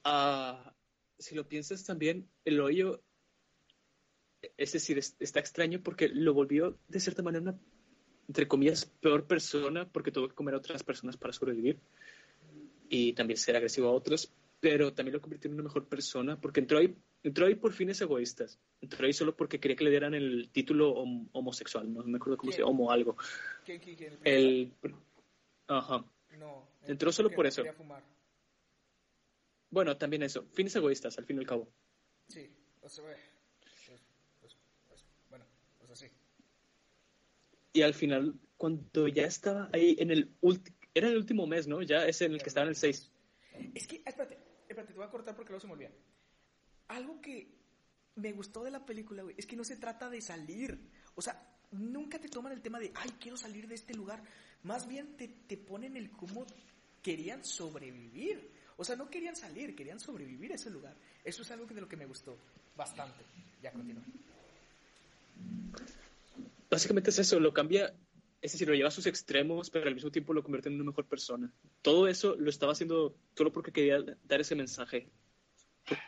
Ah, 0.03 0.73
si 1.17 1.33
lo 1.33 1.47
piensas 1.47 1.83
también, 1.85 2.29
el 2.45 2.59
hoyo, 2.59 3.01
es 4.57 4.73
decir, 4.73 4.97
está 4.97 5.39
extraño 5.39 5.81
porque 5.81 6.09
lo 6.09 6.33
volvió 6.33 6.77
de 6.87 6.99
cierta 6.99 7.23
manera 7.23 7.41
una, 7.41 7.59
entre 8.27 8.47
comillas, 8.47 8.85
peor 8.85 9.25
persona 9.25 9.87
porque 9.89 10.11
tuvo 10.11 10.27
que 10.29 10.35
comer 10.35 10.53
a 10.53 10.57
otras 10.57 10.83
personas 10.83 11.17
para 11.17 11.33
sobrevivir. 11.33 11.79
y 12.89 13.13
también 13.13 13.37
ser 13.37 13.55
agresivo 13.55 13.87
a 13.87 13.91
otros, 13.91 14.31
pero 14.63 14.93
también 14.93 15.11
lo 15.13 15.19
convirtió 15.21 15.49
en 15.49 15.55
una 15.55 15.63
mejor 15.63 15.89
persona 15.89 16.39
porque 16.39 16.61
entró 16.61 16.77
ahí, 16.77 16.95
entró 17.21 17.45
ahí 17.47 17.55
por 17.55 17.73
fines 17.73 17.99
egoístas. 17.99 18.57
Entró 18.79 19.05
ahí 19.05 19.11
solo 19.11 19.35
porque 19.35 19.59
quería 19.59 19.75
que 19.75 19.83
le 19.83 19.89
dieran 19.89 20.13
el 20.13 20.49
título 20.53 20.95
hom- 20.95 21.27
homosexual, 21.33 21.93
no 21.93 22.01
me 22.05 22.15
acuerdo 22.15 22.37
cómo 22.37 22.53
se 22.53 22.59
llama, 22.59 22.69
homo 22.71 22.89
algo. 22.89 23.17
¿Quién, 23.65 23.81
quién, 23.81 23.97
quién? 23.97 24.17
El... 24.23 24.73
Ajá. 25.67 26.05
No. 26.39 26.65
Entró 26.87 27.11
solo 27.11 27.29
por 27.29 27.43
no 27.43 27.49
eso. 27.49 27.65
fumar. 27.73 28.01
Bueno, 29.69 29.97
también 29.97 30.23
eso, 30.23 30.45
fines 30.53 30.73
egoístas, 30.77 31.17
al 31.17 31.25
fin 31.25 31.35
y 31.35 31.39
al 31.39 31.45
cabo. 31.45 31.67
Sí, 32.29 32.49
o 32.81 32.87
sea, 32.87 33.03
pues, 33.59 34.01
pues, 34.39 34.55
pues, 34.87 35.05
bueno, 35.29 35.43
pues 35.79 35.91
así. 35.91 36.07
Y 37.73 37.81
al 37.81 37.93
final, 37.93 38.33
cuando 38.55 39.09
ya 39.09 39.25
estaba 39.25 39.69
ahí 39.73 39.97
en 39.99 40.09
el 40.11 40.31
último, 40.39 40.77
era 40.93 41.09
el 41.09 41.17
último 41.17 41.47
mes, 41.47 41.67
¿no? 41.67 41.81
Ya 41.81 42.05
es 42.07 42.21
en 42.21 42.31
el 42.31 42.41
que 42.41 42.47
estaba 42.47 42.63
en 42.63 42.69
el 42.69 42.75
6. 42.77 43.11
Es 43.75 43.87
que, 43.87 44.01
espérate, 44.05 44.37
espérate, 44.73 44.93
te 44.93 44.99
voy 44.99 45.07
a 45.07 45.11
cortar 45.11 45.35
porque 45.35 45.51
luego 45.51 45.61
se 45.61 45.67
me 45.67 45.73
olvida. 45.73 45.91
Algo 46.89 47.21
que 47.21 47.47
me 48.15 48.31
gustó 48.33 48.63
de 48.63 48.71
la 48.71 48.85
película, 48.85 49.23
güey, 49.23 49.35
es 49.37 49.45
que 49.45 49.55
no 49.55 49.63
se 49.63 49.77
trata 49.77 50.09
de 50.09 50.21
salir. 50.21 50.77
O 51.15 51.21
sea, 51.21 51.41
nunca 51.71 52.19
te 52.19 52.27
toman 52.27 52.51
el 52.51 52.61
tema 52.61 52.79
de, 52.79 52.91
ay, 52.95 53.11
quiero 53.19 53.37
salir 53.37 53.67
de 53.67 53.75
este 53.75 53.93
lugar. 53.93 54.23
Más 54.63 54.87
bien 54.87 55.15
te, 55.15 55.27
te 55.27 55.57
ponen 55.57 55.95
el 55.95 56.11
cómo 56.11 56.45
querían 57.01 57.43
sobrevivir. 57.45 58.51
O 58.77 58.83
sea, 58.83 58.95
no 58.95 59.09
querían 59.09 59.35
salir, 59.35 59.75
querían 59.75 59.99
sobrevivir 59.99 60.51
a 60.51 60.55
ese 60.55 60.69
lugar. 60.69 60.95
Eso 61.23 61.43
es 61.43 61.51
algo 61.51 61.67
que 61.67 61.75
de 61.75 61.81
lo 61.81 61.87
que 61.87 61.97
me 61.97 62.05
gustó 62.05 62.37
bastante. 62.75 63.23
Ya 63.61 63.71
continúa. 63.71 64.03
Básicamente 66.69 67.11
es 67.11 67.19
eso, 67.19 67.39
lo 67.39 67.53
cambia, 67.53 67.93
es 68.43 68.51
decir, 68.51 68.67
lo 68.67 68.75
lleva 68.75 68.89
a 68.89 68.91
sus 68.91 69.05
extremos, 69.05 69.69
pero 69.69 69.87
al 69.87 69.95
mismo 69.95 70.11
tiempo 70.11 70.33
lo 70.33 70.43
convierte 70.43 70.67
en 70.67 70.75
una 70.75 70.83
mejor 70.83 71.07
persona. 71.07 71.49
Todo 71.81 72.09
eso 72.09 72.35
lo 72.35 72.49
estaba 72.49 72.73
haciendo 72.73 73.15
solo 73.37 73.53
porque 73.53 73.71
quería 73.71 74.03
dar 74.25 74.41
ese 74.41 74.53
mensaje. 74.53 75.09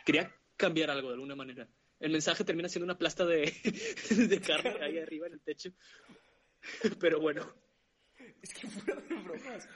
Quería 0.04 0.36
cambiar 0.54 0.90
algo 0.90 1.08
de 1.08 1.14
alguna 1.14 1.34
manera. 1.34 1.66
El 1.98 2.12
mensaje 2.12 2.44
termina 2.44 2.68
siendo 2.68 2.84
una 2.84 2.98
plasta 2.98 3.24
de, 3.24 3.50
carne 4.46 4.84
ahí 4.84 4.98
arriba 4.98 5.28
en 5.28 5.32
el 5.32 5.40
techo. 5.40 5.72
Pero 7.00 7.20
bueno, 7.20 7.50
Es 8.42 8.52
que 8.52 8.66
fuera 8.66 9.00
bromas. 9.00 9.66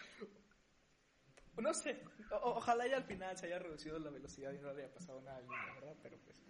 No 1.57 1.73
sé, 1.73 2.03
ojalá 2.43 2.87
ya 2.87 2.99
al 2.99 3.05
final 3.05 3.39
se 3.39 3.47
haya 3.47 3.59
reducido 3.59 3.99
la 3.99 4.11
velocidad 4.11 4.53
y 4.53 4.59
no 4.59 4.75
le 4.75 4.85
haya 4.85 4.93
pasado 4.93 5.23
nada 5.23 5.41
¿verdad? 5.41 5.97
Pero 6.03 6.19
pues... 6.19 6.43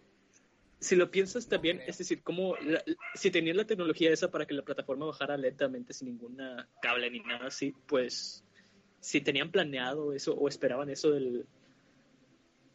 si 0.81 0.97
lo 0.97 1.11
piensas 1.11 1.47
también, 1.49 1.81
es 1.87 1.99
decir, 1.99 2.23
como 2.23 2.57
la- 2.57 2.83
si 3.15 3.31
tenían 3.31 3.57
la 3.57 3.67
tecnología 3.67 4.11
esa 4.11 4.31
para 4.31 4.47
que 4.47 4.55
la 4.55 4.63
plataforma 4.63 5.07
bajara 5.07 5.37
lentamente 5.37 5.93
sin 5.93 6.09
ninguna 6.09 6.69
cable 6.81 7.11
ni 7.11 7.21
nada 7.21 7.47
así, 7.49 7.75
pues 7.87 8.43
si 9.01 9.21
tenían 9.21 9.51
planeado 9.51 10.13
eso 10.13 10.35
o 10.35 10.49
esperaban 10.49 10.91
eso 10.91 11.11
del... 11.11 11.47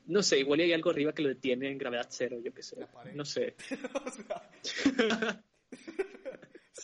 No 0.07 0.21
sé, 0.21 0.39
igual 0.39 0.59
hay 0.59 0.71
algo 0.71 0.91
arriba 0.91 1.13
que 1.13 1.23
lo 1.23 1.29
detiene 1.29 1.69
en 1.71 1.79
gravedad 1.79 2.07
cero, 2.09 2.37
yo 2.43 2.53
qué 2.53 2.61
sé. 2.61 2.77
No 3.13 3.25
sé. 3.25 3.55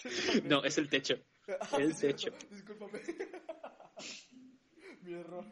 No, 0.45 0.64
es 0.64 0.77
el 0.77 0.89
techo. 0.89 1.19
Ah, 1.48 1.77
el 1.80 1.95
techo. 1.99 2.31
Discúlpame. 2.49 2.99
Mi 5.03 5.14
error. 5.14 5.45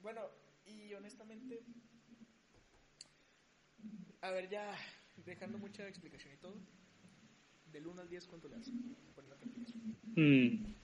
bueno, 0.00 0.22
y 0.66 0.92
honestamente... 0.94 1.62
A 4.22 4.30
ver, 4.30 4.48
ya 4.48 4.74
dejando 5.26 5.58
mucha 5.58 5.86
explicación 5.86 6.32
y 6.32 6.36
todo. 6.38 6.54
Del 7.72 7.86
1 7.86 8.02
al 8.02 8.08
10, 8.08 8.26
¿cuánto 8.28 8.48
le 8.48 8.56
das? 8.56 8.70
Por 9.14 9.24
la 9.28 9.36
calificación. 9.36 9.96
Hmm. 10.14 10.74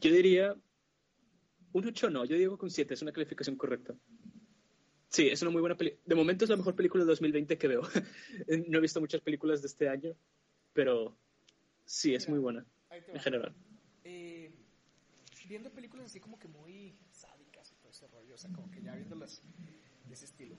Yo 0.00 0.12
diría 0.12 0.56
un 1.72 1.86
8 1.86 2.08
no, 2.08 2.24
yo 2.24 2.36
digo 2.36 2.56
con 2.56 2.70
7, 2.70 2.94
es 2.94 3.02
una 3.02 3.12
calificación 3.12 3.56
correcta. 3.56 3.94
Sí, 5.08 5.28
es 5.28 5.42
una 5.42 5.50
muy 5.50 5.60
buena 5.60 5.76
película. 5.76 6.02
De 6.06 6.14
momento 6.14 6.44
es 6.44 6.50
la 6.50 6.56
mejor 6.56 6.74
película 6.74 7.04
de 7.04 7.08
2020 7.08 7.58
que 7.58 7.68
veo. 7.68 7.82
no 8.68 8.78
he 8.78 8.80
visto 8.80 9.00
muchas 9.00 9.20
películas 9.20 9.60
de 9.60 9.68
este 9.68 9.88
año, 9.88 10.14
pero 10.72 11.18
sí, 11.84 12.14
es 12.14 12.24
Mira, 12.24 12.30
muy 12.32 12.42
buena 12.42 12.66
en 12.90 13.20
general. 13.20 13.54
eh, 14.04 14.52
viendo 15.48 15.70
películas 15.70 16.06
así 16.06 16.20
como 16.20 16.38
que 16.38 16.46
muy 16.46 16.94
todo 17.10 17.37
ese 17.98 18.06
rollo, 18.08 18.34
o 18.34 18.38
sea, 18.38 18.50
como 18.52 18.70
que 18.70 18.80
ya 18.80 18.94
viéndolas 18.94 19.42
de 20.06 20.14
ese 20.14 20.26
estilo. 20.26 20.56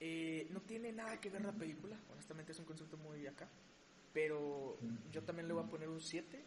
Eh, 0.00 0.48
no 0.50 0.60
tiene 0.62 0.92
nada 0.92 1.20
que 1.20 1.28
ver 1.28 1.44
la 1.44 1.52
película, 1.52 1.96
honestamente 2.12 2.52
es 2.52 2.58
un 2.58 2.64
concepto 2.64 2.96
muy 2.96 3.26
acá, 3.26 3.48
pero 4.12 4.78
yo 5.12 5.22
también 5.22 5.48
le 5.48 5.54
voy 5.54 5.64
a 5.64 5.66
poner 5.66 5.88
un 5.88 6.00
7. 6.00 6.42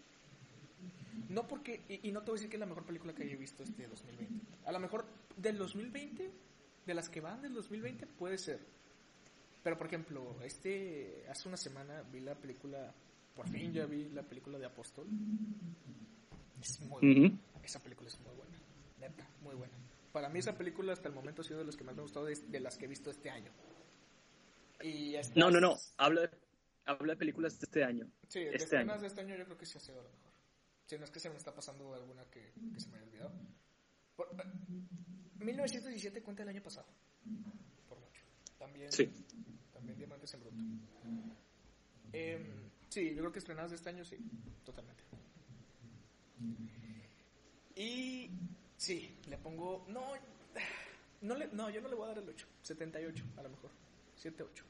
No 1.29 1.47
porque, 1.47 1.81
y, 1.87 2.09
y 2.09 2.11
no 2.11 2.21
te 2.21 2.31
voy 2.31 2.37
a 2.37 2.39
decir 2.39 2.49
que 2.49 2.55
es 2.55 2.59
la 2.59 2.65
mejor 2.65 2.85
película 2.85 3.13
que 3.13 3.23
haya 3.23 3.35
visto 3.35 3.63
este 3.63 3.87
2020. 3.87 4.45
A 4.65 4.71
lo 4.71 4.79
mejor 4.79 5.05
del 5.37 5.57
2020, 5.57 6.31
de 6.85 6.93
las 6.93 7.09
que 7.09 7.21
van 7.21 7.41
del 7.41 7.53
2020, 7.53 8.07
puede 8.07 8.37
ser. 8.37 8.59
Pero 9.63 9.77
por 9.77 9.87
ejemplo, 9.87 10.41
este, 10.43 11.25
hace 11.29 11.47
una 11.47 11.57
semana 11.57 12.01
vi 12.11 12.21
la 12.21 12.35
película, 12.35 12.91
por 13.35 13.47
fin 13.47 13.71
ya 13.71 13.85
vi 13.85 14.09
la 14.09 14.23
película 14.23 14.57
de 14.57 14.65
Apóstol. 14.65 15.07
Es 16.59 16.79
muy 16.81 17.01
buena. 17.01 17.27
Ujú. 17.27 17.37
Esa 17.63 17.79
película 17.79 18.09
es 18.09 18.19
muy 18.21 18.33
buena. 18.35 18.57
Neta, 18.99 19.27
muy 19.41 19.55
buena. 19.55 19.73
Para 20.11 20.29
mí 20.29 20.39
esa 20.39 20.57
película 20.57 20.93
hasta 20.93 21.07
el 21.07 21.13
momento 21.15 21.41
ha 21.41 21.45
sido 21.45 21.59
de 21.59 21.65
las 21.65 21.75
que 21.77 21.83
más 21.83 21.95
me 21.95 22.01
ha 22.01 22.03
gustado 22.03 22.25
de, 22.25 22.35
de 22.35 22.59
las 22.59 22.77
que 22.77 22.85
he 22.85 22.87
visto 22.87 23.09
este 23.09 23.29
año. 23.29 23.51
Y 24.81 25.15
estas- 25.15 25.37
No, 25.37 25.49
no, 25.51 25.59
no, 25.59 25.75
habla, 25.97 26.29
habla 26.85 27.13
de 27.13 27.17
películas 27.17 27.59
de 27.59 27.65
este 27.65 27.83
año. 27.83 28.09
Sí, 28.27 28.39
de 28.39 28.55
este 28.55 28.77
año. 28.77 28.97
de 28.97 29.07
este 29.07 29.21
año 29.21 29.35
yo 29.35 29.45
creo 29.45 29.57
que 29.57 29.65
sí 29.65 29.77
ha 29.77 29.81
sido 29.81 29.97
la 30.03 30.09
mejor. 30.09 30.31
Si 30.85 30.97
no 30.97 31.05
es 31.05 31.11
que 31.11 31.19
se 31.19 31.29
me 31.29 31.37
está 31.37 31.53
pasando 31.53 31.93
alguna 31.93 32.25
que, 32.25 32.51
que 32.73 32.79
se 32.79 32.89
me 32.89 32.97
haya 32.97 33.05
olvidado. 33.05 33.31
Por- 34.15 34.27
eh, 34.37 34.43
1917 35.39 36.21
cuenta 36.21 36.43
el 36.43 36.49
año 36.49 36.61
pasado. 36.61 36.87
Por 37.87 37.99
mucho. 37.99 38.23
También, 38.57 38.91
Sí. 38.91 39.09
también 39.71 39.97
Diamantes 39.97 40.33
en 40.33 40.39
Bruto. 40.41 40.57
Em, 42.13 42.69
sí, 42.89 43.11
yo 43.15 43.19
creo 43.21 43.31
que 43.31 43.39
estrenadas 43.39 43.71
de 43.71 43.77
este 43.77 43.89
año 43.89 44.03
sí, 44.03 44.17
totalmente. 44.65 45.03
Y 47.75 48.29
sí, 48.81 49.15
le 49.29 49.37
pongo. 49.37 49.85
No, 49.87 50.13
no, 51.21 51.35
le, 51.35 51.47
no, 51.47 51.69
yo 51.69 51.81
no 51.81 51.87
le 51.89 51.95
voy 51.95 52.05
a 52.05 52.07
dar 52.09 52.17
el 52.17 52.29
8. 52.29 52.47
78, 52.63 53.23
a 53.37 53.43
lo 53.43 53.49
mejor. 53.49 53.69
7, 54.15 54.43
8. 54.43 54.63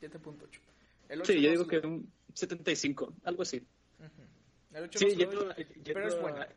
7.8. 0.00 0.60
El 1.08 1.20
8 1.20 1.32
Sí, 1.32 1.40
yo 1.42 1.50
digo 1.50 1.64
se 1.64 1.70
que 1.70 1.80
le- 1.80 1.86
un 1.86 2.12
75, 2.34 3.14
algo 3.24 3.42
así. 3.42 3.58
Ujú. 3.98 4.76
El 4.76 4.84
8 4.84 4.98
Sí, 4.98 5.06
yendo- 5.16 5.44
doy, 5.44 5.54
yendo 5.64 5.82
pero 5.94 6.08
es 6.08 6.20
buena. 6.20 6.48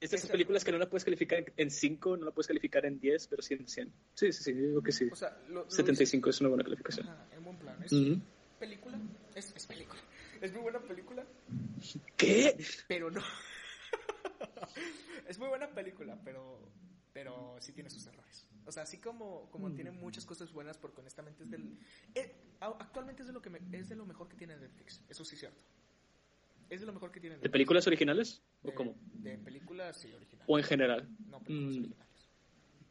Es 0.00 0.10
de 0.10 0.16
esas 0.16 0.24
Esa- 0.24 0.32
películas 0.32 0.64
que 0.64 0.72
no 0.72 0.78
la 0.78 0.88
puedes 0.88 1.04
calificar 1.04 1.44
en 1.56 1.70
5, 1.70 2.16
no 2.16 2.24
la 2.24 2.30
puedes 2.30 2.46
calificar 2.46 2.86
en 2.86 2.98
10, 2.98 3.26
pero 3.28 3.42
sí 3.42 3.54
en 3.54 3.68
100. 3.68 3.92
Sí, 4.14 4.32
sí, 4.32 4.42
sí, 4.44 4.54
yo 4.54 4.60
digo 4.68 4.82
que 4.82 4.92
sí. 4.92 5.08
O 5.12 5.16
sea, 5.16 5.36
lo, 5.48 5.64
lo 5.64 5.70
75 5.70 6.30
es 6.30 6.40
una 6.40 6.48
buena 6.48 6.64
calificación. 6.64 7.06
Ajá, 7.08 7.26
en 7.36 7.44
buen 7.44 7.56
plan. 7.58 7.82
Es 7.82 7.92
Ujú. 7.92 8.18
película. 8.58 8.98
Es, 9.34 9.52
es 9.54 9.66
película. 9.66 10.00
Es 10.40 10.52
muy 10.54 10.62
buena 10.62 10.80
película, 10.80 11.22
¿Qué? 12.16 12.56
pero 12.88 13.10
no. 13.10 13.20
es 15.28 15.38
muy 15.38 15.48
buena 15.48 15.74
película, 15.74 16.20
pero 16.24 16.72
pero 17.12 17.56
sí 17.60 17.72
tiene 17.72 17.90
sus 17.90 18.06
errores. 18.06 18.46
O 18.66 18.70
sea, 18.70 18.84
así 18.84 18.98
como, 18.98 19.50
como 19.50 19.72
tiene 19.72 19.90
muchas 19.90 20.24
cosas 20.24 20.52
buenas, 20.52 20.78
porque 20.78 21.00
honestamente 21.00 21.42
es 21.42 21.50
del... 21.50 21.76
eh, 22.14 22.36
actualmente 22.60 23.22
es 23.22 23.26
de, 23.26 23.32
lo 23.34 23.42
que 23.42 23.50
me- 23.50 23.62
es 23.72 23.88
de 23.88 23.96
lo 23.96 24.06
mejor 24.06 24.28
que 24.28 24.36
tiene 24.36 24.56
Netflix, 24.56 25.00
eso 25.08 25.24
sí 25.24 25.34
es 25.34 25.40
cierto. 25.40 25.64
Es 26.68 26.80
de 26.80 26.86
lo 26.86 26.92
mejor 26.92 27.10
que 27.10 27.18
tiene 27.18 27.34
¿De 27.34 27.38
Netflix. 27.38 27.52
películas 27.52 27.86
originales? 27.88 28.42
¿O 28.62 28.68
De- 28.68 28.74
cómo? 28.76 28.94
De 29.22 29.38
películas, 29.38 29.96
sí, 29.96 30.12
originales. 30.12 30.48
¿O 30.48 30.56
en 30.58 30.64
general? 30.64 31.08
No, 31.26 31.42
películas 31.42 31.74
Mm. 31.74 31.78
originales. 31.80 32.30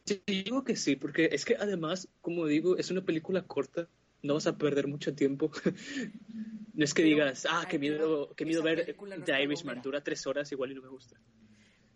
Sí, 0.05 0.23
digo 0.27 0.63
que 0.63 0.75
sí, 0.75 0.95
porque 0.95 1.29
es 1.31 1.45
que 1.45 1.55
además, 1.55 2.09
como 2.21 2.45
digo, 2.45 2.75
es 2.77 2.89
una 2.91 3.05
película 3.05 3.45
corta, 3.47 3.87
no 4.23 4.33
vas 4.33 4.47
a 4.47 4.57
perder 4.57 4.87
mucho 4.87 5.13
tiempo. 5.15 5.51
no 6.73 6.83
es 6.83 6.93
que 6.93 7.03
Pero, 7.03 7.15
digas, 7.15 7.45
ah, 7.49 7.67
qué 7.69 7.77
miedo, 7.79 8.33
qué 8.35 8.45
miedo 8.45 8.63
ver 8.63 8.85
película 8.85 9.17
no 9.17 9.23
The 9.23 9.43
Irishman, 9.43 9.81
dura 9.81 10.03
tres 10.03 10.25
horas, 10.27 10.51
igual 10.51 10.71
y 10.71 10.75
no 10.75 10.81
me 10.81 10.89
gusta. 10.89 11.21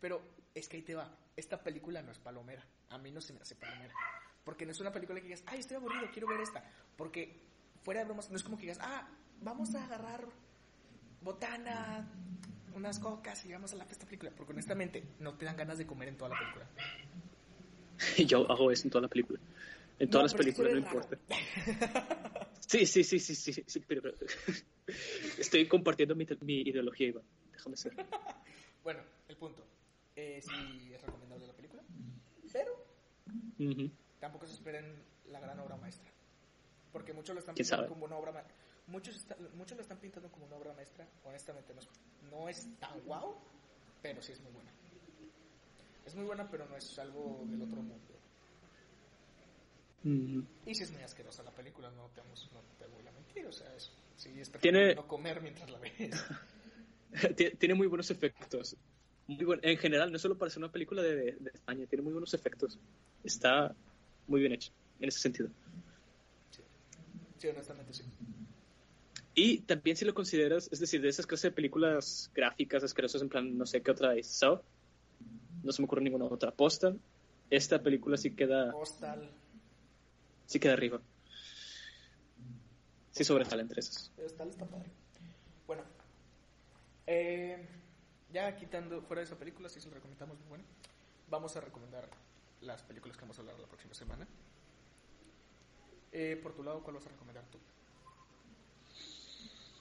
Pero 0.03 0.21
es 0.53 0.67
que 0.67 0.75
ahí 0.75 0.83
te 0.83 0.95
va. 0.95 1.17
Esta 1.37 1.63
película 1.63 2.01
no 2.01 2.11
es 2.11 2.19
palomera. 2.19 2.61
A 2.89 2.97
mí 2.97 3.09
no 3.09 3.21
se 3.21 3.31
me 3.31 3.39
hace 3.39 3.55
palomera. 3.55 3.93
Porque 4.43 4.65
no 4.65 4.73
es 4.73 4.79
una 4.81 4.91
película 4.91 5.21
que 5.21 5.27
digas, 5.27 5.43
ay, 5.45 5.61
estoy 5.61 5.77
aburrido, 5.77 6.09
quiero 6.11 6.27
ver 6.27 6.41
esta. 6.41 6.61
Porque, 6.97 7.39
fuera 7.85 8.01
de 8.01 8.07
bromas, 8.07 8.29
no 8.29 8.35
es 8.35 8.43
como 8.43 8.57
que 8.57 8.63
digas, 8.63 8.79
ah, 8.81 9.07
vamos 9.39 9.73
a 9.75 9.85
agarrar 9.85 10.27
botana, 11.21 12.05
unas 12.75 12.99
cocas 12.99 13.45
y 13.45 13.53
vamos 13.53 13.71
a 13.71 13.77
la 13.77 13.85
esta 13.85 14.05
película. 14.05 14.29
Porque 14.35 14.51
honestamente, 14.51 15.05
no 15.19 15.35
te 15.35 15.45
dan 15.45 15.55
ganas 15.55 15.77
de 15.77 15.87
comer 15.87 16.09
en 16.09 16.17
toda 16.17 16.31
la 16.31 16.37
película. 16.37 16.67
Yo 18.27 18.51
hago 18.51 18.71
eso 18.71 18.83
en 18.83 18.89
toda 18.89 19.03
la 19.03 19.07
película. 19.07 19.39
En 19.99 20.09
todas 20.09 20.33
No, 20.33 20.37
las 20.37 20.45
películas, 20.45 20.73
no 20.73 20.79
importa. 20.79 21.17
Sí, 22.67 22.85
sí, 22.87 23.03
sí, 23.03 23.19
sí, 23.19 23.35
sí, 23.35 23.63
sí, 23.67 23.79
pero, 23.87 24.01
pero- 24.01 24.17
estoy 25.37 25.67
compartiendo 25.67 26.13
mi, 26.15 26.25
mi 26.41 26.61
ideología, 26.61 27.07
Iván. 27.07 27.23
Déjame 27.53 27.77
ser. 27.77 27.93
Bueno, 28.83 29.01
el 29.27 29.37
punto. 29.37 29.63
Eh, 30.15 30.41
sí 30.41 30.91
es 30.93 31.01
recomendable 31.01 31.47
la 31.47 31.53
película. 31.53 31.83
Pero 32.51 32.71
tampoco 34.19 34.45
se 34.45 34.53
esperen 34.53 35.03
la 35.27 35.39
gran 35.39 35.59
obra 35.59 35.75
maestra. 35.77 36.09
Porque 36.91 37.13
muchos 37.13 37.33
lo 37.33 37.39
están 37.39 37.55
¿Quién 37.55 37.65
viendo 37.65 37.77
sabe? 37.77 37.89
como 37.89 38.05
una 38.05 38.17
obra 38.17 38.31
maestra. 38.31 38.55
muchos, 38.87 39.15
está- 39.15 39.37
muchos 39.55 39.75
la 39.77 39.81
están 39.81 39.97
pintando 39.99 40.31
como 40.31 40.45
una 40.45 40.55
obra 40.55 40.73
maestra. 40.73 41.07
Honestamente, 41.23 41.73
no 41.73 41.79
es, 41.81 41.89
no 42.29 42.49
es 42.49 42.79
tan 42.79 42.99
guau, 43.01 43.35
pero 44.01 44.21
sí 44.21 44.33
es 44.33 44.41
muy 44.41 44.51
buena. 44.51 44.71
Es 46.05 46.13
muy 46.15 46.25
buena, 46.25 46.49
pero 46.49 46.67
no 46.67 46.75
es 46.75 46.99
algo 46.99 47.43
del 47.49 47.61
otro 47.61 47.81
mundo. 47.81 48.13
Y 50.65 50.75
si 50.75 50.83
es 50.83 50.91
muy 50.91 51.01
asquerosa 51.01 51.43
la 51.43 51.51
película, 51.51 51.89
no 51.91 52.09
te, 52.09 52.19
vamos- 52.21 52.49
no 52.53 52.59
te 52.77 52.85
voy 52.87 53.07
a 53.07 53.11
mentir. 53.13 53.45
O 53.47 53.51
sea, 53.53 53.73
es, 53.73 53.91
sí, 54.17 54.39
es 54.39 54.51
Tiene- 54.51 54.95
no 54.95 55.07
comer 55.07 55.41
mientras 55.41 55.69
la 55.71 55.79
ves. 55.79 55.93
Tie- 57.37 57.57
tiene 57.57 57.73
muy 57.73 57.87
buenos 57.87 58.11
efectos. 58.11 58.75
Muy 59.27 59.45
buen- 59.45 59.59
en 59.63 59.77
general, 59.77 60.11
no 60.11 60.19
solo 60.19 60.37
para 60.37 60.49
ser 60.51 60.59
una 60.63 60.71
película 60.71 61.01
de, 61.01 61.15
de 61.39 61.51
España, 61.53 61.85
tiene 61.87 62.03
muy 62.03 62.11
buenos 62.11 62.33
efectos. 62.33 62.79
Está 63.23 63.75
muy 64.27 64.41
bien 64.41 64.53
hecho 64.53 64.71
en 64.99 65.07
ese 65.09 65.19
sentido. 65.19 65.49
Sí, 67.37 67.47
honestamente 67.47 67.93
sí. 67.93 68.03
Y 69.35 69.59
también 69.61 69.97
si 69.97 70.05
lo 70.05 70.13
consideras, 70.13 70.69
es 70.71 70.79
decir, 70.79 71.01
de 71.01 71.09
esas 71.09 71.25
clases 71.25 71.43
de 71.51 71.55
películas 71.55 72.29
gráficas 72.35 72.83
asquerosas, 72.83 73.21
en 73.21 73.29
plan, 73.29 73.57
no 73.57 73.65
sé 73.65 73.81
qué 73.81 73.91
otra 73.91 74.11
hay, 74.11 74.23
Saw, 74.23 74.61
no 75.63 75.71
se 75.71 75.81
me 75.81 75.85
ocurre 75.85 76.01
ninguna 76.01 76.25
otra. 76.25 76.51
Postal, 76.51 76.99
esta 77.49 77.81
película 77.81 78.15
sí 78.17 78.35
queda, 78.35 78.71
Postal. 78.71 79.31
sí 80.45 80.59
queda 80.59 80.73
arriba. 80.73 81.01
Sí 83.11 83.23
sobresale 83.23 83.61
entre 83.63 83.79
esas. 83.79 84.11
Postal 84.15 84.49
está 84.49 84.65
padre. 84.65 84.91
Bueno, 85.65 85.83
eh, 87.07 87.67
ya 88.33 88.53
quitando 88.57 89.01
fuera 89.03 89.21
de 89.21 89.25
esa 89.27 89.37
película, 89.37 89.69
sí 89.69 89.79
se 89.79 89.87
la 89.87 89.95
recomendamos 89.95 90.37
muy 90.39 90.47
buena. 90.49 90.63
Vamos 91.29 91.55
a 91.55 91.61
recomendar 91.61 92.09
las 92.61 92.81
películas 92.83 93.15
que 93.15 93.21
vamos 93.21 93.37
a 93.37 93.41
hablar 93.41 93.57
la 93.59 93.67
próxima 93.67 93.93
semana. 93.93 94.27
Eh, 96.11 96.37
por 96.43 96.53
tu 96.53 96.63
lado, 96.63 96.83
¿cuál 96.83 96.95
vas 96.97 97.05
a 97.05 97.09
recomendar 97.09 97.45
tú? 97.51 97.59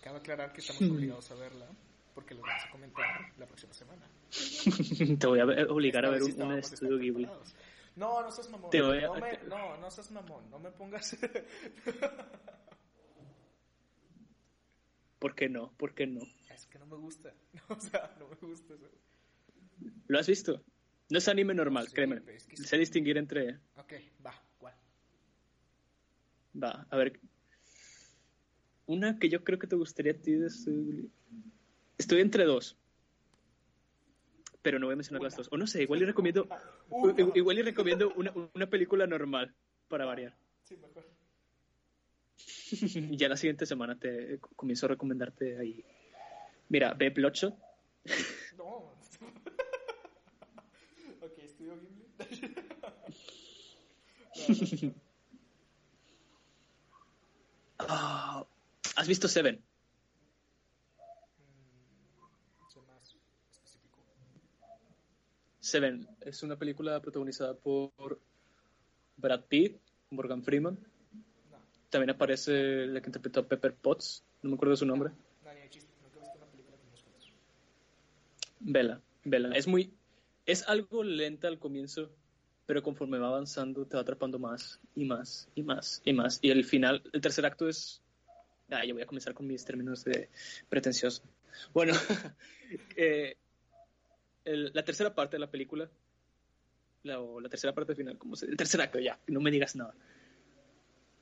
Cabe 0.03 0.19
aclarar 0.19 0.53
que 0.53 0.61
estamos 0.61 0.83
obligados 0.83 1.31
a 1.31 1.35
verla 1.35 1.67
porque 2.15 2.35
lo 2.35 2.43
vamos 2.43 2.63
a 2.67 2.71
comentar 2.71 3.33
la 3.39 3.47
próxima 3.47 3.73
semana. 3.75 4.03
Te 5.19 5.27
voy 5.27 5.41
a 5.41 5.45
obligar 5.73 6.05
a 6.07 6.11
ver 6.11 6.23
un, 6.23 6.43
un 6.43 6.59
estudio 6.59 6.99
Ghibli. 6.99 7.29
No, 7.97 8.23
no 8.23 8.31
seas 8.31 8.49
mamón. 8.51 8.71
Te 8.71 8.81
voy 8.83 8.99
a- 8.99 9.03
no, 9.09 9.15
me- 9.15 9.39
no, 9.49 9.77
no 9.77 9.91
seas 9.91 10.11
mamón. 10.11 10.51
No 10.51 10.59
me 10.59 10.71
pongas. 10.71 11.17
¿Por 15.23 15.37
qué 15.37 15.49
no? 15.49 15.73
¿Por 15.77 15.95
qué 15.95 16.05
no? 16.05 16.21
es 16.53 16.67
que 16.67 16.81
no 16.81 16.87
me 16.87 16.97
gusta. 16.97 17.33
O 17.69 17.79
sea, 17.81 18.13
no 18.19 18.27
me 18.27 18.35
gusta 18.49 18.75
eso. 18.75 18.91
¿Lo 20.09 20.19
has 20.19 20.27
visto? 20.27 20.65
No 21.11 21.19
es 21.19 21.29
anime 21.29 21.55
normal, 21.55 21.87
Sí, 21.87 21.95
créeme. 21.95 22.23
es 22.27 22.45
que- 22.49 22.57
Sé 22.57 22.77
distinguir 22.77 23.17
entre... 23.19 23.61
Ok, 23.77 23.93
va, 24.27 24.35
¿cuál? 24.59 24.75
Va, 26.61 26.89
a 26.91 26.97
ver. 26.97 27.21
Una 28.87 29.17
que 29.21 29.29
yo 29.29 29.45
creo 29.45 29.61
que 29.61 29.69
te 29.69 29.77
gustaría 29.77 30.11
a 30.11 30.17
ti 30.17 30.33
de. 30.33 30.49
Estoy 31.99 32.21
entre 32.21 32.45
dos. 32.45 32.77
Pero 34.61 34.81
no 34.81 34.87
voy 34.87 34.95
a 34.95 34.97
mencionar 34.97 35.23
las 35.23 35.37
dos. 35.37 35.49
O 35.53 35.57
no 35.57 35.69
sé, 35.69 35.83
igual 35.83 36.03
y 36.03 36.05
recomiendo... 36.05 36.49
Una. 36.91 37.15
Igual 37.37 37.59
y 37.61 37.63
recomiendo 37.63 38.13
una, 38.17 38.33
una 38.55 38.69
película 38.69 39.07
normal 39.07 39.55
para 39.87 40.05
variar. 40.05 40.37
Sí, 40.65 40.77
mejor. 40.77 41.09
Ya 43.19 43.29
la 43.29 43.37
siguiente 43.37 43.67
semana 43.67 43.99
te 43.99 44.39
comienzo 44.57 44.87
a 44.87 44.91
recomendarte 44.91 45.59
ahí. 45.59 45.85
Mira, 46.69 46.95
ve 46.95 47.11
Bloodshot. 47.11 47.55
No. 48.57 48.65
ok, 51.21 51.39
estudio. 51.39 51.75
No, 51.77 51.83
no. 54.87 55.03
Ah, 57.89 58.47
¿Has 58.97 59.09
visto 59.09 59.27
Seven? 59.27 59.57
Mm. 59.57 59.63
Seven 65.59 66.07
es 66.21 66.45
una 66.45 66.57
película 66.57 67.01
protagonizada 67.01 67.55
por 67.55 68.21
Brad 69.17 69.47
Pitt, 69.47 69.81
Morgan 70.11 70.45
Freeman. 70.45 70.79
También 71.93 72.09
aparece 72.09 72.87
la 72.87 73.03
que 73.03 73.09
interpretó 73.11 73.41
a 73.41 73.47
Pepper 73.47 73.75
Potts, 73.75 74.25
no 74.41 74.49
me 74.49 74.55
acuerdo 74.55 74.71
de 74.71 74.77
su 74.79 74.87
nombre. 74.87 75.11
no, 75.45 75.53
ni 75.53 75.61
de 75.61 75.69
chiste. 75.69 75.91
Nunca 76.03 76.17
he 76.17 76.21
visto 76.23 76.39
una 76.39 76.47
película 76.47 76.77
con 76.79 76.91
dos 76.91 77.03
juntos. 77.03 77.33
Vela, 78.61 79.03
Vela. 79.25 79.55
Es 79.55 79.67
muy. 79.67 79.93
Es 80.47 80.67
algo 80.69 81.05
lenta 81.05 81.49
al 81.49 81.59
comienzo, 81.59 82.11
pero 82.65 82.83
conforme 82.83 83.19
va 83.19 83.29
avanzando 83.29 83.85
te 83.87 83.97
va 83.97 84.01
atrapando 84.01 84.39
más 84.39 84.81
y 84.95 85.05
más 85.05 85.51
y 85.55 85.63
más 85.63 86.01
y 86.07 86.15
más. 86.15 86.39
Y 86.41 86.51
el 86.51 86.65
final, 86.65 87.03
el 87.13 87.21
tercer 87.21 87.45
acto 87.45 87.69
es. 87.69 88.01
Ah, 88.71 88.87
yo 88.87 88.95
voy 88.95 89.03
a 89.03 89.07
comenzar 89.07 89.35
con 89.35 89.47
mis 89.47 89.63
términos 89.63 90.03
de 90.05 90.31
pretencioso. 90.71 91.23
Bueno, 91.75 91.93
eh, 92.97 93.37
el- 94.47 94.71
la 94.73 94.83
tercera 94.83 95.15
parte 95.15 95.37
de 95.37 95.41
la 95.41 95.51
película, 95.51 95.91
la, 97.03 97.21
o 97.21 97.39
la 97.39 97.51
tercera 97.51 97.75
parte 97.75 97.95
final, 97.95 98.17
como 98.17 98.35
se, 98.35 98.47
el 98.47 98.57
tercer 98.57 98.81
acto, 98.81 98.99
ya, 98.99 99.21
no 99.27 99.41
me 99.43 99.51
digas 99.51 99.77
nada. 99.77 99.95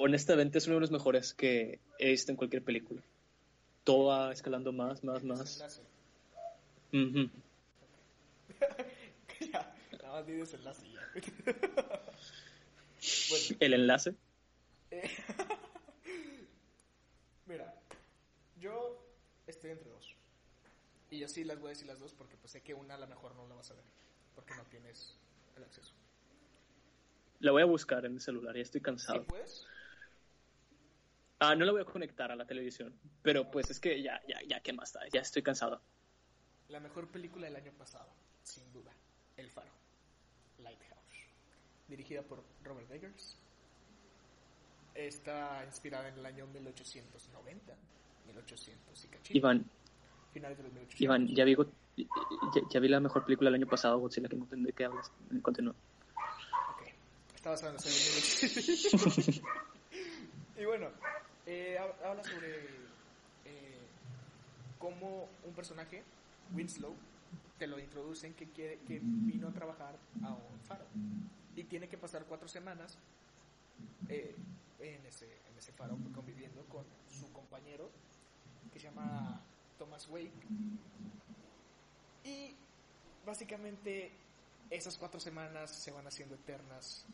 Honestamente 0.02 0.56
es 0.56 0.66
uno 0.66 0.76
de 0.76 0.80
los 0.80 0.90
mejores 0.90 1.34
que 1.34 1.78
he 1.98 2.08
visto 2.08 2.32
en 2.32 2.36
cualquier 2.36 2.64
película. 2.64 3.02
Todo 3.84 4.06
va 4.06 4.32
escalando 4.32 4.72
más, 4.72 5.04
más, 5.04 5.22
más. 5.22 5.40
Desenlace. 5.40 5.82
Ujú. 6.90 7.28
ya, 9.52 9.76
nada 10.02 10.22
más 10.22 10.82
y 10.82 10.92
ya. 10.92 11.06
bueno, 13.28 13.44
El 13.60 13.74
enlace. 13.74 14.14
eh, 14.90 15.02
mira, 17.46 17.78
yo 18.58 19.04
estoy 19.46 19.72
entre 19.72 19.90
dos. 19.90 20.16
Y 21.10 21.18
yo 21.18 21.28
sí 21.28 21.44
las 21.44 21.60
voy 21.60 21.66
a 21.66 21.70
decir 21.70 21.86
las 21.86 22.00
dos 22.00 22.14
porque 22.14 22.38
pues 22.38 22.52
sé 22.52 22.62
que 22.62 22.72
una 22.72 22.94
a 22.94 22.98
lo 22.98 23.06
mejor 23.06 23.34
no 23.34 23.46
la 23.46 23.54
vas 23.54 23.70
a 23.70 23.74
ver. 23.74 23.84
Porque 24.34 24.54
no 24.54 24.64
tienes 24.64 25.18
el 25.56 25.62
acceso. 25.62 25.92
La 27.40 27.52
voy 27.52 27.60
a 27.60 27.66
buscar 27.66 28.06
en 28.06 28.14
el 28.14 28.20
celular, 28.22 28.56
ya 28.56 28.62
estoy 28.62 28.80
¿Sí 28.80 28.84
cansado. 28.84 29.26
Ah, 31.42 31.56
no 31.56 31.64
la 31.64 31.72
voy 31.72 31.80
a 31.80 31.86
conectar 31.86 32.30
a 32.30 32.36
la 32.36 32.44
televisión, 32.44 32.94
pero 33.22 33.50
pues 33.50 33.70
es 33.70 33.80
que 33.80 34.02
ya, 34.02 34.20
ya, 34.28 34.38
ya, 34.46 34.60
¿qué 34.60 34.74
más 34.74 34.92
da? 34.92 35.00
Ya 35.10 35.22
estoy 35.22 35.42
cansado. 35.42 35.80
La 36.68 36.80
mejor 36.80 37.08
película 37.08 37.46
del 37.46 37.56
año 37.56 37.72
pasado, 37.72 38.08
sin 38.42 38.70
duda. 38.74 38.92
El 39.38 39.48
Faro. 39.50 39.70
Lighthouse. 40.58 41.32
Dirigida 41.88 42.20
por 42.20 42.44
Robert 42.62 42.90
Eggers. 42.90 43.38
Está 44.94 45.64
inspirada 45.64 46.08
en 46.08 46.18
el 46.18 46.26
año 46.26 46.46
1890. 46.46 47.74
1800 48.26 49.04
y 49.04 49.08
cachito. 49.08 49.38
Iván, 49.38 49.64
Finales 50.34 50.58
de 50.58 50.64
los 50.64 50.72
1800. 50.74 51.00
Iván, 51.00 51.26
ya 51.28 51.44
vi, 51.44 51.56
ya, 51.96 52.60
ya 52.70 52.80
vi 52.80 52.88
la 52.88 53.00
mejor 53.00 53.24
película 53.24 53.48
del 53.48 53.62
año 53.62 53.66
pasado, 53.66 53.98
Godzilla, 53.98 54.28
que 54.28 54.36
no 54.36 54.42
entiendo 54.42 54.66
de 54.66 54.74
qué 54.74 54.84
hablas. 54.84 55.10
Continúa. 55.40 55.74
Ok. 56.74 56.82
Está 57.34 57.48
basada 57.48 57.72
en 57.72 57.78
de 57.78 57.84
1800. 57.84 59.42
y 60.58 60.64
bueno, 60.66 60.90
eh, 61.50 61.76
hab- 61.80 62.00
habla 62.06 62.22
sobre 62.22 62.60
eh, 63.44 63.78
cómo 64.78 65.28
un 65.44 65.52
personaje, 65.52 66.02
Winslow, 66.54 66.94
te 67.58 67.66
lo 67.66 67.78
introducen 67.78 68.34
que, 68.34 68.46
quiere, 68.50 68.78
que 68.86 69.00
vino 69.02 69.48
a 69.48 69.52
trabajar 69.52 69.96
a 70.22 70.28
un 70.32 70.60
faro. 70.66 70.84
Y 71.56 71.64
tiene 71.64 71.88
que 71.88 71.98
pasar 71.98 72.24
cuatro 72.26 72.48
semanas 72.48 72.96
eh, 74.08 74.36
en, 74.78 75.04
ese, 75.06 75.26
en 75.50 75.58
ese 75.58 75.72
faro 75.72 75.98
conviviendo 76.14 76.62
con 76.66 76.84
su 77.10 77.30
compañero 77.32 77.90
que 78.72 78.78
se 78.78 78.86
llama 78.86 79.42
Thomas 79.78 80.08
Wake. 80.08 80.32
Y 82.24 82.54
básicamente 83.26 84.12
esas 84.70 84.96
cuatro 84.96 85.18
semanas 85.20 85.70
se 85.70 85.90
van 85.90 86.06
haciendo 86.06 86.36
eternas. 86.36 87.04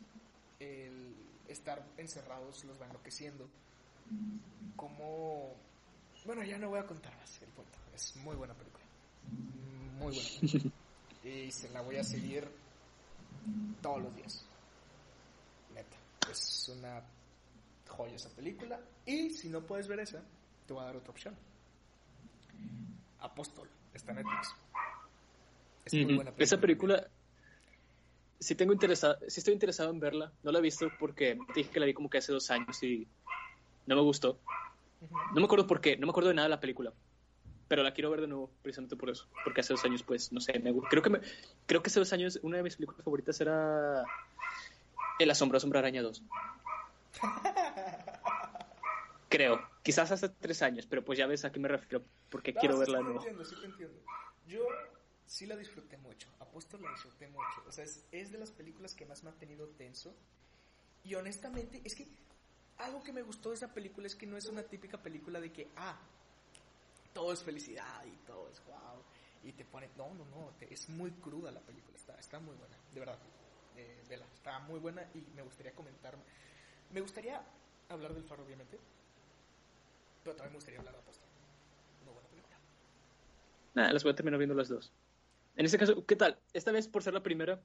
El 0.59 1.13
estar 1.47 1.83
encerrados 1.97 2.63
los 2.65 2.79
va 2.79 2.85
enloqueciendo. 2.85 3.47
Como... 4.75 5.53
Bueno, 6.25 6.43
ya 6.43 6.57
no 6.57 6.69
voy 6.69 6.79
a 6.79 6.85
contar 6.85 7.15
más 7.17 7.41
el 7.41 7.49
cuento. 7.49 7.77
Es 7.95 8.15
muy 8.17 8.35
buena 8.35 8.53
película. 8.53 8.83
Muy 9.99 10.13
buena 10.13 10.29
película. 10.39 10.73
Y 11.23 11.51
se 11.51 11.69
la 11.71 11.81
voy 11.81 11.97
a 11.97 12.03
seguir 12.05 12.47
todos 13.81 14.01
los 14.01 14.15
días. 14.15 14.45
Neta. 15.73 15.97
Es 16.31 16.69
una 16.69 17.01
joya 17.89 18.15
esa 18.15 18.29
película. 18.29 18.79
Y 19.05 19.31
si 19.31 19.49
no 19.49 19.61
puedes 19.61 19.89
ver 19.89 19.99
esa, 19.99 20.21
te 20.65 20.73
voy 20.73 20.83
a 20.83 20.85
dar 20.85 20.95
otra 20.95 21.11
opción. 21.11 21.35
Apóstol. 23.19 23.67
Está 23.93 24.11
en 24.11 24.17
Netflix. 24.17 24.55
Es 25.85 25.93
muy 25.95 26.03
buena 26.15 26.31
película. 26.31 26.43
Esa 26.43 26.61
película, 26.61 27.07
sí, 28.39 28.55
tengo 28.55 28.71
interesa- 28.73 29.17
sí 29.27 29.39
estoy 29.41 29.53
interesado 29.53 29.89
en 29.89 29.99
verla. 29.99 30.31
No 30.43 30.51
la 30.51 30.59
he 30.59 30.61
visto 30.61 30.87
porque 30.99 31.37
dije 31.55 31.69
que 31.71 31.79
la 31.79 31.87
vi 31.87 31.93
como 31.93 32.09
que 32.09 32.19
hace 32.19 32.31
dos 32.31 32.49
años 32.51 32.81
y 32.83 33.05
no 33.87 33.95
me 33.95 34.01
gustó. 34.01 34.39
No 35.33 35.41
me 35.41 35.45
acuerdo 35.45 35.65
por 35.65 35.81
qué, 35.81 35.97
no 35.97 36.05
me 36.05 36.11
acuerdo 36.11 36.29
de 36.29 36.35
nada 36.35 36.47
de 36.47 36.51
la 36.51 36.59
película. 36.59 36.93
Pero 37.67 37.83
la 37.83 37.93
quiero 37.93 38.09
ver 38.09 38.21
de 38.21 38.27
nuevo, 38.27 38.49
precisamente 38.61 38.95
por 38.95 39.09
eso. 39.09 39.27
Porque 39.43 39.61
hace 39.61 39.73
dos 39.73 39.83
años, 39.83 40.03
pues, 40.03 40.31
no 40.31 40.39
sé, 40.39 40.57
me 40.59 40.73
creo 40.89 41.01
que 41.03 41.09
me, 41.09 41.19
creo 41.65 41.81
que 41.81 41.89
hace 41.89 41.99
dos 41.99 42.13
años 42.13 42.39
una 42.43 42.57
de 42.57 42.63
mis 42.63 42.75
películas 42.75 43.03
favoritas 43.03 43.41
era 43.41 44.05
El 45.19 45.31
asombro 45.31 45.59
Sombra 45.59 45.79
Araña 45.79 46.01
2. 46.01 46.23
Creo. 49.29 49.59
Quizás 49.83 50.11
hace 50.11 50.29
tres 50.29 50.61
años, 50.61 50.85
pero 50.85 51.03
pues 51.03 51.17
ya 51.19 51.27
ves 51.27 51.43
a 51.45 51.51
qué 51.51 51.59
me 51.59 51.67
refiero, 51.67 52.03
porque 52.29 52.53
quiero 52.53 52.75
sí, 52.75 52.79
verla 52.79 52.99
sí 52.99 53.03
de 53.03 53.03
nuevo. 53.03 53.19
entiendo, 53.19 53.43
sí 53.45 53.55
te 53.59 53.65
entiendo. 53.65 53.99
Yo 54.47 54.65
sí 55.25 55.45
la 55.45 55.57
disfruté 55.57 55.97
mucho, 55.97 56.29
apuesto 56.39 56.77
la 56.77 56.91
disfruté 56.91 57.27
mucho. 57.27 57.63
O 57.67 57.71
sea, 57.71 57.83
es, 57.83 58.05
es 58.11 58.31
de 58.31 58.37
las 58.37 58.51
películas 58.51 58.93
que 58.95 59.05
más 59.05 59.23
me 59.23 59.29
ha 59.29 59.33
tenido 59.33 59.67
tenso. 59.67 60.15
Y 61.03 61.15
honestamente, 61.15 61.81
es 61.83 61.95
que 61.95 62.07
algo 62.79 63.03
que 63.03 63.11
me 63.13 63.21
gustó 63.21 63.49
de 63.49 63.55
esa 63.55 63.73
película 63.73 64.07
es 64.07 64.15
que 64.15 64.25
no 64.25 64.37
es 64.37 64.45
una 64.47 64.63
típica 64.63 64.97
película 65.01 65.39
de 65.39 65.51
que, 65.51 65.67
ah, 65.77 65.97
todo 67.13 67.33
es 67.33 67.43
felicidad 67.43 68.05
y 68.05 68.15
todo 68.25 68.49
es 68.49 68.63
wow. 68.65 69.01
Y 69.43 69.51
te 69.53 69.65
pone, 69.65 69.89
no, 69.97 70.13
no, 70.13 70.25
no, 70.25 70.51
te- 70.59 70.71
es 70.73 70.89
muy 70.89 71.11
cruda 71.11 71.51
la 71.51 71.61
película, 71.61 71.95
está, 71.97 72.15
está 72.19 72.39
muy 72.39 72.55
buena, 72.55 72.75
de 72.93 72.99
verdad. 72.99 73.17
Eh, 73.75 74.03
vela, 74.09 74.25
está 74.33 74.59
muy 74.59 74.79
buena 74.79 75.03
y 75.13 75.19
me 75.35 75.41
gustaría 75.43 75.73
comentar. 75.73 76.15
Me 76.91 77.01
gustaría 77.01 77.41
hablar 77.89 78.13
del 78.13 78.23
faro, 78.23 78.43
obviamente. 78.43 78.79
Pero 80.23 80.35
también 80.35 80.53
me 80.53 80.57
gustaría 80.57 80.79
hablar 80.79 80.93
de 80.95 80.99
Aposta. 80.99 81.23
Muy 82.03 82.13
buena 82.13 82.27
película. 82.29 82.57
Nada, 83.75 83.93
las 83.93 84.03
voy 84.03 84.13
a 84.13 84.15
terminar 84.15 84.37
viendo 84.39 84.55
las 84.55 84.67
dos. 84.67 84.91
En 85.55 85.65
este 85.65 85.77
caso, 85.77 86.05
¿qué 86.05 86.15
tal? 86.15 86.39
Esta 86.53 86.71
vez, 86.71 86.87
por 86.87 87.03
ser 87.03 87.13
la 87.13 87.21
primera, 87.23 87.61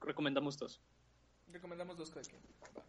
recomendamos 0.00 0.56
dos. 0.58 0.80
Recomendamos 1.52 1.96
dos 1.96 2.10
cada 2.10 2.22
quien. 2.22 2.40
Va. 2.76 2.83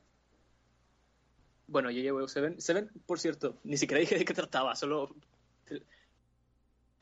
Bueno, 1.68 1.92
yo 1.92 2.02
llevo 2.02 2.28
Seven. 2.28 2.62
Seven, 2.62 2.90
por 3.06 3.20
cierto, 3.20 3.58
ni 3.64 3.78
siquiera 3.78 4.00
dije 4.00 4.18
de 4.18 4.26
qué 4.26 4.34
trataba, 4.34 4.76
solo... 4.76 5.16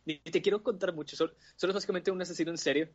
Ni 0.05 0.19
te 0.19 0.41
quiero 0.41 0.61
contar 0.61 0.93
mucho, 0.93 1.15
solo, 1.15 1.33
solo 1.55 1.71
es 1.71 1.75
básicamente 1.75 2.11
un 2.11 2.21
asesino 2.21 2.51
en 2.51 2.57
serie 2.57 2.93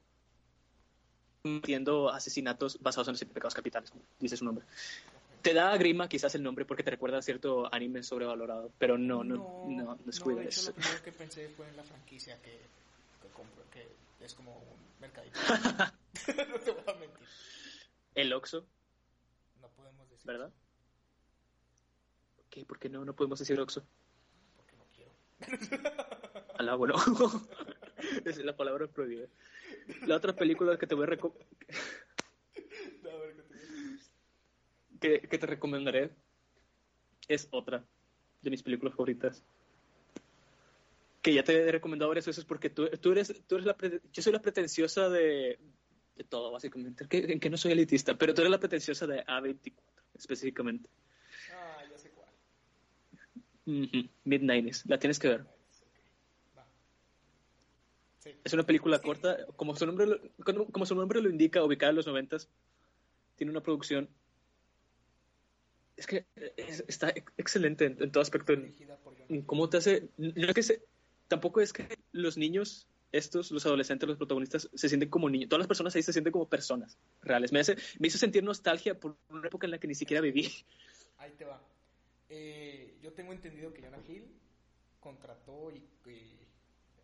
cometiendo 1.43 2.11
asesinatos 2.11 2.79
basados 2.81 3.09
en 3.09 3.13
los 3.13 3.25
pecados 3.25 3.55
capitales, 3.55 3.91
como 3.91 4.05
dice 4.19 4.37
su 4.37 4.45
nombre. 4.45 4.65
Te 5.43 5.55
da 5.55 5.77
grima 5.77 6.09
quizás 6.09 6.35
el 6.35 6.43
nombre 6.43 6.65
porque 6.65 6.83
te 6.83 6.91
recuerda 6.91 7.19
a 7.19 7.23
cierto 7.23 7.73
anime 7.73 8.03
sobrevalorado, 8.03 8.73
pero 8.79 8.99
no, 8.99 9.25
no, 9.25 9.65
no, 9.67 9.95
no, 9.95 10.11
es 10.11 10.23
de 10.23 10.33
hecho, 10.33 10.49
eso. 10.49 10.71
lo 10.71 10.77
primero 10.77 11.03
que 11.03 11.13
pensé 11.13 11.49
fue 11.51 11.69
en 11.69 11.77
la 11.77 11.85
franquicia 11.85 12.37
que, 12.43 12.51
que 13.23 13.29
compro, 13.35 13.63
que 13.71 13.87
es 14.25 14.35
como 14.35 14.57
un 14.59 15.01
mercadito. 15.01 15.39
no 16.51 16.59
te 16.59 16.71
voy 16.73 16.83
a 16.87 16.93
mentir. 16.95 17.27
El 18.15 18.33
Oxo, 18.33 18.67
No 19.61 19.69
podemos 19.69 20.11
decir 20.11 20.27
¿verdad? 20.27 20.53
¿Por 22.65 22.79
qué 22.79 22.89
no? 22.89 23.05
No 23.05 23.15
podemos 23.15 23.39
decir 23.39 23.59
Oxo. 23.61 23.87
porque 24.57 24.77
no 24.77 24.85
quiero. 24.95 25.13
Alá, 26.59 26.75
bueno. 26.75 26.95
Esa 28.25 28.31
es 28.41 28.45
la 28.45 28.57
palabra 28.57 28.87
prohibida. 28.87 29.27
La 30.07 30.17
otra 30.17 30.35
película 30.35 30.79
que 30.79 30.87
te 30.87 30.95
voy 30.95 31.05
a 31.05 31.09
reco- 31.09 31.35
No, 33.03 33.11
a 33.11 33.17
ver, 33.19 33.37
continúa. 33.37 33.99
que, 35.01 35.21
que 35.23 35.39
te 35.39 35.47
recomendaré 35.47 36.11
es 37.27 37.49
otra 37.51 37.85
de 38.43 38.51
mis 38.51 38.63
películas 38.63 38.95
favoritas. 38.95 39.45
Que 41.23 41.35
ya 41.35 41.43
te 41.43 41.57
he 41.69 41.73
recomendado 41.73 42.09
varias 42.09 42.27
veces 42.27 42.45
porque 42.45 42.71
tú, 42.71 42.89
tú 43.01 43.13
eres, 43.13 43.43
tú 43.47 43.57
eres 43.57 43.67
la 43.67 43.77
pre- 43.77 44.01
yo 44.13 44.23
soy 44.23 44.33
la 44.33 44.41
pretenciosa 44.41 45.09
de, 45.09 45.59
de 46.17 46.25
todo, 46.25 46.53
básicamente. 46.53 47.07
Que, 47.09 47.19
en 47.33 47.41
que 47.41 47.51
no 47.51 47.57
soy 47.57 47.73
elitista, 47.73 48.17
pero 48.17 48.33
tú 48.35 48.41
eres 48.43 48.51
la 48.53 48.61
pretenciosa 48.61 49.07
de 49.07 49.25
A24, 49.27 49.75
específicamente. 50.15 50.89
Ah, 51.53 51.83
ya 51.91 51.99
sé 51.99 52.11
cuál. 52.11 52.29
Ujú, 53.69 54.09
Mid-90s, 54.25 54.85
la 54.87 54.99
tienes 54.99 55.19
que 55.19 55.29
ver. 55.29 55.45
Sí. 58.21 58.31
Es 58.45 58.53
una 58.53 58.65
película 58.65 58.99
corta, 59.01 59.47
como 59.57 59.77
su 59.77 59.87
nombre 59.87 60.07
lo, 60.07 60.21
como, 60.73 60.87
su 60.87 60.95
nombre 60.95 61.21
lo 61.21 61.29
indica, 61.31 61.63
ubicada 61.63 61.91
en 61.91 61.97
los 61.97 62.07
noventas. 62.07 62.49
Tiene 63.37 63.51
una 63.53 63.61
producción. 63.63 64.09
Es 65.97 66.07
que 66.07 66.25
es- 66.57 66.85
está 66.89 67.11
ex- 67.11 67.33
excelente 67.37 67.85
en, 67.87 68.03
en 68.03 68.11
todo 68.11 68.23
aspecto. 68.23 68.53
Cómo 69.47 69.69
te 69.69 69.77
hace. 69.77 70.09
No 70.17 70.49
es 70.49 70.55
que 70.55 70.63
se- 70.63 70.83
tampoco 71.29 71.61
es 71.61 71.73
que 71.73 71.99
los 72.13 72.37
niños, 72.39 72.87
estos, 73.13 73.51
los 73.51 73.67
adolescentes, 73.67 74.09
los 74.09 74.17
protagonistas, 74.19 74.69
se 74.75 74.89
sienten 74.89 75.11
como 75.11 75.29
niños. 75.29 75.49
Todas 75.49 75.61
las 75.61 75.69
personas 75.69 75.95
ahí 75.95 76.03
se 76.03 76.13
sienten 76.13 76.33
como 76.33 76.49
personas 76.49 76.97
reales. 77.23 77.53
Me, 77.53 77.61
hace, 77.61 77.77
me 77.99 78.09
hizo 78.09 78.19
sentir 78.19 78.43
nostalgia 78.43 78.99
por 78.99 79.17
una 79.29 79.47
época 79.47 79.67
en 79.67 79.73
la 79.73 79.79
que 79.79 79.87
ni 79.89 79.95
siquiera 79.95 80.21
viví. 80.23 80.49
Ahí 81.19 81.33
te 81.37 81.45
va. 81.45 81.61
Eh, 82.29 82.99
yo 83.01 83.13
tengo 83.13 83.33
entendido 83.33 83.73
que 83.73 83.83
Jonah 83.83 84.03
Hill 84.07 84.27
contrató 85.01 85.71
y 85.71 85.83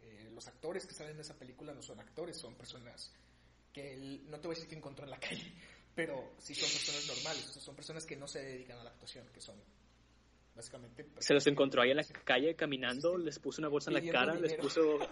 eh, 0.03 0.31
los 0.33 0.47
actores 0.49 0.87
que 0.87 0.95
salen 0.95 1.15
en 1.15 1.21
esa 1.21 1.39
película 1.39 1.73
no 1.73 1.83
son 1.83 1.99
actores, 2.01 2.37
son 2.37 2.55
personas 2.55 3.13
que 3.73 3.95
él, 3.95 4.25
no 4.29 4.39
te 4.39 4.47
voy 4.47 4.55
a 4.55 4.57
decir 4.57 4.69
que 4.69 4.77
encontró 4.77 5.05
en 5.05 5.11
la 5.11 5.19
calle, 5.21 5.53
pero 5.95 6.35
sí 6.39 6.55
son 6.55 6.71
personas 6.71 7.07
normales, 7.17 7.45
son 7.45 7.75
personas 7.75 8.05
que 8.05 8.17
no 8.17 8.29
se 8.29 8.43
dedican 8.43 8.79
a 8.79 8.85
la 8.85 8.91
actuación, 8.91 9.27
que 9.33 9.41
son 9.41 9.57
básicamente... 10.55 11.09
Se 11.19 11.35
los 11.35 11.47
encontró 11.47 11.83
ahí 11.83 11.91
en 11.91 11.97
la 11.97 12.05
calle 12.05 12.55
caminando, 12.55 13.17
les 13.17 13.39
puso 13.39 13.61
una 13.61 13.69
bolsa 13.69 13.91
en 13.91 13.95
la 13.95 14.13
cara, 14.13 14.35
les 14.35 14.55
puso. 14.55 14.99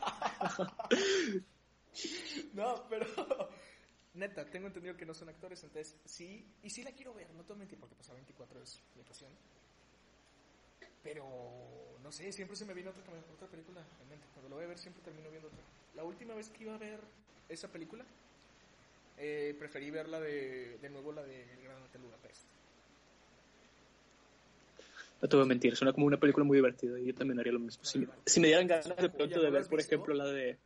No, 2.55 2.87
pero 2.89 3.07
neta, 4.15 4.49
tengo 4.51 4.67
entendido 4.67 4.97
que 4.97 5.05
no 5.05 5.13
son 5.13 5.29
actores, 5.29 5.63
entonces 5.63 6.01
sí, 6.07 6.55
y 6.63 6.71
sí 6.71 6.83
la 6.83 6.93
quiero 6.93 7.13
ver, 7.13 7.31
no 7.35 7.43
te 7.43 7.49
voy 7.49 7.57
a 7.57 7.59
mentir, 7.59 7.79
porque 7.79 7.95
pues 7.95 8.09
a 8.09 8.15
24 8.15 8.63
es 8.63 8.83
mi 8.95 9.03
pasión. 9.03 9.31
Pero 11.03 11.25
no 12.03 12.13
sé, 12.13 12.33
siempre 12.33 12.57
se 12.57 12.65
me 12.65 12.75
viene 12.75 12.91
otra, 12.91 13.03
otra 13.35 13.49
película 13.49 13.81
en 14.03 14.09
mente. 14.09 14.27
Cuando 14.35 14.49
lo 14.51 14.57
voy 14.57 14.65
a 14.65 14.69
ver, 14.69 14.79
siempre 14.79 15.03
termino 15.03 15.29
viendo 15.31 15.49
otra. 15.49 15.61
La 15.95 16.05
última 16.05 16.35
vez 16.35 16.49
que 16.51 16.63
iba 16.65 16.75
a 16.75 16.79
ver 16.79 17.01
esa 17.49 17.69
película, 17.69 18.05
eh, 19.19 19.55
preferí 19.59 19.91
verla 19.91 20.21
de, 20.21 20.79
de 20.79 20.89
nuevo, 20.91 21.13
la 21.13 21.23
de 21.23 21.43
El 21.55 21.63
Gran 21.63 21.83
Hotel 21.83 22.03
Budapest. 22.03 22.45
No 25.21 25.29
te 25.29 25.37
voy 25.37 25.45
a 25.45 25.49
mentir, 25.49 25.77
suena 25.77 25.93
como 25.93 26.07
una 26.07 26.19
película 26.19 26.45
muy 26.45 26.57
divertida 26.59 26.99
y 26.99 27.07
yo 27.07 27.15
también 27.15 27.39
haría 27.39 27.53
lo 27.53 27.61
mismo. 27.61 27.85
Si, 27.85 27.99
me- 28.01 28.09
si 28.27 28.41
me 28.41 28.49
dieran 28.49 28.67
ganas 28.67 28.89
de 28.97 29.09
pronto 29.09 29.41
de 29.41 29.51
ver, 29.51 29.67
por 29.69 29.79
ejemplo, 29.81 30.15
la 30.15 30.25
de... 30.27 30.59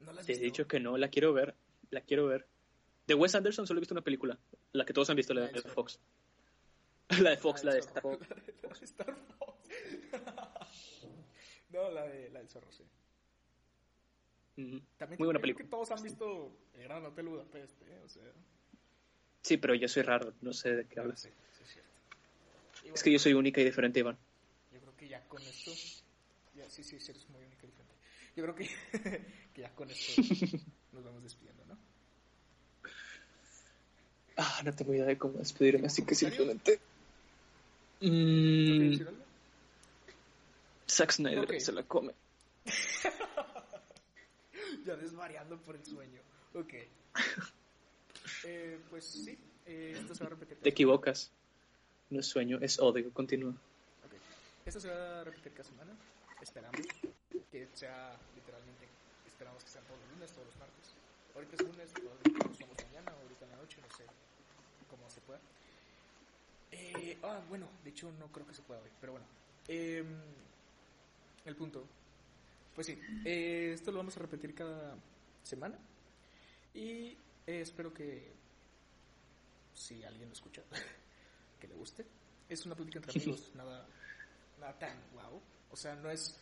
¿No 0.00 0.12
la 0.12 0.20
has 0.20 0.26
Te 0.26 0.32
he 0.32 0.38
dicho 0.38 0.66
que 0.66 0.80
no, 0.80 0.96
la 0.96 1.08
quiero 1.08 1.32
ver, 1.32 1.54
la 1.90 2.00
quiero 2.00 2.26
ver. 2.26 2.46
De 3.06 3.14
Wes 3.14 3.34
Anderson 3.34 3.66
solo 3.66 3.78
he 3.78 3.82
visto 3.82 3.94
una 3.94 4.02
película, 4.02 4.38
la 4.72 4.84
que 4.84 4.92
todos 4.92 5.08
han 5.10 5.16
visto, 5.16 5.34
la 5.34 5.42
de 5.48 5.62
Fox. 5.62 6.00
La 7.20 7.30
de 7.30 7.36
Fox, 7.38 7.64
la 7.64 7.74
de 7.74 7.80
Star 7.80 8.02
Zorro. 8.02 8.20
La 8.28 8.36
de 8.78 8.84
Star 8.84 9.14
Fox. 9.16 9.39
No, 11.72 11.90
la 11.90 12.04
de 12.06 12.30
la 12.30 12.38
del 12.40 12.48
zorro, 12.48 12.70
sí. 12.72 12.84
También 14.98 15.18
Muy 15.18 15.26
buena 15.26 15.40
película. 15.40 15.64
que 15.64 15.70
todos 15.70 15.90
han 15.90 16.02
visto 16.02 16.52
El 16.74 16.82
Gran 16.84 17.04
Hotel 17.06 17.28
Budapest, 17.28 17.80
¿eh? 17.82 18.00
O 18.04 18.08
sea, 18.08 18.22
Sí, 19.42 19.56
pero 19.56 19.74
yo 19.74 19.88
soy 19.88 20.02
raro, 20.02 20.34
no 20.42 20.52
sé 20.52 20.76
de 20.76 20.82
qué 20.84 20.94
claro, 20.94 21.08
hablas. 21.08 21.20
sí, 21.22 21.30
sí 21.56 21.62
es 21.64 21.70
cierto. 21.72 22.94
Es 22.94 23.02
que 23.02 23.10
yo 23.10 23.18
soy 23.18 23.32
única 23.32 23.60
y 23.60 23.64
diferente, 23.64 24.00
Iván. 24.00 24.18
Yo 24.72 24.80
creo 24.80 24.96
que 24.96 25.08
ya 25.08 25.26
con 25.28 25.40
esto. 25.42 25.72
Ya, 26.54 26.68
sí, 26.68 26.82
sí, 26.84 27.00
sí, 27.00 27.10
eres 27.12 27.26
muy 27.30 27.42
única 27.42 27.64
y 27.64 27.66
diferente. 27.68 27.94
Yo 28.36 28.42
creo 28.42 28.54
que, 28.54 28.68
que 29.54 29.60
ya 29.62 29.74
con 29.74 29.90
esto 29.90 30.12
nos 30.92 31.04
vamos 31.04 31.22
despidiendo, 31.22 31.64
¿no? 31.64 31.78
Ah, 34.36 34.60
no 34.64 34.74
tengo 34.74 34.92
idea 34.94 35.06
de 35.06 35.16
cómo 35.18 35.38
despedirme, 35.38 35.86
así 35.86 36.04
que 36.04 36.14
simplemente... 36.14 36.80
¿Quieres 38.00 38.10
Mm, 38.12 38.90
decir 38.92 39.08
algo? 39.08 39.24
Zack 40.90 41.12
Snyder 41.12 41.44
Ok. 41.44 41.58
se 41.60 41.72
la 41.72 41.82
come. 41.84 42.14
Ya 44.84 44.96
desvariando 44.96 45.58
por 45.58 45.76
el 45.76 45.84
sueño. 45.84 46.20
Ok. 46.54 46.74
Eh, 48.44 48.78
pues 48.88 49.04
sí, 49.04 49.36
eh, 49.66 49.96
esto 49.98 50.14
se 50.14 50.24
va 50.24 50.28
a 50.28 50.30
repetir. 50.30 50.56
Te 50.58 50.68
equivocas. 50.70 51.30
No 52.08 52.20
es 52.20 52.26
sueño, 52.26 52.58
es 52.62 52.78
odio. 52.78 53.12
Continúa. 53.12 53.50
Ok. 53.50 54.12
Esto 54.64 54.80
se 54.80 54.88
va 54.88 55.20
a 55.20 55.24
repetir 55.24 55.52
cada 55.52 55.68
semana. 55.68 55.92
Esperamos 56.40 56.80
que 57.50 57.68
sea 57.74 58.16
literalmente. 58.34 58.88
Esperamos 59.26 59.62
que 59.64 59.70
sean 59.70 59.84
todos 59.84 60.00
los 60.00 60.10
lunes, 60.12 60.30
todos 60.32 60.46
los 60.46 60.56
martes. 60.56 60.94
Ahorita 61.34 61.56
es 61.56 61.60
lunes, 61.62 61.90
nos 61.92 62.58
vamos 62.58 62.76
mañana, 62.86 63.12
ahorita 63.12 63.44
en 63.44 63.50
la 63.50 63.56
noche, 63.58 63.78
no 63.86 63.96
sé 63.96 64.04
cómo 64.88 65.10
se 65.10 65.20
pueda. 65.20 65.40
Eh, 66.72 67.18
ah, 67.22 67.40
bueno, 67.48 67.68
de 67.84 67.90
hecho 67.90 68.10
no 68.18 68.28
creo 68.28 68.46
que 68.46 68.54
se 68.54 68.62
pueda 68.62 68.80
hoy, 68.80 68.90
pero 69.00 69.12
bueno. 69.12 69.26
Em, 69.68 70.06
el 71.50 71.56
punto. 71.56 71.86
Pues 72.74 72.86
sí, 72.86 72.98
eh, 73.24 73.72
esto 73.74 73.90
lo 73.90 73.98
vamos 73.98 74.16
a 74.16 74.20
repetir 74.20 74.54
cada 74.54 74.96
semana. 75.42 75.78
Y 76.74 77.16
eh, 77.46 77.60
espero 77.60 77.92
que 77.92 78.32
si 79.74 80.02
alguien 80.04 80.28
lo 80.28 80.34
escucha, 80.34 80.62
que 81.60 81.68
le 81.68 81.74
guste. 81.74 82.06
Es 82.48 82.66
una 82.66 82.74
plática 82.74 82.98
entre 82.98 83.20
amigos, 83.20 83.50
nada, 83.54 83.86
nada 84.58 84.78
tan 84.78 84.96
wow. 85.14 85.40
O 85.70 85.76
sea, 85.76 85.94
no 85.94 86.10
es, 86.10 86.36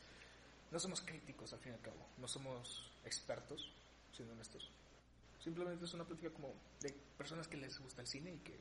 no 0.70 0.78
somos 0.78 1.00
críticos 1.00 1.52
al 1.52 1.58
fin 1.58 1.72
y 1.72 1.74
al 1.74 1.82
cabo, 1.82 2.06
no 2.18 2.28
somos 2.28 2.90
expertos, 3.04 3.72
siendo 4.12 4.34
honestos. 4.34 4.70
Simplemente 5.42 5.84
es 5.84 5.94
una 5.94 6.04
plática 6.04 6.30
como 6.30 6.52
de 6.80 6.92
personas 7.16 7.46
que 7.46 7.56
les 7.56 7.78
gusta 7.78 8.02
el 8.02 8.08
cine 8.08 8.34
y 8.34 8.38
que 8.38 8.58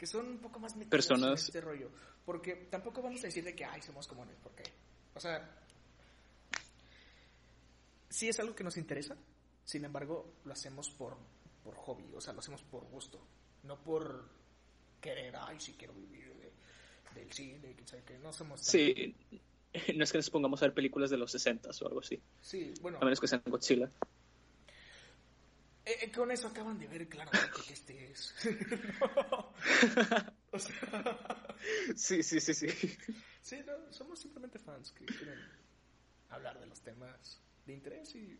que 0.00 0.06
son 0.06 0.26
un 0.26 0.38
poco 0.38 0.58
más 0.58 0.74
metidos 0.76 0.90
Personas- 0.90 1.42
en 1.42 1.46
este 1.48 1.60
rollo. 1.60 1.90
Porque 2.24 2.54
tampoco 2.70 3.02
vamos 3.02 3.20
a 3.20 3.26
decir 3.26 3.44
de 3.44 3.54
que, 3.54 3.66
ay, 3.66 3.82
somos 3.82 4.06
comunes, 4.08 4.34
porque, 4.42 4.62
o 5.14 5.20
sea, 5.20 5.46
sí 8.08 8.30
es 8.30 8.40
algo 8.40 8.54
que 8.56 8.64
nos 8.64 8.78
interesa, 8.78 9.14
sin 9.62 9.84
embargo, 9.84 10.36
lo 10.46 10.54
hacemos 10.54 10.88
por, 10.88 11.18
por 11.62 11.74
hobby, 11.76 12.10
o 12.14 12.20
sea, 12.22 12.32
lo 12.32 12.40
hacemos 12.40 12.62
por 12.62 12.84
gusto, 12.86 13.20
no 13.64 13.78
por 13.82 14.26
querer, 15.02 15.36
ay, 15.36 15.60
sí 15.60 15.74
quiero 15.78 15.92
vivir 15.92 16.32
de 16.34 16.50
del 17.14 17.30
cine, 17.32 17.58
que, 17.74 17.84
que 18.02 18.18
no 18.20 18.32
somos... 18.32 18.60
Sí, 18.62 19.14
no 19.96 20.04
es 20.04 20.12
que 20.12 20.18
nos 20.18 20.30
pongamos 20.30 20.62
a 20.62 20.66
ver 20.66 20.74
películas 20.74 21.10
de 21.10 21.18
los 21.18 21.30
60 21.32 21.68
o 21.82 21.86
algo 21.88 22.00
así. 22.00 22.18
Sí, 22.40 22.72
bueno. 22.80 22.98
A 23.02 23.04
menos 23.04 23.20
que 23.20 23.26
sean 23.28 23.42
Godzilla. 23.44 23.90
Eh, 25.90 25.98
eh, 26.02 26.12
con 26.12 26.30
eso 26.30 26.46
acaban 26.46 26.78
de 26.78 26.86
ver 26.86 27.08
claramente 27.08 27.50
que 27.66 27.72
este 27.72 28.12
es. 28.12 28.32
o 30.52 30.58
sea... 30.58 31.56
Sí, 31.96 32.22
sí, 32.22 32.38
sí, 32.38 32.54
sí. 32.54 32.68
Sí, 33.42 33.58
no, 33.66 33.92
somos 33.92 34.20
simplemente 34.20 34.60
fans 34.60 34.92
que 34.92 35.04
quieren 35.04 35.38
hablar 36.28 36.60
de 36.60 36.66
los 36.66 36.80
temas 36.80 37.42
de 37.66 37.72
interés 37.72 38.14
y 38.14 38.38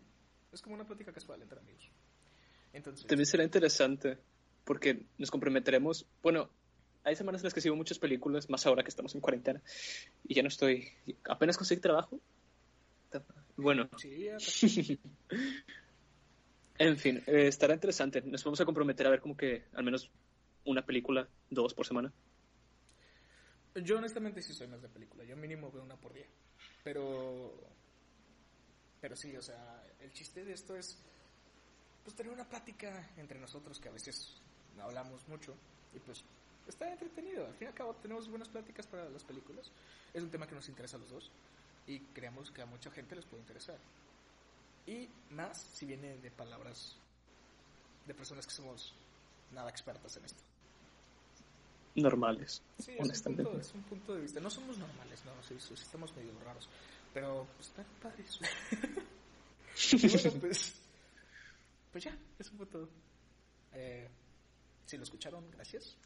es 0.52 0.62
como 0.62 0.76
una 0.76 0.86
plática 0.86 1.12
casual 1.12 1.42
entre 1.42 1.58
amigos. 1.58 1.90
Entonces... 2.72 3.04
También 3.06 3.26
será 3.26 3.42
interesante 3.42 4.18
porque 4.64 5.06
nos 5.18 5.32
comprometeremos, 5.32 6.06
bueno, 6.22 6.50
hay 7.02 7.16
semanas 7.16 7.40
en 7.40 7.46
las 7.46 7.54
que 7.54 7.60
sigo 7.60 7.74
muchas 7.74 7.98
películas, 7.98 8.48
más 8.48 8.64
ahora 8.66 8.84
que 8.84 8.90
estamos 8.90 9.12
en 9.16 9.20
cuarentena, 9.20 9.60
y 10.22 10.34
ya 10.34 10.42
no 10.42 10.48
estoy, 10.48 10.88
apenas 11.24 11.56
conseguí 11.56 11.80
trabajo. 11.80 12.20
Bueno. 13.56 13.88
en 16.80 16.96
fin, 16.96 17.22
eh, 17.26 17.46
estará 17.46 17.74
interesante. 17.74 18.22
Nos 18.22 18.42
vamos 18.42 18.58
a 18.60 18.64
comprometer 18.64 19.06
a 19.06 19.10
ver 19.10 19.20
como 19.20 19.36
que 19.36 19.64
al 19.74 19.84
menos 19.84 20.10
una 20.64 20.84
película, 20.84 21.28
dos 21.50 21.74
por 21.74 21.86
semana. 21.86 22.10
Yo 23.74 23.98
honestamente 23.98 24.40
sí 24.40 24.54
soy 24.54 24.66
más 24.66 24.80
de 24.80 24.88
película, 24.88 25.22
yo 25.24 25.36
mínimo 25.36 25.70
veo 25.70 25.82
una 25.82 25.96
por 25.96 26.14
día. 26.14 26.26
Pero 26.82 27.52
pero 28.98 29.14
sí, 29.14 29.36
o 29.36 29.42
sea, 29.42 29.84
el 30.00 30.10
chiste 30.12 30.42
de 30.42 30.54
esto 30.54 30.74
es 30.74 30.98
pues 32.02 32.16
tener 32.16 32.32
una 32.32 32.48
plática 32.48 33.10
entre 33.18 33.38
nosotros 33.38 33.78
que 33.78 33.90
a 33.90 33.92
veces 33.92 34.40
hablamos 34.80 35.28
mucho 35.28 35.54
y 35.94 35.98
pues 35.98 36.24
está 36.66 36.90
entretenido. 36.90 37.46
Al 37.46 37.54
fin 37.54 37.66
y 37.66 37.68
al 37.68 37.74
cabo 37.74 37.94
tenemos 37.96 38.26
buenas 38.28 38.48
pláticas 38.48 38.86
para 38.86 39.06
las 39.10 39.24
películas. 39.24 39.70
Es 40.14 40.22
un 40.22 40.30
tema 40.30 40.46
que 40.46 40.54
nos 40.54 40.68
interesa 40.70 40.96
a 40.96 41.00
los 41.00 41.10
dos 41.10 41.30
y 41.86 42.00
creemos 42.14 42.50
que 42.50 42.62
a 42.62 42.66
mucha 42.66 42.90
gente 42.90 43.16
les 43.16 43.26
puede 43.26 43.42
interesar. 43.42 43.76
Y 44.86 45.08
más 45.30 45.60
si 45.72 45.86
viene 45.86 46.18
de 46.18 46.30
palabras 46.30 46.96
de 48.06 48.14
personas 48.14 48.46
que 48.46 48.52
somos 48.52 48.94
nada 49.52 49.70
expertas 49.70 50.16
en 50.16 50.24
esto. 50.24 50.42
Normales. 51.94 52.62
Sí, 52.78 52.92
es 52.98 53.26
un, 53.26 53.36
punto, 53.36 53.58
es 53.58 53.74
un 53.74 53.82
punto 53.82 54.14
de 54.14 54.22
vista. 54.22 54.40
No 54.40 54.50
somos 54.50 54.78
normales, 54.78 55.24
no, 55.24 55.32
sí, 55.42 55.56
sí, 55.58 55.74
estamos 55.74 56.14
medio 56.16 56.32
raros. 56.44 56.68
Pero 57.12 57.46
pues 57.56 57.68
están 57.68 57.86
padres. 58.00 58.38
bueno, 60.22 60.40
pues, 60.40 60.74
pues 61.92 62.04
ya, 62.04 62.16
eso 62.38 62.52
fue 62.56 62.66
todo. 62.66 62.88
Eh, 63.72 64.08
si 64.86 64.96
lo 64.96 65.02
escucharon, 65.02 65.44
gracias. 65.50 65.96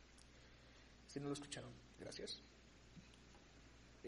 Si 1.09 1.20
no 1.20 1.28
lo 1.28 1.34
escucharon, 1.34 1.70
gracias. 2.01 2.40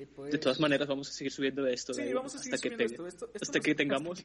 Pues, 0.05 0.33
de 0.33 0.39
todas 0.39 0.61
maneras, 0.61 0.87
vamos 0.87 1.09
a 1.09 1.13
seguir 1.13 1.33
subiendo 1.33 1.67
esto. 1.67 1.95
Sí, 1.95 2.13
vamos 2.13 2.35
a 2.35 2.39
seguir 2.39 2.55
hasta 2.55 2.69
subiendo 2.69 3.03
que 3.05 3.09
esto. 3.09 3.31
hasta 3.41 3.61
que 3.61 3.75
tengamos. 3.75 4.23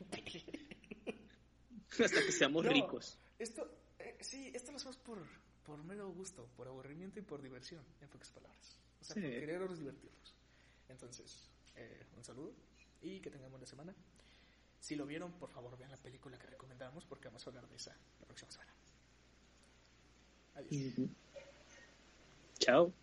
hasta 1.91 2.21
que 2.21 2.31
seamos 2.31 2.65
ricos. 2.67 3.17
Esto, 3.39 3.71
eh, 3.99 4.17
sí, 4.19 4.51
esto 4.53 4.71
lo 4.71 4.77
hacemos 4.77 4.97
por, 4.97 5.19
por 5.63 5.81
mero 5.85 6.11
gusto, 6.11 6.49
por 6.57 6.67
aburrimiento 6.67 7.19
y 7.19 7.21
por 7.21 7.41
diversión, 7.41 7.85
en 8.01 8.09
pocas 8.09 8.31
palabras. 8.31 8.81
O 8.99 9.05
sea, 9.05 9.13
por 9.15 9.23
querernos 9.23 9.79
divertirnos. 9.79 10.35
Entonces, 10.89 11.49
eh, 11.75 12.05
un 12.17 12.23
saludo 12.25 12.53
y 13.01 13.21
que 13.21 13.31
tengan 13.31 13.49
buena 13.49 13.65
semana. 13.65 13.95
Si 14.81 14.95
lo 14.95 15.05
vieron, 15.05 15.31
por 15.33 15.49
favor, 15.51 15.77
vean 15.77 15.91
la 15.91 15.97
película 15.97 16.37
que 16.37 16.47
recomendamos 16.47 17.05
porque 17.05 17.29
vamos 17.29 17.47
a 17.47 17.49
hablar 17.49 17.69
de 17.69 17.77
esa 17.77 17.95
la 18.19 18.25
próxima 18.25 18.51
semana. 18.51 18.73
Adiós. 20.55 20.95
Chao. 22.59 22.93